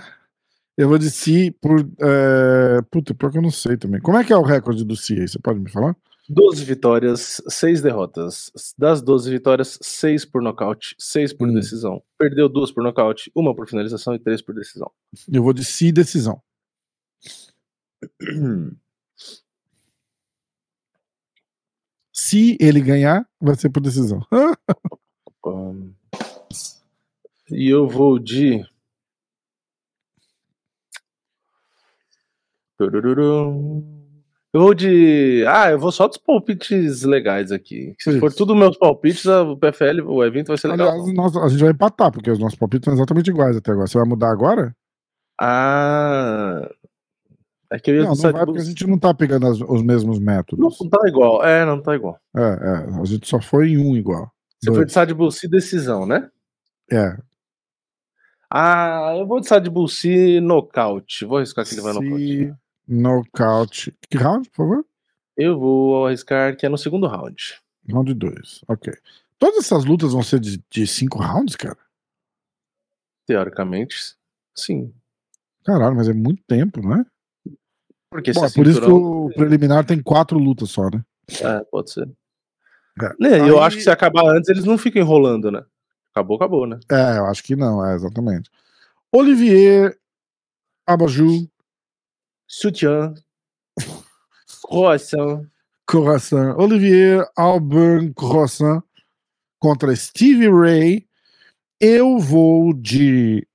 eu 0.81 0.89
vou 0.89 0.99
de 0.99 1.11
si 1.11 1.51
por. 1.61 1.81
É... 2.01 2.81
Puta, 2.91 3.15
pior 3.15 3.31
que 3.31 3.39
eu 3.39 3.43
não 3.43 3.51
sei 3.51 3.77
também. 3.77 4.01
Como 4.01 4.17
é 4.17 4.25
que 4.25 4.33
é 4.33 4.37
o 4.37 4.43
recorde 4.43 4.85
do 4.85 4.97
si 4.97 5.15
aí? 5.15 5.29
Você 5.29 5.39
pode 5.39 5.61
me 5.61 5.71
falar? 5.71 5.95
12 6.29 6.65
vitórias, 6.65 7.43
6 7.49 7.83
derrotas. 7.83 8.51
Das 8.79 9.03
12 9.03 9.31
vitórias, 9.31 9.79
6 9.83 10.25
por 10.25 10.41
nocaute, 10.41 10.95
6 10.99 11.35
por 11.35 11.49
hum. 11.49 11.55
decisão. 11.55 12.03
Perdeu 12.17 12.49
2 12.49 12.73
por 12.73 12.83
nocaute, 12.83 13.31
1 13.37 13.55
por 13.55 13.69
finalização 13.69 14.15
e 14.15 14.19
3 14.19 14.41
por 14.41 14.55
decisão. 14.55 14.91
Eu 15.31 15.43
vou 15.43 15.53
de 15.53 15.65
si 15.65 15.93
decisão. 15.93 16.41
Se 22.13 22.57
ele 22.61 22.81
ganhar, 22.81 23.27
vai 23.41 23.57
ser 23.57 23.71
por 23.71 23.83
decisão. 23.83 24.21
e 27.51 27.69
eu 27.69 27.89
vou 27.89 28.19
de. 28.19 28.65
Eu 34.53 34.61
vou 34.61 34.75
de. 34.75 35.45
Ah, 35.47 35.71
eu 35.71 35.79
vou 35.79 35.93
só 35.93 36.09
dos 36.09 36.19
palpites 36.19 37.03
legais 37.03 37.53
aqui. 37.53 37.95
Se 37.99 38.11
Isso. 38.11 38.19
for 38.19 38.33
tudo 38.33 38.57
meus 38.57 38.77
palpites, 38.77 39.25
o 39.25 39.57
PFL, 39.57 40.03
o 40.07 40.25
evento 40.25 40.49
vai 40.49 40.59
ser 40.59 40.69
legal. 40.69 40.89
Aliás, 40.89 41.15
nós, 41.15 41.37
a 41.37 41.49
gente 41.49 41.63
vai 41.63 41.71
empatar, 41.71 42.11
porque 42.11 42.31
os 42.31 42.39
nossos 42.39 42.59
palpites 42.59 42.85
são 42.85 42.95
exatamente 42.95 43.31
iguais 43.31 43.57
até 43.57 43.71
agora. 43.71 43.87
Você 43.87 43.99
vai 43.99 44.09
mudar 44.09 44.31
agora? 44.31 44.75
Ah. 45.41 46.69
É 47.73 47.79
que 47.79 47.93
eu 47.93 47.95
ia 47.95 48.03
não, 48.03 48.15
não 48.15 48.33
vai 48.33 48.45
porque 48.45 48.61
a 48.61 48.65
gente 48.65 48.85
não 48.85 48.99
tá 48.99 49.15
pegando 49.15 49.47
as, 49.47 49.61
os 49.61 49.83
mesmos 49.83 50.19
métodos. 50.19 50.59
Não, 50.59 50.85
não 50.85 50.91
tá 50.91 51.09
igual. 51.09 51.45
É, 51.45 51.65
não 51.65 51.81
tá 51.81 51.95
igual. 51.95 52.19
É, 52.37 52.41
é. 52.41 53.01
A 53.01 53.05
gente 53.05 53.29
só 53.29 53.41
foi 53.41 53.71
em 53.71 53.79
um 53.79 53.97
igual. 53.97 54.33
Você 54.61 54.75
foi 54.75 54.85
de 54.85 54.93
Sadbullsi 54.93 55.49
decisão, 55.49 56.05
né? 56.05 56.29
É. 56.91 57.17
Ah, 58.51 59.15
eu 59.17 59.25
vou 59.25 59.39
de 59.39 59.47
Sadbullsi 59.47 60.41
nocaute. 60.41 61.25
Vou 61.25 61.39
arriscar 61.39 61.65
que 61.65 61.75
ele 61.75 61.81
vai 61.81 61.93
nocaute. 61.93 62.53
Nocaute. 62.91 63.97
Que 64.11 64.19
round, 64.19 64.51
por 64.51 64.57
favor? 64.57 64.87
Eu 65.37 65.57
vou 65.59 66.07
arriscar 66.07 66.57
que 66.57 66.67
é 66.67 66.69
no 66.69 66.77
segundo 66.77 67.07
round. 67.07 67.61
Round 67.89 68.13
2, 68.13 68.65
ok. 68.67 68.93
Todas 69.39 69.65
essas 69.65 69.85
lutas 69.85 70.13
vão 70.13 70.23
ser 70.23 70.41
de, 70.41 70.63
de 70.69 70.87
cinco 70.89 71.23
rounds, 71.23 71.55
cara? 71.55 71.79
Teoricamente, 73.27 74.17
sim. 74.55 74.93
Caralho, 75.65 75.95
mas 75.95 76.09
é 76.09 76.13
muito 76.13 76.43
tempo, 76.49 76.83
não 76.83 76.97
é? 76.97 77.07
Porque 78.11 78.33
Bom, 78.33 78.45
é 78.45 78.51
por 78.51 78.67
isso 78.67 78.81
que 78.81 78.91
o 78.91 79.31
preliminar 79.37 79.87
tem 79.87 80.03
quatro 80.03 80.37
lutas 80.37 80.71
só, 80.71 80.91
né? 80.91 81.05
É, 81.41 81.65
pode 81.71 81.93
ser. 81.93 82.11
É. 83.01 83.37
É, 83.37 83.49
eu 83.49 83.63
acho 83.63 83.77
que 83.77 83.83
se 83.85 83.91
acabar 83.91 84.27
antes, 84.27 84.49
eles 84.51 84.65
não 84.65 84.77
ficam 84.77 85.01
enrolando, 85.01 85.51
né? 85.51 85.65
Acabou, 86.13 86.37
acabou, 86.37 86.67
né? 86.67 86.81
É, 86.91 87.19
eu 87.19 87.27
acho 87.27 87.43
que 87.45 87.55
não, 87.55 87.87
é 87.87 87.95
exatamente. 87.95 88.51
Olivier 89.13 89.97
Abaju. 90.85 91.49
Sutiã. 92.51 93.15
Croissant. 94.69 95.47
Croissant. 95.87 96.57
Olivier 96.59 97.25
Auburn 97.37 98.13
Croissant 98.13 98.83
contra 99.61 99.95
Stevie 99.95 100.51
Ray. 100.51 101.09
Eu 101.79 102.19
vou 102.19 102.75
de. 102.75 103.47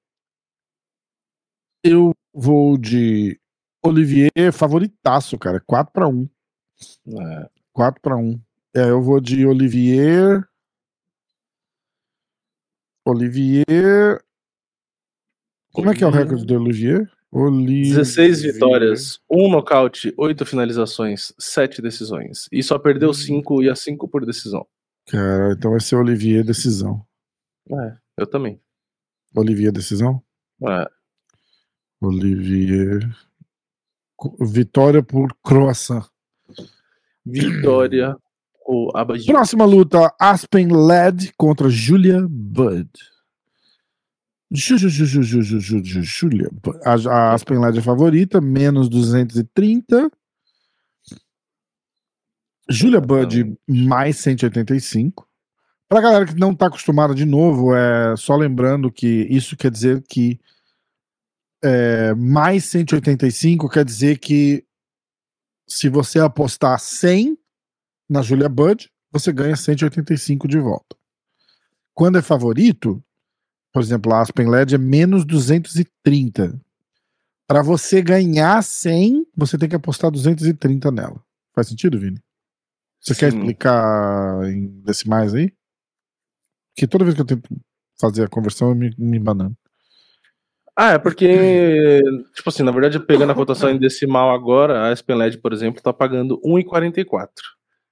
Eu 1.83 2.13
vou 2.33 2.77
de 2.77 3.37
Olivier 3.83 4.31
favoritaço, 4.53 5.37
cara. 5.37 5.59
4 5.59 5.91
para 5.91 6.07
1. 6.07 6.29
É. 7.19 7.49
4 7.73 8.01
para 8.01 8.15
1. 8.15 8.41
É, 8.77 8.89
eu 8.89 9.01
vou 9.01 9.19
de 9.19 9.45
Olivier. 9.45 10.47
Olivier. 13.05 14.23
Como 15.73 15.91
é 15.91 15.93
que 15.93 16.03
é 16.03 16.07
o 16.07 16.11
recorde 16.11 16.45
do 16.45 16.55
Olivier? 16.55 17.11
Olivier. 17.31 17.95
16 17.95 18.41
vitórias, 18.43 19.19
1 19.29 19.49
nocaute, 19.49 20.13
8 20.17 20.45
finalizações, 20.45 21.33
7 21.37 21.81
decisões. 21.81 22.47
E 22.51 22.63
só 22.63 22.79
perdeu 22.79 23.13
5 23.13 23.55
hum. 23.55 23.61
e 23.63 23.69
a 23.69 23.75
5 23.75 24.07
por 24.07 24.25
decisão. 24.25 24.65
Cara, 25.07 25.53
então 25.53 25.71
vai 25.71 25.79
ser 25.79 25.95
Olivier 25.95 26.43
decisão. 26.43 27.05
É, 27.69 27.97
eu 28.17 28.27
também. 28.27 28.59
Olivier 29.35 29.71
decisão? 29.71 30.21
É. 30.67 30.87
Olivier 32.01 33.01
Vitória 34.39 35.03
por 35.03 35.35
croissant. 35.43 36.05
Vitória 37.25 38.15
ou 38.65 38.95
abajur. 38.95 39.27
Próxima 39.27 39.65
luta: 39.65 40.13
Aspen 40.19 40.67
Led 40.71 41.33
contra 41.37 41.69
Julia 41.69 42.25
Bud. 42.27 42.89
Julia 44.55 46.49
A 46.85 47.33
Aspen 47.33 47.59
Led 47.59 47.77
é 47.77 47.81
favorita, 47.81 48.39
menos 48.39 48.89
230. 48.89 50.09
Julia 52.69 52.99
Bud, 52.99 53.57
mais 53.67 54.17
185. 54.17 55.27
Pra 55.87 56.01
galera 56.01 56.25
que 56.25 56.35
não 56.35 56.55
tá 56.55 56.67
acostumada 56.67 57.13
de 57.13 57.25
novo, 57.25 57.75
é 57.75 58.15
só 58.17 58.35
lembrando 58.35 58.91
que 58.91 59.27
isso 59.29 59.55
quer 59.55 59.69
dizer 59.69 60.03
que 60.07 60.39
é, 61.63 62.13
mais 62.15 62.65
185 62.65 63.69
quer 63.69 63.85
dizer 63.85 64.19
que 64.19 64.65
se 65.67 65.89
você 65.89 66.19
apostar 66.19 66.79
100 66.79 67.37
na 68.09 68.21
Julia 68.21 68.49
Bud, 68.49 68.91
você 69.11 69.31
ganha 69.31 69.55
185 69.55 70.47
de 70.47 70.59
volta. 70.59 70.95
Quando 71.93 72.17
é 72.17 72.21
favorito, 72.21 73.03
por 73.75 73.81
exemplo, 73.81 74.13
a 74.13 74.21
Aspen 74.21 74.49
LED 74.49 74.73
é 74.73 74.77
menos 74.77 75.25
230. 75.25 76.57
Para 77.45 77.61
você 77.61 78.01
ganhar 78.01 78.63
100, 78.63 79.27
você 79.35 79.57
tem 79.57 79.67
que 79.67 79.75
apostar 79.75 80.09
230 80.09 80.89
nela. 80.91 81.21
Faz 81.53 81.67
sentido, 81.67 81.99
Vini? 81.99 82.17
Você 83.01 83.13
Sim. 83.13 83.19
quer 83.19 83.27
explicar 83.33 84.45
em 84.45 84.79
decimais 84.79 85.33
aí? 85.35 85.51
Porque 86.73 86.87
toda 86.87 87.03
vez 87.03 87.15
que 87.15 87.21
eu 87.21 87.25
tento 87.25 87.49
fazer 87.99 88.23
a 88.23 88.29
conversão, 88.29 88.69
eu 88.69 88.75
me, 88.75 88.95
me 88.97 89.19
banando. 89.19 89.57
Ah, 90.73 90.93
é 90.93 90.97
porque, 90.97 91.99
tipo 92.33 92.47
assim, 92.47 92.63
na 92.63 92.71
verdade, 92.71 92.97
pegando 93.01 93.33
a 93.33 93.35
cotação 93.35 93.69
em 93.69 93.77
decimal 93.77 94.33
agora, 94.33 94.83
a 94.83 94.91
Aspen 94.93 95.17
LED, 95.17 95.39
por 95.39 95.51
exemplo, 95.51 95.81
tá 95.81 95.91
pagando 95.91 96.39
1,44. 96.45 97.27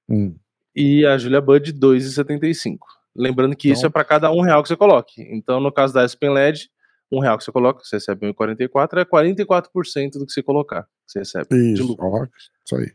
Hum. 0.08 0.34
E 0.74 1.06
a 1.06 1.18
Julia 1.18 1.42
Bud, 1.42 1.74
2,75. 1.74 2.78
Lembrando 3.16 3.56
que 3.56 3.70
então... 3.70 3.78
isso 3.78 3.86
é 3.86 3.90
para 3.90 4.04
cada 4.04 4.32
um 4.32 4.42
real 4.42 4.62
que 4.62 4.70
você 4.70 4.76
coloque. 4.76 5.22
Então, 5.22 5.60
no 5.60 5.72
caso 5.72 5.94
da 5.94 6.04
Aspen 6.04 6.32
LED, 6.32 6.70
um 7.12 7.20
real 7.20 7.38
que 7.38 7.44
você 7.44 7.52
coloca, 7.52 7.84
você 7.84 7.98
recebe 7.98 8.28
1,44, 8.34 9.02
é 9.02 9.06
44% 9.06 10.12
do 10.14 10.26
que 10.26 10.32
você 10.32 10.42
colocar, 10.42 10.84
que 10.84 10.90
você 11.08 11.20
recebe 11.20 11.56
isso, 11.56 11.82
de 11.82 11.88
lucro. 11.88 12.08
Ó, 12.08 12.26
isso 12.66 12.76
aí. 12.76 12.92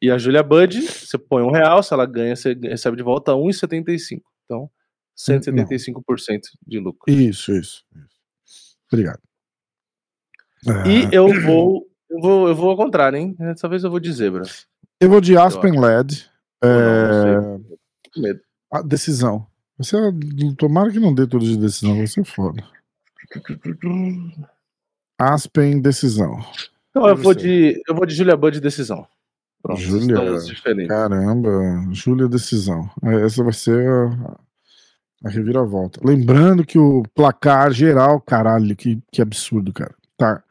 E 0.00 0.10
a 0.10 0.18
Julia 0.18 0.42
Bud, 0.42 0.80
você 0.82 1.16
põe 1.16 1.42
um 1.42 1.50
real, 1.50 1.82
se 1.82 1.92
ela 1.92 2.06
ganha, 2.06 2.34
você 2.34 2.54
recebe 2.54 2.96
de 2.96 3.02
volta 3.02 3.32
1,75. 3.32 4.20
Então, 4.44 4.70
175% 5.16 5.92
Não. 5.92 6.40
de 6.66 6.78
lucro. 6.78 7.12
Isso, 7.12 7.52
isso. 7.52 7.84
Obrigado. 8.90 9.20
E 10.86 11.06
ah. 11.06 11.10
eu 11.12 11.28
vou, 11.42 11.88
eu 12.10 12.20
vou, 12.20 12.48
eu 12.48 12.54
vou 12.54 12.70
ao 12.70 12.76
contrário, 12.76 13.18
hein? 13.18 13.34
Dessa 13.38 13.68
vez 13.68 13.84
eu 13.84 13.90
vou 13.90 14.00
de 14.00 14.12
zebra. 14.12 14.42
Eu 15.00 15.08
vou 15.08 15.20
de 15.20 15.36
Aspen 15.36 15.78
LED. 15.80 16.30
É... 16.62 17.40
Não, 17.40 17.60
a 18.72 18.82
decisão. 18.82 19.46
Você, 19.82 19.96
tomara 20.56 20.90
que 20.90 21.00
não 21.00 21.14
dê 21.14 21.26
tudo 21.26 21.44
de 21.44 21.56
decisão, 21.56 21.96
vai 21.96 22.06
ser 22.06 22.24
foda. 22.24 22.62
Aspen, 25.18 25.80
decisão. 25.80 26.38
Então 26.90 27.08
eu 27.08 27.16
vou 27.16 27.34
de. 27.34 27.82
Eu 27.88 27.94
vou 27.94 28.04
de 28.04 28.14
Julia 28.14 28.36
Bud 28.36 28.60
decisão. 28.60 29.06
Pronto, 29.62 29.80
Julia, 29.80 30.16
caramba, 30.88 31.50
Júlia 31.92 32.28
decisão. 32.28 32.90
É, 33.02 33.24
essa 33.24 33.44
vai 33.44 33.52
ser 33.52 33.88
a, 33.88 34.36
a, 35.24 35.30
reviravolta. 35.30 36.00
Lembrando 36.04 36.66
que 36.66 36.78
o 36.78 37.04
placar 37.14 37.72
geral, 37.72 38.20
caralho, 38.20 38.74
que, 38.74 39.00
que 39.12 39.22
absurdo, 39.22 39.72
cara. 39.72 39.94
Tá. 40.16 40.42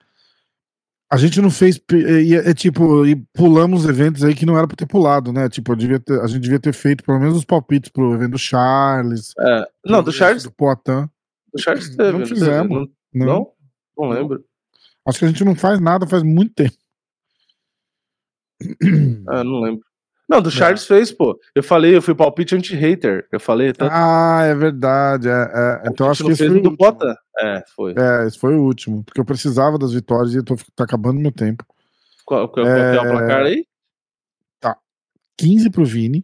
A 1.11 1.17
gente 1.17 1.41
não 1.41 1.51
fez. 1.51 1.77
É, 1.91 2.49
é, 2.49 2.53
tipo, 2.53 3.05
e 3.05 3.17
pulamos 3.33 3.83
eventos 3.83 4.23
aí 4.23 4.33
que 4.33 4.45
não 4.45 4.57
era 4.57 4.65
pra 4.65 4.77
ter 4.77 4.85
pulado, 4.85 5.33
né? 5.33 5.49
Tipo, 5.49 5.75
ter, 5.75 6.21
a 6.21 6.27
gente 6.27 6.39
devia 6.39 6.59
ter 6.59 6.73
feito 6.73 7.03
pelo 7.03 7.19
menos 7.19 7.35
os 7.35 7.43
palpites 7.43 7.91
pro 7.91 8.13
evento 8.13 8.31
do 8.31 8.37
Charles. 8.37 9.33
É, 9.37 9.67
não, 9.85 10.01
do 10.01 10.11
Charles. 10.11 10.43
Do 10.43 10.51
Poitin. 10.51 11.09
Do 11.53 11.61
Charles 11.61 11.93
teve. 11.97 12.17
Não 12.17 12.25
fizemos. 12.25 12.87
Não, 13.13 13.25
não, 13.25 13.51
não 13.97 14.09
lembro. 14.09 14.45
Acho 15.05 15.19
que 15.19 15.25
a 15.25 15.27
gente 15.27 15.43
não 15.43 15.53
faz 15.53 15.81
nada 15.81 16.07
faz 16.07 16.23
muito 16.23 16.53
tempo. 16.53 16.77
Ah, 19.27 19.43
não 19.43 19.59
lembro. 19.59 19.83
Não, 20.31 20.41
do 20.41 20.47
é. 20.47 20.51
Charles 20.51 20.83
é. 20.83 20.87
fez, 20.87 21.11
pô. 21.11 21.37
Eu 21.53 21.61
falei, 21.61 21.93
eu 21.93 22.01
fui 22.01 22.15
palpite 22.15 22.55
anti-hater. 22.55 23.27
Eu 23.29 23.39
falei. 23.39 23.73
Tanto... 23.73 23.91
Ah, 23.93 24.43
é 24.45 24.55
verdade. 24.55 25.27
É, 25.27 25.31
é. 25.31 25.81
Então 25.87 26.09
acho 26.09 26.23
que 26.23 26.31
esse 26.31 26.47
foi 26.47 26.61
do 26.61 26.71
Bota. 26.71 27.17
É, 27.37 27.61
foi. 27.75 27.93
É, 27.97 28.25
esse 28.25 28.39
foi 28.39 28.55
o 28.55 28.63
último. 28.63 29.03
Porque 29.03 29.19
eu 29.19 29.25
precisava 29.25 29.77
das 29.77 29.91
vitórias 29.91 30.33
e 30.33 30.37
eu 30.37 30.45
tô, 30.45 30.55
tá 30.73 30.85
acabando 30.85 31.19
meu 31.19 31.33
tempo. 31.33 31.65
Qual, 32.25 32.47
qual, 32.47 32.65
qual 32.65 32.77
é... 32.77 32.95
é 32.95 33.01
o 33.01 33.11
placar 33.11 33.41
aí? 33.41 33.65
Tá. 34.61 34.77
15 35.37 35.69
pro 35.69 35.83
Vini. 35.83 36.23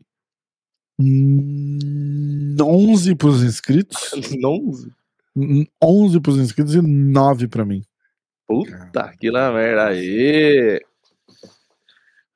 11 0.98 3.14
pros 3.16 3.44
inscritos. 3.44 4.14
11? 4.42 4.90
11 5.84 6.22
pros 6.22 6.38
inscritos 6.38 6.76
e 6.76 6.82
9 6.82 7.50
pra 7.50 7.66
mim. 7.66 7.84
Puta 8.48 9.14
que 9.20 9.30
na 9.30 9.52
merda 9.52 9.88
aí. 9.88 10.80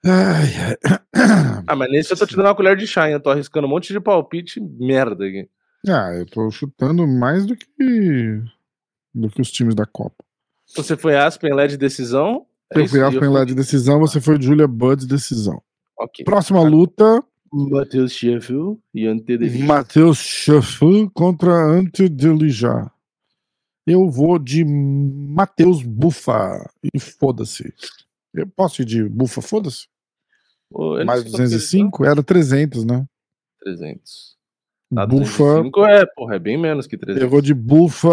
Ai, 0.05 0.49
ai. 0.67 0.99
Ah, 1.67 1.75
mas 1.75 1.91
nesse 1.91 2.11
eu 2.11 2.17
tô 2.17 2.25
te 2.25 2.35
dando 2.35 2.47
uma 2.47 2.55
colher 2.55 2.75
de 2.75 2.87
chá, 2.87 3.07
hein? 3.07 3.13
Eu 3.13 3.19
tô 3.19 3.29
arriscando 3.29 3.67
um 3.67 3.69
monte 3.69 3.93
de 3.93 3.99
palpite 3.99 4.59
merda 4.59 5.25
aqui. 5.25 5.47
Ah, 5.87 6.13
eu 6.13 6.25
tô 6.25 6.49
chutando 6.49 7.07
mais 7.07 7.45
do 7.45 7.55
que 7.55 8.41
do 9.13 9.29
que 9.29 9.41
os 9.41 9.51
times 9.51 9.75
da 9.75 9.85
Copa. 9.85 10.23
Você 10.75 10.97
foi 10.97 11.15
Aspen 11.15 11.53
LED 11.53 11.77
decisão? 11.77 12.45
É 12.73 12.79
eu 12.79 12.87
fui 12.87 13.01
Aspen 13.01 13.29
LED 13.29 13.53
decisão, 13.53 13.99
você 13.99 14.19
foi 14.19 14.41
Julia 14.41 14.67
Buds 14.67 15.05
decisão. 15.05 15.61
Ok. 15.97 16.25
Próxima 16.25 16.61
luta. 16.61 17.23
Matheus 17.53 18.13
Sheffield 18.13 18.79
e 18.93 19.05
Ante 19.07 19.37
Matheus 19.65 20.17
Sheffield 20.17 21.11
contra 21.13 21.51
Ante 21.53 22.07
Delija. 22.07 22.89
Eu 23.85 24.09
vou 24.09 24.39
de 24.39 24.63
Matheus 24.63 25.83
Bufa. 25.83 26.69
E 26.93 26.99
foda-se. 26.99 27.73
Eu 28.33 28.47
posso 28.47 28.81
ir 28.81 28.85
de 28.85 29.07
Bufa, 29.07 29.41
foda-se? 29.41 29.87
Mais 31.05 31.23
205? 31.23 32.05
Era 32.05 32.23
300, 32.23 32.85
né? 32.85 33.05
300. 33.59 34.37
Ah, 34.95 35.05
bufa. 35.05 35.43
é, 35.89 36.05
porra, 36.05 36.35
é 36.35 36.39
bem 36.39 36.57
menos 36.57 36.85
que 36.85 36.97
300. 36.97 37.21
Eu 37.21 37.29
vou 37.29 37.41
de 37.41 37.53
Bufa. 37.53 38.09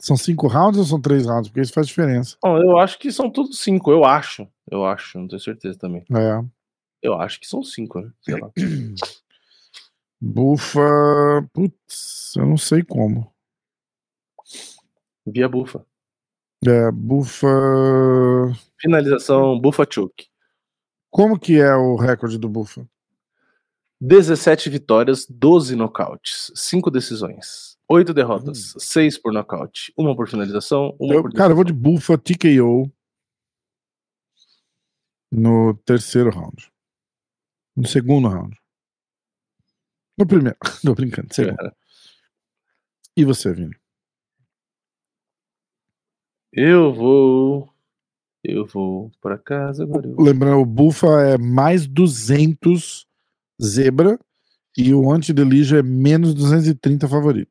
São 0.00 0.16
cinco 0.16 0.46
rounds 0.46 0.78
ou 0.78 0.86
são 0.86 1.00
três 1.00 1.26
rounds? 1.26 1.48
Porque 1.48 1.60
isso 1.60 1.72
faz 1.72 1.86
diferença. 1.88 2.36
Não, 2.42 2.56
eu 2.56 2.78
acho 2.78 2.98
que 2.98 3.10
são 3.10 3.28
todos 3.28 3.58
cinco, 3.58 3.90
eu 3.90 4.04
acho. 4.04 4.48
Eu 4.70 4.84
acho, 4.84 5.18
não 5.18 5.26
tenho 5.26 5.40
certeza 5.40 5.78
também. 5.78 6.04
É. 6.14 6.44
Eu 7.02 7.14
acho 7.20 7.40
que 7.40 7.46
são 7.46 7.62
cinco, 7.62 8.00
né? 8.00 8.10
Sei 8.22 8.38
lá. 8.40 8.50
Bufa. 10.20 11.48
Putz, 11.52 12.34
eu 12.36 12.46
não 12.46 12.56
sei 12.56 12.82
como. 12.82 13.32
Via 15.26 15.48
bufa. 15.48 15.84
É, 16.66 16.90
bufa. 16.90 17.46
Finalização 18.80 19.58
bufa 19.60 19.86
choke. 19.88 20.26
Como 21.10 21.38
que 21.38 21.58
é 21.58 21.74
o 21.74 21.96
recorde 21.96 22.38
do 22.38 22.48
bufa? 22.48 22.86
17 24.00 24.70
vitórias, 24.70 25.26
12 25.28 25.74
nocautes, 25.74 26.52
5 26.54 26.90
decisões, 26.90 27.76
8 27.88 28.14
derrotas, 28.14 28.76
hum. 28.76 28.78
6 28.78 29.18
por 29.18 29.32
nocaute, 29.32 29.92
1 29.98 30.14
por 30.14 30.28
finalização, 30.28 30.96
1 31.00 31.12
eu, 31.12 31.22
por 31.22 31.32
Cara, 31.32 31.52
eu 31.52 31.56
vou 31.56 31.64
de 31.64 31.72
bufa 31.72 32.16
TKO 32.16 32.92
no 35.30 35.74
terceiro 35.84 36.30
round. 36.30 36.70
No 37.76 37.86
segundo 37.86 38.28
round. 38.28 38.56
No 40.16 40.26
primeiro. 40.26 40.56
Tô 40.84 40.94
brincando, 40.94 41.32
segundo. 41.32 41.60
É. 41.60 41.72
E 43.16 43.24
você, 43.24 43.52
Vini? 43.52 43.74
Eu 46.52 46.92
vou. 46.92 47.72
Eu 48.42 48.64
vou 48.64 49.10
para 49.20 49.36
casa 49.36 49.82
agora. 49.82 50.08
Lembrando, 50.18 50.60
o 50.60 50.66
Bufa 50.66 51.06
é 51.22 51.38
mais 51.38 51.86
200 51.86 53.06
zebra 53.62 54.18
e 54.76 54.94
o 54.94 55.10
anti-delígio 55.10 55.78
é 55.78 55.82
menos 55.82 56.34
230 56.34 57.08
favorito. 57.08 57.50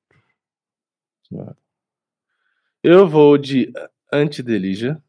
Eu 2.82 3.08
vou 3.08 3.38
de 3.38 3.72
anti-delígia. 4.12 5.02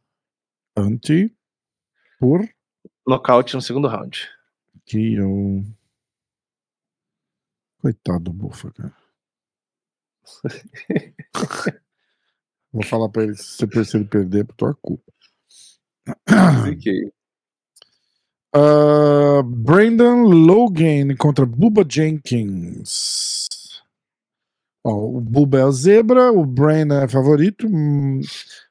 Anti 0.77 1.35
por 2.19 2.47
nocaute 3.07 3.55
no 3.55 3.63
segundo 3.63 3.89
round. 3.89 4.29
Que 4.85 5.15
eu 5.15 5.65
Coitado 7.79 8.25
do 8.25 8.33
Bufa, 8.33 8.73
cara. 8.73 8.97
Vou 12.73 12.85
falar 12.85 13.09
pra 13.09 13.25
ele 13.25 13.37
se 13.37 13.67
você 13.67 13.97
ele 13.97 14.05
perder, 14.05 14.41
é 14.41 14.45
por 14.45 14.55
tua 14.55 14.75
culpa. 14.81 15.13
Fiquei. 16.65 17.11
Uh, 18.57 19.43
Brandon 19.43 20.23
Logan 20.23 21.15
contra 21.19 21.45
Buba 21.45 21.85
Jenkins. 21.87 23.47
Ó, 24.83 25.19
o 25.19 25.21
Buba 25.21 25.59
é 25.59 25.65
o 25.67 25.71
zebra, 25.71 26.33
o 26.33 26.47
Brandon 26.47 27.03
é 27.03 27.09
favorito, 27.09 27.67
hum, 27.69 28.21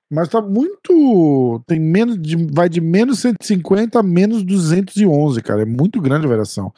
mas 0.09 0.29
tá 0.29 0.41
muito. 0.41 1.63
Tem 1.67 1.79
menos 1.79 2.19
de, 2.19 2.35
vai 2.51 2.67
de 2.67 2.81
menos 2.81 3.19
150 3.19 3.99
a 3.99 4.03
menos 4.03 4.43
211, 4.43 5.43
cara. 5.43 5.61
É 5.61 5.65
muito 5.65 6.01
grande 6.01 6.25
a 6.25 6.29
variação. 6.29 6.73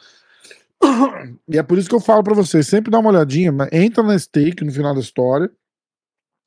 E 1.48 1.58
é 1.58 1.62
por 1.62 1.78
isso 1.78 1.88
que 1.88 1.94
eu 1.94 2.00
falo 2.00 2.22
para 2.22 2.34
vocês: 2.34 2.66
sempre 2.66 2.90
dá 2.90 2.98
uma 2.98 3.10
olhadinha, 3.10 3.52
entra 3.72 4.02
na 4.02 4.18
stake 4.18 4.64
no 4.64 4.72
final 4.72 4.94
da 4.94 5.00
história 5.00 5.50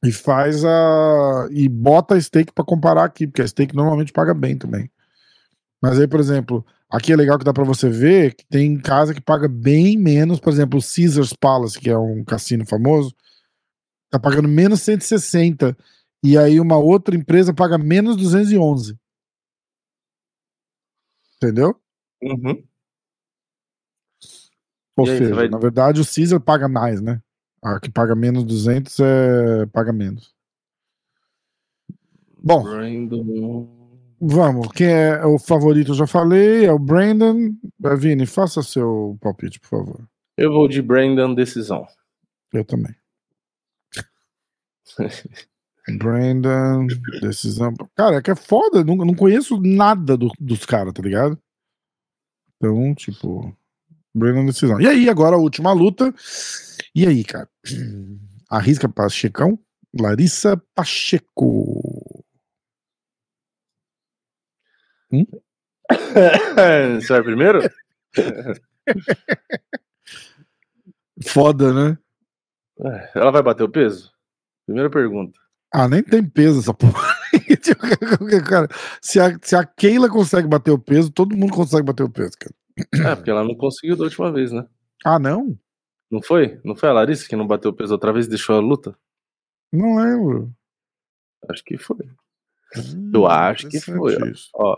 e 0.03 0.11
faz 0.11 0.65
a. 0.65 1.47
e 1.49 1.69
bota 1.69 2.15
a 2.15 2.21
stake 2.21 2.51
para 2.51 2.65
comparar 2.65 3.05
aqui, 3.05 3.25
porque 3.25 3.41
a 3.41 3.47
stake 3.47 3.75
normalmente 3.75 4.11
paga 4.11 4.33
bem 4.33 4.57
também. 4.57 4.91
Mas 5.81 5.99
aí, 5.99 6.07
por 6.07 6.19
exemplo, 6.19 6.65
aqui 6.89 7.13
é 7.13 7.15
legal 7.15 7.39
que 7.39 7.45
dá 7.45 7.53
para 7.53 7.63
você 7.63 7.89
ver 7.89 8.35
que 8.35 8.45
tem 8.45 8.77
casa 8.77 9.13
que 9.13 9.21
paga 9.21 9.47
bem 9.47 9.97
menos, 9.97 10.39
por 10.39 10.51
exemplo, 10.51 10.79
o 10.79 10.83
Caesars 10.83 11.33
Palace, 11.33 11.79
que 11.79 11.89
é 11.89 11.97
um 11.97 12.23
cassino 12.23 12.65
famoso, 12.65 13.15
tá 14.09 14.19
pagando 14.19 14.47
menos 14.49 14.81
160 14.81 15.75
e 16.21 16.37
aí 16.37 16.59
uma 16.59 16.77
outra 16.77 17.15
empresa 17.15 17.53
paga 17.53 17.77
menos 17.77 18.17
211. 18.17 18.97
Entendeu? 21.37 21.75
Uhum. 22.21 22.63
Ou 24.97 25.09
aí, 25.09 25.17
seja, 25.17 25.35
vai... 25.35 25.47
na 25.47 25.57
verdade 25.57 26.01
o 26.01 26.05
Caesar 26.05 26.39
paga 26.39 26.67
mais, 26.67 27.01
né? 27.01 27.21
A 27.63 27.79
que 27.79 27.89
paga 27.89 28.13
menos 28.13 28.43
200 28.43 28.99
é 28.99 29.65
paga 29.67 29.93
menos. 29.93 30.33
Bom, 32.37 32.63
Brandon... 32.63 33.69
vamos. 34.19 34.67
Quem 34.73 34.87
é 34.87 35.25
o 35.25 35.39
favorito? 35.39 35.91
Eu 35.91 35.95
já 35.95 36.05
falei. 36.05 36.65
É 36.65 36.71
o 36.73 36.77
Brandon. 36.77 37.55
Vini, 37.97 38.25
faça 38.25 38.61
seu 38.61 39.17
palpite, 39.21 39.61
por 39.61 39.69
favor. 39.69 40.09
Eu 40.37 40.51
vou 40.51 40.67
de 40.67 40.81
Brandon 40.81 41.33
decisão. 41.33 41.87
Eu 42.51 42.65
também. 42.65 42.93
Brandon, 45.97 46.87
decisão. 47.21 47.73
Cara, 47.95 48.17
é 48.17 48.21
que 48.21 48.31
é 48.31 48.35
foda, 48.35 48.83
não, 48.83 48.95
não 48.97 49.15
conheço 49.15 49.59
nada 49.61 50.17
do, 50.17 50.29
dos 50.39 50.65
caras, 50.65 50.93
tá 50.93 51.01
ligado? 51.01 51.37
Então, 52.57 52.93
tipo, 52.95 53.55
Brandon, 54.13 54.45
decisão. 54.45 54.79
E 54.79 54.87
aí, 54.87 55.09
agora 55.09 55.35
a 55.35 55.39
última 55.39 55.71
luta. 55.73 56.13
E 56.93 57.07
aí, 57.07 57.23
cara? 57.23 57.49
Arrisca 58.49 58.87
Pachecão? 58.87 59.57
Larissa 59.99 60.57
Pacheco. 60.75 62.23
Hum? 65.11 65.25
Você 66.99 67.07
vai 67.07 67.23
primeiro? 67.23 67.59
Foda, 71.27 71.73
né? 71.73 71.97
Ela 73.13 73.31
vai 73.31 73.43
bater 73.43 73.63
o 73.63 73.69
peso? 73.69 74.11
Primeira 74.65 74.89
pergunta. 74.89 75.39
Ah, 75.71 75.87
nem 75.87 76.03
tem 76.03 76.23
peso 76.23 76.59
essa 76.59 76.73
porra. 76.73 77.13
cara, 78.47 78.67
se, 79.01 79.19
a, 79.19 79.37
se 79.41 79.55
a 79.55 79.63
Keila 79.65 80.09
consegue 80.09 80.47
bater 80.47 80.71
o 80.71 80.79
peso, 80.79 81.11
todo 81.11 81.35
mundo 81.35 81.53
consegue 81.53 81.83
bater 81.83 82.03
o 82.03 82.09
peso, 82.09 82.33
cara. 82.39 82.53
É, 82.77 83.15
porque 83.15 83.29
ela 83.29 83.43
não 83.43 83.55
conseguiu 83.55 83.95
da 83.95 84.03
última 84.03 84.31
vez, 84.31 84.51
né? 84.51 84.65
Ah, 85.03 85.19
não? 85.19 85.57
Não 86.09 86.21
foi? 86.21 86.59
Não 86.63 86.75
foi 86.75 86.89
a 86.89 86.93
Larissa 86.93 87.27
que 87.27 87.35
não 87.35 87.47
bateu 87.47 87.71
o 87.71 87.73
peso 87.73 87.93
outra 87.93 88.13
vez 88.13 88.25
e 88.25 88.29
deixou 88.29 88.55
a 88.55 88.59
luta? 88.59 88.95
Não 89.71 89.95
lembro. 89.97 90.53
Acho 91.49 91.63
que 91.63 91.77
foi. 91.77 91.97
Hum, 92.77 93.11
eu 93.13 93.27
acho 93.27 93.67
que 93.67 93.79
foi. 93.79 94.15
Ó, 94.55 94.75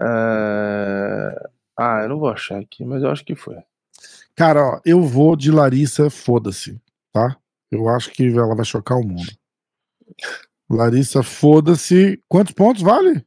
é... 0.00 1.50
Ah, 1.76 2.00
eu 2.02 2.08
não 2.08 2.18
vou 2.18 2.28
achar 2.28 2.60
aqui, 2.60 2.84
mas 2.84 3.02
eu 3.02 3.10
acho 3.10 3.24
que 3.24 3.34
foi. 3.34 3.56
Cara, 4.34 4.62
ó, 4.62 4.80
eu 4.84 5.02
vou 5.02 5.36
de 5.36 5.50
Larissa, 5.50 6.08
foda-se, 6.08 6.80
tá? 7.12 7.36
Eu 7.70 7.88
acho 7.88 8.10
que 8.10 8.26
ela 8.26 8.54
vai 8.54 8.64
chocar 8.64 8.98
o 8.98 9.06
mundo. 9.06 9.30
Larissa, 10.68 11.22
foda-se. 11.22 12.22
Quantos 12.28 12.52
pontos 12.54 12.82
vale? 12.82 13.24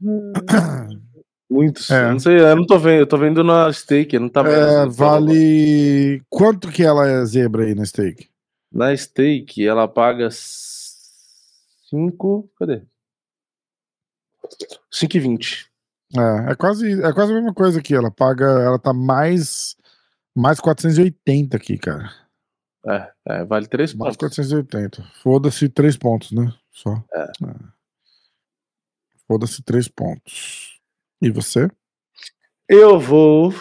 Muitos. 1.50 1.90
É. 1.90 2.10
Não 2.10 2.18
sei, 2.18 2.40
eu 2.40 2.56
não 2.56 2.66
tô 2.66 2.78
vendo. 2.78 3.00
Eu 3.00 3.06
tô 3.06 3.16
vendo 3.16 3.44
na 3.44 3.72
stake, 3.72 4.18
não 4.18 4.28
tá 4.28 4.42
vendo. 4.42 4.56
É, 4.56 4.86
vale. 4.86 6.22
Quanto 6.28 6.70
que 6.70 6.82
ela 6.82 7.06
é 7.06 7.24
zebra 7.24 7.64
aí 7.64 7.74
na 7.74 7.84
stake? 7.84 8.28
Na 8.72 8.96
stake, 8.96 9.66
ela 9.66 9.86
paga 9.86 10.28
5. 10.30 12.50
Cadê? 12.58 12.82
5,20. 14.92 15.66
É, 16.16 16.52
é 16.52 16.54
quase, 16.54 17.02
é 17.02 17.12
quase 17.12 17.32
a 17.32 17.36
mesma 17.36 17.54
coisa 17.54 17.78
aqui. 17.78 17.94
Ela 17.94 18.10
paga. 18.10 18.44
Ela 18.44 18.78
tá 18.78 18.92
mais. 18.92 19.76
Mais 20.34 20.60
480 20.60 21.56
aqui, 21.56 21.78
cara. 21.78 22.10
É, 22.86 23.10
é, 23.26 23.44
vale 23.44 23.66
3 23.66 23.94
pontos. 23.94 24.04
Mais 24.04 24.16
480. 24.16 25.02
Foda-se 25.22 25.68
3 25.68 25.96
pontos, 25.96 26.32
né? 26.32 26.52
Só. 26.70 27.02
É. 27.14 27.22
é. 27.22 27.54
Foda-se 29.26 29.62
3 29.62 29.88
pontos. 29.88 30.75
E 31.20 31.30
você? 31.30 31.70
Eu 32.68 32.98
vou. 32.98 33.54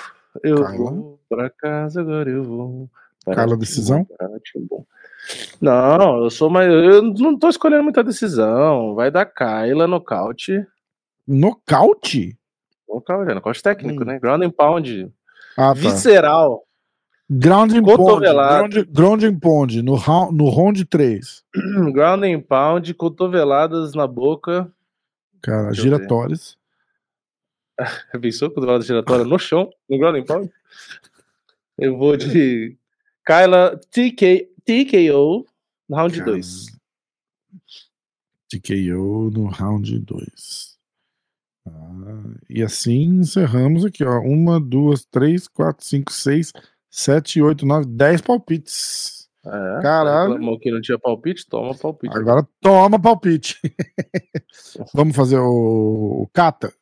Eu 0.43 0.61
Carla. 0.61 0.77
vou 0.77 1.19
pra 1.29 1.49
casa 1.49 2.01
agora, 2.01 2.29
eu 2.29 2.43
vou. 2.43 2.89
Carla, 3.33 3.57
decisão? 3.57 4.05
Não, 5.61 6.23
eu 6.23 6.29
sou 6.29 6.49
mais. 6.49 6.67
Eu 6.69 7.01
não 7.01 7.37
tô 7.37 7.49
escolhendo 7.49 7.83
muita 7.83 8.03
decisão. 8.03 8.93
Vai 8.93 9.09
dar 9.09 9.25
Kyla, 9.25 9.87
nocaute. 9.87 10.65
Nocaute? 11.27 12.37
Nocaute, 12.87 13.31
é 13.31 13.33
nocaute 13.33 13.63
técnico, 13.63 14.03
hum. 14.03 14.05
né? 14.05 14.19
Ground 14.19 14.43
and 14.43 14.51
pound. 14.51 15.11
Ah, 15.57 15.67
tá. 15.67 15.73
Visceral. 15.73 16.63
Ground 17.27 17.73
and 17.73 17.83
pound, 17.83 18.19
ground, 18.19 18.85
ground 18.91 19.39
pound, 19.41 19.81
no, 19.81 19.95
round, 19.95 20.37
no 20.37 20.49
round 20.49 20.85
3. 20.85 21.43
ground 21.91 22.23
and 22.23 22.41
pound, 22.41 22.93
cotoveladas 22.93 23.95
na 23.95 24.05
boca. 24.05 24.71
Cara, 25.41 25.71
Deixa 25.71 25.81
Pensou 28.21 28.49
cotovelada 28.49 28.83
giratória 28.83 29.25
no 29.25 29.37
chão, 29.37 29.69
no 29.89 29.97
ground 29.97 30.17
and 30.17 30.25
pound? 30.25 30.51
Eu 31.77 31.97
vou 31.97 32.15
de 32.15 32.77
Kyla 33.25 33.79
TK, 33.91 34.49
TKO 34.63 35.45
no 35.89 35.95
round 35.95 36.21
2. 36.21 36.65
TKO 38.49 39.31
no 39.31 39.47
round 39.47 39.99
2. 39.99 40.75
Ah, 41.67 42.23
e 42.49 42.63
assim 42.63 43.03
encerramos 43.05 43.83
aqui, 43.83 44.03
ó. 44.03 44.19
Uma, 44.21 44.59
duas, 44.59 45.03
três, 45.05 45.47
quatro, 45.47 45.85
cinco, 45.85 46.13
seis, 46.13 46.53
7, 46.89 47.41
8, 47.41 47.65
9, 47.65 47.85
10 47.87 48.21
palpites. 48.21 49.27
É, 49.45 49.81
Caralho. 49.81 50.31
Reclamou 50.31 50.57
que 50.57 50.71
não 50.71 50.81
tinha 50.81 50.97
palpite? 50.97 51.45
Toma 51.45 51.75
palpite. 51.75 52.17
Agora 52.17 52.47
toma 52.61 52.99
palpite. 52.99 53.59
Vamos 54.93 55.15
fazer 55.15 55.37
o, 55.37 56.23
o 56.23 56.29
Kata. 56.33 56.73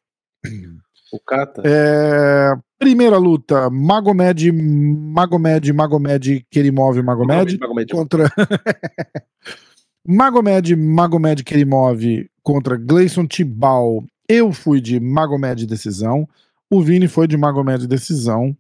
O 1.14 1.20
Kata? 1.20 1.62
É... 1.64 2.56
Primeira 2.80 3.18
luta: 3.18 3.70
Magomed, 3.70 4.52
Magomed, 4.52 5.72
Magomed, 5.72 6.48
Kerimov, 6.50 7.00
Magomed, 7.04 7.60
Magomed. 7.60 7.92
contra. 7.92 8.32
Magomed, 10.04 10.76
Magomed, 10.76 11.44
Kerimov 11.44 12.02
contra 12.42 12.78
Gleison 12.78 13.28
Tibal. 13.28 14.04
Eu 14.28 14.52
fui 14.52 14.82
de 14.82 15.00
Magomed 15.00 15.68
decisão. 15.68 16.28
O 16.68 16.82
Vini 16.82 17.08
foi 17.08 17.28
de 17.28 17.38
Magomed 17.38 17.86
decisão. 17.86 18.58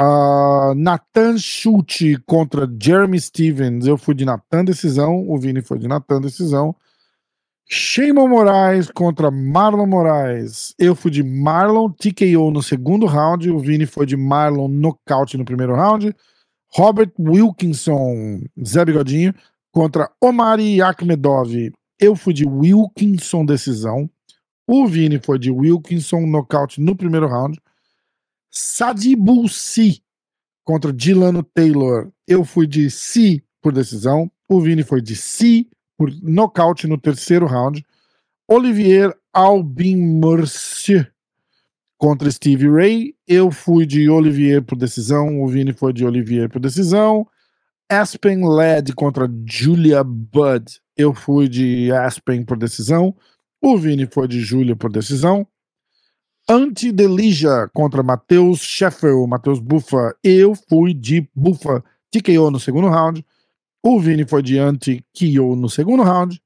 Uh, 0.00 0.74
Nathan 0.76 1.36
Schulte 1.36 2.16
contra 2.24 2.70
Jeremy 2.80 3.20
Stevens. 3.20 3.84
Eu 3.84 3.98
fui 3.98 4.14
de 4.14 4.24
Nathan 4.24 4.64
decisão. 4.64 5.28
O 5.28 5.36
Vini 5.36 5.60
foi 5.60 5.80
de 5.80 5.88
Nathan 5.88 6.20
decisão. 6.20 6.76
Shimon 7.66 8.28
Moraes 8.28 8.90
contra 8.90 9.30
Marlon 9.30 9.86
Moraes. 9.86 10.74
Eu 10.78 10.94
fui 10.94 11.10
de 11.10 11.22
Marlon 11.22 11.90
TKO 11.90 12.50
no 12.50 12.62
segundo 12.62 13.06
round. 13.06 13.50
O 13.50 13.58
Vini 13.58 13.86
foi 13.86 14.06
de 14.06 14.16
Marlon 14.16 14.68
nocaute 14.68 15.36
no 15.38 15.44
primeiro 15.44 15.74
round. 15.74 16.14
Robert 16.74 17.12
Wilkinson, 17.18 18.42
Zé 18.64 18.84
Bigodinho, 18.84 19.34
contra 19.72 20.10
Omari 20.20 20.82
Akhmedov. 20.82 21.72
Eu 21.98 22.14
fui 22.14 22.34
de 22.34 22.46
Wilkinson 22.46 23.44
decisão. 23.44 24.10
O 24.68 24.86
Vini 24.86 25.18
foi 25.18 25.38
de 25.38 25.50
Wilkinson 25.50 26.26
nocaute 26.26 26.80
no 26.80 26.96
primeiro 26.96 27.28
round. 27.28 27.58
Sadibulsi 28.50 30.02
contra 30.64 30.92
Dilano 30.92 31.42
Taylor. 31.42 32.10
Eu 32.26 32.44
fui 32.44 32.66
de 32.66 32.90
Si 32.90 33.42
por 33.62 33.72
decisão. 33.72 34.30
O 34.48 34.60
Vini 34.60 34.82
foi 34.82 35.00
de 35.00 35.16
Si 35.16 35.68
por 35.96 36.10
nocaute 36.22 36.86
no 36.86 36.98
terceiro 36.98 37.46
round. 37.46 37.84
Olivier 38.48 39.14
Albin 39.32 39.96
Mercier 39.96 41.12
contra 41.96 42.30
Steve 42.30 42.68
Ray. 42.68 43.14
Eu 43.26 43.50
fui 43.50 43.86
de 43.86 44.08
Olivier 44.08 44.62
por 44.62 44.76
decisão. 44.76 45.42
O 45.42 45.48
Vini 45.48 45.72
foi 45.72 45.92
de 45.92 46.04
Olivier 46.04 46.48
por 46.48 46.60
decisão. 46.60 47.26
Aspen 47.88 48.46
Led 48.46 48.92
contra 48.94 49.30
Julia 49.46 50.02
Budd. 50.04 50.80
Eu 50.96 51.14
fui 51.14 51.48
de 51.48 51.90
Aspen 51.92 52.44
por 52.44 52.56
decisão. 52.56 53.14
O 53.60 53.76
Vini 53.78 54.06
foi 54.06 54.28
de 54.28 54.40
Julia 54.40 54.76
por 54.76 54.90
decisão. 54.90 55.46
Anti-Delija 56.48 57.70
contra 57.72 58.02
Matheus 58.02 58.60
Sheffield, 58.60 59.28
Matheus 59.28 59.58
Bufa. 59.58 60.14
Eu 60.22 60.54
fui 60.54 60.92
de 60.92 61.26
Bufa 61.34 61.82
TKO 62.10 62.50
no 62.50 62.60
segundo 62.60 62.88
round. 62.88 63.24
O 63.86 64.00
Vini 64.00 64.26
foi 64.26 64.42
de 64.42 64.58
anti-KO 64.58 65.54
no 65.54 65.68
segundo 65.68 66.02
round. 66.02 66.40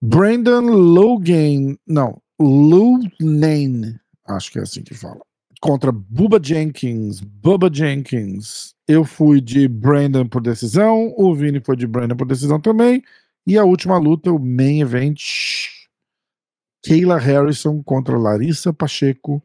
Brandon 0.00 0.62
Logan, 0.62 1.76
não, 1.86 2.22
Lunane, 2.40 4.00
acho 4.26 4.50
que 4.50 4.58
é 4.58 4.62
assim 4.62 4.82
que 4.82 4.94
fala, 4.94 5.20
contra 5.60 5.92
Bubba 5.92 6.40
Jenkins. 6.42 7.20
Bubba 7.20 7.70
Jenkins. 7.70 8.74
Eu 8.88 9.04
fui 9.04 9.42
de 9.42 9.68
Brandon 9.68 10.26
por 10.26 10.40
decisão. 10.40 11.12
O 11.18 11.34
Vini 11.34 11.60
foi 11.60 11.76
de 11.76 11.86
Brandon 11.86 12.16
por 12.16 12.26
decisão 12.26 12.58
também. 12.58 13.02
E 13.46 13.58
a 13.58 13.64
última 13.64 13.98
luta, 13.98 14.32
o 14.32 14.38
main 14.38 14.80
event 14.80 15.20
Kayla 16.82 17.18
Harrison 17.18 17.82
contra 17.82 18.16
Larissa 18.16 18.72
Pacheco. 18.72 19.42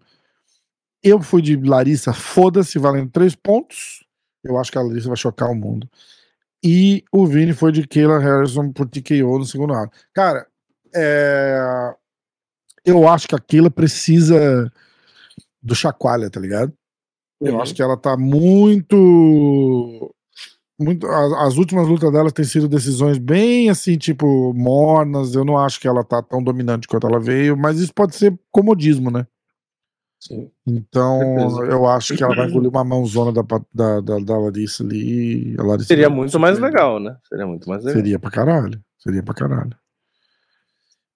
Eu 1.04 1.22
fui 1.22 1.42
de 1.42 1.58
Larissa, 1.58 2.14
foda-se, 2.14 2.80
valendo 2.80 3.12
três 3.12 3.36
pontos. 3.36 4.06
Eu 4.42 4.58
acho 4.58 4.72
que 4.72 4.78
a 4.78 4.82
Larissa 4.82 5.10
vai 5.10 5.18
chocar 5.18 5.52
o 5.52 5.56
mundo. 5.56 5.90
E 6.64 7.04
o 7.12 7.26
Vini 7.26 7.54
foi 7.54 7.72
de 7.72 7.88
Kayla 7.88 8.20
Harrison 8.20 8.72
por 8.72 8.88
TKO 8.88 9.40
no 9.40 9.46
segundo 9.46 9.74
round. 9.74 9.92
Cara, 10.14 10.48
é... 10.94 11.94
eu 12.86 13.08
acho 13.08 13.28
que 13.28 13.36
a 13.36 13.40
Kayla 13.40 13.70
precisa 13.70 14.72
do 15.62 15.76
chacoalha, 15.76 16.30
tá 16.30 16.40
ligado? 16.40 16.74
Eu 17.40 17.54
uhum. 17.54 17.62
acho 17.62 17.76
que 17.76 17.82
ela 17.82 17.96
tá 17.96 18.18
muito. 18.18 20.14
muito 20.80 21.06
as, 21.08 21.34
as, 21.34 21.58
últimas 21.58 21.88
lutas 21.88 22.12
dela 22.12 22.32
têm 22.32 22.46
sido 22.46 22.68
decisões 22.68 23.18
bem 23.18 23.70
assim, 23.70 23.98
tipo, 23.98 24.54
mornas. 24.54 25.36
Eu 25.36 25.46
não 25.46 25.58
acho 25.58 25.80
que 25.80 25.88
ela 25.88 26.04
tá 26.04 26.22
tão 26.24 26.42
dominante 26.42 26.88
quanto 26.88 27.06
ela 27.06 27.20
veio, 27.20 27.56
mas 27.56 27.80
isso 27.80 27.94
pode 27.94 28.16
ser 28.16 28.38
comodismo, 28.52 29.12
né? 29.12 29.28
Sim. 30.20 30.50
Então, 30.66 31.64
eu 31.66 31.86
acho 31.88 32.16
que 32.16 32.24
ela 32.24 32.36
vai 32.36 32.48
engolir 32.48 32.70
uma 32.70 32.84
mãozona 32.84 33.32
da, 33.32 33.44
da, 33.74 34.02
da, 34.02 34.20
da 34.20 34.38
Larissa 34.38 34.84
ali. 34.84 35.56
Larissa 35.56 35.88
Seria 35.88 36.10
muito 36.10 36.40
mais 36.40 36.58
legal, 36.60 37.00
né? 37.00 37.16
Seria 37.30 37.46
muito 37.46 37.70
mais 37.70 37.84
legal. 37.84 38.02
Seria 38.02 38.20
pra 38.20 38.32
caralho. 38.32 38.82
Seria 38.98 39.24
pra 39.24 39.34
caralho. 39.34 39.76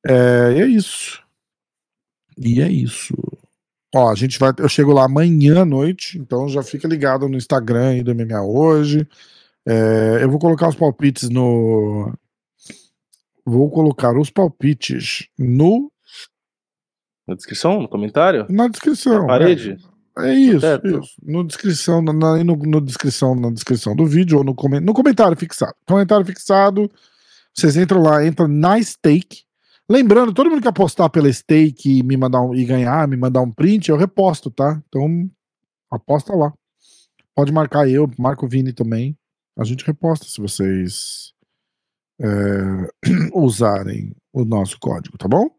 É, 0.06 0.54
e 0.56 0.62
é 0.62 0.66
isso. 0.66 1.22
E 2.38 2.62
é 2.62 2.70
isso. 2.70 3.14
Ó, 3.94 4.10
a 4.10 4.16
gente 4.16 4.40
vai. 4.40 4.54
Eu 4.58 4.70
chego 4.70 4.94
lá 4.94 5.06
amanhã 5.06 5.62
à 5.62 5.66
noite, 5.66 6.18
então 6.18 6.48
já 6.48 6.64
fica 6.64 6.88
ligado 6.88 7.28
no 7.28 7.38
Instagram 7.38 7.90
aí 7.90 8.04
do 8.04 8.16
MMA 8.16 8.42
hoje. 8.42 9.08
É, 9.68 10.20
eu 10.22 10.30
vou 10.30 10.40
colocar 10.40 10.70
os 10.70 10.76
palpites 10.76 11.30
no. 11.30 12.14
Vou 13.46 13.70
colocar 13.70 14.18
os 14.18 14.30
palpites 14.30 15.28
no. 15.38 15.92
Na 17.28 17.36
descrição? 17.36 17.82
No 17.82 17.88
comentário? 17.88 18.46
Na 18.50 18.68
descrição. 18.68 19.22
Na 19.22 19.28
parede? 19.28 19.78
É, 20.18 20.30
é 20.30 20.34
isso, 20.34 20.66
isso. 20.84 21.16
No 21.24 21.44
descrição, 21.44 22.02
na, 22.02 22.14
no, 22.44 22.56
no, 22.56 22.82
descrição, 22.82 23.36
na 23.36 23.50
descrição 23.50 23.96
do 23.96 24.06
vídeo 24.06 24.40
ou 24.40 24.44
no, 24.44 24.56
no 24.82 24.94
comentário 24.94 25.38
fixado. 25.38 25.74
Comentário 25.88 26.26
fixado. 26.26 26.92
Vocês 27.54 27.78
entram 27.78 28.02
lá, 28.02 28.26
entram 28.26 28.48
na 28.48 28.82
stake 28.82 29.44
Lembrando, 29.92 30.34
todo 30.34 30.50
mundo 30.50 30.62
que 30.62 30.70
apostar 30.70 31.10
pela 31.10 31.32
stake 31.32 31.98
e 31.98 32.02
me 32.02 32.16
mandar 32.16 32.42
um, 32.42 32.56
e 32.56 32.64
ganhar, 32.64 33.06
me 33.10 33.18
mandar 33.18 33.42
um 33.42 33.52
print, 33.52 33.90
eu 33.90 33.98
reposto, 33.98 34.50
tá? 34.50 34.82
Então, 34.88 35.30
aposta 35.92 36.34
lá. 36.34 36.54
Pode 37.36 37.52
marcar 37.52 37.90
eu, 37.90 38.10
marca 38.18 38.46
o 38.46 38.48
Vini 38.48 38.72
também. 38.72 39.18
A 39.60 39.66
gente 39.66 39.86
reposta 39.86 40.26
se 40.26 40.40
vocês 40.40 41.34
é, 42.22 42.26
usarem 43.36 44.16
o 44.32 44.46
nosso 44.46 44.80
código, 44.80 45.18
tá 45.18 45.28
bom? 45.28 45.50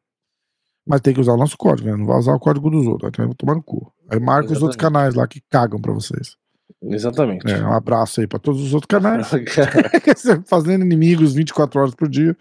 Mas 0.87 1.01
tem 1.01 1.14
que 1.14 1.20
usar 1.20 1.35
o 1.35 1.37
nosso 1.37 1.57
código, 1.57 1.89
né? 1.89 1.97
Não 1.97 2.07
vai 2.07 2.18
usar 2.18 2.35
o 2.35 2.41
código 2.41 2.68
dos 2.68 2.87
outros, 2.87 3.12
vai 3.16 3.35
tomar 3.35 3.55
no 3.55 3.62
cu. 3.62 3.93
Aí 4.09 4.18
marca 4.18 4.47
Exatamente. 4.47 4.57
os 4.57 4.62
outros 4.62 4.76
canais 4.76 5.14
lá 5.14 5.26
que 5.26 5.41
cagam 5.49 5.80
pra 5.80 5.93
vocês. 5.93 6.37
Exatamente. 6.83 7.51
É, 7.51 7.62
um 7.62 7.72
abraço 7.72 8.20
aí 8.20 8.26
pra 8.26 8.39
todos 8.39 8.61
os 8.61 8.74
outros 8.74 8.89
canais. 8.89 9.28
Fazendo 10.47 10.85
inimigos 10.85 11.35
24 11.35 11.80
horas 11.80 11.95
por 11.95 12.09
dia. 12.09 12.37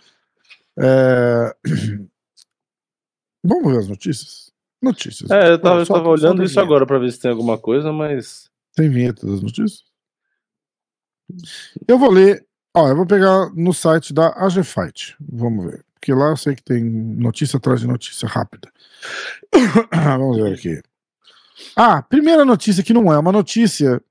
É... 0.77 1.55
Vamos 3.43 3.71
ver 3.71 3.79
as 3.79 3.87
notícias? 3.87 4.51
Notícias. 4.81 5.29
É, 5.29 5.51
eu 5.51 5.59
tava, 5.59 5.81
eu 5.81 5.85
tava 5.85 6.09
olhando 6.09 6.43
isso 6.43 6.59
agora 6.59 6.85
para 6.85 6.97
ver 6.97 7.11
se 7.11 7.19
tem 7.19 7.29
alguma 7.29 7.57
coisa, 7.57 7.91
mas. 7.91 8.49
Tem 8.75 8.89
vinheta 8.89 9.25
das 9.25 9.41
notícias? 9.41 9.83
Eu 11.87 11.99
vou 11.99 12.11
ler. 12.11 12.45
Ó, 12.75 12.87
eu 12.87 12.95
vou 12.95 13.05
pegar 13.05 13.51
no 13.53 13.73
site 13.73 14.13
da 14.13 14.29
AG 14.29 14.63
Fight. 14.63 15.15
Vamos 15.19 15.65
ver. 15.65 15.85
Porque 16.01 16.13
lá 16.13 16.29
eu 16.29 16.37
sei 16.37 16.55
que 16.55 16.63
tem 16.63 16.83
notícia 16.83 17.57
atrás 17.57 17.79
de 17.79 17.87
notícia 17.87 18.27
rápida. 18.27 18.69
Vamos 19.93 20.37
ver 20.37 20.53
aqui. 20.55 20.81
Ah, 21.75 22.01
primeira 22.01 22.43
notícia 22.43 22.83
que 22.83 22.93
não 22.93 23.13
é 23.13 23.19
uma 23.19 23.31
notícia. 23.31 24.01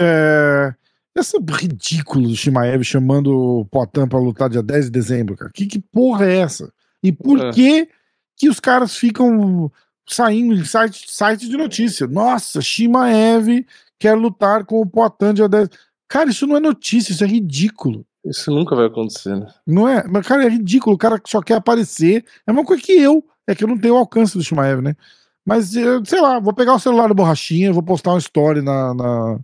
É 0.00 0.72
essa 1.18 1.38
ridículo 1.38 2.28
do 2.28 2.36
Shimaev 2.36 2.84
chamando 2.84 3.32
o 3.34 3.64
Potan 3.64 4.06
pra 4.06 4.18
lutar 4.18 4.50
dia 4.50 4.62
10 4.62 4.86
de 4.86 4.90
dezembro, 4.90 5.36
cara. 5.36 5.50
Que, 5.52 5.66
que 5.66 5.78
porra 5.78 6.26
é 6.26 6.38
essa? 6.38 6.70
E 7.02 7.10
por 7.10 7.40
é. 7.40 7.50
que 7.52 7.88
que 8.36 8.50
os 8.50 8.60
caras 8.60 8.94
ficam 8.94 9.72
saindo 10.06 10.52
em 10.52 10.62
site, 10.62 11.10
site 11.10 11.48
de 11.48 11.56
notícia? 11.56 12.06
Nossa, 12.06 12.60
Shimaev 12.60 13.64
quer 13.98 14.14
lutar 14.14 14.66
com 14.66 14.80
o 14.80 14.86
Potan 14.86 15.32
dia 15.32 15.48
10. 15.48 15.70
Cara, 16.06 16.28
isso 16.28 16.46
não 16.46 16.56
é 16.56 16.60
notícia, 16.60 17.12
isso 17.12 17.24
é 17.24 17.26
ridículo. 17.26 18.06
Isso 18.26 18.50
nunca 18.50 18.74
vai 18.74 18.86
acontecer, 18.86 19.36
né? 19.36 19.46
Não 19.66 19.88
é? 19.88 20.04
Mas, 20.08 20.26
cara, 20.26 20.44
é 20.44 20.48
ridículo. 20.48 20.96
O 20.96 20.98
cara 20.98 21.20
só 21.26 21.40
quer 21.40 21.54
aparecer. 21.54 22.24
É 22.46 22.52
uma 22.52 22.64
coisa 22.64 22.82
que 22.82 22.92
eu. 22.92 23.24
É 23.46 23.54
que 23.54 23.62
eu 23.62 23.68
não 23.68 23.78
tenho 23.78 23.94
o 23.94 23.98
alcance 23.98 24.36
do 24.36 24.42
Shimaev, 24.42 24.82
né? 24.82 24.96
Mas, 25.44 25.70
sei 25.70 26.20
lá, 26.20 26.40
vou 26.40 26.52
pegar 26.52 26.74
o 26.74 26.78
celular 26.80 27.06
do 27.06 27.14
Borrachinha, 27.14 27.72
vou 27.72 27.82
postar 27.82 28.10
uma 28.10 28.18
story 28.18 28.60
na, 28.60 28.92
na 28.92 29.38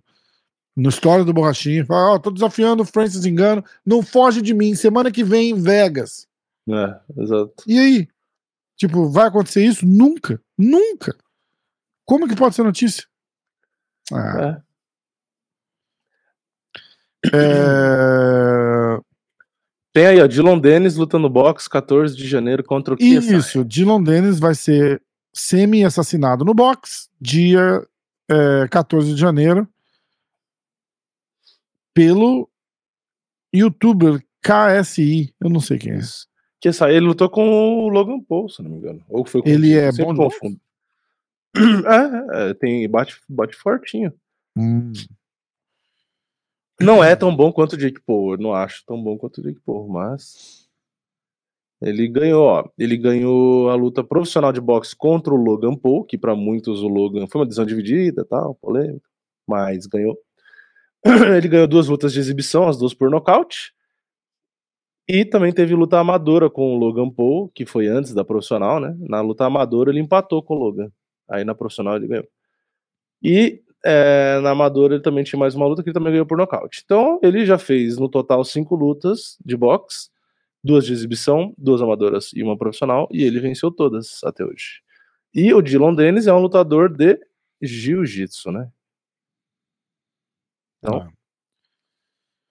no 0.76 0.89
história 0.89 1.24
do 1.24 1.33
Borrachinha, 1.33 1.85
fala, 1.85 2.12
ó, 2.12 2.14
oh, 2.14 2.18
tô 2.18 2.30
desafiando 2.30 2.83
o 2.83 2.87
Francis 2.87 3.24
Engano, 3.24 3.64
não 3.85 4.03
foge 4.03 4.41
de 4.41 4.55
mim, 4.55 4.74
semana 4.74 5.11
que 5.11 5.22
vem 5.22 5.51
em 5.51 5.55
Vegas. 5.55 6.26
É, 6.68 7.22
exato. 7.22 7.53
E 7.66 7.78
aí? 7.78 8.09
Tipo, 8.76 9.09
vai 9.09 9.28
acontecer 9.28 9.64
isso? 9.64 9.87
Nunca, 9.87 10.41
nunca. 10.59 11.14
Como 12.05 12.26
que 12.26 12.35
pode 12.35 12.55
ser 12.55 12.62
notícia? 12.62 13.05
Ah. 14.12 14.61
É. 17.24 17.28
é... 17.33 18.62
Tem 19.93 20.07
aí, 20.07 20.20
ó, 20.20 20.26
Dylan 20.26 20.59
Dennis 20.59 20.97
lutando 20.97 21.28
boxe 21.28 21.68
14 21.68 22.16
de 22.16 22.26
janeiro 22.26 22.64
contra 22.64 22.95
o 22.95 22.97
KSI. 22.97 23.36
Isso, 23.36 23.64
Dylan 23.64 24.03
Dennis 24.03 24.38
vai 24.38 24.55
ser 24.55 25.03
semi-assassinado 25.34 26.45
no 26.45 26.55
boxe, 26.55 27.09
dia 27.20 27.86
é, 28.30 28.68
14 28.68 29.14
de 29.14 29.20
janeiro 29.20 29.68
pelo 31.95 32.49
youtuber 33.55 34.24
KSI. 34.40 35.34
Eu 35.40 35.51
não 35.51 35.61
sei 35.61 35.78
quem 35.78 35.93
é. 35.93 36.01
Que 36.61 36.68
essa, 36.68 36.90
ele 36.90 37.07
lutou 37.07 37.28
com 37.28 37.84
o 37.84 37.88
Logan 37.88 38.20
Paul, 38.20 38.49
se 38.49 38.62
não 38.62 38.70
me 38.70 38.78
engano. 38.78 39.05
Ou 39.09 39.24
foi 39.24 39.43
ele 39.45 39.76
é 39.76 39.93
bom 39.93 40.14
confundo. 40.14 40.59
É, 41.55 42.49
é, 42.49 42.55
tem 42.55 42.88
bate, 42.88 43.20
bate 43.28 43.55
fortinho. 43.55 44.11
Hum. 44.57 44.90
Não 46.81 47.03
é 47.03 47.14
tão 47.14 47.35
bom 47.35 47.53
quanto 47.53 47.75
o 47.75 47.77
Jake 47.77 48.01
Paul, 48.01 48.33
eu 48.33 48.39
não 48.39 48.55
acho 48.55 48.85
tão 48.87 49.03
bom 49.03 49.16
quanto 49.16 49.39
o 49.39 49.43
Jake 49.43 49.61
Paul, 49.61 49.89
mas 49.89 50.68
ele 51.81 52.07
ganhou, 52.09 52.45
ó, 52.45 52.64
ele 52.79 52.97
ganhou 52.97 53.68
a 53.68 53.75
luta 53.75 54.05
profissional 54.05 54.53
de 54.53 54.61
boxe 54.61 54.95
contra 54.95 55.35
o 55.35 55.37
Logan 55.37 55.75
Paul, 55.75 56.05
que 56.05 56.16
para 56.16 56.35
muitos 56.35 56.83
o 56.83 56.89
Logan 56.89 57.27
foi 57.27 57.41
uma 57.41 57.47
decisão 57.47 57.66
dividida, 57.66 58.25
tal, 58.25 58.55
polêmica, 58.57 59.09
mas 59.47 59.87
ganhou. 59.87 60.16
ele 61.37 61.49
ganhou 61.49 61.66
duas 61.66 61.89
lutas 61.89 62.12
de 62.12 62.20
exibição, 62.20 62.68
as 62.68 62.79
duas 62.79 62.95
por 62.95 63.11
nocaute. 63.11 63.73
E 65.09 65.25
também 65.25 65.53
teve 65.53 65.75
luta 65.75 65.99
amadora 65.99 66.49
com 66.49 66.75
o 66.75 66.79
Logan 66.79 67.11
Paul, 67.11 67.49
que 67.49 67.66
foi 67.66 67.89
antes 67.89 68.14
da 68.14 68.25
profissional, 68.25 68.79
né? 68.79 68.97
Na 69.01 69.20
luta 69.20 69.45
amadora 69.45 69.91
ele 69.91 70.01
empatou 70.01 70.43
com 70.43 70.55
o 70.55 70.59
Logan. 70.59 70.91
Aí 71.29 71.45
na 71.45 71.55
profissional 71.55 71.97
ele 71.97 72.07
ganhou. 72.07 72.29
E 73.23 73.62
é, 73.85 74.39
na 74.41 74.51
amadora 74.51 74.95
ele 74.95 75.03
também 75.03 75.24
tinha 75.24 75.39
mais 75.39 75.55
uma 75.55 75.66
luta 75.66 75.83
que 75.83 75.89
ele 75.89 75.95
também 75.95 76.12
ganhou 76.12 76.26
por 76.26 76.39
nocaute. 76.39 76.83
Então 76.85 77.18
ele 77.22 77.45
já 77.45 77.59
fez 77.59 77.99
no 77.99 78.09
total 78.09 78.45
cinco 78.45 78.74
lutas 78.74 79.37
de 79.45 79.57
boxe, 79.57 80.11
duas 80.62 80.85
de 80.87 80.93
exibição, 80.93 81.53
duas 81.59 81.83
amadoras 81.83 82.30
e 82.35 82.43
uma 82.43 82.57
profissional, 82.57 83.09
e 83.11 83.24
ele 83.24 83.41
venceu 83.41 83.70
todas 83.70 84.20
até 84.24 84.45
hoje. 84.45 84.83
E 85.35 85.53
o 85.53 85.62
Dylan 85.62 85.95
Dennis 85.95 86.26
é 86.26 86.33
um 86.33 86.41
lutador 86.41 86.93
de 86.93 87.18
jiu-jitsu, 87.61 88.53
né? 88.53 88.70
Então, 90.78 91.01
ah. 91.01 91.11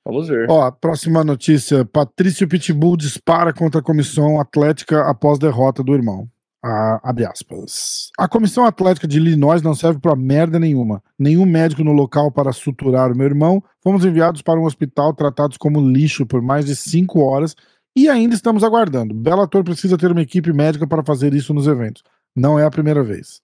vamos 0.06 0.28
ver. 0.28 0.50
Ó, 0.50 0.72
próxima 0.72 1.24
notícia: 1.24 1.86
Patrício 1.86 2.48
Pitbull 2.48 2.98
dispara 2.98 3.54
contra 3.54 3.82
a 3.82 3.84
comissão 3.84 4.40
atlética 4.40 5.08
após 5.10 5.38
derrota 5.38 5.84
do 5.84 5.94
irmão. 5.94 6.30
Ah, 6.64 7.00
abre 7.04 7.26
aspas. 7.26 8.12
A 8.20 8.28
comissão 8.28 8.66
atlética 8.66 9.08
de 9.08 9.18
Illinois 9.18 9.64
não 9.64 9.74
serve 9.74 10.00
para 10.00 10.16
merda 10.16 10.60
nenhuma. 10.60 11.02
Nenhum 11.18 11.46
médico 11.46 11.84
no 11.84 11.92
local 11.92 12.32
para 12.32 12.54
suturar 12.54 13.12
o 13.12 13.18
meu 13.18 13.26
irmão. 13.26 13.64
Fomos 13.82 14.06
enviados 14.06 14.44
para 14.44 14.60
um 14.60 14.66
hospital 14.66 15.14
tratados 15.14 15.58
como 15.58 15.82
lixo 15.82 16.26
por 16.26 16.42
mais 16.42 16.66
de 16.66 16.76
cinco 16.76 17.20
horas 17.22 17.56
e 17.96 18.08
ainda 18.08 18.36
estamos 18.36 18.64
aguardando. 18.64 19.14
Bellator 19.14 19.64
precisa 19.64 19.98
ter 19.98 20.12
uma 20.12 20.22
equipe 20.22 20.54
médica 20.54 20.86
para 20.86 21.04
fazer 21.04 21.34
isso 21.34 21.52
nos 21.52 21.66
eventos. 21.66 22.04
Não 22.36 22.60
é 22.60 22.66
a 22.66 22.72
primeira 22.72 23.04
vez. 23.04 23.42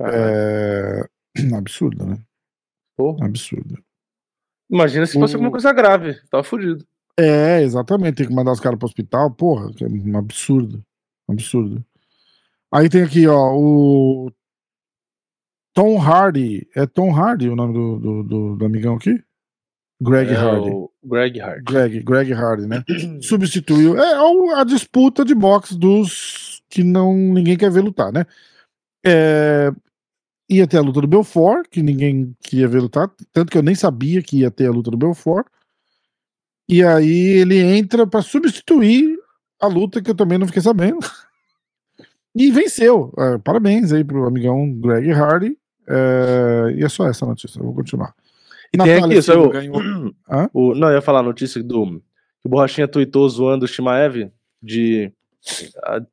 É... 0.00 1.02
Absurdo, 1.56 2.06
né? 2.06 2.18
Porra. 2.94 3.24
Absurdo. 3.24 3.82
Imagina 4.70 5.06
se 5.06 5.18
fosse 5.18 5.34
o... 5.34 5.36
alguma 5.36 5.50
coisa 5.50 5.72
grave. 5.72 6.14
Tava 6.30 6.44
fudido. 6.44 6.84
É, 7.18 7.62
exatamente. 7.62 8.16
Tem 8.16 8.28
que 8.28 8.34
mandar 8.34 8.52
os 8.52 8.60
caras 8.60 8.78
pro 8.78 8.86
hospital. 8.86 9.30
Porra, 9.30 9.72
que 9.72 9.82
é 9.82 9.88
um 9.88 10.18
absurdo. 10.18 10.84
Absurdo. 11.28 11.84
Aí 12.72 12.88
tem 12.88 13.02
aqui, 13.02 13.26
ó, 13.26 13.54
o 13.54 14.30
Tom 15.72 15.98
Hardy. 15.98 16.66
É 16.74 16.86
Tom 16.86 17.12
Hardy 17.14 17.48
o 17.48 17.56
nome 17.56 17.74
do, 17.74 17.98
do, 17.98 18.22
do, 18.22 18.56
do 18.56 18.64
amigão 18.64 18.96
aqui? 18.96 19.22
Greg 20.00 20.30
é 20.30 20.36
Hardy. 20.36 20.70
Greg 21.04 21.40
Hardy. 21.40 21.64
Greg, 21.64 22.02
Greg 22.02 22.32
Hardy, 22.32 22.66
né? 22.66 22.84
Substituiu. 23.22 23.98
É 23.98 24.60
a 24.60 24.64
disputa 24.64 25.24
de 25.24 25.34
boxe 25.34 25.76
dos 25.76 26.62
que 26.68 26.82
não 26.82 27.14
ninguém 27.14 27.56
quer 27.56 27.70
ver 27.70 27.80
lutar, 27.80 28.12
né? 28.12 28.26
É, 29.04 29.70
ia 30.48 30.66
ter 30.66 30.78
a 30.78 30.82
luta 30.82 31.00
do 31.00 31.06
Belfort, 31.06 31.66
que 31.70 31.82
ninguém 31.82 32.34
queria 32.40 32.68
ver 32.68 32.80
lutar, 32.80 33.10
tanto 33.32 33.50
que 33.50 33.58
eu 33.58 33.62
nem 33.62 33.74
sabia 33.74 34.22
que 34.22 34.38
ia 34.38 34.50
ter 34.50 34.66
a 34.66 34.72
luta 34.72 34.90
do 34.90 34.96
Belfort. 34.96 35.46
E 36.68 36.82
aí 36.82 37.38
ele 37.38 37.58
entra 37.60 38.06
para 38.06 38.22
substituir 38.22 39.15
a 39.60 39.66
luta 39.66 40.02
que 40.02 40.10
eu 40.10 40.14
também 40.14 40.38
não 40.38 40.46
fiquei 40.46 40.62
sabendo. 40.62 40.98
E 42.38 42.50
venceu. 42.50 43.14
É, 43.18 43.38
parabéns 43.38 43.94
aí 43.94 44.04
pro 44.04 44.26
amigão 44.26 44.70
Greg 44.70 45.10
Hardy. 45.10 45.56
É, 45.88 46.74
e 46.76 46.84
é 46.84 46.88
só 46.90 47.08
essa 47.08 47.24
notícia, 47.24 47.58
eu 47.58 47.64
vou 47.64 47.74
continuar. 47.74 48.14
E 48.74 48.76
tem 48.76 49.02
aqui, 49.02 49.22
saiu, 49.22 49.48
ganhou... 49.48 49.80
o, 50.52 50.74
não, 50.74 50.88
eu 50.88 50.96
ia 50.96 51.00
falar 51.00 51.20
a 51.20 51.22
notícia 51.22 51.62
do 51.62 52.02
o 52.46 52.48
Borrachinha 52.48 52.86
tweetou 52.86 53.28
zoando 53.28 53.64
o 53.64 53.68
Shimaev 53.68 54.30
de 54.62 55.12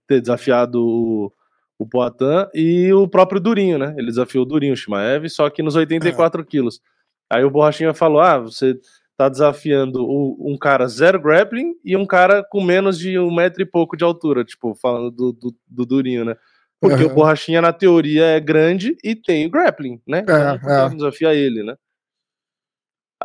ter 0.08 0.20
desafiado 0.20 0.84
o, 0.84 1.32
o 1.78 1.88
Poitin 1.88 2.50
e 2.56 2.92
o 2.92 3.08
próprio 3.08 3.40
Durinho, 3.40 3.78
né? 3.78 3.94
Ele 3.96 4.08
desafiou 4.08 4.44
o 4.44 4.48
Durinho, 4.48 4.74
o 4.74 4.78
Shimaev, 4.78 5.30
só 5.30 5.48
que 5.52 5.62
nos 5.62 5.76
84 5.76 6.42
é. 6.42 6.46
quilos. 6.46 6.82
Aí 7.30 7.44
o 7.44 7.52
Borrachinha 7.52 7.94
falou: 7.94 8.20
ah, 8.20 8.40
você 8.40 8.76
tá 9.24 9.30
desafiando 9.30 10.06
um 10.06 10.58
cara 10.60 10.88
zero 10.88 11.22
grappling 11.22 11.76
e 11.84 11.96
um 11.96 12.06
cara 12.06 12.44
com 12.44 12.62
menos 12.64 12.98
de 12.98 13.18
um 13.18 13.34
metro 13.34 13.62
e 13.62 13.66
pouco 13.66 13.96
de 13.96 14.04
altura, 14.04 14.44
tipo, 14.44 14.76
falando 14.76 15.12
do, 15.12 15.32
do, 15.32 15.56
do 15.68 15.86
Durinho, 15.86 16.26
né? 16.26 16.36
Porque 16.80 17.04
uhum. 17.04 17.12
o 17.12 17.14
Borrachinha, 17.16 17.62
na 17.62 17.72
teoria, 17.72 18.26
é 18.26 18.40
grande 18.40 18.98
e 19.04 19.16
tem 19.16 19.46
o 19.46 19.50
grappling, 19.50 20.02
né? 20.06 20.20
É, 20.20 20.56
então, 20.56 20.88
é. 20.88 20.90
desafia 20.90 21.34
ele, 21.34 21.64
né? 21.64 21.76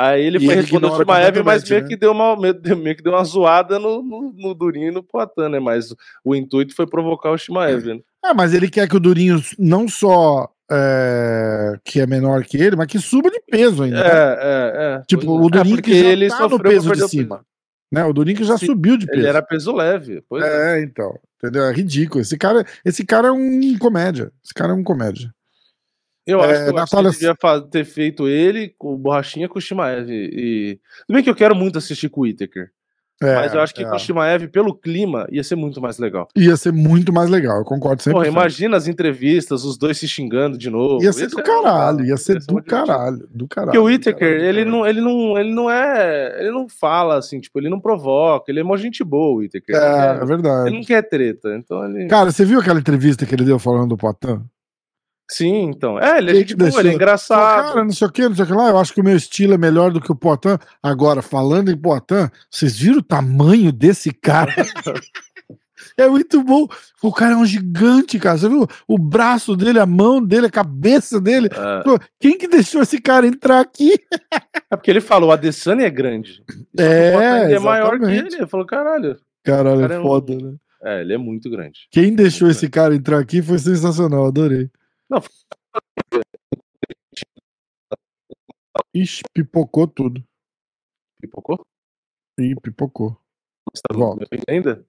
Aí 0.01 0.25
ele 0.25 0.39
e 0.39 0.47
foi 0.47 0.55
responder 0.55 0.87
o 0.87 0.97
Shimaev, 0.97 1.43
mas 1.43 1.69
meio 1.69 1.83
né? 1.83 1.89
que 1.89 1.97
deu 1.97 2.13
uma, 2.13 2.37
meio 2.37 2.97
que 2.97 3.03
deu 3.03 3.13
uma 3.13 3.25
zoada 3.25 3.81
no, 3.81 4.01
no, 4.01 4.33
no 4.33 4.55
Durinho 4.55 4.89
e 4.89 4.93
no 4.93 5.03
Poitin, 5.03 5.49
né? 5.51 5.59
Mas 5.59 5.93
o 6.25 6.37
intuito 6.37 6.73
foi 6.77 6.87
provocar 6.87 7.33
o 7.33 7.37
Shimaev, 7.37 7.95
né? 7.95 8.01
É, 8.25 8.33
mas 8.33 8.55
ele 8.55 8.71
quer 8.71 8.89
que 8.89 8.97
o 8.97 9.01
Durinho 9.01 9.43
não 9.59 9.89
só 9.89 10.49
é, 10.71 11.79
que 11.85 12.01
é 12.01 12.07
menor 12.07 12.45
que 12.45 12.57
ele, 12.57 12.77
mas 12.77 12.87
que 12.87 12.99
suba 12.99 13.31
de 13.31 13.41
peso 13.41 13.83
ainda. 13.83 14.03
Né? 14.03 14.09
É, 14.09 14.13
é, 14.13 14.97
é. 14.97 15.03
Tipo, 15.07 15.33
o 15.33 15.47
é, 15.47 15.51
Durinho 15.51 15.83
que 15.83 15.99
já 15.99 16.07
ele 16.07 16.29
tá 16.29 16.49
no 16.49 16.61
peso 16.61 16.93
de 16.93 17.09
cima. 17.09 17.45
Né? 17.91 18.05
O 18.05 18.13
Durinho 18.13 18.37
que 18.37 18.45
já 18.45 18.59
Sim, 18.59 18.67
subiu 18.67 18.97
de 18.97 19.07
peso. 19.07 19.21
Ele 19.21 19.27
era 19.27 19.43
peso 19.43 19.73
leve. 19.73 20.23
é, 20.35 20.79
é, 20.79 20.83
então. 20.83 21.19
Entendeu? 21.37 21.65
É 21.65 21.73
ridículo. 21.73 22.21
Esse 22.21 22.37
cara, 22.37 22.67
esse 22.85 23.05
cara 23.05 23.29
é 23.29 23.33
um 23.33 23.79
comédia. 23.79 24.33
Esse 24.45 24.53
cara 24.53 24.73
é 24.73 24.75
um 24.75 24.83
comédia. 24.83 25.33
Eu 26.27 26.43
acho, 26.43 26.53
é, 26.53 26.65
que, 26.65 26.71
eu 26.71 26.75
Natália... 26.75 27.09
acho 27.09 27.19
que 27.19 27.25
devia 27.25 27.63
ter 27.71 27.85
feito 27.87 28.29
ele 28.29 28.75
com 28.77 28.93
o 28.93 28.99
Borrachinha 28.99 29.49
com 29.49 29.59
o 29.59 29.63
Shimaev. 29.63 30.11
E... 30.11 30.79
Tudo 31.07 31.15
bem 31.15 31.25
que 31.25 31.31
eu 31.31 31.35
quero 31.35 31.55
muito 31.55 31.79
assistir 31.79 32.11
com 32.11 32.21
o 32.21 32.25
Whittaker. 32.25 32.71
É, 33.21 33.35
mas 33.35 33.53
eu 33.53 33.61
acho 33.61 33.75
que 33.75 33.83
é. 33.83 33.89
com 33.89 33.99
Shimaev, 33.99 34.47
pelo 34.49 34.73
clima, 34.73 35.27
ia 35.31 35.43
ser 35.43 35.57
muito 35.57 35.81
mais 35.81 35.99
legal. 35.99 36.29
Ia 36.37 36.57
ser 36.57 36.73
muito 36.73 37.13
mais 37.13 37.29
legal, 37.29 37.59
eu 37.59 37.65
concordo 37.65 38.01
sempre. 38.01 38.19
Porra, 38.19 38.29
imagina 38.29 38.77
as 38.77 38.87
entrevistas, 38.87 39.65
os 39.65 39.77
dois 39.77 39.99
se 39.99 40.07
xingando 40.07 40.57
de 40.57 40.71
novo. 40.71 41.03
Ia 41.03 41.13
ser 41.13 41.23
ia 41.23 41.29
do 41.29 41.37
ser 41.37 41.43
caralho, 41.43 42.05
ia 42.05 42.17
ser, 42.17 42.35
ia 42.35 42.41
do 42.41 42.63
caralho, 42.63 43.29
do 43.31 43.49
caralho. 43.49 43.73
Porque 43.73 43.79
o 43.79 43.85
Whittaker, 43.85 44.41
ele 44.41 44.65
não, 44.65 44.87
ele, 44.87 45.01
não, 45.01 45.37
ele 45.37 45.53
não 45.53 45.69
é. 45.71 46.41
Ele 46.41 46.53
não 46.53 46.69
fala 46.69 47.19
assim, 47.19 47.41
tipo, 47.41 47.59
ele 47.59 47.69
não 47.69 47.81
provoca, 47.81 48.53
ele 48.53 48.61
é 48.61 48.63
uma 48.63 48.77
gente 48.77 49.03
boa, 49.03 49.35
o 49.35 49.37
Whittaker. 49.39 49.75
É, 49.75 50.19
é 50.23 50.25
verdade. 50.25 50.69
Ele 50.69 50.77
não 50.77 50.85
quer 50.85 51.03
treta, 51.03 51.57
então 51.57 51.85
ele. 51.85 52.07
Cara, 52.07 52.31
você 52.31 52.45
viu 52.45 52.61
aquela 52.61 52.79
entrevista 52.79 53.27
que 53.27 53.35
ele 53.35 53.45
deu 53.45 53.59
falando 53.59 53.89
do 53.89 53.97
Poitin? 53.97 54.43
Sim, 55.31 55.65
então. 55.65 55.99
É, 55.99 56.19
ele 56.19 56.41
é, 56.41 56.55
boa, 56.55 56.81
ele 56.81 56.89
é 56.89 56.95
engraçado. 56.95 57.69
Cara, 57.69 57.85
não 57.85 57.93
sei 57.93 58.07
o 58.07 58.11
que, 58.11 58.29
não 58.29 58.35
sei 58.35 58.45
o 58.45 58.47
que 58.47 58.53
lá. 58.55 58.71
Eu 58.71 58.79
acho 58.79 58.95
que 58.95 59.01
o 59.01 59.05
meu 59.05 59.17
estilo 59.17 59.55
é 59.55 59.59
melhor 59.59 59.91
do 59.91 60.01
que 60.01 60.11
o 60.11 60.17
Poitin. 60.17 60.57
Agora, 60.83 61.21
falando 61.21 61.71
em 61.71 61.77
Poitin, 61.77 62.31
vocês 62.51 62.79
viram 62.79 62.99
o 62.99 63.03
tamanho 63.03 63.71
desse 63.71 64.11
cara? 64.11 64.55
é 65.99 66.09
muito 66.09 66.43
bom. 66.43 66.67
O 67.03 67.13
cara 67.13 67.35
é 67.35 67.37
um 67.37 67.45
gigante, 67.45 68.19
cara. 68.19 68.39
Você 68.39 68.49
viu 68.49 68.67
o 68.87 68.99
braço 68.99 69.55
dele, 69.55 69.79
a 69.79 69.85
mão 69.85 70.25
dele, 70.25 70.47
a 70.47 70.51
cabeça 70.51 71.21
dele? 71.21 71.49
É. 71.53 71.83
Pô, 71.83 71.99
quem 72.19 72.39
que 72.39 72.49
deixou 72.49 72.81
esse 72.81 72.99
cara 72.99 73.27
entrar 73.27 73.61
aqui? 73.61 74.01
é 74.71 74.77
porque 74.77 74.91
ele 74.91 75.01
falou, 75.03 75.29
o 75.29 75.33
Adesanya 75.33 75.87
é 75.87 75.91
grande. 75.91 76.43
É, 76.79 77.53
é 77.53 77.59
maior 77.59 77.99
que 77.99 78.07
ele. 78.07 78.35
Ele 78.35 78.47
falou, 78.47 78.65
caralho. 78.65 79.19
Caralho, 79.45 79.81
cara 79.81 79.95
é 79.95 80.01
foda, 80.01 80.33
um... 80.33 80.37
né? 80.39 80.55
É, 80.83 81.01
ele 81.03 81.13
é 81.13 81.19
muito 81.19 81.51
grande. 81.51 81.81
Quem 81.91 82.15
deixou 82.15 82.49
esse 82.49 82.69
cara 82.69 82.95
entrar 82.95 83.19
aqui 83.19 83.43
foi 83.43 83.59
sensacional, 83.59 84.27
adorei. 84.27 84.71
Não. 85.09 85.21
Ixi, 88.95 89.23
pipocou 89.33 89.87
tudo. 89.87 90.25
Pipocou? 91.21 91.65
Ih, 92.39 92.55
pipocou. 92.61 93.21
Você 93.73 93.83
tá 93.89 93.95
Volta. 93.95 94.27
ainda? 94.49 94.87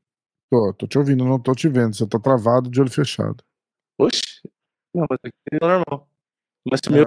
Tô, 0.49 0.73
tô 0.73 0.87
te 0.87 0.97
ouvindo, 0.97 1.25
não 1.25 1.39
tô 1.39 1.53
te 1.53 1.67
vendo. 1.69 1.95
Você 1.95 2.07
tá 2.07 2.19
travado 2.19 2.69
de 2.69 2.81
olho 2.81 2.91
fechado. 2.91 3.43
Oxe. 3.97 4.41
Não, 4.93 5.05
mas 5.09 5.19
aqui 5.23 5.35
é 5.51 5.59
normal. 5.59 6.09
Mas 6.69 6.79
se 6.83 6.89
é. 6.89 6.91
meu... 6.91 7.05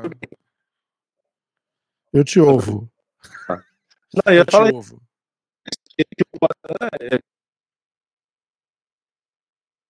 Eu 2.13 2.25
te 2.25 2.39
ouvo. 2.41 2.91
Ah. 3.49 3.65
Não, 4.15 4.33
eu, 4.33 4.41
eu 4.41 4.47
te 4.47 4.57
ouvo. 4.57 5.03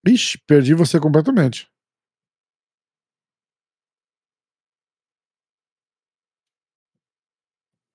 Ixi, 0.07 0.39
perdi 0.47 0.75
você 0.75 1.01
completamente. 1.01 1.71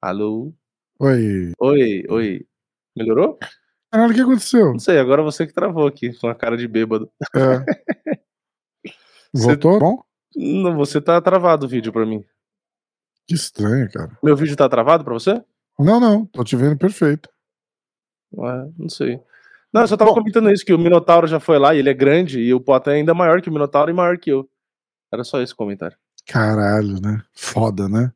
Alô? 0.02 0.54
Oi. 1.00 1.54
Oi, 1.60 2.04
oi. 2.08 2.48
Melhorou? 2.96 3.40
Caralho, 3.92 4.12
o 4.12 4.16
que 4.16 4.22
aconteceu? 4.22 4.72
Não 4.74 4.80
sei, 4.80 5.00
agora 5.00 5.24
você 5.24 5.48
que 5.48 5.54
travou 5.54 5.88
aqui, 5.88 6.14
com 6.20 6.28
a 6.28 6.36
cara 6.36 6.56
de 6.56 6.68
bêbado. 6.68 7.12
É. 7.36 8.20
Voltou? 9.34 9.74
Você... 9.74 9.80
Bom? 9.80 10.04
Não, 10.36 10.76
você 10.76 11.02
tá 11.02 11.20
travado 11.20 11.66
o 11.66 11.70
vídeo 11.70 11.92
pra 11.92 12.06
mim. 12.06 12.24
Que 13.26 13.34
estranho, 13.34 13.90
cara. 13.92 14.18
Meu 14.22 14.36
vídeo 14.36 14.56
tá 14.56 14.70
travado 14.70 15.04
pra 15.04 15.14
você? 15.14 15.44
Não, 15.80 16.00
não, 16.00 16.26
tô 16.28 16.44
te 16.44 16.56
vendo 16.56 16.78
perfeito. 16.78 17.30
Ué, 18.36 18.70
não 18.78 18.90
sei. 18.90 19.20
Não, 19.74 19.82
eu 19.82 19.88
só 19.88 19.98
tava 19.98 20.12
Bom, 20.12 20.20
comentando 20.20 20.52
isso, 20.52 20.66
que 20.66 20.74
o 20.74 20.80
Minotauro 20.80 21.26
já 21.26 21.40
foi 21.40 21.58
lá 21.58 21.74
e 21.74 21.80
ele 21.80 21.90
é 21.90 21.94
grande, 21.94 22.40
e 22.40 22.54
o 22.54 22.62
Potter 22.62 22.94
é 22.94 22.98
ainda 22.98 23.16
maior 23.16 23.42
que 23.42 23.50
o 23.50 23.52
Minotauro 23.52 23.90
e 23.90 23.94
maior 23.94 24.18
que 24.18 24.30
eu. 24.30 24.48
Era 25.12 25.24
só 25.24 25.42
esse 25.42 25.56
comentário. 25.56 25.98
Caralho, 26.28 27.02
né? 27.02 27.22
Foda, 27.34 27.90
né? 27.90 28.12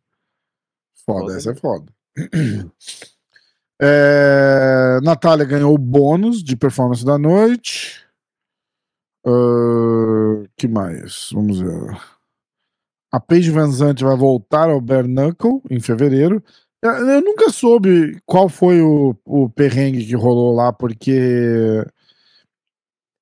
Foda, 1.19 1.37
essa 1.37 1.51
é 1.51 1.55
foda. 1.55 1.85
É, 3.83 4.99
Natália 5.01 5.43
ganhou 5.43 5.73
o 5.73 5.77
bônus 5.79 6.43
de 6.43 6.55
performance 6.55 7.03
da 7.03 7.17
noite. 7.17 8.05
Uh, 9.25 10.47
que 10.55 10.67
mais? 10.67 11.29
Vamos 11.33 11.59
ver. 11.59 11.97
A 13.11 13.19
Paige 13.19 13.49
Van 13.49 13.71
Zandt 13.71 14.03
vai 14.03 14.15
voltar 14.15 14.69
ao 14.69 14.79
Bare 14.79 15.07
Knuckle 15.07 15.63
em 15.67 15.79
fevereiro. 15.79 16.43
Eu 16.83 17.21
nunca 17.21 17.49
soube 17.49 18.21
qual 18.23 18.47
foi 18.47 18.81
o, 18.81 19.15
o 19.25 19.49
perrengue 19.49 20.05
que 20.05 20.15
rolou 20.15 20.53
lá, 20.53 20.71
porque 20.71 21.83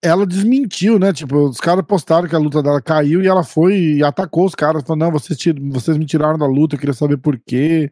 ela 0.02 0.26
desmentiu, 0.26 0.98
né? 0.98 1.12
Tipo, 1.12 1.50
os 1.50 1.60
caras 1.60 1.86
postaram 1.86 2.28
que 2.28 2.36
a 2.36 2.40
luta 2.40 2.64
dela 2.64 2.82
caiu 2.82 3.22
e 3.22 3.28
ela 3.28 3.44
foi 3.44 3.78
e 3.78 4.04
atacou 4.04 4.46
os 4.46 4.56
caras, 4.56 4.84
falando, 4.84 5.02
não, 5.02 5.12
vocês, 5.12 5.38
vocês 5.72 5.98
me 5.98 6.06
tiraram 6.06 6.38
da 6.38 6.46
luta, 6.46 6.76
eu 6.76 6.80
queria 6.80 6.94
saber 6.94 7.18
por 7.18 7.38
quê, 7.38 7.92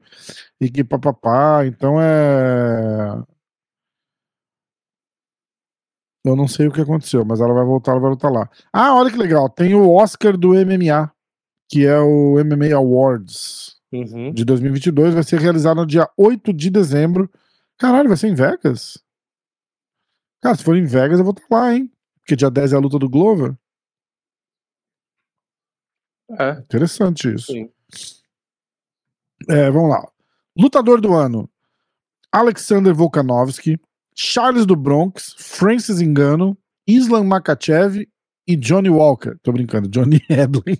e 0.59 0.69
que 0.69 0.83
papapá, 0.83 1.65
então 1.65 2.01
é... 2.01 3.21
Eu 6.25 6.35
não 6.35 6.47
sei 6.47 6.67
o 6.67 6.71
que 6.71 6.81
aconteceu, 6.81 7.23
mas 7.23 7.39
ela 7.39 7.53
vai 7.53 7.63
voltar, 7.63 7.91
ela 7.91 8.01
vai 8.01 8.09
lutar 8.09 8.31
lá. 8.31 8.49
Ah, 8.73 8.95
olha 8.95 9.09
que 9.09 9.17
legal, 9.17 9.49
tem 9.49 9.73
o 9.75 9.89
Oscar 9.93 10.35
do 10.37 10.49
MMA, 10.49 11.11
que 11.69 11.85
é 11.85 11.99
o 11.99 12.35
MMA 12.43 12.75
Awards 12.75 13.77
uhum. 13.91 14.33
de 14.33 14.43
2022, 14.45 15.13
vai 15.13 15.23
ser 15.23 15.39
realizado 15.39 15.77
no 15.77 15.85
dia 15.85 16.09
8 16.17 16.53
de 16.53 16.69
dezembro. 16.69 17.29
Caralho, 17.77 18.09
vai 18.09 18.17
ser 18.17 18.27
em 18.27 18.35
Vegas? 18.35 19.01
Cara, 20.41 20.55
se 20.55 20.63
for 20.63 20.75
em 20.75 20.85
Vegas, 20.85 21.19
eu 21.19 21.25
vou 21.25 21.33
estar 21.33 21.45
lá, 21.49 21.73
hein? 21.73 21.91
Porque 22.27 22.35
dia 22.35 22.51
10 22.51 22.73
é 22.73 22.75
a 22.75 22.79
luta 22.79 22.99
do 22.99 23.07
Glover. 23.09 23.55
É. 26.37 26.59
Interessante 26.59 27.33
isso. 27.33 27.53
Sim. 27.53 27.71
É, 29.47 29.71
vamos 29.71 29.91
lá. 29.91 30.05
Lutador 30.53 30.99
do 30.99 31.13
ano: 31.13 31.49
Alexander 32.29 32.93
Volkanovski, 32.93 33.79
Charles 34.13 34.65
do 34.65 34.75
Bronx, 34.75 35.35
Francis 35.37 36.01
Engano, 36.01 36.57
Islam 36.85 37.23
Makachev 37.23 38.05
e 38.45 38.55
Johnny 38.57 38.89
Walker. 38.89 39.37
Tô 39.41 39.53
brincando, 39.53 39.87
Johnny 39.87 40.21
Edlin. 40.29 40.77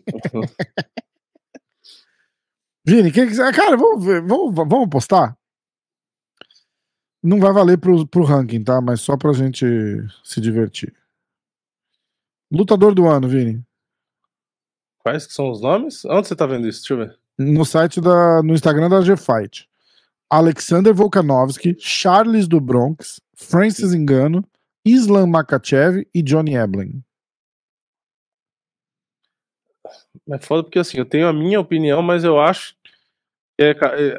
Vini, 2.86 3.10
quem 3.10 3.26
quiser. 3.26 3.56
Cara, 3.56 3.78
vamos, 3.78 4.03
vamos, 4.03 4.53
vamos 4.53 4.84
apostar? 4.84 5.38
Não 7.24 7.40
vai 7.40 7.53
valer 7.53 7.78
pro, 7.78 8.06
pro 8.06 8.26
ranking, 8.26 8.65
tá? 8.65 8.82
Mas 8.82 8.99
só 8.99 9.15
pra 9.15 9.32
gente 9.32 9.65
se 10.26 10.41
divertir. 10.41 10.94
Lutador 12.52 12.94
do 12.94 13.07
ano, 13.07 13.28
Vini. 13.28 13.64
Quais 14.99 15.26
que 15.26 15.34
são 15.34 15.49
os 15.49 15.61
nomes? 15.61 16.06
Onde 16.06 16.28
você 16.28 16.36
tá 16.36 16.45
vendo 16.45 16.68
isso? 16.68 16.82
Deixa 16.82 16.94
eu 16.94 16.98
ver. 16.98 17.18
No 17.38 17.65
site 17.65 18.02
da. 18.02 18.41
No 18.41 18.53
Instagram 18.53 18.90
da 18.90 19.02
G-Fight. 19.02 19.69
Alexander 20.30 20.94
Volkanovski, 20.94 21.76
Charles 21.80 22.48
do 22.48 22.60
Bronx, 22.60 23.22
Francis 23.34 23.94
Engano, 23.94 24.44
Islam 24.84 25.28
Makachev 25.28 26.06
e 26.14 26.22
Johnny 26.22 26.56
Ebling. 26.56 27.02
É 30.30 30.38
foda 30.40 30.64
porque 30.64 30.80
assim, 30.80 30.98
eu 30.98 31.06
tenho 31.06 31.28
a 31.28 31.34
minha 31.34 31.60
opinião, 31.60 32.02
mas 32.02 32.26
eu 32.26 32.40
acho 32.40 32.76
que 33.57 33.64
é 33.64 33.76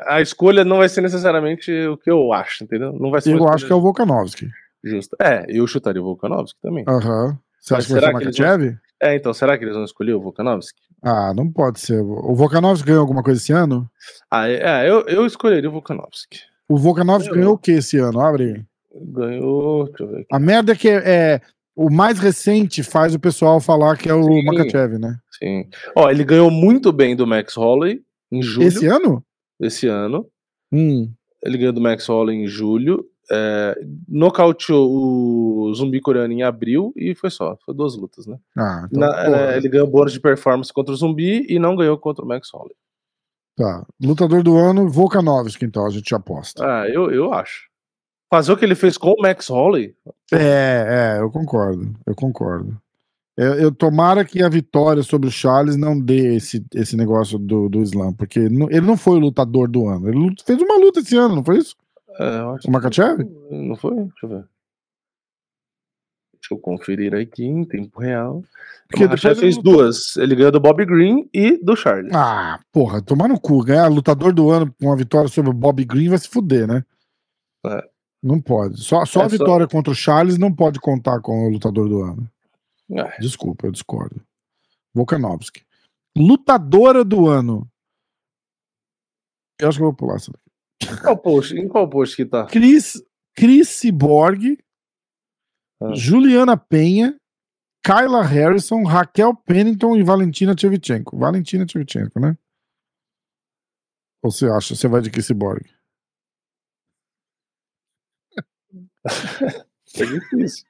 a 0.07 0.21
escolha 0.21 0.65
não 0.65 0.79
vai 0.79 0.89
ser 0.89 1.01
necessariamente 1.01 1.71
o 1.87 1.97
que 1.97 2.11
eu 2.11 2.33
acho, 2.33 2.65
entendeu? 2.65 2.93
Não 2.95 3.11
vai 3.11 3.21
ser 3.21 3.35
Eu 3.35 3.49
acho 3.49 3.67
que 3.67 3.73
é 3.73 3.77
o 3.77 3.81
Volkanovski. 3.81 4.49
Justo. 4.83 5.17
É, 5.21 5.45
eu 5.49 5.67
chutaria 5.67 6.01
o 6.01 6.05
Volkanovski 6.05 6.59
também. 6.61 6.85
Aham. 6.89 7.27
Uhum. 7.27 7.39
Você 7.61 7.75
acha 7.75 7.87
que 7.87 7.93
vai 7.93 8.01
ser 8.03 8.11
o 8.11 8.13
Makachev? 8.13 8.65
Vão... 8.65 8.79
É, 9.01 9.15
então, 9.15 9.33
será 9.33 9.57
que 9.57 9.65
eles 9.65 9.75
vão 9.75 9.85
escolher 9.85 10.15
o 10.15 10.21
Volkanovski? 10.21 10.81
Ah, 11.03 11.33
não 11.35 11.51
pode 11.51 11.81
ser. 11.81 12.01
O 12.01 12.35
Volkanovski 12.35 12.87
ganhou 12.87 13.03
alguma 13.03 13.23
coisa 13.23 13.41
esse 13.41 13.53
ano? 13.53 13.89
Ah, 14.31 14.49
é, 14.49 14.85
é 14.85 14.91
eu, 14.91 15.03
eu 15.07 15.25
escolheria 15.25 15.69
o 15.69 15.73
Volkanovski. 15.73 16.41
O 16.69 16.77
Volkanovski 16.77 17.33
ganhou 17.33 17.55
o 17.55 17.59
que 17.59 17.73
esse 17.73 17.99
ano? 17.99 18.21
Abre. 18.21 18.67
Ganhou. 18.95 19.85
Deixa 19.85 20.03
eu 20.03 20.09
ver 20.09 20.17
aqui. 20.17 20.27
A 20.33 20.39
merda 20.39 20.73
é 20.73 20.77
que 20.77 20.89
é, 20.89 20.97
é, 20.97 21.41
o 21.75 21.89
mais 21.91 22.19
recente 22.19 22.83
faz 22.83 23.15
o 23.15 23.21
pessoal 23.21 23.61
falar 23.61 23.97
que 23.97 24.09
é 24.09 24.15
o 24.15 24.25
Sim. 24.25 24.45
Makachev, 24.45 24.99
né? 24.99 25.17
Sim. 25.39 25.69
Ó, 25.95 26.11
ele 26.11 26.25
ganhou 26.25 26.51
muito 26.51 26.93
bem 26.93 27.15
do 27.15 27.27
Max 27.27 27.55
Holloway 27.55 28.03
em 28.33 28.43
julho. 28.43 28.67
Esse 28.67 28.87
ano? 28.87 29.25
Esse 29.61 29.87
ano. 29.87 30.27
Hum. 30.73 31.11
Ele 31.43 31.57
ganhou 31.57 31.73
do 31.73 31.81
Max 31.81 32.07
Holloway 32.09 32.37
em 32.37 32.47
julho. 32.49 33.05
É, 33.31 33.79
nocauteou 34.09 34.91
o 34.91 35.75
zumbi 35.75 36.01
coreano 36.01 36.33
em 36.33 36.43
abril 36.43 36.93
e 36.97 37.15
foi 37.15 37.31
só. 37.31 37.57
Foi 37.65 37.75
duas 37.75 37.95
lutas, 37.95 38.27
né? 38.27 38.39
Ah, 38.57 38.87
então, 38.91 39.01
Na, 39.01 39.53
é, 39.53 39.57
ele 39.59 39.69
ganhou 39.69 39.87
bônus 39.87 40.13
de 40.13 40.21
performance 40.21 40.73
contra 40.73 40.95
o 40.95 40.97
zumbi 40.97 41.47
e 41.49 41.59
não 41.59 41.77
ganhou 41.77 41.99
contra 41.99 42.25
o 42.25 42.29
Max 42.29 42.49
Holloway. 42.53 42.75
Tá. 43.57 43.85
Lutador 44.03 44.43
do 44.43 44.57
ano, 44.57 44.89
Volkanovski, 44.89 45.65
então, 45.65 45.85
a 45.85 45.91
gente 45.91 46.15
aposta. 46.15 46.65
Ah, 46.65 46.89
eu, 46.89 47.11
eu 47.11 47.33
acho. 47.33 47.69
Fazer 48.31 48.53
o 48.53 48.57
que 48.57 48.65
ele 48.65 48.75
fez 48.75 48.97
com 48.97 49.11
o 49.11 49.21
Max 49.21 49.49
Holloway? 49.49 49.95
É, 50.33 51.17
é, 51.17 51.21
eu 51.21 51.31
concordo. 51.31 51.93
Eu 52.07 52.15
concordo. 52.15 52.81
Eu, 53.37 53.55
eu, 53.55 53.73
tomara 53.73 54.25
que 54.25 54.43
a 54.43 54.49
vitória 54.49 55.03
sobre 55.03 55.29
o 55.29 55.33
Charles 55.33 55.77
não 55.77 55.99
dê 55.99 56.35
esse, 56.35 56.65
esse 56.75 56.97
negócio 56.97 57.39
do, 57.39 57.69
do 57.69 57.81
Islam, 57.81 58.13
porque 58.13 58.41
ele 58.41 58.81
não 58.81 58.97
foi 58.97 59.17
o 59.17 59.21
lutador 59.21 59.69
do 59.69 59.87
ano. 59.87 60.09
Ele 60.09 60.35
fez 60.45 60.61
uma 60.61 60.77
luta 60.77 60.99
esse 60.99 61.17
ano, 61.17 61.37
não 61.37 61.45
foi 61.45 61.59
isso? 61.59 61.77
É, 62.19 62.43
o 62.43 62.71
Makachev? 62.71 63.25
Não 63.51 63.77
foi? 63.77 63.95
Deixa 63.95 64.25
eu 64.25 64.29
ver. 64.29 64.49
Deixa 66.35 66.55
eu 66.55 66.59
conferir 66.59 67.15
aqui 67.15 67.45
em 67.45 67.65
tempo 67.65 68.01
real. 68.01 68.43
Porque 68.89 69.05
o 69.05 69.09
Makachev 69.09 69.39
fez 69.39 69.57
duas. 69.57 70.17
Ele 70.17 70.35
ganhou 70.35 70.53
do 70.53 70.61
Bob 70.61 70.85
Green 70.85 71.29
e 71.33 71.63
do 71.63 71.77
Charles. 71.77 72.13
Ah, 72.15 72.61
porra, 72.73 73.03
tomar 73.03 73.29
no 73.29 73.41
cu. 73.41 73.63
Ganhar 73.63 73.89
lutador 73.89 74.33
do 74.33 74.51
ano 74.51 74.75
com 74.79 74.87
uma 74.87 74.97
vitória 74.97 75.29
sobre 75.29 75.51
o 75.51 75.55
Bob 75.55 75.85
Green 75.85 76.09
vai 76.09 76.19
se 76.19 76.29
fuder, 76.29 76.67
né? 76.67 76.85
É. 77.67 77.89
Não 78.23 78.41
pode. 78.41 78.81
Só, 78.83 79.05
só 79.05 79.23
é 79.23 79.25
a 79.25 79.29
vitória 79.29 79.67
só... 79.67 79.71
contra 79.71 79.93
o 79.93 79.97
Charles 79.97 80.39
não 80.39 80.53
pode 80.53 80.81
contar 80.81 81.21
com 81.21 81.47
o 81.47 81.51
lutador 81.51 81.89
do 81.89 82.03
ano. 82.03 82.29
É. 82.91 83.19
Desculpa, 83.21 83.67
eu 83.67 83.73
discordo. 83.73 84.21
Volkanovski. 84.95 85.63
Lutadora 86.17 87.05
do 87.05 87.29
ano. 87.29 87.69
Eu 89.61 89.69
acho 89.69 89.79
que 89.79 89.83
eu 89.83 89.89
vou 89.89 89.95
pular 89.95 90.17
essa 90.17 90.33
daqui. 90.33 90.48
Qual 91.03 91.19
post? 91.19 91.55
Em 91.55 91.69
qual 91.69 91.89
post 91.89 92.17
que 92.17 92.25
tá? 92.25 92.47
Chris, 92.47 93.03
Chris 93.35 93.69
Cyborg, 93.69 94.59
ah. 95.81 95.95
Juliana 95.95 96.57
Penha, 96.57 97.19
Kyla 97.85 98.23
Harrison, 98.23 98.85
Raquel 98.85 99.35
Pennington 99.35 99.97
e 99.97 100.03
Valentina 100.03 100.55
Tchevchenko. 100.55 101.17
Valentina 101.17 101.65
Tchevchenko, 101.65 102.21
né? 102.21 102.37
Ou 104.23 104.31
você 104.31 104.47
acha? 104.47 104.75
Você 104.75 104.89
vai 104.89 105.01
de 105.01 105.11
Chris 105.11 105.27
Cyborg? 105.27 105.65
é 109.95 110.05
difícil. 110.05 110.67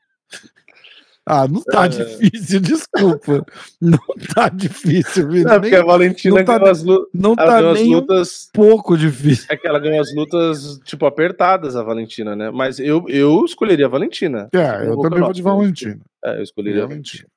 Ah, 1.30 1.46
não 1.46 1.60
tá 1.62 1.84
é... 1.84 1.88
difícil, 1.88 2.58
desculpa. 2.60 3.44
Não 3.78 3.98
tá 4.34 4.48
difícil, 4.48 5.28
Vini. 5.28 5.44
Não, 5.44 5.60
porque 5.60 5.76
a 5.76 5.84
Valentina 5.84 6.36
não 6.36 6.44
tá, 6.44 6.56
umas, 6.56 6.84
não 7.12 7.36
tá 7.36 7.72
nem 7.74 7.94
lutas, 7.94 8.48
um 8.48 8.52
pouco 8.54 8.96
difícil. 8.96 9.44
É 9.50 9.56
que 9.56 9.68
ela 9.68 9.78
ganhou 9.78 10.00
as 10.00 10.14
lutas, 10.14 10.80
tipo, 10.84 11.04
apertadas, 11.04 11.76
a 11.76 11.82
Valentina, 11.82 12.34
né? 12.34 12.50
Mas 12.50 12.78
eu, 12.78 13.04
eu 13.08 13.44
escolheria 13.44 13.84
a 13.84 13.90
Valentina. 13.90 14.48
É, 14.54 14.86
eu, 14.86 14.92
eu 14.92 15.00
também 15.00 15.20
vou 15.20 15.32
de 15.34 15.42
Valentina. 15.42 16.00
É, 16.24 16.38
eu 16.38 16.42
escolheria 16.42 16.84
a 16.84 16.86
Valentina. 16.86 17.28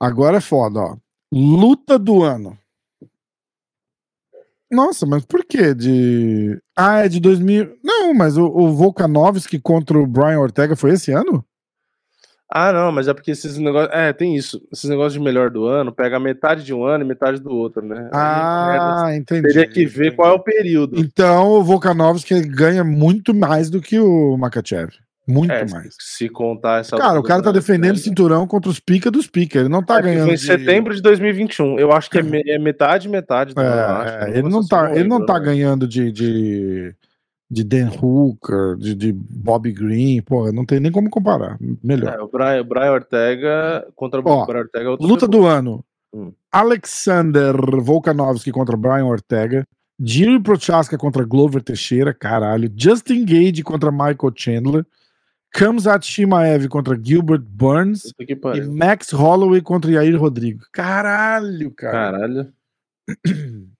Agora 0.00 0.38
é 0.38 0.40
foda, 0.40 0.80
ó. 0.80 0.96
Luta 1.30 1.98
do 1.98 2.22
ano. 2.22 2.58
Nossa, 4.70 5.04
mas 5.04 5.26
por 5.26 5.44
que 5.44 5.74
de... 5.74 6.58
Ah, 6.74 7.04
é 7.04 7.08
de 7.08 7.20
2000... 7.20 7.78
Não, 7.84 8.14
mas 8.14 8.38
o, 8.38 8.46
o 8.46 8.72
Volkanovski 8.72 9.60
contra 9.60 9.98
o 9.98 10.06
Brian 10.06 10.40
Ortega 10.40 10.74
foi 10.74 10.92
esse 10.92 11.12
ano? 11.12 11.44
Ah, 12.56 12.72
não, 12.72 12.92
mas 12.92 13.08
é 13.08 13.12
porque 13.12 13.32
esses 13.32 13.58
negócios. 13.58 13.92
É, 13.92 14.12
tem 14.12 14.36
isso. 14.36 14.62
Esses 14.72 14.88
negócios 14.88 15.14
de 15.14 15.18
melhor 15.18 15.50
do 15.50 15.66
ano, 15.66 15.90
pega 15.90 16.20
metade 16.20 16.62
de 16.62 16.72
um 16.72 16.84
ano 16.84 17.02
e 17.02 17.08
metade 17.08 17.40
do 17.40 17.50
outro, 17.50 17.84
né? 17.84 18.08
Ah, 18.12 19.06
Aí, 19.06 19.16
entendi. 19.16 19.48
Teria 19.48 19.66
que 19.66 19.84
ver 19.84 20.06
entendi. 20.06 20.16
qual 20.16 20.30
é 20.30 20.34
o 20.34 20.38
período. 20.38 20.96
Então 20.96 21.48
o 21.48 21.64
Volkanovski 21.64 22.40
ganha 22.42 22.84
muito 22.84 23.34
mais 23.34 23.68
do 23.68 23.80
que 23.80 23.98
o 23.98 24.36
Makachev. 24.36 24.90
Muito 25.26 25.52
é, 25.52 25.66
mais. 25.68 25.96
Se 25.98 26.28
contar 26.28 26.80
essa. 26.80 26.96
Cara, 26.96 27.18
o 27.18 27.24
cara 27.24 27.42
tá 27.42 27.50
defendendo 27.50 27.96
né? 27.96 28.00
cinturão 28.00 28.46
contra 28.46 28.70
os 28.70 28.78
pica 28.78 29.10
dos 29.10 29.26
pica. 29.26 29.58
Ele 29.58 29.68
não 29.68 29.82
tá 29.82 29.98
é, 29.98 30.02
ganhando. 30.02 30.26
Foi 30.26 30.34
em 30.34 30.36
de... 30.36 30.46
setembro 30.46 30.94
de 30.94 31.02
2021. 31.02 31.80
Eu 31.80 31.90
acho 31.90 32.08
que 32.08 32.18
é, 32.18 32.22
é 32.54 32.58
metade, 32.60 33.08
metade. 33.08 33.52
É, 33.58 34.26
é, 34.26 34.38
ele, 34.38 34.48
não 34.48 34.64
tá, 34.64 34.94
ele 34.94 35.08
não 35.08 35.26
tá 35.26 35.40
né? 35.40 35.46
ganhando 35.46 35.88
de, 35.88 36.12
de 36.12 36.94
de 37.50 37.62
Dan 37.62 37.88
Hooker, 37.88 38.76
de, 38.76 38.94
de 38.94 39.12
Bob 39.12 39.70
Green, 39.70 40.20
pô, 40.22 40.50
não 40.50 40.64
tem 40.64 40.80
nem 40.80 40.90
como 40.90 41.10
comparar. 41.10 41.58
Melhor. 41.82 42.14
É, 42.14 42.20
o, 42.20 42.28
Brian, 42.28 42.60
o 42.60 42.64
Brian 42.64 42.92
Ortega 42.92 43.86
contra 43.94 44.20
o 44.20 44.24
Ó, 44.26 44.46
Brian 44.46 44.60
Ortega. 44.60 44.90
É 44.90 44.96
luta 45.00 45.28
do 45.28 45.46
ano. 45.46 45.84
Hum. 46.12 46.32
Alexander 46.50 47.54
Volkanovski 47.80 48.50
contra 48.50 48.76
Brian 48.76 49.06
Ortega. 49.06 49.66
Jiri 50.00 50.40
Prochaska 50.40 50.98
contra 50.98 51.24
Glover 51.24 51.62
Teixeira, 51.62 52.12
caralho. 52.12 52.72
Justin 52.76 53.24
Gage 53.24 53.62
contra 53.62 53.92
Michael 53.92 54.32
Chandler. 54.34 54.86
Kamzat 55.52 56.04
Shimaev 56.04 56.68
contra 56.68 56.98
Gilbert 57.00 57.42
Burns. 57.42 58.12
E 58.18 58.60
Max 58.62 59.12
Holloway 59.12 59.60
contra 59.60 59.92
Yair 59.92 60.20
Rodrigo. 60.20 60.64
Caralho, 60.72 61.70
cara. 61.70 62.12
Caralho. 62.12 62.52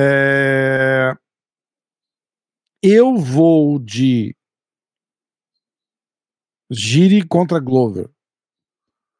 É... 0.00 1.16
Eu 2.82 3.16
vou 3.16 3.78
de 3.78 4.34
Gire 6.70 7.26
contra 7.26 7.58
Glover. 7.58 8.08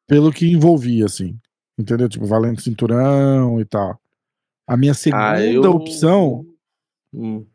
Pelo 0.07 0.33
que 0.33 0.47
envolvia, 0.47 1.07
assim. 1.07 1.39
Entendeu? 1.79 2.09
Tipo, 2.09 2.27
valendo 2.27 2.61
cinturão 2.61 3.61
e 3.61 3.65
tal. 3.65 4.01
A 4.67 4.77
minha 4.77 4.95
segunda 4.95 5.33
ah, 5.33 5.45
eu... 5.45 5.63
opção 5.71 6.47
hum. 7.13 7.47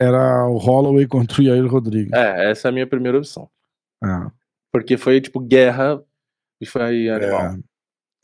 era 0.00 0.46
o 0.48 0.56
Holloway 0.56 1.06
contra 1.06 1.40
o 1.40 1.44
Yair 1.44 1.66
Rodrigues. 1.66 2.12
É, 2.12 2.50
essa 2.50 2.68
é 2.68 2.70
a 2.70 2.72
minha 2.72 2.86
primeira 2.86 3.18
opção. 3.18 3.48
Ah. 4.02 4.30
Porque 4.72 4.96
foi, 4.96 5.20
tipo, 5.20 5.40
guerra 5.40 6.02
e 6.60 6.66
foi 6.66 7.08
animal. 7.08 7.46
É. 7.46 7.58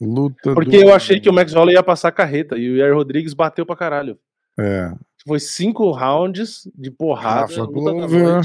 Luta 0.01 0.55
Porque 0.55 0.79
do... 0.79 0.89
eu 0.89 0.95
achei 0.95 1.21
que 1.21 1.29
o 1.29 1.33
Max 1.33 1.53
Holloway 1.53 1.77
ia 1.77 1.83
passar 1.83 2.11
carreta 2.13 2.59
e 2.59 2.69
o 2.69 2.77
Yair 2.77 2.95
Rodrigues 2.95 3.33
bateu 3.33 3.65
pra 3.65 3.77
caralho. 3.77 4.19
É. 4.59 4.93
Foi 5.27 5.41
cinco 5.41 5.91
rounds 5.91 6.69
de 6.75 6.91
porrada. 6.91 7.41
Rafa 7.41 7.67
Glover, 7.67 8.43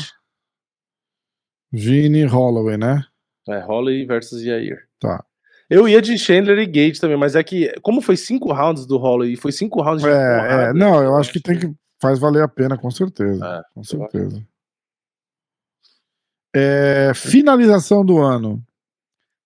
Gene 1.74 2.26
Holloway, 2.26 2.78
né? 2.78 3.06
É, 3.48 3.60
Holloway 3.60 4.06
versus 4.06 4.42
Yair. 4.42 4.88
Tá. 5.00 5.24
Eu 5.70 5.88
ia 5.88 6.02
de 6.02 6.18
Chandler 6.18 6.58
e 6.58 6.66
Gate 6.66 7.00
também, 7.00 7.18
mas 7.18 7.36
é 7.36 7.44
que, 7.44 7.72
como 7.82 8.02
foi 8.02 8.18
cinco 8.18 8.52
rounds 8.52 8.88
do 8.88 8.98
Holloway 8.98 9.36
foi 9.36 9.52
cinco 9.52 9.82
rounds 9.82 10.02
de 10.02 10.10
é, 10.10 10.14
porrada. 10.14 10.64
É, 10.64 10.74
não, 10.74 11.04
eu 11.04 11.16
acho 11.16 11.32
que 11.32 11.40
tem 11.40 11.60
que. 11.60 11.72
Faz 12.02 12.18
valer 12.18 12.42
a 12.42 12.48
pena, 12.48 12.78
com 12.78 12.90
certeza. 12.90 13.46
É, 13.46 13.62
com 13.74 13.84
certeza. 13.84 14.42
É, 16.56 17.12
finalização 17.14 18.06
do 18.06 18.20
ano. 18.20 18.64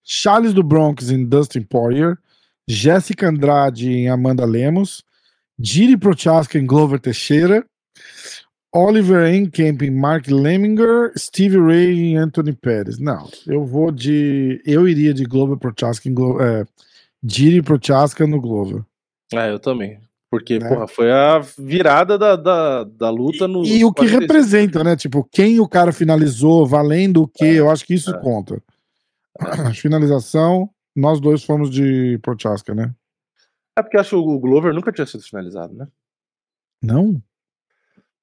Charles 0.03 0.53
do 0.53 0.61
Bronx 0.61 1.09
em 1.09 1.25
Dustin 1.25 1.63
Poirier. 1.63 2.15
Jéssica 2.67 3.27
Andrade 3.27 3.89
em 3.91 4.07
Amanda 4.07 4.45
Lemos. 4.45 5.03
Jiri 5.59 5.97
Prochaska 5.97 6.57
em 6.57 6.65
Glover 6.65 6.99
Teixeira, 6.99 7.65
Oliver 8.73 9.31
Enkamp 9.33 9.83
em 9.83 9.91
Mark 9.91 10.27
Lemminger, 10.27 11.11
Steve 11.17 11.59
Ray 11.59 11.99
em 11.99 12.17
Anthony 12.17 12.53
Pérez. 12.53 12.97
Não, 12.97 13.29
eu 13.45 13.63
vou 13.63 13.91
de. 13.91 14.61
Eu 14.65 14.87
iria 14.87 15.13
de 15.13 15.25
Glover 15.25 15.57
Prochaska 15.57 16.09
em 16.09 16.13
Glover. 16.13 16.45
É, 16.45 16.65
Jiri 17.23 17.61
Prochaska 17.61 18.25
no 18.25 18.41
Glover. 18.41 18.83
É, 19.31 19.51
eu 19.51 19.59
também. 19.59 19.99
Porque, 20.33 20.57
né? 20.57 20.67
porra, 20.67 20.87
foi 20.87 21.11
a 21.11 21.39
virada 21.59 22.17
da, 22.17 22.35
da, 22.35 22.83
da 22.83 23.09
luta 23.11 23.47
no. 23.47 23.63
E, 23.63 23.81
e 23.81 23.85
o 23.85 23.93
que 23.93 24.07
representa, 24.07 24.83
né? 24.83 24.95
Tipo, 24.95 25.23
quem 25.31 25.59
o 25.59 25.67
cara 25.67 25.91
finalizou, 25.91 26.65
valendo 26.65 27.21
o 27.21 27.27
quê? 27.27 27.45
É, 27.45 27.59
eu 27.59 27.69
acho 27.69 27.85
que 27.85 27.93
isso 27.93 28.09
é. 28.09 28.19
conta. 28.19 28.59
É. 29.39 29.73
Finalização, 29.77 30.67
nós 30.95 31.19
dois 31.19 31.43
fomos 31.43 31.69
de 31.69 32.17
Prochaska, 32.23 32.73
né? 32.73 32.91
É 33.75 33.81
porque 33.81 33.97
acho 33.97 34.11
que 34.11 34.15
o 34.15 34.39
Glover 34.39 34.73
nunca 34.73 34.91
tinha 34.91 35.05
sido 35.05 35.23
finalizado, 35.23 35.73
né? 35.73 35.87
Não? 36.81 37.21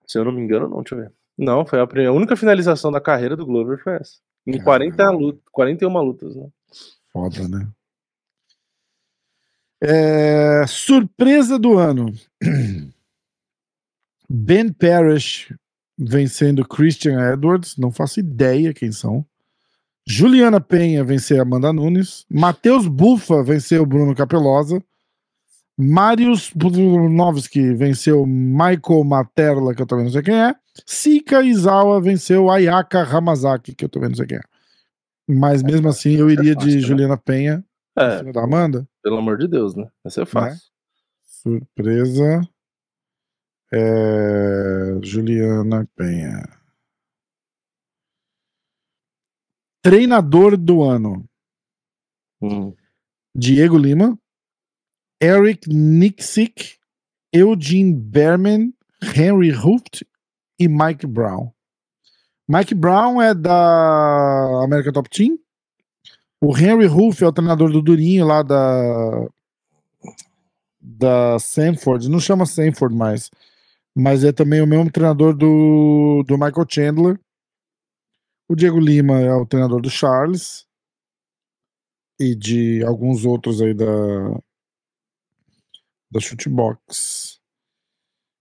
Se 0.06 0.18
eu 0.18 0.24
não 0.24 0.32
me 0.32 0.40
engano, 0.40 0.68
não, 0.68 0.82
deixa 0.82 0.94
eu 0.94 1.00
ver. 1.00 1.12
Não, 1.36 1.64
foi 1.64 1.80
a, 1.80 1.86
primeira, 1.86 2.12
a 2.12 2.14
única 2.14 2.36
finalização 2.36 2.92
da 2.92 3.00
carreira 3.00 3.36
do 3.36 3.46
Glover 3.46 3.82
foi 3.82 3.94
essa. 3.94 4.18
Em 4.46 4.62
40 4.62 5.10
luta, 5.10 5.40
41 5.50 6.02
lutas, 6.02 6.36
né? 6.36 6.48
Foda, 7.12 7.48
né? 7.48 7.68
É, 9.82 10.66
surpresa 10.66 11.58
do 11.58 11.78
ano. 11.78 12.12
Ben 14.28 14.72
Parrish 14.72 15.52
vencendo 15.98 16.66
Christian 16.66 17.32
Edwards, 17.32 17.76
não 17.76 17.90
faço 17.90 18.20
ideia 18.20 18.72
quem 18.72 18.92
são. 18.92 19.24
Juliana 20.06 20.60
Penha 20.60 21.04
venceu 21.04 21.42
Amanda 21.42 21.72
Nunes. 21.72 22.24
Matheus 22.28 22.86
Bufa 22.86 23.42
venceu 23.42 23.84
Bruno 23.84 24.14
Capelosa. 24.14 24.82
Marius 25.80 26.52
Budnovski 26.54 27.72
venceu 27.72 28.26
Michael 28.26 29.02
Materla, 29.04 29.74
que 29.74 29.80
eu 29.80 29.86
também 29.86 30.04
não 30.04 30.12
sei 30.12 30.22
quem 30.22 30.38
é. 30.38 30.54
Sika 30.84 31.42
Izawa 31.42 32.00
venceu 32.00 32.50
Ayaka 32.50 33.02
Hamazaki, 33.02 33.74
que 33.74 33.86
eu 33.86 33.88
também 33.88 34.10
não 34.10 34.16
sei 34.16 34.26
quem 34.26 34.36
é. 34.36 34.42
Mas 35.26 35.62
mesmo 35.62 35.88
assim 35.88 36.16
eu 36.16 36.28
iria 36.28 36.54
de 36.54 36.74
né? 36.74 36.80
Juliana 36.80 37.16
Penha 37.16 37.64
é, 37.96 38.32
da 38.32 38.44
Amanda. 38.44 38.86
Pelo 39.02 39.18
amor 39.18 39.38
de 39.38 39.48
Deus, 39.48 39.74
né? 39.74 39.90
Essa 40.04 40.22
é 40.22 40.26
fácil. 40.26 40.52
Né? 40.52 40.60
Surpresa. 41.24 42.40
É... 43.72 44.98
Juliana 45.02 45.88
Penha. 45.96 46.42
Treinador 49.82 50.58
do 50.58 50.82
ano. 50.82 51.24
Hum. 52.42 52.74
Diego 53.34 53.78
Lima. 53.78 54.18
Eric 55.20 55.68
Nixick. 55.68 56.78
Eugene 57.32 57.94
Berman. 57.94 58.72
Henry 59.02 59.52
Hooft 59.52 60.06
e 60.58 60.68
Mike 60.68 61.06
Brown. 61.06 61.52
Mike 62.48 62.74
Brown 62.74 63.22
é 63.22 63.32
da 63.32 64.64
América 64.64 64.92
Top 64.92 65.08
Team. 65.08 65.38
O 66.42 66.56
Henry 66.56 66.86
Ruff 66.86 67.22
é 67.22 67.26
o 67.26 67.32
treinador 67.32 67.70
do 67.70 67.82
Durinho 67.82 68.26
lá 68.26 68.42
da 68.42 69.28
da 70.80 71.38
Sanford, 71.38 72.08
não 72.08 72.18
chama 72.18 72.46
Sanford 72.46 72.96
mais, 72.96 73.30
mas 73.94 74.24
é 74.24 74.32
também 74.32 74.62
o 74.62 74.66
mesmo 74.66 74.90
treinador 74.90 75.36
do, 75.36 76.24
do 76.26 76.38
Michael 76.38 76.66
Chandler. 76.68 77.20
O 78.48 78.56
Diego 78.56 78.80
Lima 78.80 79.20
é 79.20 79.32
o 79.34 79.46
treinador 79.46 79.82
do 79.82 79.90
Charles 79.90 80.66
e 82.18 82.34
de 82.34 82.82
alguns 82.84 83.24
outros 83.26 83.60
aí 83.60 83.74
da 83.74 83.86
da 86.10 86.20
Shootbox. 86.20 87.40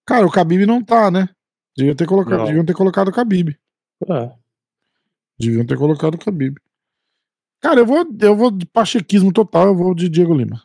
Cara, 0.06 0.26
o 0.26 0.32
Khabib 0.32 0.66
não 0.66 0.84
tá, 0.84 1.12
né? 1.12 1.30
Deviam 1.78 1.96
ter 1.96 2.08
colocado, 2.08 2.46
deviam 2.46 2.66
ter 2.66 2.74
colocado 2.74 3.10
o 3.10 3.12
Khabib. 3.12 3.58
É. 4.10 4.32
Deviam 5.40 5.66
ter 5.66 5.78
colocado 5.78 6.16
o 6.16 6.18
Khabib. 6.18 6.58
Cara, 7.62 7.82
eu 7.82 7.86
vou, 7.86 8.06
eu 8.22 8.36
vou 8.36 8.52
de 8.52 8.66
pachequismo 8.66 9.32
total, 9.32 9.68
eu 9.68 9.76
vou 9.76 9.94
de 9.94 10.10
Diego 10.10 10.34
Lima. 10.34 10.64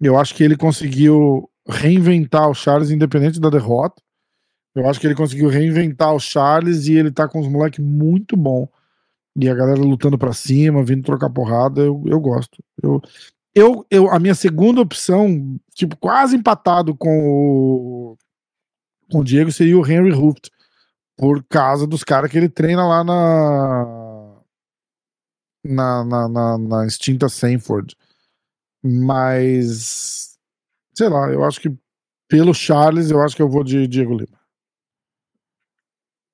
Eu 0.00 0.18
acho 0.18 0.34
que 0.34 0.42
ele 0.42 0.56
conseguiu 0.56 1.48
reinventar 1.66 2.48
o 2.48 2.54
Charles 2.54 2.90
independente 2.90 3.38
da 3.40 3.50
derrota. 3.50 4.02
Eu 4.74 4.88
acho 4.88 4.98
que 4.98 5.06
ele 5.06 5.14
conseguiu 5.14 5.48
reinventar 5.48 6.14
o 6.14 6.18
Charles 6.18 6.86
e 6.86 6.94
ele 6.94 7.12
tá 7.12 7.28
com 7.28 7.38
os 7.38 7.46
moleques 7.46 7.84
muito 7.84 8.36
bom. 8.36 8.68
E 9.36 9.48
a 9.48 9.54
galera 9.54 9.80
lutando 9.80 10.18
para 10.18 10.32
cima, 10.32 10.84
vindo 10.84 11.04
trocar 11.04 11.30
porrada, 11.30 11.82
eu, 11.82 12.02
eu 12.06 12.20
gosto. 12.20 12.62
Eu, 12.82 13.00
eu, 13.54 13.86
eu, 13.90 14.10
a 14.10 14.18
minha 14.18 14.34
segunda 14.34 14.80
opção, 14.80 15.58
tipo, 15.74 15.96
quase 15.96 16.36
empatado 16.36 16.96
com 16.96 17.08
o, 17.08 18.18
com 19.10 19.20
o 19.20 19.24
Diego, 19.24 19.52
seria 19.52 19.78
o 19.78 19.86
Henry 19.86 20.12
Hooft, 20.12 20.50
por 21.16 21.44
causa 21.44 21.86
dos 21.86 22.02
caras 22.02 22.30
que 22.30 22.38
ele 22.38 22.48
treina 22.48 22.86
lá 22.86 23.04
na 23.04 24.32
na, 25.64 26.04
na, 26.04 26.28
na, 26.28 26.58
na 26.58 26.86
extinta 26.86 27.28
Sanford. 27.28 27.96
Mas, 28.82 30.36
sei 30.94 31.08
lá, 31.08 31.30
eu 31.30 31.44
acho 31.44 31.60
que 31.60 31.72
pelo 32.28 32.54
Charles, 32.54 33.10
eu 33.10 33.20
acho 33.20 33.36
que 33.36 33.42
eu 33.42 33.48
vou 33.48 33.62
de 33.62 33.86
Diego 33.86 34.14
Lima. 34.14 34.40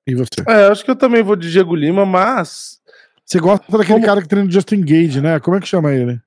E 0.07 0.15
você? 0.15 0.28
É, 0.47 0.69
acho 0.69 0.85
que 0.85 0.90
eu 0.90 0.97
também 0.97 1.23
vou 1.23 1.36
de 1.36 1.51
Diego 1.51 1.74
Lima, 1.74 2.07
mas. 2.07 2.81
Você 3.24 3.39
gosta 3.39 3.66
daquele 3.70 3.95
Como... 3.95 4.07
cara 4.07 4.23
que 4.23 4.28
treina 4.28 4.49
o 4.49 4.51
Justin 4.51 4.81
Gage, 4.81 5.20
né? 5.20 5.39
Como 5.39 5.57
é 5.57 5.61
que 5.61 5.66
chama 5.66 5.93
ele? 5.93 6.19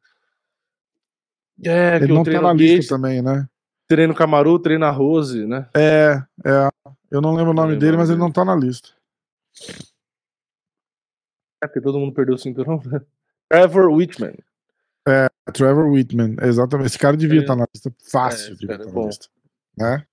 É, 1.64 1.98
ele 1.98 2.14
não 2.14 2.24
tá 2.24 2.42
na 2.42 2.54
lista 2.54 2.96
também, 2.96 3.22
né? 3.22 3.48
Treino 3.88 4.16
Camaru, 4.16 4.58
treina 4.58 4.90
Rose, 4.90 5.46
né? 5.46 5.68
É, 5.76 6.22
é. 6.46 6.70
Eu 7.10 7.22
não 7.22 7.36
lembro 7.36 7.52
o 7.52 7.54
nome 7.54 7.76
dele, 7.76 7.98
mas 7.98 8.10
ele 8.10 8.20
não 8.20 8.32
tá 8.32 8.46
na 8.46 8.56
lista. 8.56 8.90
É 11.62 11.68
porque 11.68 11.82
todo 11.82 12.00
mundo 12.00 12.14
perdeu 12.14 12.36
o 12.36 12.38
cinturão, 12.38 12.82
né? 12.86 13.02
Trevor 13.50 13.92
Whitman. 13.92 14.34
É, 15.08 15.30
Trevor 15.52 15.92
Whitman, 15.92 16.38
exatamente. 16.42 16.88
Esse 16.88 16.98
cara 16.98 17.18
devia 17.18 17.40
é. 17.40 17.42
estar 17.42 17.56
na 17.56 17.66
lista. 17.74 17.94
Fácil 18.10 18.54
é, 18.54 18.56
devia 18.56 18.76
estar 18.78 18.94
na 18.94 19.06
lista. 19.06 19.28
Né? 19.78 20.06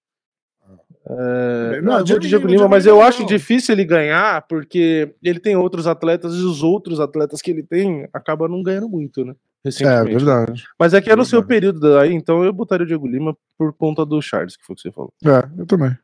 É, 1.10 1.80
não, 1.80 1.98
eu 2.00 2.18
Diego 2.18 2.46
Lima, 2.46 2.68
mas 2.68 2.84
eu 2.84 3.00
acho 3.00 3.24
difícil 3.24 3.74
ele 3.74 3.84
ganhar, 3.84 4.46
porque 4.46 5.14
ele 5.22 5.40
tem 5.40 5.56
outros 5.56 5.86
atletas 5.86 6.34
e 6.34 6.42
os 6.42 6.62
outros 6.62 7.00
atletas 7.00 7.40
que 7.40 7.50
ele 7.50 7.62
tem 7.62 8.06
acabam 8.12 8.48
não 8.48 8.62
ganhando 8.62 8.88
muito, 8.88 9.24
né? 9.24 9.34
É 9.64 10.04
verdade. 10.04 10.64
Mas 10.78 10.94
é 10.94 11.00
que 11.00 11.10
é 11.10 11.16
no 11.16 11.24
seu 11.24 11.44
período 11.44 11.80
daí, 11.80 12.14
então 12.14 12.44
eu 12.44 12.52
botaria 12.52 12.84
o 12.84 12.86
Diego 12.86 13.06
Lima 13.06 13.36
por 13.56 13.72
conta 13.72 14.06
do 14.06 14.22
Charles, 14.22 14.56
que 14.56 14.64
foi 14.64 14.74
o 14.74 14.76
que 14.76 14.82
você 14.82 14.92
falou. 14.92 15.12
É, 15.24 15.60
eu 15.60 15.66
também. 15.66 15.96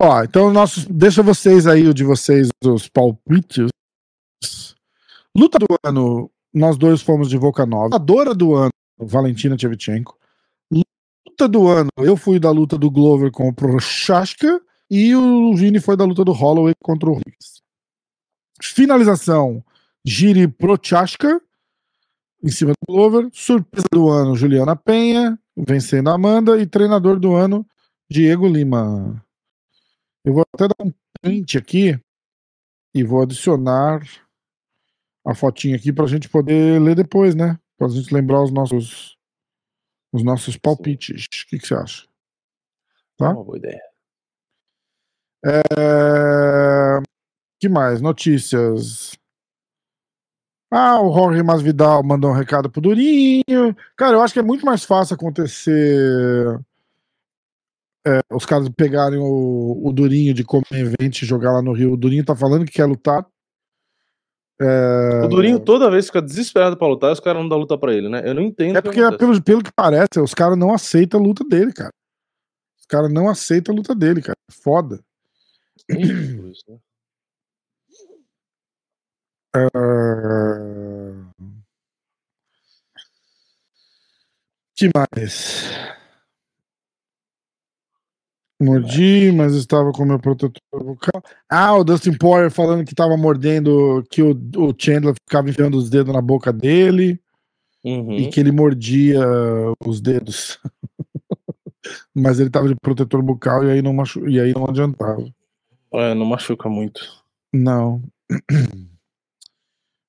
Ó, 0.00 0.22
então 0.22 0.52
nossos, 0.52 0.86
deixa 0.86 1.22
vocês 1.22 1.66
aí 1.66 1.88
o 1.88 1.94
de 1.94 2.04
vocês, 2.04 2.48
os 2.64 2.88
palpites 2.88 3.68
Luta 5.36 5.58
do 5.58 5.66
ano, 5.84 6.30
nós 6.54 6.78
dois 6.78 7.02
fomos 7.02 7.28
de 7.28 7.36
Volkanov. 7.36 7.84
Lutadora 7.84 8.34
do 8.34 8.54
ano, 8.54 8.70
Valentina 8.98 9.54
Tchevchenko. 9.54 10.18
Luta 10.72 11.46
do 11.46 11.68
ano, 11.68 11.90
eu 11.98 12.16
fui 12.16 12.40
da 12.40 12.50
luta 12.50 12.78
do 12.78 12.90
Glover 12.90 13.30
com 13.30 13.46
o 13.46 13.54
Prochaska 13.54 14.58
e 14.90 15.14
o 15.14 15.54
Vini 15.54 15.78
foi 15.78 15.94
da 15.94 16.06
luta 16.06 16.24
do 16.24 16.32
Holloway 16.32 16.72
contra 16.82 17.10
o 17.10 17.12
Riggs. 17.12 17.60
Finalização, 18.62 19.62
Giri 20.02 20.48
Prochaska 20.48 21.38
em 22.42 22.50
cima 22.50 22.72
do 22.72 22.92
Glover. 22.92 23.28
Surpresa 23.32 23.86
do 23.92 24.08
ano, 24.08 24.36
Juliana 24.36 24.76
Penha 24.76 25.38
vencendo 25.56 26.10
a 26.10 26.14
Amanda 26.14 26.58
e 26.60 26.66
treinador 26.66 27.18
do 27.18 27.34
ano, 27.34 27.66
Diego 28.10 28.46
Lima. 28.46 29.24
Eu 30.24 30.34
vou 30.34 30.44
até 30.52 30.68
dar 30.68 30.84
um 30.84 30.92
print 31.22 31.56
aqui 31.56 31.98
e 32.94 33.02
vou 33.02 33.22
adicionar 33.22 34.02
a 35.24 35.34
fotinha 35.34 35.76
aqui 35.76 35.92
para 35.92 36.04
a 36.04 36.08
gente 36.08 36.28
poder 36.28 36.80
ler 36.80 36.94
depois, 36.94 37.34
né? 37.34 37.58
Para 37.78 37.86
a 37.86 37.90
gente 37.90 38.12
lembrar 38.12 38.42
os 38.42 38.52
nossos 38.52 39.16
os 40.12 40.22
nossos 40.22 40.56
palpites. 40.56 41.24
O 41.24 41.48
que, 41.48 41.58
que 41.58 41.66
você 41.66 41.74
acha? 41.74 42.06
Tá? 43.16 43.30
Uma 43.30 43.44
boa 43.44 43.58
ideia. 43.58 43.82
É... 45.44 47.00
que 47.60 47.68
mais? 47.68 48.00
Notícias. 48.00 49.12
Ah, 50.70 51.00
o 51.00 51.12
Jorge 51.14 51.42
Masvidal 51.42 52.02
mandou 52.02 52.30
um 52.30 52.34
recado 52.34 52.70
pro 52.70 52.80
Durinho. 52.80 53.76
Cara, 53.96 54.16
eu 54.16 54.22
acho 54.22 54.34
que 54.34 54.40
é 54.40 54.42
muito 54.42 54.66
mais 54.66 54.84
fácil 54.84 55.14
acontecer 55.14 56.58
é, 58.06 58.20
os 58.32 58.46
caras 58.46 58.68
pegarem 58.68 59.18
o, 59.18 59.80
o 59.84 59.92
Durinho 59.92 60.32
de 60.32 60.44
como 60.44 60.64
evento 60.70 61.22
e 61.22 61.26
jogar 61.26 61.52
lá 61.52 61.60
no 61.60 61.72
Rio. 61.72 61.92
O 61.92 61.96
Durinho 61.96 62.24
tá 62.24 62.36
falando 62.36 62.64
que 62.64 62.72
quer 62.72 62.84
lutar. 62.84 63.26
É... 64.60 65.22
O 65.24 65.28
Durinho 65.28 65.58
toda 65.58 65.90
vez 65.90 66.06
fica 66.06 66.22
desesperado 66.22 66.76
pra 66.76 66.86
lutar, 66.86 67.12
os 67.12 67.20
caras 67.20 67.42
não 67.42 67.48
dão 67.48 67.58
luta 67.58 67.76
pra 67.76 67.92
ele, 67.92 68.08
né? 68.08 68.22
Eu 68.24 68.34
não 68.34 68.42
entendo. 68.42 68.76
É 68.76 68.80
porque, 68.80 69.00
pelo, 69.18 69.42
pelo 69.42 69.62
que 69.62 69.72
parece, 69.74 70.20
os 70.22 70.32
caras 70.32 70.56
não 70.56 70.72
aceitam 70.72 71.20
a 71.20 71.22
luta 71.22 71.44
dele, 71.44 71.72
cara. 71.72 71.92
Os 72.78 72.86
caras 72.86 73.12
não 73.12 73.28
aceitam 73.28 73.74
a 73.74 73.76
luta 73.76 73.94
dele, 73.94 74.22
cara. 74.22 74.38
Foda. 74.50 75.00
Isso, 75.90 76.64
né? 76.68 76.78
Uh... 79.74 81.26
que 84.74 84.90
mais? 84.94 85.96
Mordi, 88.60 89.32
mas 89.32 89.54
estava 89.54 89.92
com 89.92 90.04
meu 90.04 90.18
protetor 90.18 90.60
vocal. 90.72 91.22
Ah, 91.48 91.74
o 91.74 91.84
Dustin 91.84 92.16
Poirier 92.16 92.50
falando 92.50 92.84
que 92.84 92.92
estava 92.92 93.16
mordendo, 93.16 94.02
que 94.10 94.22
o, 94.22 94.30
o, 94.30 94.74
Chandler 94.76 95.14
ficava 95.14 95.50
enfiando 95.50 95.76
os 95.76 95.90
dedos 95.90 96.14
na 96.14 96.22
boca 96.22 96.52
dele 96.52 97.20
uhum. 97.84 98.12
e 98.12 98.30
que 98.30 98.40
ele 98.40 98.52
mordia 98.52 99.20
os 99.84 100.00
dedos. 100.00 100.58
mas 102.14 102.38
ele 102.38 102.48
estava 102.48 102.68
de 102.68 102.74
protetor 102.76 103.22
bucal 103.22 103.64
e 103.64 103.70
aí 103.70 103.82
não, 103.82 103.92
machu... 103.92 104.26
e 104.26 104.40
aí 104.40 104.54
não 104.54 104.66
adiantava. 104.66 105.22
É, 105.92 106.14
não 106.14 106.24
machuca 106.24 106.68
muito. 106.68 107.00
Não. 107.52 108.02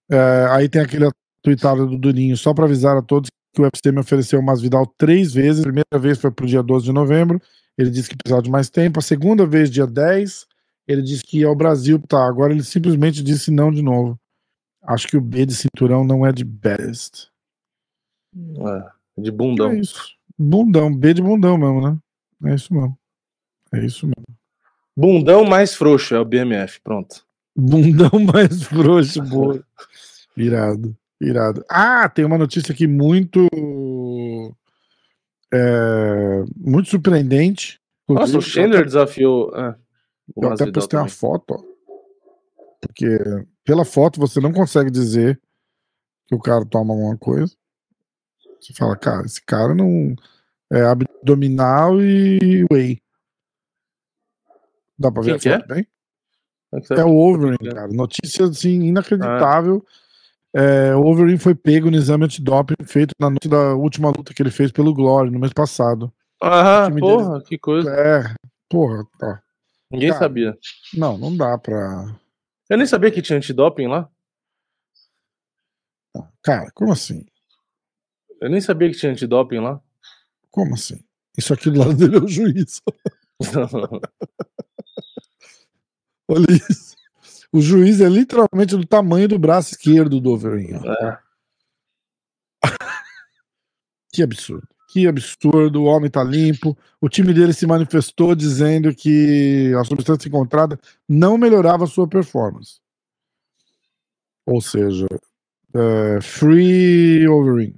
É, 0.09 0.47
aí 0.51 0.69
tem 0.69 0.81
aquele 0.81 1.09
tweetado 1.41 1.85
do 1.85 1.97
Durinho, 1.97 2.35
só 2.37 2.53
para 2.53 2.65
avisar 2.65 2.97
a 2.97 3.01
todos 3.01 3.29
que 3.53 3.61
o 3.61 3.65
UFC 3.65 3.91
me 3.91 3.99
ofereceu 3.99 4.39
o 4.39 4.55
Vidal 4.55 4.85
três 4.97 5.33
vezes. 5.33 5.61
A 5.61 5.63
primeira 5.63 5.99
vez 5.99 6.17
foi 6.17 6.31
pro 6.31 6.45
dia 6.45 6.61
12 6.61 6.85
de 6.85 6.91
novembro 6.91 7.41
ele 7.77 7.91
disse 7.91 8.09
que 8.09 8.17
precisava 8.17 8.41
de 8.41 8.49
mais 8.49 8.69
tempo. 8.69 8.99
A 8.99 9.03
segunda 9.03 9.45
vez, 9.45 9.69
dia 9.69 9.85
10, 9.85 10.47
ele 10.87 11.01
disse 11.01 11.23
que 11.23 11.39
ia 11.39 11.47
ao 11.47 11.55
Brasil. 11.55 11.99
Tá, 11.99 12.25
agora 12.25 12.51
ele 12.51 12.63
simplesmente 12.63 13.21
disse 13.21 13.51
não 13.51 13.71
de 13.71 13.81
novo. 13.81 14.19
Acho 14.81 15.07
que 15.07 15.17
o 15.17 15.21
B 15.21 15.45
de 15.45 15.53
cinturão 15.53 16.03
não 16.03 16.25
é 16.25 16.31
de 16.31 16.43
best. 16.43 17.29
É, 18.35 19.21
De 19.21 19.31
bundão. 19.31 19.71
É 19.71 19.79
isso. 19.79 20.17
Bundão, 20.37 20.95
B 20.95 21.13
de 21.13 21.21
bundão 21.21 21.57
mesmo, 21.57 21.81
né? 21.81 21.97
É 22.51 22.55
isso 22.55 22.73
mesmo. 22.73 22.97
É 23.73 23.85
isso 23.85 24.05
mesmo. 24.05 24.37
Bundão 24.95 25.45
mais 25.45 25.75
frouxo 25.75 26.15
é 26.15 26.19
o 26.19 26.25
BMF, 26.25 26.79
pronto. 26.81 27.25
Bundão 27.55 28.11
mais 28.33 28.63
frouxo, 28.63 29.21
boa. 29.23 29.63
Irado, 30.37 30.95
irado. 31.19 31.65
Ah, 31.69 32.07
tem 32.07 32.23
uma 32.23 32.37
notícia 32.37 32.71
aqui 32.71 32.85
muito. 32.85 33.47
É, 35.51 36.43
muito 36.55 36.89
surpreendente. 36.89 37.81
Nossa, 38.07 38.37
o 38.37 38.41
Chandler 38.41 38.85
desafiou. 38.85 39.51
É, 39.55 39.75
eu 40.35 40.51
até 40.51 40.71
postei 40.71 40.99
uma 40.99 41.09
foto, 41.09 41.55
ó. 41.55 41.63
Porque 42.79 43.17
pela 43.63 43.83
foto 43.83 44.19
você 44.19 44.39
não 44.39 44.53
consegue 44.53 44.91
dizer 44.91 45.41
que 46.27 46.35
o 46.35 46.39
cara 46.39 46.65
toma 46.65 46.93
alguma 46.93 47.17
coisa. 47.17 47.53
Você 48.59 48.73
fala, 48.73 48.95
cara, 48.95 49.25
esse 49.25 49.41
cara 49.43 49.73
não. 49.73 50.15
É 50.69 50.81
abdominal 50.81 52.01
e 52.01 52.65
whey. 52.69 53.01
Dá 54.99 55.09
pra 55.09 55.21
ver 55.21 55.39
Quem 55.39 55.53
a 55.53 55.59
foto 55.59 55.71
é? 55.71 55.75
bem? 55.75 55.87
É 56.91 57.05
o 57.05 57.15
Overeem, 57.15 57.57
cara. 57.73 57.87
Notícia 57.87 58.45
assim, 58.45 58.81
inacreditável. 58.83 59.85
Ah. 59.87 60.06
É, 60.57 60.95
o 60.95 61.05
Overeem 61.05 61.37
foi 61.37 61.53
pego 61.53 61.91
no 61.91 61.97
exame 61.97 62.25
antidoping 62.25 62.83
feito 62.83 63.13
na 63.19 63.29
noite 63.29 63.47
da 63.47 63.75
última 63.75 64.07
luta 64.07 64.33
que 64.33 64.41
ele 64.41 64.49
fez 64.49 64.71
pelo 64.71 64.91
Glory 64.91 65.29
no 65.29 65.37
mês 65.37 65.53
passado. 65.53 66.11
Ah, 66.41 66.87
porra, 66.99 67.33
dele... 67.33 67.45
que 67.45 67.59
coisa. 67.59 67.91
É, 67.91 68.33
porra, 68.67 69.05
tá. 69.19 69.39
Ninguém 69.91 70.11
sabia. 70.13 70.57
Não, 70.95 71.15
não 71.15 71.37
dá 71.37 71.59
pra. 71.59 72.19
Eu 72.67 72.75
nem 72.75 72.87
sabia 72.87 73.11
que 73.11 73.21
tinha 73.21 73.37
antidoping 73.37 73.85
lá. 73.85 74.09
Cara, 76.41 76.71
como 76.73 76.91
assim? 76.91 77.23
Eu 78.41 78.49
nem 78.49 78.59
sabia 78.59 78.89
que 78.89 78.97
tinha 78.97 79.11
antidoping 79.11 79.59
lá. 79.59 79.79
Como 80.49 80.73
assim? 80.73 80.99
Isso 81.37 81.53
aqui 81.53 81.69
do 81.69 81.77
lado 81.77 81.93
dele 81.93 82.17
é 82.17 82.19
o 82.19 82.27
juiz. 82.27 82.81
Olha 86.27 86.51
isso. 86.51 86.96
O 87.51 87.61
juiz 87.61 88.01
é 88.01 88.09
literalmente 88.09 88.75
do 88.75 88.85
tamanho 88.85 89.27
do 89.27 89.39
braço 89.39 89.73
esquerdo 89.73 90.19
do 90.19 90.31
Overeem. 90.31 90.75
É. 90.75 91.17
que 94.11 94.21
absurdo. 94.21 94.67
Que 94.89 95.07
absurdo. 95.07 95.83
O 95.83 95.85
homem 95.85 96.09
tá 96.09 96.23
limpo. 96.23 96.77
O 96.99 97.07
time 97.07 97.33
dele 97.33 97.53
se 97.53 97.65
manifestou 97.65 98.35
dizendo 98.35 98.93
que 98.93 99.73
a 99.79 99.83
substância 99.83 100.27
encontrada 100.27 100.79
não 101.07 101.37
melhorava 101.37 101.85
a 101.85 101.87
sua 101.87 102.07
performance. 102.07 102.81
Ou 104.45 104.61
seja, 104.61 105.07
uh, 105.73 106.21
free 106.21 107.27
Overeem. 107.27 107.75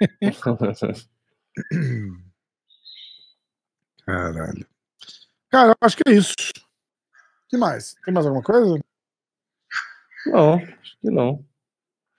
Caralho. 4.04 4.66
Cara, 5.50 5.70
eu 5.72 5.76
acho 5.80 5.96
que 5.96 6.02
é 6.08 6.12
isso 6.12 6.34
que 7.48 7.56
mais? 7.56 7.94
Tem 8.04 8.12
mais 8.12 8.26
alguma 8.26 8.42
coisa? 8.42 8.78
Não, 10.26 10.54
acho 10.54 10.98
que 11.00 11.10
não. 11.10 11.44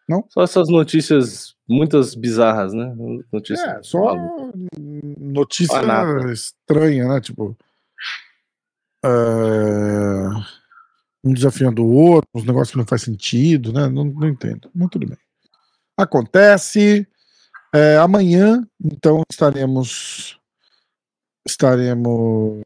Não? 0.08 0.26
Só 0.30 0.42
essas 0.42 0.70
notícias, 0.70 1.56
muitas 1.68 2.16
bizarras, 2.16 2.74
né? 2.74 2.94
Notícias 3.32 3.68
é, 3.68 3.84
só 3.84 4.16
notícia 5.20 5.82
estranha, 6.32 7.08
né? 7.08 7.22
Tipo. 7.22 7.56
Uh, 9.06 10.44
um 11.24 11.34
desafiando 11.34 11.84
o 11.84 11.94
outro, 11.94 12.28
uns 12.34 12.44
negócios 12.44 12.72
que 12.72 12.78
não 12.78 12.88
faz 12.88 13.04
sentido, 13.04 13.72
né? 13.72 13.88
Não, 13.88 14.04
não 14.04 14.28
entendo. 14.28 14.70
Mas 14.74 14.90
tudo 14.90 15.08
bem. 15.08 15.18
Acontece. 15.96 17.08
É, 17.74 17.98
amanhã, 17.98 18.68
então, 18.84 19.22
estaremos. 19.30 20.40
Estaremos 21.46 22.64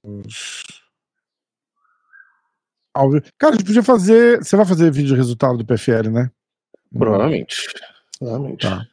Cara, 3.37 3.53
a 3.53 3.57
gente 3.57 3.65
podia 3.65 3.83
fazer. 3.83 4.37
Você 4.37 4.55
vai 4.55 4.65
fazer 4.65 4.91
vídeo 4.91 5.15
resultado 5.15 5.57
do 5.57 5.65
PFL, 5.65 6.09
né? 6.11 6.31
Provavelmente. 6.95 7.55
Provavelmente. 8.19 8.61
Tá. 8.61 8.85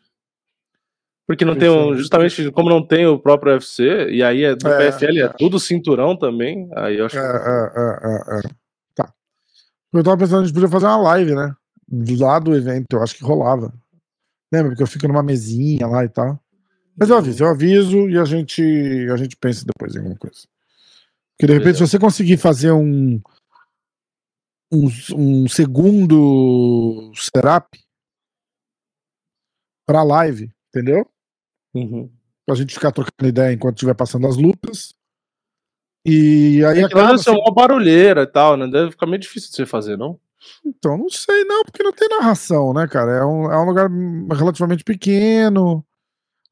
Porque 1.30 1.44
não 1.44 1.54
tem 1.54 1.70
um, 1.70 1.94
justamente 1.94 2.50
como 2.50 2.68
não 2.68 2.84
tem 2.84 3.06
o 3.06 3.16
próprio 3.16 3.52
UFC, 3.52 4.08
e 4.10 4.20
aí 4.20 4.42
é 4.42 4.56
do 4.56 4.66
é, 4.66 4.90
PFL 4.90 5.18
é, 5.18 5.20
é 5.20 5.28
tudo 5.28 5.60
cinturão 5.60 6.16
também, 6.16 6.68
aí 6.74 6.98
eu 6.98 7.06
acho 7.06 7.16
é, 7.16 7.20
é, 7.20 7.28
é, 7.76 8.38
é, 8.38 8.50
Tá. 8.96 9.12
Eu 9.92 10.02
tava 10.02 10.18
pensando, 10.18 10.40
a 10.40 10.44
gente 10.44 10.54
podia 10.54 10.68
fazer 10.68 10.86
uma 10.86 10.96
live, 10.96 11.36
né? 11.36 11.54
Lá 12.18 12.40
do 12.40 12.52
evento, 12.52 12.86
eu 12.94 13.02
acho 13.02 13.14
que 13.14 13.22
rolava. 13.22 13.72
Lembra? 14.52 14.70
Porque 14.70 14.82
eu 14.82 14.88
fico 14.88 15.06
numa 15.06 15.22
mesinha 15.22 15.86
lá 15.86 16.04
e 16.04 16.08
tal. 16.08 16.36
Mas 16.98 17.10
eu 17.10 17.16
aviso, 17.16 17.44
eu 17.44 17.48
aviso 17.48 18.08
e 18.08 18.18
a 18.18 18.24
gente, 18.24 18.62
a 19.12 19.16
gente 19.16 19.36
pensa 19.36 19.64
depois 19.64 19.94
em 19.94 19.98
alguma 19.98 20.16
coisa. 20.16 20.40
Porque 21.38 21.46
de 21.46 21.58
repente, 21.58 21.78
se 21.78 21.86
você 21.86 21.98
conseguir 21.98 22.38
fazer 22.38 22.72
um, 22.72 23.20
um, 24.72 24.88
um 25.14 25.48
segundo 25.48 27.12
setup 27.14 27.78
para 29.86 30.02
live, 30.02 30.52
entendeu? 30.68 31.06
Uhum. 31.74 32.10
Pra 32.46 32.54
gente 32.54 32.74
ficar 32.74 32.92
trocando 32.92 33.28
ideia 33.28 33.52
enquanto 33.52 33.76
estiver 33.76 33.94
passando 33.94 34.26
as 34.26 34.36
lutas. 34.36 34.94
E 36.04 36.64
aí 36.64 36.80
é 36.80 36.84
acaba. 36.84 37.08
Deve 37.08 37.18
ser 37.18 37.30
uma 37.30 37.52
barulheira 37.52 38.22
e 38.22 38.26
tal, 38.26 38.56
né? 38.56 38.66
Deve 38.66 38.92
ficar 38.92 39.06
meio 39.06 39.18
difícil 39.18 39.50
de 39.50 39.56
você 39.56 39.66
fazer, 39.66 39.98
não? 39.98 40.18
Então, 40.64 40.96
não 40.96 41.10
sei, 41.10 41.44
não, 41.44 41.62
porque 41.64 41.82
não 41.82 41.92
tem 41.92 42.08
narração, 42.08 42.72
né, 42.72 42.86
cara? 42.88 43.12
É 43.18 43.24
um, 43.24 43.52
é 43.52 43.58
um 43.60 43.66
lugar 43.66 43.90
relativamente 43.90 44.82
pequeno. 44.82 45.84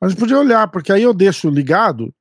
A 0.01 0.09
gente 0.09 0.19
podia 0.19 0.39
olhar, 0.39 0.69
porque 0.70 0.93
aí 0.93 1.03
eu 1.03 1.15
deixo 1.15 1.49
ligado 1.49 2.15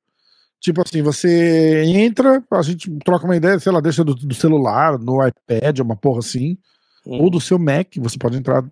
Tipo 0.59 0.81
assim, 0.81 1.01
você 1.01 1.83
entra, 1.85 2.43
a 2.51 2.61
gente 2.61 2.89
troca 2.99 3.25
uma 3.25 3.35
ideia, 3.35 3.59
sei 3.59 3.71
lá, 3.71 3.79
deixa 3.79 4.03
do, 4.03 4.15
do 4.15 4.33
celular, 4.33 4.97
no 4.97 5.19
iPad, 5.25 5.79
uma 5.79 5.95
porra 5.95 6.19
assim, 6.19 6.57
hum. 7.05 7.21
ou 7.21 7.29
do 7.29 7.39
seu 7.39 7.59
Mac, 7.59 7.95
você 7.97 8.17
pode 8.17 8.37
entrar 8.37 8.63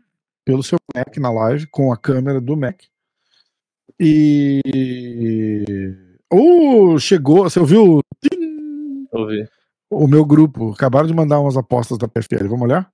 pelo 0.44 0.64
seu 0.64 0.78
Mac 0.96 1.16
na 1.18 1.32
live 1.32 1.68
com 1.68 1.94
a 1.94 1.98
câmera 1.98 2.42
do 2.42 2.58
Mac. 2.58 2.82
E. 4.00 4.62
Ou 6.30 7.00
chegou, 7.00 7.44
você 7.44 7.60
ouviu? 7.60 8.02
Ouvi. 9.12 9.48
O 9.90 10.08
meu 10.08 10.26
grupo, 10.26 10.72
acabaram 10.72 11.08
de 11.08 11.14
mandar 11.14 11.40
umas 11.40 11.56
apostas 11.56 11.98
da 11.98 12.08
PFL, 12.08 12.50
vamos 12.50 12.64
olhar? 12.64 12.92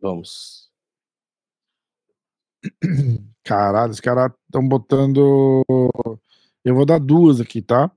Vamos. 0.00 0.70
Caralho, 3.44 3.90
os 3.90 4.00
caras 4.00 4.32
estão 4.46 4.66
botando. 4.66 5.64
Eu 6.64 6.74
vou 6.74 6.86
dar 6.86 6.98
duas 6.98 7.40
aqui, 7.40 7.60
tá? 7.60 7.90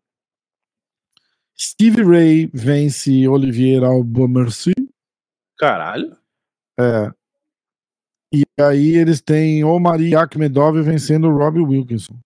Steve 1.60 2.04
Ray 2.04 2.50
vence 2.54 3.28
Olivier 3.28 3.84
Albamercy. 3.84 4.74
Caralho. 5.58 6.16
É. 6.80 7.12
E 8.34 8.44
aí 8.60 8.96
eles 8.96 9.22
têm 9.22 9.64
Omari 9.64 10.16
Akhmedov 10.16 10.82
vencendo 10.82 11.28
o 11.28 11.38
Robbie 11.38 11.62
Wilkinson. 11.62 12.18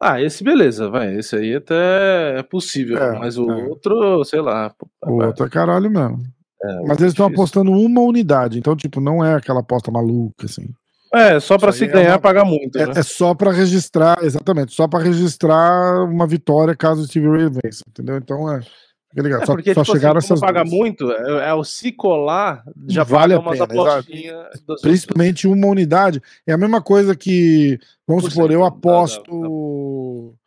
Ah, 0.00 0.20
esse 0.20 0.44
beleza, 0.44 0.88
vai. 0.88 1.16
Esse 1.16 1.34
aí 1.34 1.56
até 1.56 2.38
é 2.38 2.42
possível. 2.42 2.98
É, 2.98 3.18
mas 3.18 3.38
o 3.38 3.50
é. 3.50 3.64
outro, 3.64 4.24
sei 4.24 4.40
lá. 4.40 4.74
O 5.02 5.16
vai. 5.16 5.28
outro 5.28 5.46
é 5.46 5.48
caralho 5.48 5.90
mesmo. 5.90 6.22
É, 6.62 6.80
mas 6.82 6.98
eles 7.00 7.12
estão 7.12 7.26
apostando 7.26 7.70
uma 7.72 8.00
unidade, 8.00 8.58
então, 8.58 8.74
tipo, 8.74 9.00
não 9.00 9.22
é 9.22 9.34
aquela 9.34 9.60
aposta 9.60 9.90
maluca, 9.90 10.46
assim. 10.46 10.72
É, 11.14 11.40
só 11.40 11.56
para 11.56 11.72
se 11.72 11.86
ganhar, 11.86 12.08
é 12.08 12.12
uma... 12.12 12.18
pagar 12.18 12.44
muito. 12.44 12.78
É, 12.78 12.86
né? 12.86 12.92
é 12.96 13.02
só 13.02 13.34
para 13.34 13.52
registrar, 13.52 14.18
exatamente, 14.22 14.72
só 14.72 14.88
para 14.88 15.02
registrar 15.02 16.04
uma 16.04 16.26
vitória 16.26 16.74
caso 16.74 17.02
o 17.02 17.06
Steve 17.06 17.28
Ray 17.28 17.48
vença, 17.48 17.82
entendeu? 17.88 18.16
Então 18.16 18.50
é. 18.52 18.60
É, 19.16 19.46
só, 19.46 19.54
porque, 19.54 19.72
só 19.72 19.80
tipo, 19.80 19.80
assim, 19.82 19.92
chegaram 19.92 20.18
assim, 20.18 20.26
essas 20.26 20.40
paga 20.40 20.64
muito, 20.64 21.12
é, 21.12 21.48
é, 21.48 21.54
o 21.54 21.62
se 21.62 21.92
colar, 21.92 22.64
já 22.88 23.04
vale 23.04 23.32
a 23.32 23.40
pena, 23.40 24.50
Principalmente 24.82 25.46
uma 25.46 25.68
unidade. 25.68 26.20
É 26.44 26.52
a 26.52 26.58
mesma 26.58 26.82
coisa 26.82 27.14
que, 27.14 27.78
vamos 28.08 28.24
Por 28.24 28.32
supor, 28.32 28.50
eu 28.50 28.64
aposto. 28.64 29.30
Dá, 29.30 29.48
dá. 29.48 30.44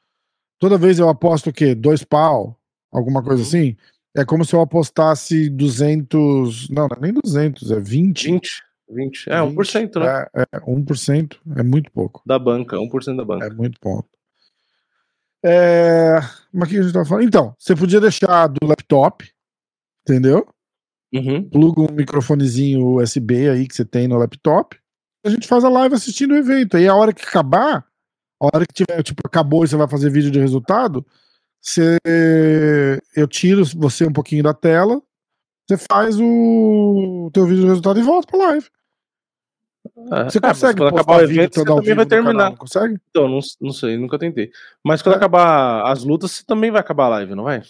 Toda 0.59 0.77
vez 0.77 0.99
eu 0.99 1.07
aposto 1.07 1.49
o 1.49 1.53
quê? 1.53 1.73
Dois 1.73 2.03
pau? 2.03 2.59
Alguma 2.91 3.23
coisa 3.23 3.41
uhum. 3.41 3.47
assim? 3.47 3.77
É 4.13 4.25
como 4.25 4.43
se 4.43 4.53
eu 4.53 4.59
apostasse 4.59 5.49
200. 5.49 6.69
Não, 6.69 6.87
não 6.87 6.97
é 6.97 7.01
nem 7.01 7.13
200, 7.13 7.71
é 7.71 7.79
20. 7.79 8.31
20. 8.31 8.63
20. 8.89 9.29
É, 9.29 9.41
20, 9.41 9.55
1%, 9.55 9.99
né? 9.99 10.27
É, 10.35 10.41
é 10.53 10.59
1% 10.59 11.37
é 11.55 11.63
muito 11.63 11.91
pouco. 11.91 12.21
Da 12.25 12.39
banca, 12.39 12.77
1% 12.77 13.17
da 13.17 13.25
banca. 13.25 13.45
É 13.45 13.49
muito 13.49 13.79
pouco. 13.79 14.09
É... 15.43 16.19
Mas 16.53 16.67
o 16.67 16.71
que 16.71 16.79
a 16.79 16.81
gente 16.81 16.93
tá 16.93 17.05
falando? 17.05 17.25
Então, 17.25 17.55
você 17.57 17.75
podia 17.75 18.01
deixar 18.01 18.47
do 18.47 18.65
laptop, 18.65 19.29
entendeu? 20.01 20.47
Uhum. 21.13 21.49
Pluga 21.49 21.81
um 21.81 21.95
microfonezinho 21.95 22.95
USB 22.95 23.49
aí 23.49 23.67
que 23.67 23.75
você 23.75 23.85
tem 23.85 24.07
no 24.07 24.17
laptop. 24.17 24.77
A 25.25 25.29
gente 25.29 25.47
faz 25.47 25.63
a 25.63 25.69
live 25.69 25.95
assistindo 25.95 26.31
o 26.31 26.37
evento. 26.37 26.77
Aí 26.77 26.87
a 26.87 26.95
hora 26.95 27.13
que 27.13 27.23
acabar, 27.23 27.85
a 28.41 28.45
hora 28.45 28.65
que 28.65 28.73
tiver, 28.73 29.01
tipo, 29.03 29.21
acabou 29.25 29.63
e 29.63 29.67
você 29.67 29.75
vai 29.75 29.87
fazer 29.87 30.09
vídeo 30.09 30.31
de 30.31 30.39
resultado, 30.39 31.05
você... 31.61 31.97
eu 33.15 33.27
tiro 33.27 33.63
você 33.75 34.05
um 34.05 34.13
pouquinho 34.13 34.43
da 34.43 34.53
tela, 34.53 35.01
você 35.67 35.77
faz 35.77 36.17
o 36.19 37.29
teu 37.33 37.45
vídeo 37.45 37.61
de 37.61 37.67
resultado 37.67 37.99
e 37.99 38.03
volta 38.03 38.27
pra 38.27 38.47
live. 38.47 38.67
É, 40.11 40.23
você 40.25 40.39
consegue 40.39 40.83
é, 40.83 40.87
acabar 40.87 41.17
o 41.17 41.23
evento, 41.23 41.55
você 41.55 41.65
também 41.65 41.95
vai 41.95 42.05
terminar. 42.05 42.43
Canal, 42.43 42.57
consegue? 42.57 42.99
Então, 43.09 43.27
não, 43.27 43.39
não 43.59 43.71
sei, 43.71 43.97
nunca 43.97 44.19
tentei. 44.19 44.51
Mas 44.83 45.01
quando 45.01 45.15
é. 45.15 45.17
acabar 45.17 45.91
as 45.91 46.03
lutas, 46.03 46.31
você 46.31 46.43
também 46.45 46.69
vai 46.69 46.79
acabar 46.79 47.05
a 47.05 47.09
live, 47.09 47.33
não 47.33 47.43
vai? 47.43 47.63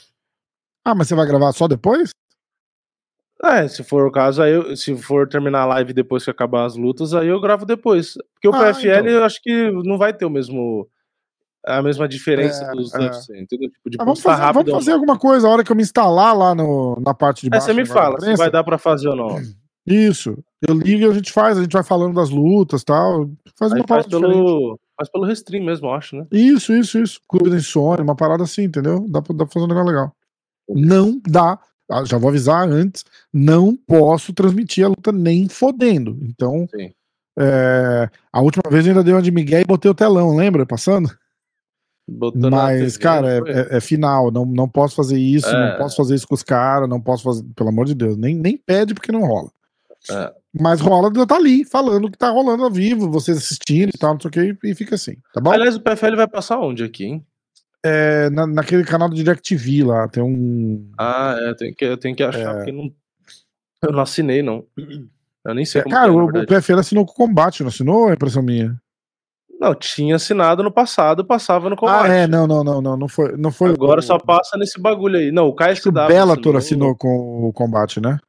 Ah, 0.83 0.93
mas 0.93 1.07
você 1.07 1.15
vai 1.15 1.25
gravar 1.25 1.51
só 1.53 1.67
depois? 1.67 2.09
É, 3.43 3.67
se 3.67 3.83
for 3.83 4.05
o 4.05 4.11
caso, 4.11 4.41
aí 4.41 4.51
eu, 4.51 4.75
se 4.75 4.95
for 4.97 5.27
terminar 5.27 5.61
a 5.61 5.65
live 5.65 5.93
depois 5.93 6.23
que 6.23 6.31
acabar 6.31 6.65
as 6.65 6.75
lutas, 6.75 7.13
aí 7.13 7.27
eu 7.27 7.39
gravo 7.39 7.65
depois. 7.65 8.15
Porque 8.33 8.47
o 8.47 8.53
ah, 8.53 8.73
PFL 8.73 8.87
então. 8.87 9.07
eu 9.07 9.23
acho 9.23 9.41
que 9.41 9.71
não 9.71 9.97
vai 9.97 10.13
ter 10.13 10.25
o 10.25 10.29
mesmo 10.29 10.87
a 11.65 11.81
mesma 11.81 12.07
diferença 12.07 12.63
é, 12.63 12.71
dos 12.71 12.93
é. 12.93 12.99
UFC, 12.99 13.39
entendeu? 13.39 13.69
Tipo, 13.69 13.89
de 13.89 13.97
ah, 13.99 14.05
vamos 14.05 14.21
fazer, 14.21 14.53
vamos 14.53 14.71
fazer 14.71 14.91
alguma 14.93 15.19
coisa 15.19 15.47
a 15.47 15.51
hora 15.51 15.63
que 15.63 15.71
eu 15.71 15.75
me 15.75 15.83
instalar 15.83 16.35
lá 16.35 16.55
no, 16.55 16.97
na 17.01 17.13
parte 17.13 17.41
de 17.41 17.49
baixo. 17.49 17.69
É, 17.69 17.73
você 17.73 17.79
me 17.79 17.85
fala 17.85 18.19
se 18.19 18.35
vai 18.35 18.49
dar 18.49 18.63
pra 18.63 18.77
fazer 18.77 19.09
ou 19.09 19.15
não. 19.15 19.37
Isso. 19.87 20.37
Eu 20.67 20.75
ligo 20.75 21.03
e 21.03 21.05
a 21.05 21.13
gente 21.13 21.31
faz, 21.31 21.57
a 21.57 21.61
gente 21.61 21.71
vai 21.71 21.83
falando 21.83 22.15
das 22.15 22.29
lutas 22.29 22.83
tal. 22.83 23.29
Faz 23.57 23.71
uma 23.71 23.87
faz 23.87 24.05
pelo, 24.05 24.77
faz 24.97 25.09
pelo 25.09 25.25
Restream 25.25 25.63
mesmo, 25.63 25.87
eu 25.87 25.93
acho, 25.93 26.17
né? 26.17 26.27
Isso, 26.31 26.73
isso, 26.73 26.99
isso. 26.99 27.21
Clube 27.27 27.49
da 27.49 27.55
Insônia, 27.55 28.03
uma 28.03 28.15
parada 28.15 28.43
assim, 28.43 28.63
entendeu? 28.63 29.05
Dá 29.07 29.21
pra, 29.21 29.33
dá 29.33 29.45
pra 29.45 29.53
fazer 29.53 29.65
um 29.65 29.69
negócio 29.69 29.87
legal. 29.87 30.11
Não 30.67 31.21
dá. 31.25 31.57
Ah, 31.89 32.03
já 32.03 32.17
vou 32.17 32.29
avisar 32.29 32.67
antes, 32.67 33.05
não 33.33 33.73
posso 33.73 34.33
transmitir 34.33 34.83
a 34.83 34.89
luta 34.89 35.09
nem 35.09 35.47
fodendo. 35.47 36.19
Então, 36.21 36.67
é, 37.39 38.09
a 38.33 38.41
última 38.41 38.69
vez 38.69 38.85
eu 38.85 38.91
ainda 38.91 39.03
dei 39.03 39.13
uma 39.13 39.21
de 39.21 39.31
Miguel 39.31 39.61
e 39.61 39.65
botei 39.65 39.89
o 39.89 39.95
telão, 39.95 40.35
lembra? 40.35 40.65
Passando? 40.65 41.09
Mas, 42.51 42.93
TV, 42.93 43.03
cara, 43.03 43.37
é, 43.37 43.37
é, 43.37 43.77
é, 43.77 43.81
final. 43.81 44.31
Não, 44.31 44.45
não 44.45 44.67
posso 44.67 44.95
fazer 44.95 45.17
isso, 45.17 45.47
é. 45.47 45.71
não 45.71 45.77
posso 45.77 45.95
fazer 45.95 46.15
isso 46.15 46.27
com 46.27 46.35
os 46.35 46.43
caras, 46.43 46.89
não 46.89 46.99
posso 46.99 47.23
fazer. 47.23 47.43
Pelo 47.55 47.69
amor 47.69 47.85
de 47.85 47.95
Deus, 47.95 48.17
nem, 48.17 48.35
nem 48.35 48.57
pede 48.57 48.93
porque 48.93 49.11
não 49.11 49.25
rola. 49.25 49.49
É. 50.09 50.33
Mas 50.59 50.79
rola, 50.79 51.11
tá 51.25 51.35
ali, 51.35 51.63
falando 51.63 52.09
que 52.09 52.17
tá 52.17 52.29
rolando 52.29 52.63
ao 52.63 52.71
vivo, 52.71 53.11
vocês 53.11 53.37
assistindo 53.37 53.89
e 53.93 53.97
tal, 53.97 54.13
não 54.13 54.19
sei 54.19 54.29
o 54.29 54.31
que, 54.31 54.67
e 54.67 54.75
fica 54.75 54.95
assim, 54.95 55.15
tá 55.33 55.39
bom? 55.39 55.51
Aliás, 55.51 55.75
o 55.75 55.81
PFL 55.81 56.15
vai 56.15 56.27
passar 56.27 56.59
onde 56.59 56.83
aqui, 56.83 57.05
hein? 57.05 57.25
É, 57.85 58.29
na, 58.31 58.47
naquele 58.47 58.83
canal 58.83 59.07
do 59.07 59.15
DirecTV 59.15 59.83
lá, 59.83 60.07
tem 60.07 60.23
um. 60.23 60.91
Ah, 60.97 61.37
é, 61.39 61.53
tem 61.53 61.73
que, 61.73 61.85
eu 61.85 61.97
tenho 61.97 62.15
que 62.15 62.23
achar, 62.23 62.53
é... 62.53 62.57
porque 62.57 62.71
não, 62.71 62.91
eu 63.83 63.91
não 63.91 64.01
assinei, 64.01 64.41
não. 64.41 64.65
Eu 65.45 65.53
nem 65.53 65.63
sei 65.63 65.81
é, 65.81 65.83
Cara, 65.85 66.11
é, 66.11 66.11
o, 66.11 66.25
o 66.25 66.45
PFL 66.45 66.79
assinou 66.79 67.05
com 67.05 67.11
o 67.11 67.27
combate, 67.27 67.61
não 67.61 67.69
assinou? 67.69 68.09
É 68.09 68.13
impressão 68.13 68.41
minha. 68.41 68.75
Não, 69.59 69.73
tinha 69.73 70.15
assinado 70.15 70.61
no 70.61 70.71
passado, 70.71 71.25
passava 71.25 71.69
no 71.69 71.75
combate. 71.75 72.11
Ah, 72.11 72.13
é, 72.13 72.27
não, 72.27 72.45
não, 72.45 72.63
não, 72.63 72.81
não, 72.81 72.97
não 72.97 73.07
foi, 73.07 73.35
não 73.37 73.51
foi. 73.51 73.71
Agora 73.71 73.99
o... 73.99 74.03
só 74.03 74.19
passa 74.19 74.57
nesse 74.57 74.79
bagulho 74.79 75.17
aí. 75.17 75.31
Não, 75.31 75.47
o 75.47 75.55
KSW. 75.55 75.89
O 75.89 76.07
Bellator 76.07 76.55
assinou, 76.55 76.91
assinou 76.91 76.95
com 76.95 77.47
o 77.47 77.53
combate, 77.53 77.99
né? 77.99 78.19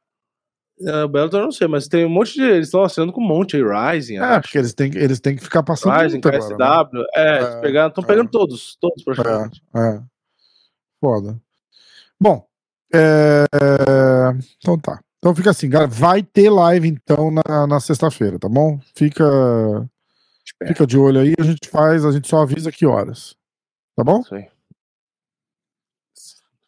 É, 0.81 1.03
o 1.03 1.09
Bellator 1.09 1.41
eu 1.41 1.45
não 1.45 1.51
sei, 1.51 1.67
mas 1.67 1.87
tem 1.87 2.05
um 2.05 2.09
monte 2.09 2.33
de. 2.33 2.43
Eles 2.43 2.67
estão 2.67 2.83
assinando 2.83 3.11
com 3.11 3.21
um 3.21 3.27
monte 3.27 3.57
aí, 3.57 3.63
Rising. 3.63 4.17
É, 4.17 4.19
acho. 4.19 4.41
porque 4.41 4.57
eles 4.57 4.73
têm, 4.73 4.91
eles 4.95 5.19
têm 5.19 5.35
que 5.35 5.43
ficar 5.43 5.63
passando. 5.63 5.93
Rising, 5.93 6.21
KSW. 6.21 6.55
Agora, 6.55 6.89
né? 6.93 7.05
É, 7.15 7.21
é 7.21 7.39
estão 7.39 7.61
pegando, 7.61 8.05
pegando 8.05 8.27
é, 8.27 8.31
todos, 8.31 8.77
todos 8.79 9.03
praticamente. 9.03 9.61
É, 9.75 9.79
é. 9.79 10.01
Foda. 11.01 11.39
Bom, 12.19 12.45
é... 12.93 13.45
então 14.57 14.77
tá. 14.77 14.99
Então 15.17 15.35
fica 15.35 15.49
assim, 15.49 15.69
galera. 15.69 15.89
Vai 15.89 16.23
ter 16.23 16.49
live 16.49 16.87
então 16.87 17.31
na, 17.31 17.67
na 17.67 17.79
sexta-feira, 17.79 18.39
tá 18.39 18.49
bom? 18.49 18.79
Fica 18.95 19.25
Fica 20.67 20.85
de 20.85 20.97
olho 20.97 21.21
aí, 21.21 21.33
a 21.39 21.43
gente 21.43 21.69
faz, 21.69 22.03
a 22.03 22.11
gente 22.11 22.27
só 22.27 22.41
avisa 22.41 22.71
que 22.71 22.85
horas. 22.85 23.35
Tá 23.95 24.03
bom? 24.03 24.19
Isso 24.21 24.35
aí. 24.35 24.47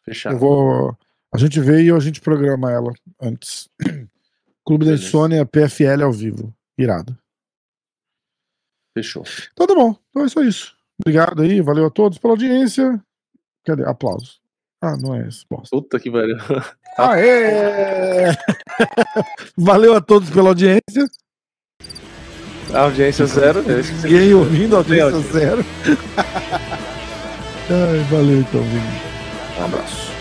Fechado. 0.04 0.34
Eu 0.34 0.38
vou. 0.38 0.98
A 1.34 1.38
gente 1.38 1.58
vê 1.60 1.82
e 1.82 1.90
a 1.90 1.98
gente 1.98 2.20
programa 2.20 2.70
ela 2.70 2.92
antes. 3.20 3.68
Clube 4.64 4.84
Beleza. 4.84 5.02
da 5.02 5.08
Insônia 5.08 5.46
PFL 5.46 6.02
ao 6.04 6.12
vivo. 6.12 6.54
Irado. 6.78 7.16
Fechou. 8.94 9.24
Então 9.52 9.66
tá 9.66 9.74
bom. 9.74 9.96
Então 10.10 10.24
é 10.24 10.28
só 10.28 10.42
isso. 10.42 10.76
Obrigado 11.00 11.42
aí, 11.42 11.60
valeu 11.60 11.86
a 11.86 11.90
todos 11.90 12.18
pela 12.18 12.34
audiência. 12.34 13.02
Cadê? 13.64 13.84
Aplausos. 13.84 14.40
Ah, 14.80 14.96
não 14.96 15.14
é 15.14 15.26
esse. 15.26 15.44
Bosta. 15.48 15.74
Puta 15.74 15.98
que 15.98 16.10
pariu. 16.10 16.36
Aê! 16.98 18.26
valeu 19.56 19.94
a 19.94 20.00
todos 20.00 20.28
pela 20.28 20.50
audiência. 20.50 21.08
A 22.74 22.80
audiência 22.80 23.26
zero. 23.26 23.62
Ninguém 23.62 24.34
ouvindo, 24.34 24.76
audiência 24.76 25.20
zero. 25.32 25.64
Ai, 27.70 27.98
valeu 28.10 28.40
então, 28.40 28.62
Vini. 28.62 29.00
Um 29.58 29.64
abraço. 29.64 30.11